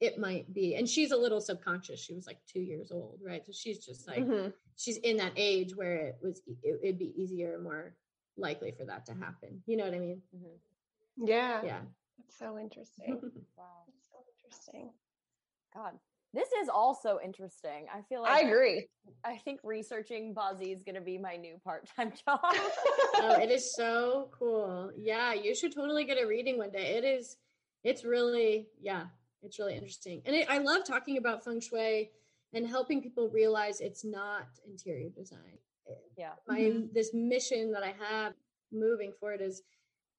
it 0.00 0.18
might 0.18 0.52
be 0.52 0.76
and 0.76 0.88
she's 0.88 1.10
a 1.10 1.16
little 1.16 1.40
subconscious 1.40 1.98
she 1.98 2.14
was 2.14 2.26
like 2.26 2.38
two 2.46 2.60
years 2.60 2.92
old 2.92 3.18
right 3.26 3.44
so 3.46 3.50
she's 3.52 3.84
just 3.84 4.06
like 4.06 4.24
Mhm. 4.24 4.52
she's 4.76 4.98
in 4.98 5.16
that 5.16 5.32
age 5.36 5.74
where 5.74 6.08
it 6.08 6.18
was 6.22 6.42
it, 6.62 6.78
it'd 6.82 6.98
be 6.98 7.14
easier 7.20 7.58
more 7.58 7.96
likely 8.36 8.70
for 8.70 8.84
that 8.84 9.04
to 9.06 9.14
happen 9.14 9.60
you 9.66 9.76
know 9.76 9.84
what 9.84 9.94
i 9.94 9.98
mean 9.98 10.22
Yeah. 11.16 11.62
yeah 11.64 11.80
That's 12.18 12.38
so 12.38 12.58
interesting. 12.58 13.20
Wow. 13.56 13.84
That's 13.86 14.08
so 14.10 14.18
interesting. 14.36 14.90
God. 15.74 15.92
This 16.32 16.48
is 16.60 16.68
also 16.68 17.20
interesting. 17.22 17.86
I 17.94 18.02
feel 18.08 18.22
like 18.22 18.32
I 18.32 18.48
agree. 18.48 18.88
I 19.24 19.36
think 19.36 19.60
researching 19.62 20.34
Buzzy 20.34 20.72
is 20.72 20.82
going 20.82 20.96
to 20.96 21.00
be 21.00 21.16
my 21.16 21.36
new 21.36 21.60
part-time 21.64 22.12
job. 22.26 22.40
oh 22.42 23.38
it 23.40 23.50
is 23.50 23.74
so 23.74 24.28
cool 24.36 24.90
yeah 24.98 25.32
you 25.32 25.54
should 25.54 25.72
totally 25.72 26.04
get 26.04 26.20
a 26.20 26.26
reading 26.26 26.58
one 26.58 26.70
day 26.70 26.96
it 26.96 27.04
is 27.04 27.36
it's 27.84 28.04
really 28.04 28.66
yeah 28.82 29.04
it's 29.44 29.60
really 29.60 29.74
interesting 29.74 30.20
and 30.26 30.34
it, 30.34 30.50
i 30.50 30.58
love 30.58 30.84
talking 30.84 31.16
about 31.16 31.44
feng 31.44 31.60
shui 31.60 32.10
and 32.52 32.66
helping 32.66 33.00
people 33.00 33.30
realize 33.30 33.80
it's 33.80 34.04
not 34.04 34.48
interior 34.66 35.08
design 35.10 35.58
yeah. 36.16 36.32
my 36.46 36.60
mm-hmm. 36.60 36.86
this 36.92 37.12
mission 37.12 37.72
that 37.72 37.82
I 37.82 37.94
have 37.98 38.34
moving 38.72 39.12
forward 39.18 39.40
is 39.40 39.62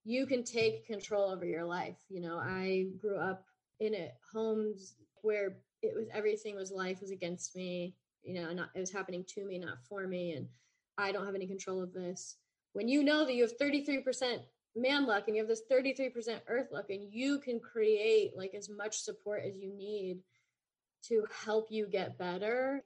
you 0.04 0.26
can 0.26 0.44
take 0.44 0.86
control 0.86 1.32
over 1.32 1.46
your 1.46 1.66
life. 1.66 1.98
You 2.10 2.22
know, 2.22 2.38
I 2.38 2.88
grew 3.00 3.18
up 3.18 3.46
in 3.80 3.96
a 3.96 4.12
homes 4.34 4.96
where 5.26 5.58
it 5.82 5.94
was 5.96 6.08
everything 6.14 6.56
was 6.56 6.72
life 6.72 7.02
was 7.02 7.12
against 7.12 7.56
me. 7.56 7.96
You 8.24 8.36
know, 8.36 8.54
not 8.54 8.70
it 8.76 8.80
was 8.80 8.92
happening 8.92 9.26
to 9.36 9.46
me, 9.46 9.60
not 9.60 9.84
for 9.88 10.08
me, 10.08 10.34
and 10.34 10.48
I 10.98 11.12
don't 11.12 11.26
have 11.26 11.36
any 11.36 11.48
control 11.48 11.84
of 11.84 11.94
this. 11.94 12.38
When 12.74 12.88
you 12.88 13.04
know 13.04 13.26
that 13.26 13.36
you 13.36 13.44
have 13.44 13.58
thirty 13.60 13.84
three 13.84 14.02
percent 14.02 14.42
man 14.76 15.06
luck 15.06 15.26
and 15.28 15.36
you 15.36 15.42
have 15.42 15.50
this 15.50 15.64
thirty 15.70 15.94
three 15.94 16.10
percent 16.10 16.42
earth 16.48 16.68
luck, 16.72 16.90
and 16.90 17.12
you 17.12 17.40
can 17.40 17.60
create 17.60 18.38
like 18.38 18.54
as 18.54 18.70
much 18.70 18.98
support 19.00 19.44
as 19.46 19.58
you 19.58 19.74
need 19.76 20.20
to 21.08 21.26
help 21.46 21.68
you 21.70 21.88
get 21.88 22.18
better 22.18 22.84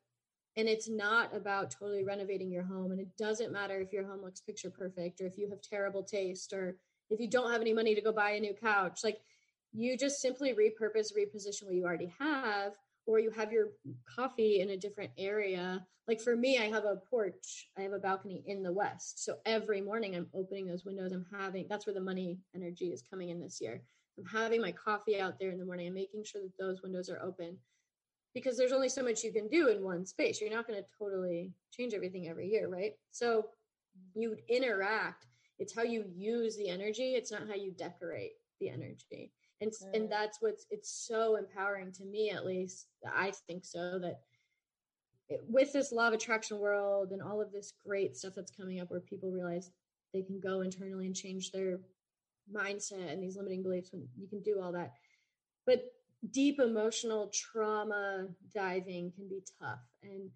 and 0.57 0.67
it's 0.67 0.89
not 0.89 1.33
about 1.33 1.71
totally 1.71 2.03
renovating 2.03 2.51
your 2.51 2.63
home 2.63 2.91
and 2.91 2.99
it 2.99 3.15
doesn't 3.17 3.53
matter 3.53 3.79
if 3.79 3.93
your 3.93 4.05
home 4.05 4.21
looks 4.21 4.41
picture 4.41 4.69
perfect 4.69 5.21
or 5.21 5.25
if 5.25 5.37
you 5.37 5.49
have 5.49 5.61
terrible 5.61 6.03
taste 6.03 6.51
or 6.51 6.75
if 7.09 7.19
you 7.19 7.29
don't 7.29 7.51
have 7.51 7.61
any 7.61 7.73
money 7.73 7.95
to 7.95 8.01
go 8.01 8.11
buy 8.11 8.31
a 8.31 8.39
new 8.39 8.53
couch 8.53 8.99
like 9.03 9.19
you 9.73 9.97
just 9.97 10.21
simply 10.21 10.53
repurpose 10.53 11.13
reposition 11.13 11.65
what 11.65 11.75
you 11.75 11.83
already 11.83 12.13
have 12.19 12.73
or 13.05 13.19
you 13.19 13.31
have 13.31 13.51
your 13.51 13.69
coffee 14.15 14.59
in 14.61 14.71
a 14.71 14.77
different 14.77 15.11
area. 15.17 15.85
Like 16.07 16.21
for 16.21 16.35
me, 16.35 16.57
I 16.57 16.65
have 16.65 16.85
a 16.85 17.01
porch, 17.09 17.69
I 17.77 17.81
have 17.81 17.93
a 17.93 17.99
balcony 17.99 18.43
in 18.47 18.63
the 18.63 18.73
west. 18.73 19.23
So 19.23 19.35
every 19.45 19.81
morning 19.81 20.15
I'm 20.15 20.27
opening 20.33 20.67
those 20.67 20.85
windows. 20.85 21.11
I'm 21.11 21.25
having 21.31 21.67
that's 21.69 21.85
where 21.85 21.93
the 21.93 22.01
money 22.01 22.39
energy 22.55 22.87
is 22.87 23.03
coming 23.09 23.29
in 23.29 23.39
this 23.39 23.59
year. 23.61 23.81
I'm 24.17 24.25
having 24.25 24.61
my 24.61 24.71
coffee 24.71 25.19
out 25.19 25.39
there 25.39 25.51
in 25.51 25.59
the 25.59 25.65
morning. 25.65 25.87
I'm 25.87 25.93
making 25.93 26.23
sure 26.23 26.41
that 26.41 26.57
those 26.59 26.81
windows 26.81 27.09
are 27.09 27.21
open 27.21 27.57
because 28.33 28.57
there's 28.57 28.71
only 28.71 28.89
so 28.89 29.03
much 29.03 29.23
you 29.23 29.31
can 29.31 29.47
do 29.47 29.69
in 29.69 29.83
one 29.83 30.05
space. 30.05 30.41
You're 30.41 30.51
not 30.51 30.67
going 30.67 30.79
to 30.79 30.85
totally 30.97 31.51
change 31.71 31.93
everything 31.93 32.27
every 32.27 32.47
year, 32.47 32.67
right? 32.67 32.93
So 33.11 33.45
you 34.13 34.35
interact. 34.47 35.25
It's 35.57 35.75
how 35.75 35.83
you 35.83 36.05
use 36.15 36.55
the 36.57 36.69
energy. 36.69 37.13
It's 37.15 37.31
not 37.31 37.47
how 37.47 37.55
you 37.55 37.71
decorate 37.71 38.31
the 38.59 38.69
energy. 38.69 39.31
And 39.61 39.71
Mm. 39.71 39.93
and 39.93 40.11
that's 40.11 40.41
what's 40.41 40.65
it's 40.69 40.89
so 40.89 41.35
empowering 41.35 41.91
to 41.93 42.05
me 42.05 42.29
at 42.31 42.45
least. 42.45 42.87
I 43.05 43.31
think 43.31 43.65
so 43.65 43.99
that 43.99 44.21
it, 45.27 45.43
with 45.47 45.71
this 45.73 45.91
law 45.91 46.07
of 46.07 46.13
attraction 46.13 46.59
world 46.59 47.11
and 47.11 47.21
all 47.21 47.41
of 47.41 47.51
this 47.51 47.73
great 47.85 48.15
stuff 48.15 48.33
that's 48.35 48.51
coming 48.51 48.79
up 48.79 48.89
where 48.89 48.99
people 48.99 49.31
realize 49.31 49.71
they 50.13 50.23
can 50.23 50.39
go 50.39 50.61
internally 50.61 51.05
and 51.05 51.15
change 51.15 51.51
their 51.51 51.79
mindset 52.51 53.11
and 53.11 53.21
these 53.21 53.37
limiting 53.37 53.61
beliefs 53.61 53.91
when 53.91 54.07
you 54.17 54.27
can 54.27 54.41
do 54.41 54.59
all 54.61 54.71
that. 54.71 54.93
But 55.65 55.83
deep 56.31 56.59
emotional 56.59 57.27
trauma 57.33 58.27
diving 58.53 59.11
can 59.11 59.27
be 59.27 59.41
tough 59.61 59.79
and 60.03 60.29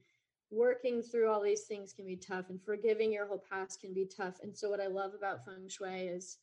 working 0.50 1.02
through 1.02 1.30
all 1.30 1.42
these 1.42 1.64
things 1.64 1.94
can 1.94 2.06
be 2.06 2.16
tough 2.16 2.50
and 2.50 2.62
forgiving 2.62 3.12
your 3.12 3.28
whole 3.28 3.44
past 3.52 3.82
can 3.82 3.94
be 3.94 4.06
tough 4.06 4.36
and 4.42 4.56
so 4.56 4.70
what 4.70 4.80
i 4.80 4.88
love 4.88 5.14
about 5.14 5.44
feng 5.44 5.68
shui 5.68 6.08
is 6.08 6.38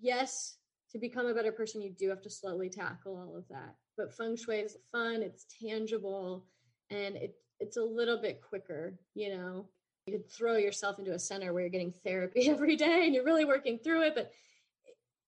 yes 0.00 0.58
to 0.92 0.98
become 0.98 1.26
a 1.26 1.34
better 1.34 1.52
person 1.52 1.80
you 1.80 1.90
do 1.90 2.08
have 2.08 2.22
to 2.22 2.30
slowly 2.30 2.68
tackle 2.68 3.16
all 3.16 3.36
of 3.36 3.46
that. 3.48 3.74
But 3.96 4.14
feng 4.14 4.36
shui 4.36 4.60
is 4.60 4.76
fun 4.92 5.22
it's 5.22 5.46
tangible 5.62 6.46
and 6.90 7.16
it 7.16 7.34
it's 7.58 7.76
a 7.76 7.82
little 7.82 8.20
bit 8.20 8.40
quicker 8.42 8.98
you 9.14 9.36
know. 9.36 9.68
You 10.06 10.16
could 10.16 10.30
throw 10.30 10.56
yourself 10.56 10.98
into 10.98 11.12
a 11.12 11.18
center 11.18 11.52
where 11.52 11.62
you're 11.62 11.70
getting 11.70 11.92
therapy 11.92 12.48
every 12.50 12.74
day 12.74 13.04
and 13.04 13.14
you're 13.14 13.24
really 13.24 13.44
working 13.44 13.78
through 13.78 14.02
it 14.02 14.14
but 14.14 14.32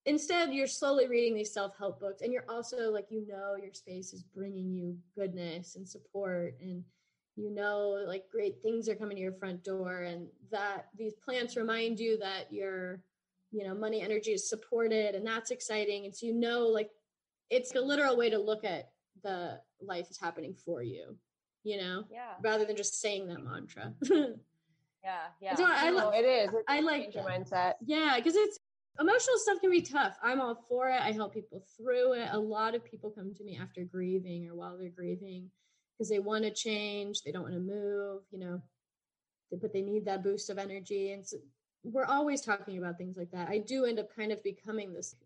instead 0.04 0.52
you're 0.52 0.66
slowly 0.66 1.06
reading 1.06 1.34
these 1.34 1.52
self-help 1.52 2.00
books 2.00 2.22
and 2.22 2.32
you're 2.32 2.44
also 2.48 2.90
like 2.90 3.06
you 3.10 3.26
know 3.26 3.54
your 3.60 3.72
space 3.72 4.12
is 4.12 4.22
bringing 4.22 4.72
you 4.72 4.96
goodness 5.16 5.76
and 5.76 5.88
support 5.88 6.56
and 6.60 6.82
you 7.36 7.50
know 7.50 8.02
like 8.06 8.24
great 8.30 8.60
things 8.62 8.88
are 8.88 8.94
coming 8.94 9.16
to 9.16 9.22
your 9.22 9.32
front 9.32 9.62
door 9.62 10.02
and 10.02 10.26
that 10.50 10.88
these 10.98 11.14
plants 11.14 11.56
remind 11.56 12.00
you 12.00 12.18
that 12.18 12.52
your 12.52 13.00
you 13.52 13.64
know 13.64 13.74
money 13.74 14.00
energy 14.00 14.32
is 14.32 14.48
supported 14.48 15.14
and 15.14 15.26
that's 15.26 15.50
exciting 15.50 16.04
and 16.06 16.14
so 16.14 16.26
you 16.26 16.34
know 16.34 16.66
like 16.66 16.90
it's 17.50 17.74
a 17.74 17.80
literal 17.80 18.16
way 18.16 18.30
to 18.30 18.38
look 18.38 18.64
at 18.64 18.90
the 19.22 19.60
life 19.80 20.08
is 20.10 20.18
happening 20.18 20.54
for 20.64 20.82
you 20.82 21.14
you 21.64 21.76
know 21.76 22.04
Yeah. 22.10 22.32
rather 22.42 22.64
than 22.64 22.76
just 22.76 23.00
saying 23.00 23.28
that 23.28 23.42
mantra 23.44 23.92
Yeah. 25.04 25.18
Yeah. 25.40 25.54
So 25.56 25.64
I, 25.66 25.90
No, 25.90 26.10
li- 26.10 26.18
it 26.18 26.24
is. 26.24 26.54
It's 26.54 26.64
I 26.68 26.78
like 26.78 27.12
your 27.12 27.24
mindset. 27.24 27.72
Yeah, 27.84 28.14
because 28.16 28.36
it's 28.36 28.56
emotional 29.00 29.36
stuff 29.38 29.60
can 29.60 29.70
be 29.72 29.82
tough. 29.82 30.16
I'm 30.22 30.40
all 30.40 30.54
for 30.68 30.90
it. 30.90 31.00
I 31.02 31.10
help 31.10 31.34
people 31.34 31.64
through 31.76 32.12
it. 32.12 32.28
A 32.30 32.38
lot 32.38 32.76
of 32.76 32.84
people 32.84 33.10
come 33.10 33.34
to 33.34 33.42
me 33.42 33.58
after 33.60 33.82
grieving 33.82 34.48
or 34.48 34.54
while 34.54 34.78
they're 34.78 34.90
grieving 34.90 35.50
because 35.98 36.08
they 36.08 36.20
want 36.20 36.44
to 36.44 36.52
change, 36.52 37.22
they 37.22 37.32
don't 37.32 37.42
want 37.42 37.54
to 37.54 37.58
move, 37.60 38.22
you 38.30 38.38
know, 38.38 38.62
but 39.60 39.72
they 39.72 39.82
need 39.82 40.04
that 40.04 40.22
boost 40.22 40.50
of 40.50 40.58
energy. 40.58 41.10
And 41.10 41.26
so 41.26 41.38
we're 41.84 42.04
always 42.04 42.40
talking 42.40 42.78
about 42.78 42.98
things 42.98 43.16
like 43.16 43.30
that. 43.32 43.48
I 43.48 43.58
do 43.58 43.84
end 43.84 43.98
up 43.98 44.14
kind 44.14 44.32
of 44.32 44.42
becoming 44.42 44.92
this 44.92 45.16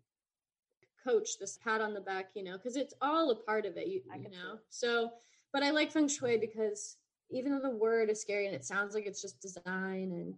coach, 1.03 1.39
this 1.39 1.57
pat 1.63 1.81
on 1.81 1.93
the 1.93 2.01
back, 2.01 2.29
you 2.33 2.43
know, 2.43 2.57
because 2.57 2.75
it's 2.75 2.93
all 3.01 3.31
a 3.31 3.35
part 3.35 3.65
of 3.65 3.77
it, 3.77 3.87
you, 3.87 4.01
you 4.15 4.29
know. 4.29 4.57
So, 4.69 5.11
but 5.53 5.63
I 5.63 5.71
like 5.71 5.91
feng 5.91 6.07
shui 6.07 6.37
because 6.37 6.97
even 7.29 7.51
though 7.51 7.61
the 7.61 7.75
word 7.75 8.09
is 8.09 8.21
scary 8.21 8.45
and 8.45 8.55
it 8.55 8.65
sounds 8.65 8.93
like 8.95 9.05
it's 9.05 9.21
just 9.21 9.41
design 9.41 10.11
and 10.11 10.33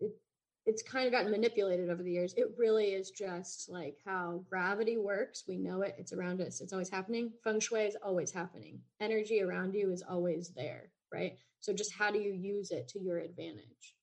it 0.00 0.12
it's 0.66 0.82
kind 0.82 1.06
of 1.06 1.12
gotten 1.12 1.30
manipulated 1.30 1.90
over 1.90 2.02
the 2.02 2.10
years. 2.10 2.32
It 2.38 2.54
really 2.56 2.86
is 2.86 3.10
just 3.10 3.68
like 3.68 3.98
how 4.04 4.42
gravity 4.48 4.96
works. 4.96 5.44
We 5.46 5.58
know 5.58 5.82
it. 5.82 5.94
It's 5.98 6.14
around 6.14 6.40
us. 6.40 6.62
It's 6.62 6.72
always 6.72 6.88
happening. 6.88 7.32
Feng 7.42 7.60
shui 7.60 7.82
is 7.82 7.98
always 8.02 8.30
happening. 8.30 8.80
Energy 9.00 9.42
around 9.42 9.74
you 9.74 9.90
is 9.90 10.02
always 10.08 10.48
there, 10.56 10.90
right? 11.12 11.36
So 11.60 11.74
just 11.74 11.92
how 11.92 12.10
do 12.10 12.18
you 12.18 12.32
use 12.32 12.70
it 12.70 12.88
to 12.88 12.98
your 12.98 13.18
advantage? 13.18 13.93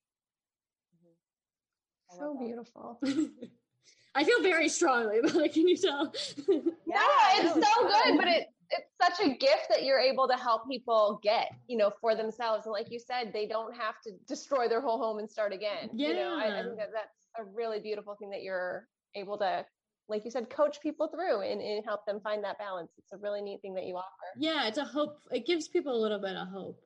I 2.12 2.18
So 2.18 2.38
beautiful. 2.38 3.00
I 4.16 4.24
feel 4.26 4.42
very 4.42 4.68
strongly 4.68 5.20
about 5.20 5.36
it. 5.36 5.54
Can 5.54 5.68
you 5.68 5.78
tell? 5.78 6.14
Yeah, 6.86 7.00
it's 7.36 7.54
so 7.54 7.88
good, 7.88 8.18
but 8.18 8.28
it 8.28 8.48
it's 8.70 8.90
such 9.02 9.26
a 9.26 9.30
gift 9.30 9.68
that 9.70 9.84
you're 9.84 10.00
able 10.00 10.28
to 10.30 10.36
help 10.36 10.68
people 10.70 11.20
get, 11.24 11.52
you 11.68 11.78
know, 11.78 11.92
for 12.02 12.16
themselves. 12.16 12.66
And 12.66 12.72
like 12.74 12.90
you 12.92 13.00
said, 13.00 13.32
they 13.34 13.46
don't 13.46 13.74
have 13.76 13.96
to 14.06 14.12
destroy 14.28 14.68
their 14.70 14.80
whole 14.82 14.98
home 14.98 15.20
and 15.20 15.30
start 15.30 15.52
again. 15.54 15.90
You 15.94 16.14
know, 16.16 16.36
I, 16.38 16.60
I 16.60 16.64
think 16.64 16.78
that 16.78 16.90
that's 16.94 17.28
a 17.38 17.44
really 17.44 17.80
beautiful 17.82 18.16
thing 18.20 18.30
that 18.32 18.42
you're 18.44 18.88
able 19.16 19.38
to, 19.40 19.66
like 20.08 20.24
you 20.26 20.32
said, 20.32 20.50
coach 20.50 20.80
people 20.82 21.08
through 21.10 21.42
and, 21.42 21.62
and 21.62 21.84
help 21.86 22.06
them 22.06 22.20
find 22.22 22.44
that 22.46 22.58
balance. 22.60 22.92
It's 22.98 23.12
a 23.12 23.18
really 23.18 23.42
neat 23.42 23.62
thing 23.62 23.74
that 23.76 23.86
you 23.86 23.96
offer. 23.96 24.08
yeah, 24.38 24.68
it's 24.68 24.78
a 24.78 24.86
hope. 24.86 25.18
It 25.32 25.46
gives 25.46 25.68
people 25.68 25.94
a 25.94 26.02
little 26.02 26.20
bit 26.20 26.36
of 26.38 26.48
hope 26.48 26.82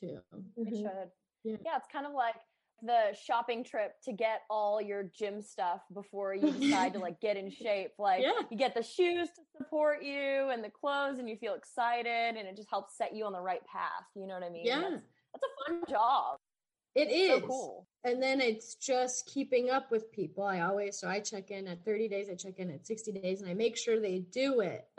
too. 0.00 0.18
It 0.56 0.74
Mhm. 0.74 0.82
should. 0.82 1.10
Yeah. 1.44 1.56
Yeah, 1.64 1.76
it's 1.76 1.88
kind 1.92 2.06
of 2.06 2.12
like 2.12 2.34
the 2.82 3.16
shopping 3.26 3.64
trip 3.64 3.92
to 4.04 4.12
get 4.12 4.42
all 4.50 4.80
your 4.80 5.04
gym 5.18 5.40
stuff 5.42 5.80
before 5.94 6.34
you 6.34 6.52
decide 6.60 6.92
to 6.92 6.98
like 6.98 7.20
get 7.20 7.36
in 7.36 7.50
shape. 7.50 7.92
Like 7.98 8.22
Yeah. 8.22 8.32
you 8.50 8.56
get 8.56 8.74
the 8.74 8.82
shoes 8.82 9.28
to 9.36 9.42
support 9.56 10.02
you 10.04 10.50
and 10.50 10.62
the 10.62 10.70
clothes 10.70 11.18
and 11.18 11.28
you 11.28 11.36
feel 11.36 11.54
excited 11.54 12.36
and 12.36 12.46
it 12.46 12.56
just 12.56 12.70
helps 12.70 12.96
set 12.96 13.14
you 13.14 13.24
on 13.24 13.32
the 13.32 13.40
right 13.40 13.64
path. 13.66 14.04
You 14.14 14.26
know 14.26 14.34
what 14.34 14.42
I 14.42 14.50
mean? 14.50 14.66
Yeah, 14.66 14.80
That's, 14.80 15.02
that's 15.32 15.44
a 15.44 15.70
fun 15.70 15.82
job. 15.88 16.36
it 16.94 17.10
is. 17.10 17.40
So 17.42 17.46
cool. 17.46 17.86
and 18.04 18.22
then 18.22 18.40
it's 18.40 18.74
just 18.76 19.26
keeping 19.26 19.68
up 19.70 19.90
with 19.90 20.10
people 20.12 20.44
i 20.44 20.60
always 20.60 20.98
so 20.98 21.08
i 21.08 21.18
check 21.20 21.50
in 21.50 21.66
at 21.68 21.84
30 21.84 22.08
days 22.08 22.28
i 22.30 22.34
check 22.34 22.58
in 22.58 22.70
at 22.70 22.86
60 22.86 23.12
days 23.12 23.40
and 23.42 23.50
i 23.50 23.54
make 23.54 23.76
sure 23.76 24.00
they 24.00 24.20
do 24.30 24.60
it 24.60 24.86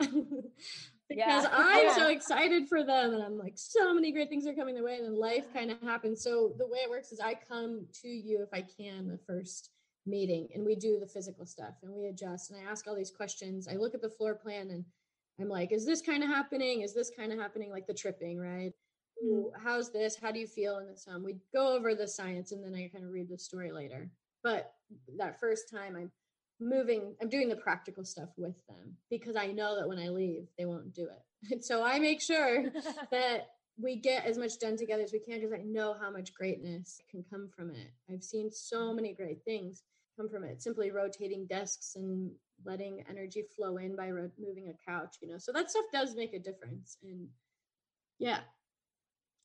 because 1.08 1.44
Yeah. 1.44 1.50
i'm 1.52 1.86
Yeah. 1.86 1.94
so 1.94 2.08
excited 2.08 2.68
for 2.68 2.84
them 2.84 3.14
and 3.14 3.22
i'm 3.22 3.38
like 3.38 3.54
so 3.56 3.94
many 3.94 4.12
great 4.12 4.28
things 4.28 4.46
are 4.46 4.54
coming 4.54 4.74
their 4.74 4.84
way 4.84 4.96
and 4.96 5.04
then 5.04 5.14
life 5.14 5.52
kind 5.52 5.70
of 5.70 5.80
happens 5.80 6.22
so 6.22 6.54
the 6.58 6.66
way 6.66 6.78
it 6.78 6.90
works 6.90 7.12
is 7.12 7.20
i 7.20 7.34
come 7.34 7.86
to 8.02 8.08
you 8.08 8.42
if 8.42 8.48
i 8.52 8.62
can 8.62 9.08
the 9.08 9.18
first 9.18 9.70
meeting 10.06 10.48
and 10.54 10.64
we 10.64 10.74
do 10.74 10.98
the 10.98 11.06
physical 11.06 11.44
stuff 11.44 11.74
and 11.82 11.92
we 11.92 12.06
adjust 12.06 12.50
and 12.50 12.60
i 12.60 12.70
ask 12.70 12.86
all 12.86 12.96
these 12.96 13.10
questions 13.10 13.68
i 13.68 13.74
look 13.74 13.94
at 13.94 14.02
the 14.02 14.08
floor 14.08 14.34
plan 14.34 14.70
and 14.70 14.84
i'm 15.40 15.48
like 15.48 15.72
is 15.72 15.84
this 15.84 16.00
kind 16.00 16.22
of 16.22 16.28
happening 16.28 16.80
is 16.82 16.94
this 16.94 17.10
kind 17.10 17.32
of 17.32 17.38
happening 17.38 17.70
like 17.70 17.86
the 17.86 17.94
tripping 17.94 18.38
right 18.38 18.72
Ooh, 19.24 19.50
how's 19.64 19.90
this? 19.90 20.16
How 20.16 20.30
do 20.30 20.38
you 20.38 20.46
feel 20.46 20.78
in 20.78 20.86
this? 20.86 21.06
Um, 21.10 21.24
we 21.24 21.36
go 21.52 21.74
over 21.74 21.94
the 21.94 22.06
science 22.06 22.52
and 22.52 22.62
then 22.62 22.74
I 22.74 22.88
kind 22.88 23.04
of 23.04 23.10
read 23.10 23.28
the 23.28 23.38
story 23.38 23.72
later. 23.72 24.10
But 24.44 24.72
that 25.16 25.40
first 25.40 25.68
time 25.68 25.96
I'm 25.96 26.12
moving, 26.60 27.14
I'm 27.20 27.28
doing 27.28 27.48
the 27.48 27.56
practical 27.56 28.04
stuff 28.04 28.30
with 28.36 28.54
them 28.68 28.96
because 29.10 29.36
I 29.36 29.46
know 29.46 29.76
that 29.76 29.88
when 29.88 29.98
I 29.98 30.08
leave, 30.08 30.48
they 30.58 30.64
won't 30.64 30.94
do 30.94 31.04
it. 31.04 31.22
And 31.52 31.64
so 31.64 31.84
I 31.84 32.00
make 32.00 32.20
sure 32.20 32.64
that 33.12 33.46
we 33.80 33.96
get 33.96 34.26
as 34.26 34.36
much 34.36 34.58
done 34.58 34.76
together 34.76 35.04
as 35.04 35.12
we 35.12 35.20
can 35.20 35.36
because 35.40 35.52
I 35.52 35.62
know 35.62 35.94
how 36.00 36.10
much 36.10 36.34
greatness 36.34 37.00
can 37.08 37.24
come 37.30 37.48
from 37.54 37.70
it. 37.70 37.92
I've 38.10 38.24
seen 38.24 38.50
so 38.50 38.78
mm-hmm. 38.78 38.96
many 38.96 39.14
great 39.14 39.44
things 39.44 39.84
come 40.16 40.28
from 40.28 40.42
it. 40.42 40.60
Simply 40.60 40.90
rotating 40.90 41.46
desks 41.46 41.94
and 41.94 42.32
letting 42.64 43.04
energy 43.08 43.44
flow 43.54 43.76
in 43.76 43.94
by 43.94 44.10
ro- 44.10 44.30
moving 44.38 44.68
a 44.68 44.90
couch, 44.90 45.18
you 45.22 45.28
know. 45.28 45.38
So 45.38 45.52
that 45.52 45.70
stuff 45.70 45.84
does 45.92 46.16
make 46.16 46.34
a 46.34 46.40
difference. 46.40 46.96
And 47.04 47.28
yeah, 48.18 48.40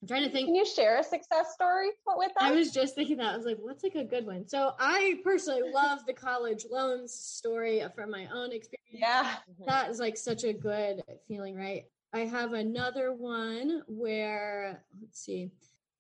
I'm 0.04 0.08
trying 0.08 0.24
to 0.24 0.30
think. 0.30 0.48
Can 0.48 0.56
you 0.56 0.66
share 0.66 1.00
a 1.00 1.04
success 1.04 1.54
story 1.54 1.88
with 2.18 2.32
us? 2.32 2.36
I 2.42 2.52
was 2.52 2.72
just 2.72 2.94
thinking 2.94 3.16
that. 3.18 3.34
I 3.34 3.38
was 3.38 3.46
like, 3.46 3.58
what's 3.62 3.84
like 3.84 3.96
a 3.96 4.04
good 4.04 4.26
one? 4.26 4.46
So 4.46 4.74
I 4.78 5.22
personally 5.24 5.72
love 5.74 6.00
the 6.06 6.12
college 6.12 6.66
loans 6.70 7.14
story 7.14 7.82
from 7.96 8.12
my 8.12 8.28
own 8.34 8.52
experience. 8.52 8.90
yeah. 8.92 9.24
Mm-hmm. 9.50 9.64
That 9.66 9.90
is 9.90 10.00
like 10.02 10.18
such 10.18 10.44
a 10.44 10.52
good 10.52 11.04
feeling, 11.26 11.56
right? 11.56 11.86
I 12.12 12.20
have 12.20 12.52
another 12.52 13.14
one 13.14 13.84
where, 13.88 14.84
let's 15.02 15.22
see, 15.22 15.52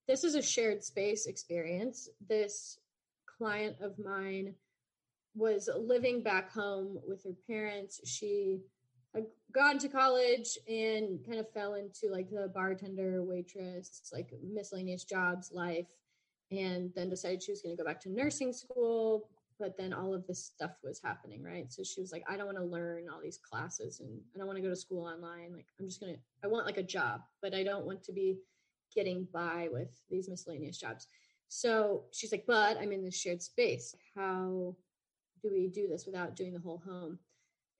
this 0.05 0.25
is 0.25 0.35
a 0.35 0.41
shared 0.41 0.83
space 0.83 1.25
experience. 1.25 2.09
This 2.27 2.79
client 3.37 3.77
of 3.79 3.97
mine 3.97 4.53
was 5.33 5.69
living 5.79 6.21
back 6.23 6.51
home 6.51 6.99
with 7.07 7.23
her 7.23 7.35
parents. 7.47 8.01
She 8.03 8.59
had 9.13 9.25
gone 9.53 9.77
to 9.79 9.87
college 9.87 10.57
and 10.67 11.23
kind 11.25 11.39
of 11.39 11.51
fell 11.51 11.75
into 11.75 12.11
like 12.11 12.29
the 12.29 12.51
bartender, 12.53 13.23
waitress, 13.23 14.09
like 14.11 14.33
miscellaneous 14.43 15.03
jobs 15.03 15.51
life, 15.51 15.87
and 16.51 16.91
then 16.95 17.09
decided 17.09 17.41
she 17.41 17.51
was 17.51 17.61
going 17.61 17.75
to 17.75 17.81
go 17.81 17.87
back 17.87 18.01
to 18.01 18.09
nursing 18.09 18.53
school. 18.53 19.29
But 19.59 19.77
then 19.77 19.93
all 19.93 20.13
of 20.13 20.25
this 20.25 20.43
stuff 20.43 20.71
was 20.83 20.99
happening, 20.99 21.43
right? 21.43 21.71
So 21.71 21.83
she 21.83 22.01
was 22.01 22.11
like, 22.11 22.23
I 22.27 22.35
don't 22.35 22.47
want 22.47 22.57
to 22.57 22.63
learn 22.63 23.05
all 23.07 23.21
these 23.21 23.37
classes 23.37 23.99
and 23.99 24.19
I 24.33 24.37
don't 24.37 24.47
want 24.47 24.57
to 24.57 24.63
go 24.63 24.69
to 24.69 24.75
school 24.75 25.05
online. 25.05 25.53
Like, 25.53 25.67
I'm 25.79 25.87
just 25.87 26.01
going 26.01 26.15
to, 26.15 26.19
I 26.43 26.47
want 26.47 26.65
like 26.65 26.77
a 26.77 26.83
job, 26.83 27.21
but 27.41 27.53
I 27.53 27.63
don't 27.63 27.85
want 27.85 28.03
to 28.05 28.11
be 28.11 28.39
getting 28.93 29.27
by 29.31 29.69
with 29.71 29.89
these 30.09 30.27
miscellaneous 30.27 30.77
jobs. 30.77 31.07
So 31.49 32.05
she's 32.11 32.31
like, 32.31 32.45
but 32.47 32.77
I'm 32.77 32.91
in 32.91 33.03
this 33.03 33.15
shared 33.15 33.43
space. 33.43 33.95
How 34.15 34.75
do 35.43 35.51
we 35.51 35.67
do 35.67 35.87
this 35.87 36.07
without 36.07 36.35
doing 36.35 36.53
the 36.53 36.59
whole 36.59 36.81
home? 36.83 37.19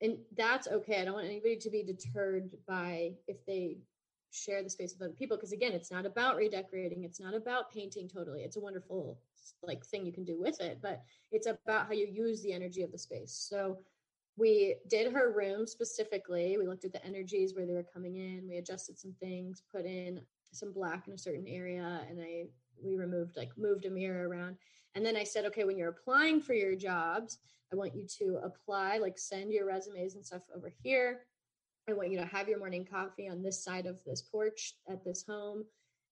And 0.03 0.17
that's 0.35 0.67
okay. 0.67 1.01
I 1.01 1.05
don't 1.05 1.13
want 1.13 1.27
anybody 1.27 1.55
to 1.55 1.69
be 1.69 1.81
deterred 1.81 2.51
by 2.67 3.13
if 3.27 3.43
they 3.45 3.77
share 4.31 4.61
the 4.61 4.69
space 4.69 4.93
with 4.93 5.07
other 5.07 5.15
people 5.15 5.38
because 5.38 5.51
again 5.53 5.71
it's 5.73 5.91
not 5.91 6.05
about 6.05 6.35
redecorating. 6.35 7.03
It's 7.03 7.19
not 7.19 7.34
about 7.34 7.71
painting 7.71 8.09
totally. 8.09 8.41
It's 8.41 8.57
a 8.57 8.59
wonderful 8.59 9.17
like 9.61 9.85
thing 9.85 10.05
you 10.05 10.11
can 10.11 10.23
do 10.23 10.39
with 10.39 10.59
it 10.61 10.80
but 10.81 11.03
it's 11.31 11.47
about 11.47 11.88
how 11.88 11.93
you 11.93 12.07
use 12.07 12.41
the 12.41 12.51
energy 12.51 12.84
of 12.84 12.91
the 12.91 12.97
space. 12.97 13.31
So 13.31 13.77
we 14.35 14.75
did 14.89 15.13
her 15.13 15.31
room 15.31 15.65
specifically. 15.67 16.57
We 16.57 16.67
looked 16.67 16.85
at 16.85 16.91
the 16.91 17.05
energies 17.05 17.55
where 17.55 17.65
they 17.65 17.73
were 17.73 17.85
coming 17.93 18.15
in. 18.15 18.47
We 18.49 18.57
adjusted 18.57 18.97
some 18.97 19.13
things 19.19 19.61
put 19.71 19.85
in 19.85 20.21
some 20.51 20.73
black 20.73 21.07
in 21.07 21.13
a 21.13 21.17
certain 21.17 21.47
area 21.47 22.01
and 22.09 22.19
i 22.21 22.45
we 22.84 22.95
removed 22.95 23.38
like 23.38 23.49
moved 23.57 23.85
a 23.85 23.89
mirror 23.89 24.27
around 24.27 24.57
and 24.95 25.06
then 25.06 25.15
i 25.15 25.24
said 25.24 25.45
okay 25.45 25.64
when 25.64 25.78
you're 25.78 25.90
applying 25.90 26.41
for 26.41 26.53
your 26.53 26.76
jobs 26.76 27.40
i 27.72 27.76
want 27.76 27.95
you 27.95 28.06
to 28.07 28.40
apply 28.44 28.98
like 28.98 29.18
send 29.18 29.52
your 29.52 29.65
resumes 29.65 30.15
and 30.15 30.26
stuff 30.26 30.44
over 30.56 30.72
here 30.84 31.22
I 31.90 31.94
want 31.94 32.11
you 32.11 32.18
to 32.20 32.26
have 32.26 32.48
your 32.48 32.60
morning 32.60 32.88
coffee 32.90 33.28
on 33.28 33.44
this 33.44 33.64
side 33.64 33.86
of 33.86 33.99
this 34.06 34.22
porch 34.22 34.76
at 34.90 35.03
this 35.03 35.26
home 35.28 35.65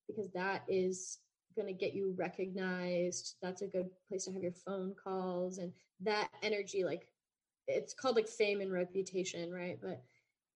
because 0.08 0.30
that 0.32 0.64
is 0.68 1.20
going 1.56 1.68
to 1.68 1.74
get 1.74 1.94
you 1.94 2.14
recognized. 2.18 3.36
That's 3.42 3.62
a 3.62 3.68
good 3.68 3.90
place 4.10 4.26
to 4.26 4.34
have 4.34 4.44
your 4.44 4.52
phone 4.52 4.94
calls 5.02 5.60
and 5.60 5.72
that 6.02 6.30
energy 6.44 6.84
like 6.84 7.08
it's 7.68 7.94
called 7.94 8.16
like 8.16 8.28
fame 8.28 8.60
and 8.60 8.72
reputation, 8.72 9.52
right? 9.52 9.78
But 9.82 10.02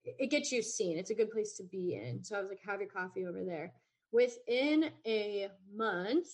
it 0.03 0.30
gets 0.30 0.52
you 0.52 0.61
seen. 0.61 0.97
It's 0.97 1.11
a 1.11 1.15
good 1.15 1.31
place 1.31 1.56
to 1.57 1.64
be 1.64 1.95
in. 1.95 2.23
So 2.23 2.35
I 2.35 2.41
was 2.41 2.49
like 2.49 2.60
have 2.65 2.81
your 2.81 2.89
coffee 2.89 3.26
over 3.26 3.43
there. 3.43 3.73
Within 4.11 4.89
a 5.06 5.47
month, 5.73 6.27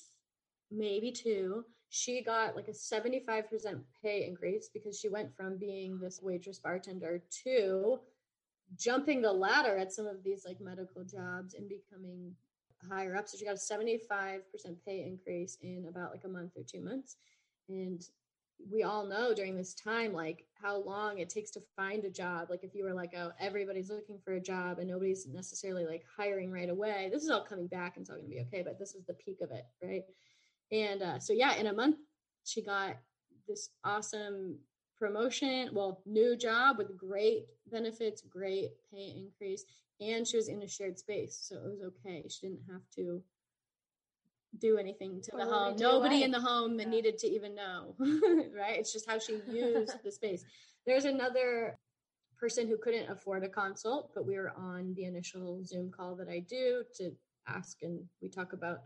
maybe 0.72 1.12
two, 1.12 1.66
she 1.94 2.24
got 2.24 2.56
like 2.56 2.70
a 2.70 2.72
75% 2.72 3.82
pay 4.02 4.26
increase 4.26 4.70
because 4.74 4.98
she 4.98 5.10
went 5.10 5.36
from 5.36 5.58
being 5.58 6.00
this 6.00 6.22
waitress 6.24 6.58
bartender 6.58 7.22
to 7.44 8.00
jumping 8.80 9.22
the 9.22 9.32
ladder 9.32 9.76
at 9.76 9.92
some 9.92 10.08
of 10.08 10.24
these 10.24 10.46
like 10.46 10.62
medical 10.62 11.04
jobs 11.04 11.54
and 11.54 11.68
becoming 11.68 12.34
higher 12.90 13.18
up. 13.18 13.28
So 13.28 13.38
she 13.38 13.44
got 13.44 13.56
a 13.56 13.58
75% 13.58 14.40
pay 14.86 15.04
increase 15.06 15.58
in 15.62 15.86
about 15.90 16.12
like 16.12 16.24
a 16.24 16.30
month 16.30 16.54
or 16.56 16.64
two 16.64 16.80
months. 16.82 17.18
And 17.68 18.02
we 18.72 18.84
all 18.84 19.06
know 19.06 19.34
during 19.34 19.58
this 19.58 19.74
time, 19.74 20.14
like 20.14 20.46
how 20.62 20.78
long 20.78 21.18
it 21.18 21.30
takes 21.30 21.52
to 21.52 21.62
find 21.76 22.06
a 22.06 22.10
job. 22.10 22.48
Like 22.50 22.64
if 22.64 22.74
you 22.74 22.86
were 22.86 22.94
like, 22.94 23.12
oh, 23.18 23.34
everybody's 23.38 23.90
looking 23.90 24.18
for 24.24 24.36
a 24.36 24.42
job 24.42 24.80
and 24.80 24.88
nobody's 24.88 25.28
necessarily 25.28 25.86
like 25.86 26.06
hiring 26.18 26.54
right 26.54 26.70
away, 26.70 27.10
this 27.12 27.22
is 27.22 27.30
all 27.30 27.44
coming 27.44 27.68
back 27.68 27.98
and 27.98 28.04
it's 28.04 28.10
all 28.10 28.16
going 28.16 28.30
to 28.30 28.34
be 28.34 28.42
okay. 28.44 28.62
But 28.64 28.80
this 28.80 28.94
was 28.94 29.04
the 29.04 29.14
peak 29.16 29.40
of 29.42 29.52
it. 29.52 29.66
Right. 29.84 30.04
And 30.72 31.02
uh, 31.02 31.20
so, 31.20 31.34
yeah, 31.34 31.56
in 31.56 31.68
a 31.68 31.74
month, 31.74 31.98
she 32.44 32.62
got 32.62 32.98
this 33.48 33.70
awesome 33.84 34.58
promotion, 34.98 35.70
well, 35.74 36.02
new 36.06 36.38
job 36.38 36.78
with 36.78 36.96
great 36.96 37.48
benefits, 37.72 38.22
great 38.22 38.72
pay 38.92 39.16
increase, 39.18 39.66
and 40.00 40.28
she 40.28 40.38
was 40.38 40.48
in 40.48 40.62
a 40.62 40.68
shared 40.68 40.98
space, 40.98 41.40
so 41.42 41.56
it 41.56 41.64
was 41.64 41.82
okay. 41.82 42.26
She 42.30 42.48
didn't 42.48 42.64
have 42.72 42.82
to 42.96 43.22
do 44.60 44.78
anything 44.78 45.22
to 45.22 45.32
the 45.36 45.46
home. 45.46 45.76
Nobody 45.78 46.24
in 46.24 46.32
the 46.32 46.40
home 46.40 46.80
yeah. 46.80 46.88
needed 46.88 47.18
to 47.20 47.28
even 47.28 47.56
know, 47.56 47.96
right? 48.00 48.78
It's 48.78 48.94
just 48.94 49.10
how 49.10 49.20
she 49.20 49.40
used 49.50 50.04
the 50.04 50.12
space. 50.12 50.44
There's 50.86 51.06
another 51.06 51.78
person 52.40 52.68
who 52.68 52.78
couldn't 52.78 53.10
afford 53.10 53.44
a 53.44 53.50
consult, 53.50 54.12
but 54.14 54.26
we 54.26 54.38
were 54.38 54.52
on 54.58 54.94
the 54.96 55.06
initial 55.06 55.64
Zoom 55.64 55.92
call 55.92 56.16
that 56.16 56.28
I 56.28 56.40
do 56.40 56.84
to 56.98 57.12
ask, 57.48 57.78
and 57.82 58.04
we 58.22 58.30
talk 58.30 58.54
about 58.54 58.80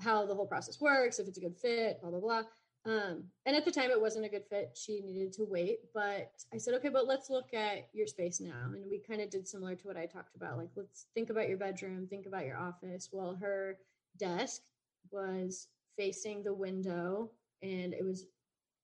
how 0.00 0.26
the 0.26 0.34
whole 0.34 0.46
process 0.46 0.80
works, 0.80 1.18
if 1.18 1.28
it's 1.28 1.38
a 1.38 1.40
good 1.40 1.56
fit, 1.56 2.00
blah 2.00 2.10
blah 2.10 2.20
blah. 2.20 2.42
Um, 2.86 3.24
and 3.44 3.54
at 3.54 3.64
the 3.64 3.70
time, 3.72 3.90
it 3.90 4.00
wasn't 4.00 4.24
a 4.24 4.30
good 4.30 4.44
fit. 4.48 4.78
She 4.80 5.00
needed 5.00 5.32
to 5.34 5.44
wait. 5.44 5.80
But 5.92 6.30
I 6.54 6.58
said, 6.58 6.74
okay, 6.74 6.88
but 6.88 7.06
let's 7.06 7.28
look 7.28 7.52
at 7.52 7.88
your 7.92 8.06
space 8.06 8.40
now. 8.40 8.70
And 8.72 8.88
we 8.88 8.98
kind 8.98 9.20
of 9.20 9.28
did 9.28 9.46
similar 9.46 9.74
to 9.74 9.86
what 9.86 9.96
I 9.96 10.06
talked 10.06 10.36
about. 10.36 10.56
Like, 10.56 10.70
let's 10.74 11.06
think 11.12 11.28
about 11.28 11.48
your 11.48 11.58
bedroom, 11.58 12.06
think 12.08 12.26
about 12.26 12.46
your 12.46 12.56
office. 12.56 13.10
Well, 13.12 13.36
her 13.42 13.76
desk 14.16 14.62
was 15.10 15.68
facing 15.96 16.42
the 16.42 16.54
window 16.54 17.30
and 17.62 17.92
it 17.92 18.04
was 18.04 18.26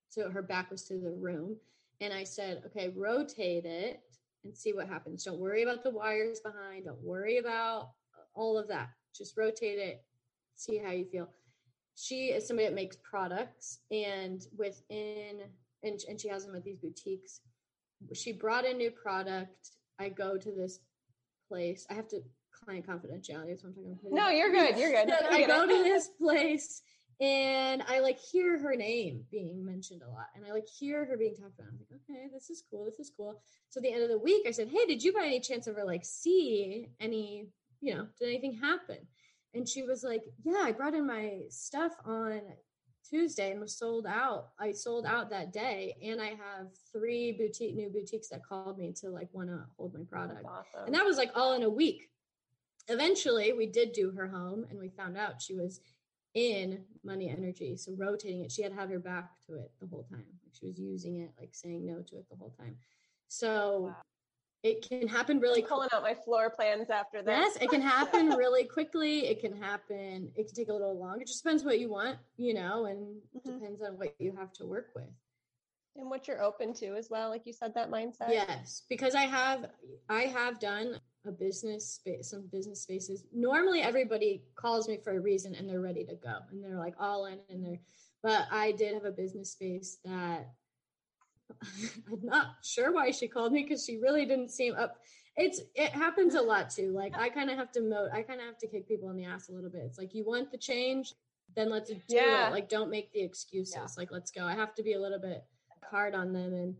so 0.09 0.31
her 0.31 0.43
back 0.43 0.71
was 0.71 0.85
to 0.85 0.99
the 0.99 1.11
room. 1.11 1.57
And 2.01 2.13
I 2.13 2.25
said, 2.25 2.63
okay, 2.67 2.93
rotate 2.95 3.65
it 3.65 4.03
and 4.45 4.57
see 4.57 4.73
what 4.73 4.89
happens. 4.89 5.25
Don't 5.25 5.41
worry 5.41 5.63
about 5.63 5.83
the 5.83 5.91
wires 5.91 6.41
behind. 6.41 6.85
Don't 6.85 7.03
worry 7.03 7.39
about 7.39 7.91
all 8.35 8.59
of 8.59 8.69
that. 8.69 8.91
Just 9.17 9.37
rotate 9.37 9.79
it, 9.79 10.05
see 10.57 10.79
how 10.79 10.91
you 10.91 11.05
feel. 11.05 11.29
She 11.97 12.27
is 12.27 12.47
somebody 12.47 12.69
that 12.69 12.75
makes 12.75 12.97
products 12.97 13.81
and 13.91 14.45
within 14.57 15.43
and, 15.83 16.01
and 16.09 16.21
she 16.21 16.29
has 16.29 16.47
them 16.47 16.57
at 16.57 16.65
these 16.65 16.79
boutiques. 16.79 17.41
She 18.15 18.33
brought 18.33 18.67
a 18.67 18.73
new 18.73 18.91
product. 18.91 19.71
I 19.99 20.09
go 20.09 20.37
to 20.37 20.51
this 20.51 20.81
place. 21.49 21.87
I 21.91 21.95
have 21.95 22.09
to 22.09 22.23
client 22.65 22.87
confidentiality 22.87 23.49
that's 23.49 23.65
what 23.65 23.71
i'm 23.71 23.75
talking 23.75 23.99
about. 24.01 24.13
No 24.13 24.29
you're 24.29 24.53
good 24.53 24.77
you're 24.79 24.93
good. 24.93 25.13
I 25.31 25.47
go 25.47 25.67
to 25.67 25.83
this 25.83 26.09
place 26.09 26.83
and 27.21 27.83
i 27.89 28.01
like 28.01 28.19
hear 28.19 28.59
her 28.59 28.75
name 28.75 29.25
being 29.31 29.65
mentioned 29.65 30.03
a 30.03 30.09
lot 30.09 30.27
and 30.35 30.45
i 30.47 30.53
like 30.53 30.67
hear 30.67 31.05
her 31.05 31.17
being 31.17 31.35
talked 31.35 31.59
about. 31.59 31.69
I'm 31.71 31.79
like 31.79 32.01
okay 32.11 32.29
this 32.33 32.51
is 32.51 32.63
cool 32.71 32.85
this 32.85 32.99
is 32.99 33.11
cool. 33.17 33.41
So 33.71 33.79
at 33.79 33.83
the 33.83 33.93
end 33.93 34.03
of 34.03 34.09
the 34.09 34.19
week 34.19 34.47
i 34.47 34.51
said 34.51 34.69
hey 34.69 34.87
did 34.87 35.03
you 35.03 35.13
by 35.13 35.25
any 35.25 35.41
chance 35.41 35.69
ever 35.69 35.85
like 35.85 36.05
see 36.05 36.89
any 37.01 37.49
you 37.81 37.95
know 37.95 38.07
did 38.19 38.29
anything 38.29 38.55
happen 38.55 38.99
and 39.55 39.69
she 39.69 39.83
was 39.83 40.03
like, 40.03 40.23
Yeah, 40.45 40.63
I 40.65 40.73
brought 40.73 40.95
in 40.95 41.07
my 41.07 41.43
stuff 41.49 41.93
on 42.05 42.41
Tuesday 43.09 43.53
and 43.53 43.61
was 43.61 43.77
sold 43.77 44.07
out. 44.07 44.49
I 44.59 44.73
sold 44.73 45.07
out 45.07 45.31
that 45.31 45.53
day. 45.53 45.97
And 46.03 46.21
I 46.21 46.29
have 46.31 46.69
three 46.93 47.33
boutique 47.33 47.77
new 47.77 47.91
boutiques 47.91 48.29
that 48.29 48.45
called 48.45 48.79
me 48.79 48.93
to 49.01 49.11
like 49.11 49.29
want 49.33 49.49
to 49.49 49.65
hold 49.77 49.95
my 49.95 50.05
product. 50.09 50.45
Awesome. 50.45 50.87
And 50.87 50.95
that 50.95 51.05
was 51.05 51.17
like 51.17 51.31
all 51.35 51.55
in 51.55 51.63
a 51.63 51.71
week. 51.71 52.09
Eventually 52.89 53.53
we 53.53 53.67
did 53.67 53.93
do 53.93 54.11
her 54.11 54.29
home 54.29 54.67
and 54.69 54.79
we 54.79 54.89
found 54.91 55.17
out 55.17 55.41
she 55.41 55.55
was 55.55 55.81
in 56.35 56.83
money 57.05 57.31
energy. 57.31 57.77
So 57.77 57.93
rotating 57.97 58.45
it, 58.45 58.53
she 58.53 58.63
had 58.63 58.73
had 58.73 58.91
her 58.91 58.99
back 58.99 59.31
to 59.47 59.55
it 59.55 59.71
the 59.81 59.87
whole 59.87 60.07
time. 60.11 60.25
She 60.53 60.67
was 60.67 60.79
using 60.79 61.21
it, 61.21 61.31
like 61.39 61.51
saying 61.53 61.87
no 61.87 62.03
to 62.03 62.17
it 62.17 62.27
the 62.31 62.37
whole 62.37 62.55
time. 62.59 62.77
So 63.29 63.81
wow 63.89 63.97
it 64.65 64.89
can 64.89 65.07
happen 65.07 65.39
really 65.39 65.63
I'm 65.63 65.69
pulling 65.69 65.91
out 65.93 66.03
my 66.03 66.15
floor 66.15 66.51
plans 66.51 66.89
after 66.89 67.23
that 67.23 67.39
yes 67.39 67.57
it 67.61 67.71
can 67.71 67.83
happen 67.97 68.31
really 68.31 68.65
quickly. 68.65 69.27
It 69.27 69.41
can 69.41 69.55
happen 69.55 70.33
it 70.35 70.47
can 70.47 70.55
take 70.57 70.69
a 70.69 70.73
little 70.73 70.99
longer. 70.99 71.21
It 71.21 71.29
just 71.29 71.45
depends 71.45 71.63
what 71.63 71.79
you 71.79 71.91
want 71.91 72.19
you 72.37 72.55
know 72.55 72.87
and 72.87 73.21
mm-hmm. 73.37 73.53
depends 73.53 73.83
on 73.83 73.99
what 73.99 74.15
you 74.19 74.35
have 74.37 74.53
to 74.55 74.67
work 74.67 74.89
with. 74.97 75.05
And 75.97 76.11
what 76.11 76.27
you're 76.27 76.43
open 76.43 76.75
to 76.75 76.97
as 76.97 77.09
well 77.09 77.29
like 77.29 77.47
you 77.47 77.53
said 77.53 77.75
that 77.75 77.91
mindset. 77.91 78.31
Yes 78.31 78.83
because 78.89 79.15
i 79.15 79.23
have 79.23 79.67
i 80.09 80.23
have 80.23 80.59
done 80.59 80.99
a 81.27 81.31
business 81.31 81.87
space 81.95 82.31
some 82.31 82.49
business 82.51 82.81
spaces. 82.81 83.25
Normally 83.33 83.83
everybody 83.83 84.43
calls 84.57 84.89
me 84.89 84.99
for 85.05 85.17
a 85.17 85.21
reason 85.21 85.55
and 85.55 85.69
they're 85.69 85.81
ready 85.81 86.05
to 86.05 86.15
go 86.15 86.39
and 86.51 86.65
they're 86.65 86.79
like 86.79 86.95
all 86.99 87.27
in 87.27 87.39
and 87.51 87.65
they're 87.65 87.81
but 88.23 88.47
i 88.51 88.73
did 88.73 88.95
have 88.95 89.05
a 89.05 89.13
business 89.13 89.53
space 89.53 89.99
that 90.05 90.49
I'm 92.13 92.21
not 92.23 92.47
sure 92.63 92.93
why 92.93 93.11
she 93.11 93.29
called 93.29 93.53
me 93.53 93.63
because 93.63 93.85
she 93.85 93.99
really 93.99 94.27
didn't 94.27 94.51
seem 94.51 94.75
up. 94.75 94.97
It's 95.37 95.61
it 95.75 95.91
happens 95.91 96.35
a 96.35 96.41
lot 96.41 96.71
too. 96.71 96.93
Like 96.93 97.17
I 97.17 97.29
kind 97.29 97.51
of 97.51 97.57
have 97.57 97.73
to 97.73 97.81
moat. 97.81 98.11
I 98.13 98.23
kind 98.23 98.41
of 98.41 98.47
have 98.47 98.59
to 98.59 98.69
kick 98.69 98.87
people 98.87 99.11
in 99.11 99.17
the 99.17 99.25
ass 99.25 99.49
a 99.49 99.53
little 99.53 99.71
bit. 99.71 99.83
It's 99.85 99.99
like 99.99 100.15
you 100.15 100.25
want 100.25 100.51
the 100.51 100.59
change, 100.59 101.15
then 101.57 101.71
let's 101.71 101.91
do 101.91 101.97
yeah. 102.09 102.49
it. 102.49 102.53
Like 102.53 102.69
don't 102.69 102.91
make 102.91 103.13
the 103.13 103.23
excuses. 103.23 103.75
Yeah. 103.77 103.87
Like 103.97 104.13
let's 104.13 104.31
go. 104.31 104.45
I 104.45 104.55
have 104.55 104.75
to 104.77 104.83
be 104.83 104.95
a 104.95 105.01
little 105.01 105.19
bit 105.19 105.45
hard 105.83 106.15
on 106.15 106.33
them 106.33 106.55
and 106.55 106.75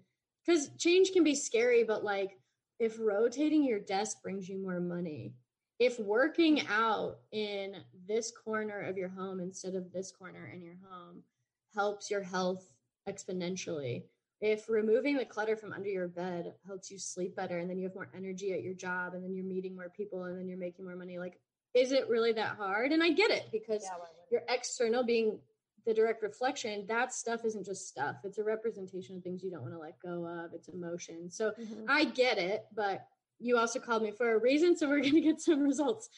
because 0.45 0.71
change 0.79 1.13
can 1.13 1.25
be 1.25 1.35
scary, 1.35 1.85
but 1.85 2.05
like 2.05 2.39
if 2.79 2.99
rotating 2.99 3.65
your 3.65 3.79
desk 3.79 4.23
brings 4.23 4.49
you 4.49 4.63
more 4.63 4.81
money, 4.81 5.35
if 5.79 5.99
working 5.99 6.67
out 6.69 7.19
in 7.33 7.77
this 8.07 8.31
corner 8.31 8.81
of 8.81 8.97
your 8.97 9.09
home 9.09 9.41
instead 9.41 9.75
of 9.75 9.93
this 9.93 10.13
corner 10.13 10.51
in 10.55 10.63
your 10.63 10.77
home 10.89 11.23
helps 11.75 12.11
your 12.11 12.23
health 12.23 12.73
exponentially 13.09 14.05
if 14.41 14.69
removing 14.69 15.17
the 15.17 15.25
clutter 15.25 15.57
from 15.57 15.73
under 15.73 15.89
your 15.89 16.09
bed 16.09 16.55
helps 16.67 16.91
you 16.91 16.99
sleep 16.99 17.37
better 17.37 17.59
and 17.59 17.71
then 17.71 17.79
you 17.79 17.85
have 17.85 17.95
more 17.95 18.11
energy 18.15 18.53
at 18.53 18.63
your 18.63 18.75
job 18.75 19.15
and 19.15 19.25
then 19.25 19.35
you're 19.35 19.45
meeting 19.45 19.75
more 19.75 19.89
people 19.89 20.25
and 20.25 20.39
then 20.39 20.49
you're 20.49 20.59
making 20.59 20.85
more 20.85 20.97
money 20.97 21.19
like 21.19 21.39
is 21.75 21.91
it 21.91 22.09
really 22.09 22.33
that 22.33 22.57
hard? 22.57 22.93
And 22.93 23.03
i 23.03 23.11
get 23.11 23.31
it 23.31 23.49
because 23.51 23.83
yeah, 23.83 24.05
your 24.31 24.43
external 24.49 25.05
being 25.05 25.39
the 25.87 25.93
direct 25.93 26.23
reflection 26.23 26.87
that 26.89 27.13
stuff 27.13 27.45
isn't 27.45 27.67
just 27.67 27.89
stuff. 27.89 28.17
It's 28.25 28.39
a 28.39 28.45
representation 28.45 29.17
of 29.17 29.23
things 29.23 29.43
you 29.43 29.51
don't 29.51 29.63
want 29.63 29.75
to 29.75 29.81
let 29.81 29.99
go 30.01 30.27
of. 30.27 30.55
It's 30.55 30.69
emotion. 30.69 31.31
So 31.31 31.51
mm-hmm. 31.51 31.85
i 31.89 32.05
get 32.05 32.39
it 32.39 32.67
but 32.75 33.07
you 33.41 33.59
also 33.59 33.81
called 33.81 34.03
me 34.03 34.13
for 34.13 34.35
a 34.35 34.39
reason 34.39 34.77
so 34.77 34.89
we're 34.89 35.01
going 35.01 35.15
to 35.15 35.21
get 35.21 35.41
some 35.41 35.61
results. 35.61 36.09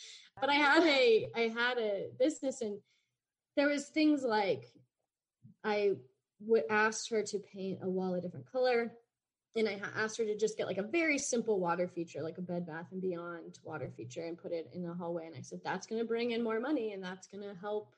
But 0.41 0.51
i 0.51 0.55
had 0.55 0.85
a 0.85 1.29
i 1.35 1.41
had 1.49 1.79
a 1.79 2.09
business 2.19 2.61
and 2.61 2.79
there 3.57 3.69
was 3.69 3.87
things 3.87 4.23
like 4.23 4.71
i 5.65 5.93
would 6.41 6.65
asked 6.71 7.11
her 7.11 7.23
to 7.23 7.39
paint 7.39 7.79
a 7.83 7.89
wall 7.89 8.15
a 8.15 8.21
different 8.21 8.51
color 8.51 8.93
and 9.57 9.69
I 9.69 9.81
asked 9.97 10.19
her 10.19 10.25
to 10.25 10.37
just 10.37 10.59
get 10.59 10.67
like 10.67 10.77
a 10.79 10.83
very 10.83 11.19
simple 11.19 11.59
water 11.59 11.89
feature, 11.89 12.23
like 12.23 12.37
a 12.37 12.43
Bed 12.43 12.67
Bath 12.67 12.89
and 12.93 13.01
Beyond 13.01 13.59
water 13.65 13.91
feature, 13.97 14.25
and 14.25 14.37
put 14.37 14.53
it 14.53 14.69
in 14.75 14.83
the 14.83 14.93
hallway. 14.93 15.27
And 15.27 15.35
I 15.35 15.41
said, 15.41 15.61
that's 15.65 15.87
going 15.87 16.01
to 16.01 16.07
bring 16.07 16.33
in 16.33 16.45
more 16.45 16.61
money, 16.61 16.93
and 16.93 17.03
that's 17.03 17.27
going 17.27 17.43
to 17.43 17.59
help, 17.59 17.95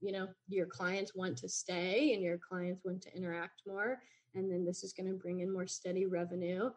you 0.00 0.12
know, 0.12 0.28
your 0.48 0.66
clients 0.66 1.14
want 1.14 1.36
to 1.38 1.48
stay, 1.48 2.14
and 2.14 2.22
your 2.22 2.38
clients 2.38 2.84
want 2.84 3.02
to 3.02 3.14
interact 3.14 3.62
more, 3.66 4.00
and 4.34 4.50
then 4.50 4.64
this 4.64 4.82
is 4.82 4.94
going 4.94 5.08
to 5.08 5.14
bring 5.14 5.40
in 5.40 5.52
more 5.52 5.66
steady 5.66 6.06
revenue. 6.06 6.70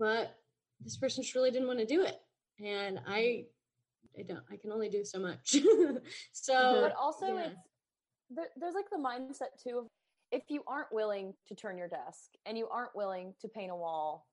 But 0.00 0.36
this 0.80 0.96
person 0.96 1.24
really 1.36 1.52
didn't 1.52 1.68
want 1.68 1.78
to 1.78 1.86
do 1.86 2.02
it, 2.02 2.18
and 2.58 2.98
I 3.06 3.44
I 4.18 4.22
don't 4.22 4.42
I 4.50 4.56
can 4.56 4.72
only 4.72 4.88
do 4.88 5.04
so 5.04 5.20
much. 5.20 5.56
so 6.32 6.80
but 6.82 6.94
also 7.00 7.36
yeah. 7.36 7.46
it's 7.46 7.71
there, 8.34 8.48
there's 8.56 8.74
like 8.74 8.90
the 8.90 8.98
mindset 8.98 9.60
too 9.62 9.78
of 9.78 9.86
if 10.30 10.44
you 10.48 10.62
aren't 10.66 10.92
willing 10.92 11.34
to 11.46 11.54
turn 11.54 11.76
your 11.76 11.88
desk 11.88 12.30
and 12.46 12.56
you 12.56 12.68
aren't 12.68 12.94
willing 12.96 13.34
to 13.40 13.48
paint 13.48 13.70
a 13.70 13.76
wall 13.76 14.26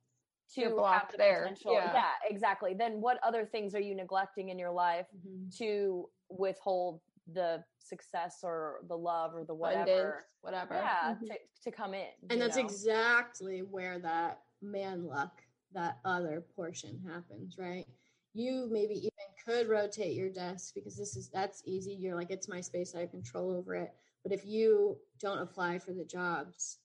to 0.53 0.61
You're 0.61 0.69
have 0.69 0.77
blocked 0.77 1.11
the 1.11 1.17
there. 1.17 1.41
potential 1.41 1.73
Yeah. 1.73 2.03
exactly 2.29 2.73
then 2.73 3.01
what 3.01 3.19
other 3.23 3.45
things 3.45 3.75
are 3.75 3.79
you 3.81 3.95
neglecting 3.95 4.49
in 4.49 4.57
your 4.57 4.71
life 4.71 5.07
Mhm. 5.15 5.55
to 5.57 6.09
withhold 6.29 7.01
the 7.33 7.63
success 7.79 8.39
or 8.43 8.79
the 8.87 8.97
love 8.97 9.35
or 9.35 9.43
the 9.43 9.53
Abundance, 9.53 9.87
whatever 9.89 10.25
whatever. 10.41 10.73
yeah 10.75 11.15
Mhm. 11.15 11.27
to, 11.27 11.39
to 11.63 11.71
come 11.71 11.93
in 11.93 12.07
and 12.29 12.41
that's 12.41 12.55
know? 12.57 12.63
exactly 12.63 13.61
where 13.61 13.99
that 13.99 14.41
man 14.61 15.05
luck 15.05 15.43
that 15.71 15.99
other 16.05 16.41
portion 16.55 16.99
happens 17.07 17.57
right 17.59 17.85
you 18.33 18.67
maybe 18.71 18.95
even 18.95 19.08
could 19.49 19.69
rotate 19.69 20.15
your 20.15 20.29
desk 20.29 20.73
because 20.75 20.97
this 20.97 21.15
is 21.15 21.29
that's 21.29 21.63
easy. 21.65 21.93
You're 21.93 22.15
like 22.15 22.31
it's 22.31 22.47
my 22.49 22.61
space 22.61 22.93
i 22.95 23.01
have 23.01 23.11
control 23.11 23.51
over 23.51 23.75
it. 23.75 23.93
But 24.23 24.33
if 24.33 24.45
you 24.45 24.97
don't 25.19 25.39
apply 25.39 25.79
for 25.79 25.93
the 25.93 26.05
jobs 26.05 26.79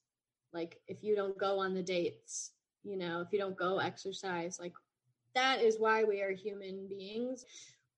like 0.52 0.80
if 0.86 1.02
you 1.02 1.16
don't 1.16 1.36
go 1.36 1.58
on 1.58 1.74
the 1.74 1.82
dates 1.82 2.52
you 2.84 2.96
know 2.96 3.20
if 3.20 3.32
you 3.32 3.38
don't 3.40 3.56
go 3.56 3.78
exercise 3.78 4.60
like 4.60 4.72
that 5.34 5.60
is 5.60 5.78
why 5.78 6.04
we 6.04 6.22
are 6.22 6.30
human 6.32 6.86
beings. 6.88 7.44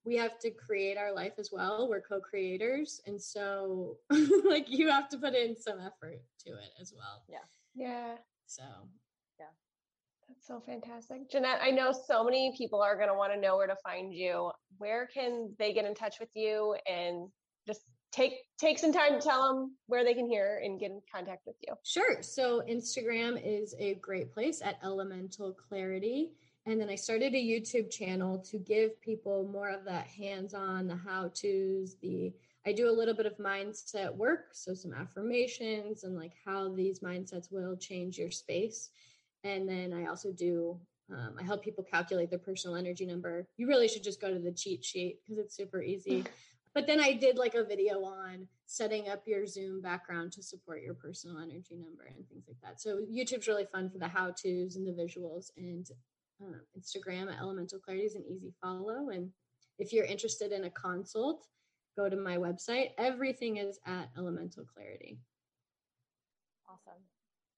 We 0.05 0.17
have 0.17 0.39
to 0.41 0.51
create 0.51 0.97
our 0.97 1.13
life 1.13 1.35
as 1.39 1.51
well. 1.53 1.89
We're 1.89 2.01
co-creators. 2.01 3.01
And 3.07 3.21
so 3.21 3.99
like 4.45 4.71
you 4.71 4.89
have 4.89 5.09
to 5.11 5.19
put 5.19 5.35
in 5.35 5.57
some 5.57 5.79
effort 5.81 6.21
to 6.47 6.51
it 6.51 6.71
as 6.81 6.93
well. 6.97 7.23
Yeah. 7.29 7.39
Yeah. 7.75 8.15
So 8.47 8.63
That's 10.29 10.47
so 10.47 10.61
fantastic. 10.61 11.31
Jeanette, 11.31 11.61
I 11.63 11.71
know 11.71 11.93
so 11.93 12.25
many 12.25 12.55
people 12.57 12.83
are 12.83 12.97
going 12.97 13.09
to 13.09 13.15
want 13.15 13.33
to 13.33 13.41
know 13.41 13.57
where 13.57 13.67
to 13.67 13.77
find 13.77 14.13
you. 14.13 14.51
Where 14.79 15.07
can 15.07 15.55
they 15.59 15.73
get 15.73 15.85
in 15.85 15.95
touch 15.95 16.17
with 16.19 16.31
you 16.35 16.77
and 16.87 17.29
just 17.67 17.83
take 18.13 18.33
take 18.59 18.79
some 18.79 18.93
time 18.93 19.13
to 19.13 19.21
tell 19.21 19.47
them 19.47 19.77
where 19.87 20.05
they 20.05 20.15
can 20.15 20.29
hear 20.29 20.61
and 20.65 20.81
get 20.81 20.91
in 20.91 21.01
contact 21.13 21.47
with 21.47 21.57
you? 21.67 21.75
Sure. 21.85 22.23
So 22.23 22.63
Instagram 22.69 23.41
is 23.45 23.75
a 23.79 23.95
great 23.97 24.33
place 24.33 24.61
at 24.63 24.79
Elemental 24.83 25.53
Clarity. 25.53 26.33
And 26.67 26.81
then 26.81 26.91
I 26.91 26.97
started 26.97 27.33
a 27.33 27.37
YouTube 27.37 27.93
channel 27.93 28.39
to 28.51 28.59
give 28.59 29.01
people 29.01 29.49
more 29.53 29.69
of 29.69 29.85
that 29.85 30.09
hands-on, 30.09 30.89
the 30.89 30.97
how-tos, 30.97 31.95
the 32.03 32.33
I 32.67 32.73
do 32.73 32.91
a 32.91 32.91
little 32.91 33.15
bit 33.15 33.27
of 33.27 33.39
mindset 33.39 34.13
work, 34.13 34.47
so 34.51 34.75
some 34.75 34.93
affirmations 34.93 36.03
and 36.03 36.17
like 36.17 36.33
how 36.45 36.75
these 36.75 36.99
mindsets 36.99 37.53
will 37.53 37.77
change 37.77 38.19
your 38.19 38.33
space. 38.33 38.91
And 39.47 39.69
then 39.69 39.93
I 39.93 40.09
also 40.09 40.33
do 40.33 40.79
um, 41.11 41.37
I 41.39 41.45
help 41.45 41.63
people 41.63 41.85
calculate 41.85 42.31
their 42.31 42.39
personal 42.39 42.77
energy 42.77 43.07
number. 43.07 43.47
You 43.57 43.69
really 43.69 43.87
should 43.87 44.03
just 44.03 44.21
go 44.21 44.33
to 44.33 44.41
the 44.41 44.51
cheat 44.51 44.85
sheet 44.85 45.21
because 45.23 45.39
it's 45.39 45.57
super 45.57 45.83
easy. 45.83 46.25
But 46.77 46.87
then 46.87 47.01
I 47.01 47.15
did 47.15 47.39
like 47.39 47.55
a 47.55 47.65
video 47.65 48.05
on 48.05 48.47
setting 48.67 49.09
up 49.09 49.23
your 49.25 49.47
Zoom 49.47 49.81
background 49.81 50.31
to 50.33 50.43
support 50.43 50.83
your 50.83 50.93
personal 50.93 51.39
energy 51.39 51.75
number 51.75 52.05
and 52.05 52.29
things 52.29 52.45
like 52.47 52.59
that. 52.63 52.83
So 52.83 52.99
YouTube's 53.11 53.49
really 53.49 53.65
fun 53.65 53.89
for 53.89 53.97
the 53.97 54.07
how 54.07 54.27
tos 54.27 54.77
and 54.77 54.87
the 54.87 54.93
visuals, 54.93 55.51
and 55.57 55.89
uh, 56.43 56.59
Instagram 56.79 57.33
at 57.33 57.41
Elemental 57.41 57.79
Clarity 57.79 58.05
is 58.05 58.15
an 58.15 58.25
easy 58.29 58.53
follow. 58.61 59.09
And 59.09 59.31
if 59.79 59.91
you're 59.91 60.05
interested 60.05 60.53
in 60.53 60.65
a 60.65 60.71
consult, 60.71 61.47
go 61.97 62.11
to 62.11 62.17
my 62.17 62.37
website. 62.37 62.91
Everything 62.99 63.57
is 63.57 63.79
at 63.87 64.11
Elemental 64.19 64.67
Clarity. 64.67 65.19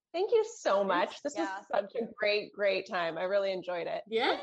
Awesome 0.09 0.21
Thank 0.21 0.31
you 0.31 0.45
so 0.57 0.83
much. 0.83 1.21
This 1.23 1.35
Yeah, 1.35 1.43
was 1.43 1.65
such 1.71 1.93
thank 1.93 2.09
a 2.09 2.13
great, 2.13 2.53
great 2.53 2.87
time. 2.87 3.17
I 3.17 3.23
really 3.23 3.51
enjoyed 3.51 3.87
it. 3.87 4.03
Yeah, 4.07 4.37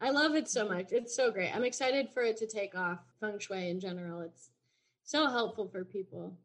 I 0.00 0.10
love 0.10 0.34
it 0.34 0.48
so 0.48 0.64
mm-hmm. 0.64 0.74
much. 0.74 0.92
It's 0.92 1.14
so 1.14 1.30
great. 1.30 1.54
I'm 1.54 1.64
excited 1.64 2.10
for 2.10 2.22
it 2.22 2.36
to 2.38 2.46
take 2.46 2.76
off. 2.76 3.00
Feng 3.20 3.38
Shui 3.38 3.68
in 3.70 3.80
general, 3.80 4.20
it's 4.20 4.50
so 5.04 5.28
helpful 5.28 5.68
for 5.68 5.84
people. 5.84 6.36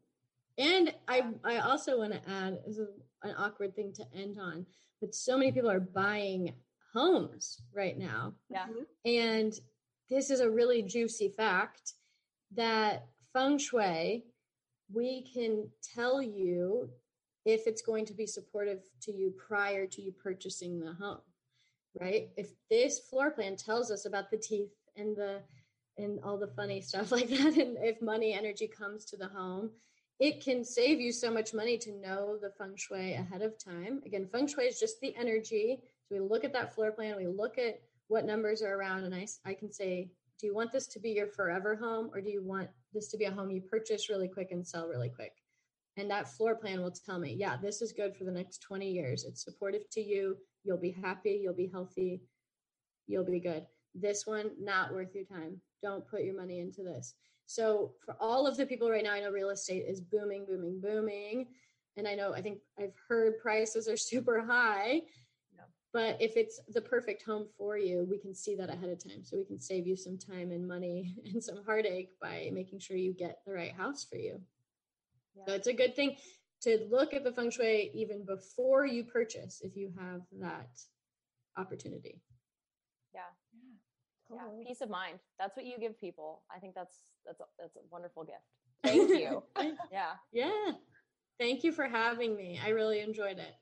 And 0.58 0.94
I, 1.08 1.24
I 1.44 1.58
also 1.58 1.98
want 1.98 2.12
to 2.12 2.30
add 2.30 2.58
is 2.66 2.78
an 2.78 3.34
awkward 3.36 3.74
thing 3.74 3.92
to 3.94 4.04
end 4.14 4.38
on, 4.38 4.66
but 5.00 5.14
so 5.14 5.36
many 5.36 5.50
people 5.50 5.70
are 5.70 5.80
buying 5.80 6.54
homes 6.92 7.60
right 7.74 7.98
now, 7.98 8.32
yeah 8.48 8.66
mm-hmm. 8.66 8.84
and 9.04 9.52
this 10.08 10.30
is 10.30 10.38
a 10.40 10.48
really 10.48 10.82
juicy 10.82 11.28
fact 11.28 11.94
that 12.54 13.06
feng 13.32 13.58
shui, 13.58 14.24
we 14.92 15.22
can 15.34 15.68
tell 15.94 16.22
you 16.22 16.88
if 17.44 17.66
it's 17.66 17.82
going 17.82 18.06
to 18.06 18.14
be 18.14 18.26
supportive 18.26 18.80
to 19.02 19.12
you 19.12 19.32
prior 19.36 19.86
to 19.86 20.02
you 20.02 20.12
purchasing 20.12 20.80
the 20.80 20.92
home, 20.94 21.20
right? 22.00 22.30
If 22.36 22.48
this 22.70 22.98
floor 22.98 23.30
plan 23.30 23.56
tells 23.56 23.90
us 23.90 24.06
about 24.06 24.30
the 24.30 24.38
teeth 24.38 24.72
and 24.96 25.16
the 25.16 25.40
and 25.96 26.18
all 26.24 26.36
the 26.36 26.48
funny 26.48 26.80
stuff 26.80 27.12
like 27.16 27.28
that, 27.28 27.56
and 27.56 27.76
if 27.80 28.02
money 28.02 28.32
energy 28.32 28.66
comes 28.66 29.04
to 29.06 29.16
the 29.16 29.28
home, 29.28 29.70
it 30.18 30.42
can 30.42 30.64
save 30.64 31.00
you 31.00 31.12
so 31.12 31.30
much 31.30 31.54
money 31.54 31.78
to 31.78 31.92
know 32.00 32.36
the 32.40 32.50
feng 32.58 32.74
shui 32.76 33.14
ahead 33.14 33.42
of 33.42 33.58
time. 33.62 34.00
Again, 34.06 34.28
feng 34.30 34.46
shui 34.46 34.64
is 34.64 34.80
just 34.80 35.00
the 35.00 35.14
energy. 35.16 35.80
So 36.06 36.14
we 36.16 36.20
look 36.20 36.44
at 36.44 36.52
that 36.52 36.74
floor 36.74 36.92
plan, 36.92 37.16
we 37.16 37.26
look 37.26 37.58
at 37.58 37.80
what 38.08 38.24
numbers 38.24 38.62
are 38.62 38.74
around, 38.74 39.04
and 39.04 39.14
I, 39.14 39.26
I 39.44 39.54
can 39.54 39.72
say, 39.72 40.10
do 40.38 40.46
you 40.46 40.54
want 40.54 40.72
this 40.72 40.86
to 40.88 41.00
be 41.00 41.10
your 41.10 41.26
forever 41.26 41.76
home 41.76 42.10
or 42.12 42.20
do 42.20 42.30
you 42.30 42.42
want 42.42 42.68
this 42.92 43.08
to 43.08 43.16
be 43.16 43.24
a 43.24 43.30
home 43.30 43.50
you 43.50 43.60
purchase 43.62 44.10
really 44.10 44.28
quick 44.28 44.50
and 44.50 44.66
sell 44.66 44.88
really 44.88 45.08
quick? 45.08 45.32
And 45.96 46.10
that 46.10 46.28
floor 46.28 46.56
plan 46.56 46.82
will 46.82 46.90
tell 46.90 47.18
me, 47.18 47.34
yeah, 47.38 47.56
this 47.56 47.80
is 47.80 47.92
good 47.92 48.16
for 48.16 48.24
the 48.24 48.32
next 48.32 48.58
20 48.62 48.90
years. 48.90 49.24
It's 49.24 49.44
supportive 49.44 49.88
to 49.90 50.00
you. 50.00 50.36
You'll 50.64 50.78
be 50.78 50.90
happy. 50.90 51.40
You'll 51.42 51.54
be 51.54 51.70
healthy. 51.72 52.22
You'll 53.06 53.24
be 53.24 53.40
good. 53.40 53.66
This 53.94 54.26
one, 54.26 54.50
not 54.58 54.92
worth 54.92 55.14
your 55.14 55.24
time. 55.24 55.60
Don't 55.82 56.06
put 56.08 56.24
your 56.24 56.36
money 56.36 56.58
into 56.58 56.82
this. 56.82 57.14
So, 57.46 57.92
for 58.04 58.16
all 58.18 58.46
of 58.46 58.56
the 58.56 58.66
people 58.66 58.90
right 58.90 59.04
now, 59.04 59.12
I 59.12 59.20
know 59.20 59.30
real 59.30 59.50
estate 59.50 59.84
is 59.86 60.00
booming, 60.00 60.46
booming, 60.46 60.80
booming. 60.80 61.46
And 61.96 62.08
I 62.08 62.14
know, 62.14 62.34
I 62.34 62.40
think 62.40 62.58
I've 62.78 62.94
heard 63.08 63.38
prices 63.38 63.86
are 63.86 63.96
super 63.96 64.44
high. 64.44 65.02
But 65.94 66.20
if 66.20 66.36
it's 66.36 66.58
the 66.70 66.80
perfect 66.80 67.22
home 67.22 67.46
for 67.56 67.78
you, 67.78 68.04
we 68.10 68.18
can 68.18 68.34
see 68.34 68.56
that 68.56 68.68
ahead 68.68 68.90
of 68.90 68.98
time. 68.98 69.22
So 69.22 69.36
we 69.36 69.44
can 69.44 69.60
save 69.60 69.86
you 69.86 69.94
some 69.94 70.18
time 70.18 70.50
and 70.50 70.66
money 70.66 71.14
and 71.32 71.42
some 71.42 71.62
heartache 71.64 72.10
by 72.20 72.50
making 72.52 72.80
sure 72.80 72.96
you 72.96 73.14
get 73.14 73.38
the 73.46 73.52
right 73.52 73.72
house 73.72 74.04
for 74.04 74.16
you. 74.16 74.40
So 75.46 75.52
it's 75.54 75.66
a 75.66 75.72
good 75.72 75.94
thing 75.96 76.16
to 76.62 76.86
look 76.90 77.12
at 77.14 77.24
the 77.24 77.32
feng 77.32 77.50
shui 77.50 77.90
even 77.94 78.24
before 78.24 78.86
you 78.86 79.04
purchase 79.04 79.60
if 79.62 79.76
you 79.76 79.92
have 79.98 80.22
that 80.40 80.70
opportunity. 81.56 82.20
yeah 83.14 83.20
Totally. 84.28 84.62
yeah 84.62 84.66
peace 84.68 84.80
of 84.80 84.90
mind 84.90 85.18
that's 85.38 85.56
what 85.56 85.66
you 85.66 85.74
give 85.78 85.98
people 86.00 86.42
i 86.54 86.58
think 86.58 86.74
that's 86.74 86.96
that's 87.26 87.40
a, 87.40 87.44
that's 87.58 87.76
a 87.76 87.80
wonderful 87.90 88.24
gift 88.24 88.38
Thank 88.84 89.10
you. 89.10 89.42
yeah 89.92 90.12
Yeah. 90.32 90.72
Thank 91.38 91.64
you 91.64 91.72
for 91.72 91.84
having 91.88 92.36
me. 92.36 92.60
I 92.64 92.68
really 92.68 93.00
enjoyed 93.00 93.38
it. 93.38 93.54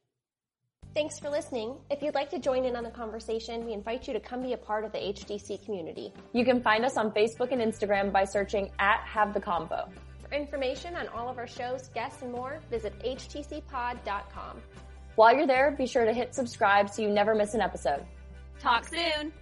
Thanks 0.94 1.18
for 1.18 1.30
listening. 1.30 1.76
If 1.90 2.02
you'd 2.02 2.14
like 2.14 2.28
to 2.30 2.38
join 2.38 2.66
in 2.66 2.76
on 2.76 2.84
the 2.84 2.90
conversation, 2.90 3.64
we 3.64 3.72
invite 3.72 4.06
you 4.06 4.12
to 4.12 4.20
come 4.20 4.42
be 4.42 4.52
a 4.52 4.58
part 4.58 4.84
of 4.84 4.92
the 4.92 4.98
HTC 4.98 5.64
community. 5.64 6.12
you 6.34 6.44
can 6.44 6.60
find 6.62 6.84
us 6.84 6.96
on 6.98 7.10
facebook 7.12 7.50
and 7.52 7.60
instagram 7.62 8.12
by 8.12 8.24
searching 8.24 8.70
at 8.78 9.00
have 9.06 9.32
the 9.32 9.40
convo 9.40 9.88
For 9.90 10.11
information 10.32 10.96
on 10.96 11.09
all 11.09 11.28
of 11.28 11.38
our 11.38 11.46
shows, 11.46 11.88
guests, 11.94 12.22
and 12.22 12.32
more, 12.32 12.60
visit 12.70 12.98
htcpod.com. 13.04 14.60
while 15.16 15.34
you're 15.34 15.46
there 15.46 15.70
be 15.72 15.86
sure 15.86 16.04
to 16.04 16.12
hit 16.12 16.34
subscribe 16.34 16.88
so 16.88 17.02
you 17.02 17.09
never 17.09 17.34
miss 17.34 17.54
an 17.54 17.60
episode 17.60 18.04
Talk 18.62 18.86
soon. 18.86 19.32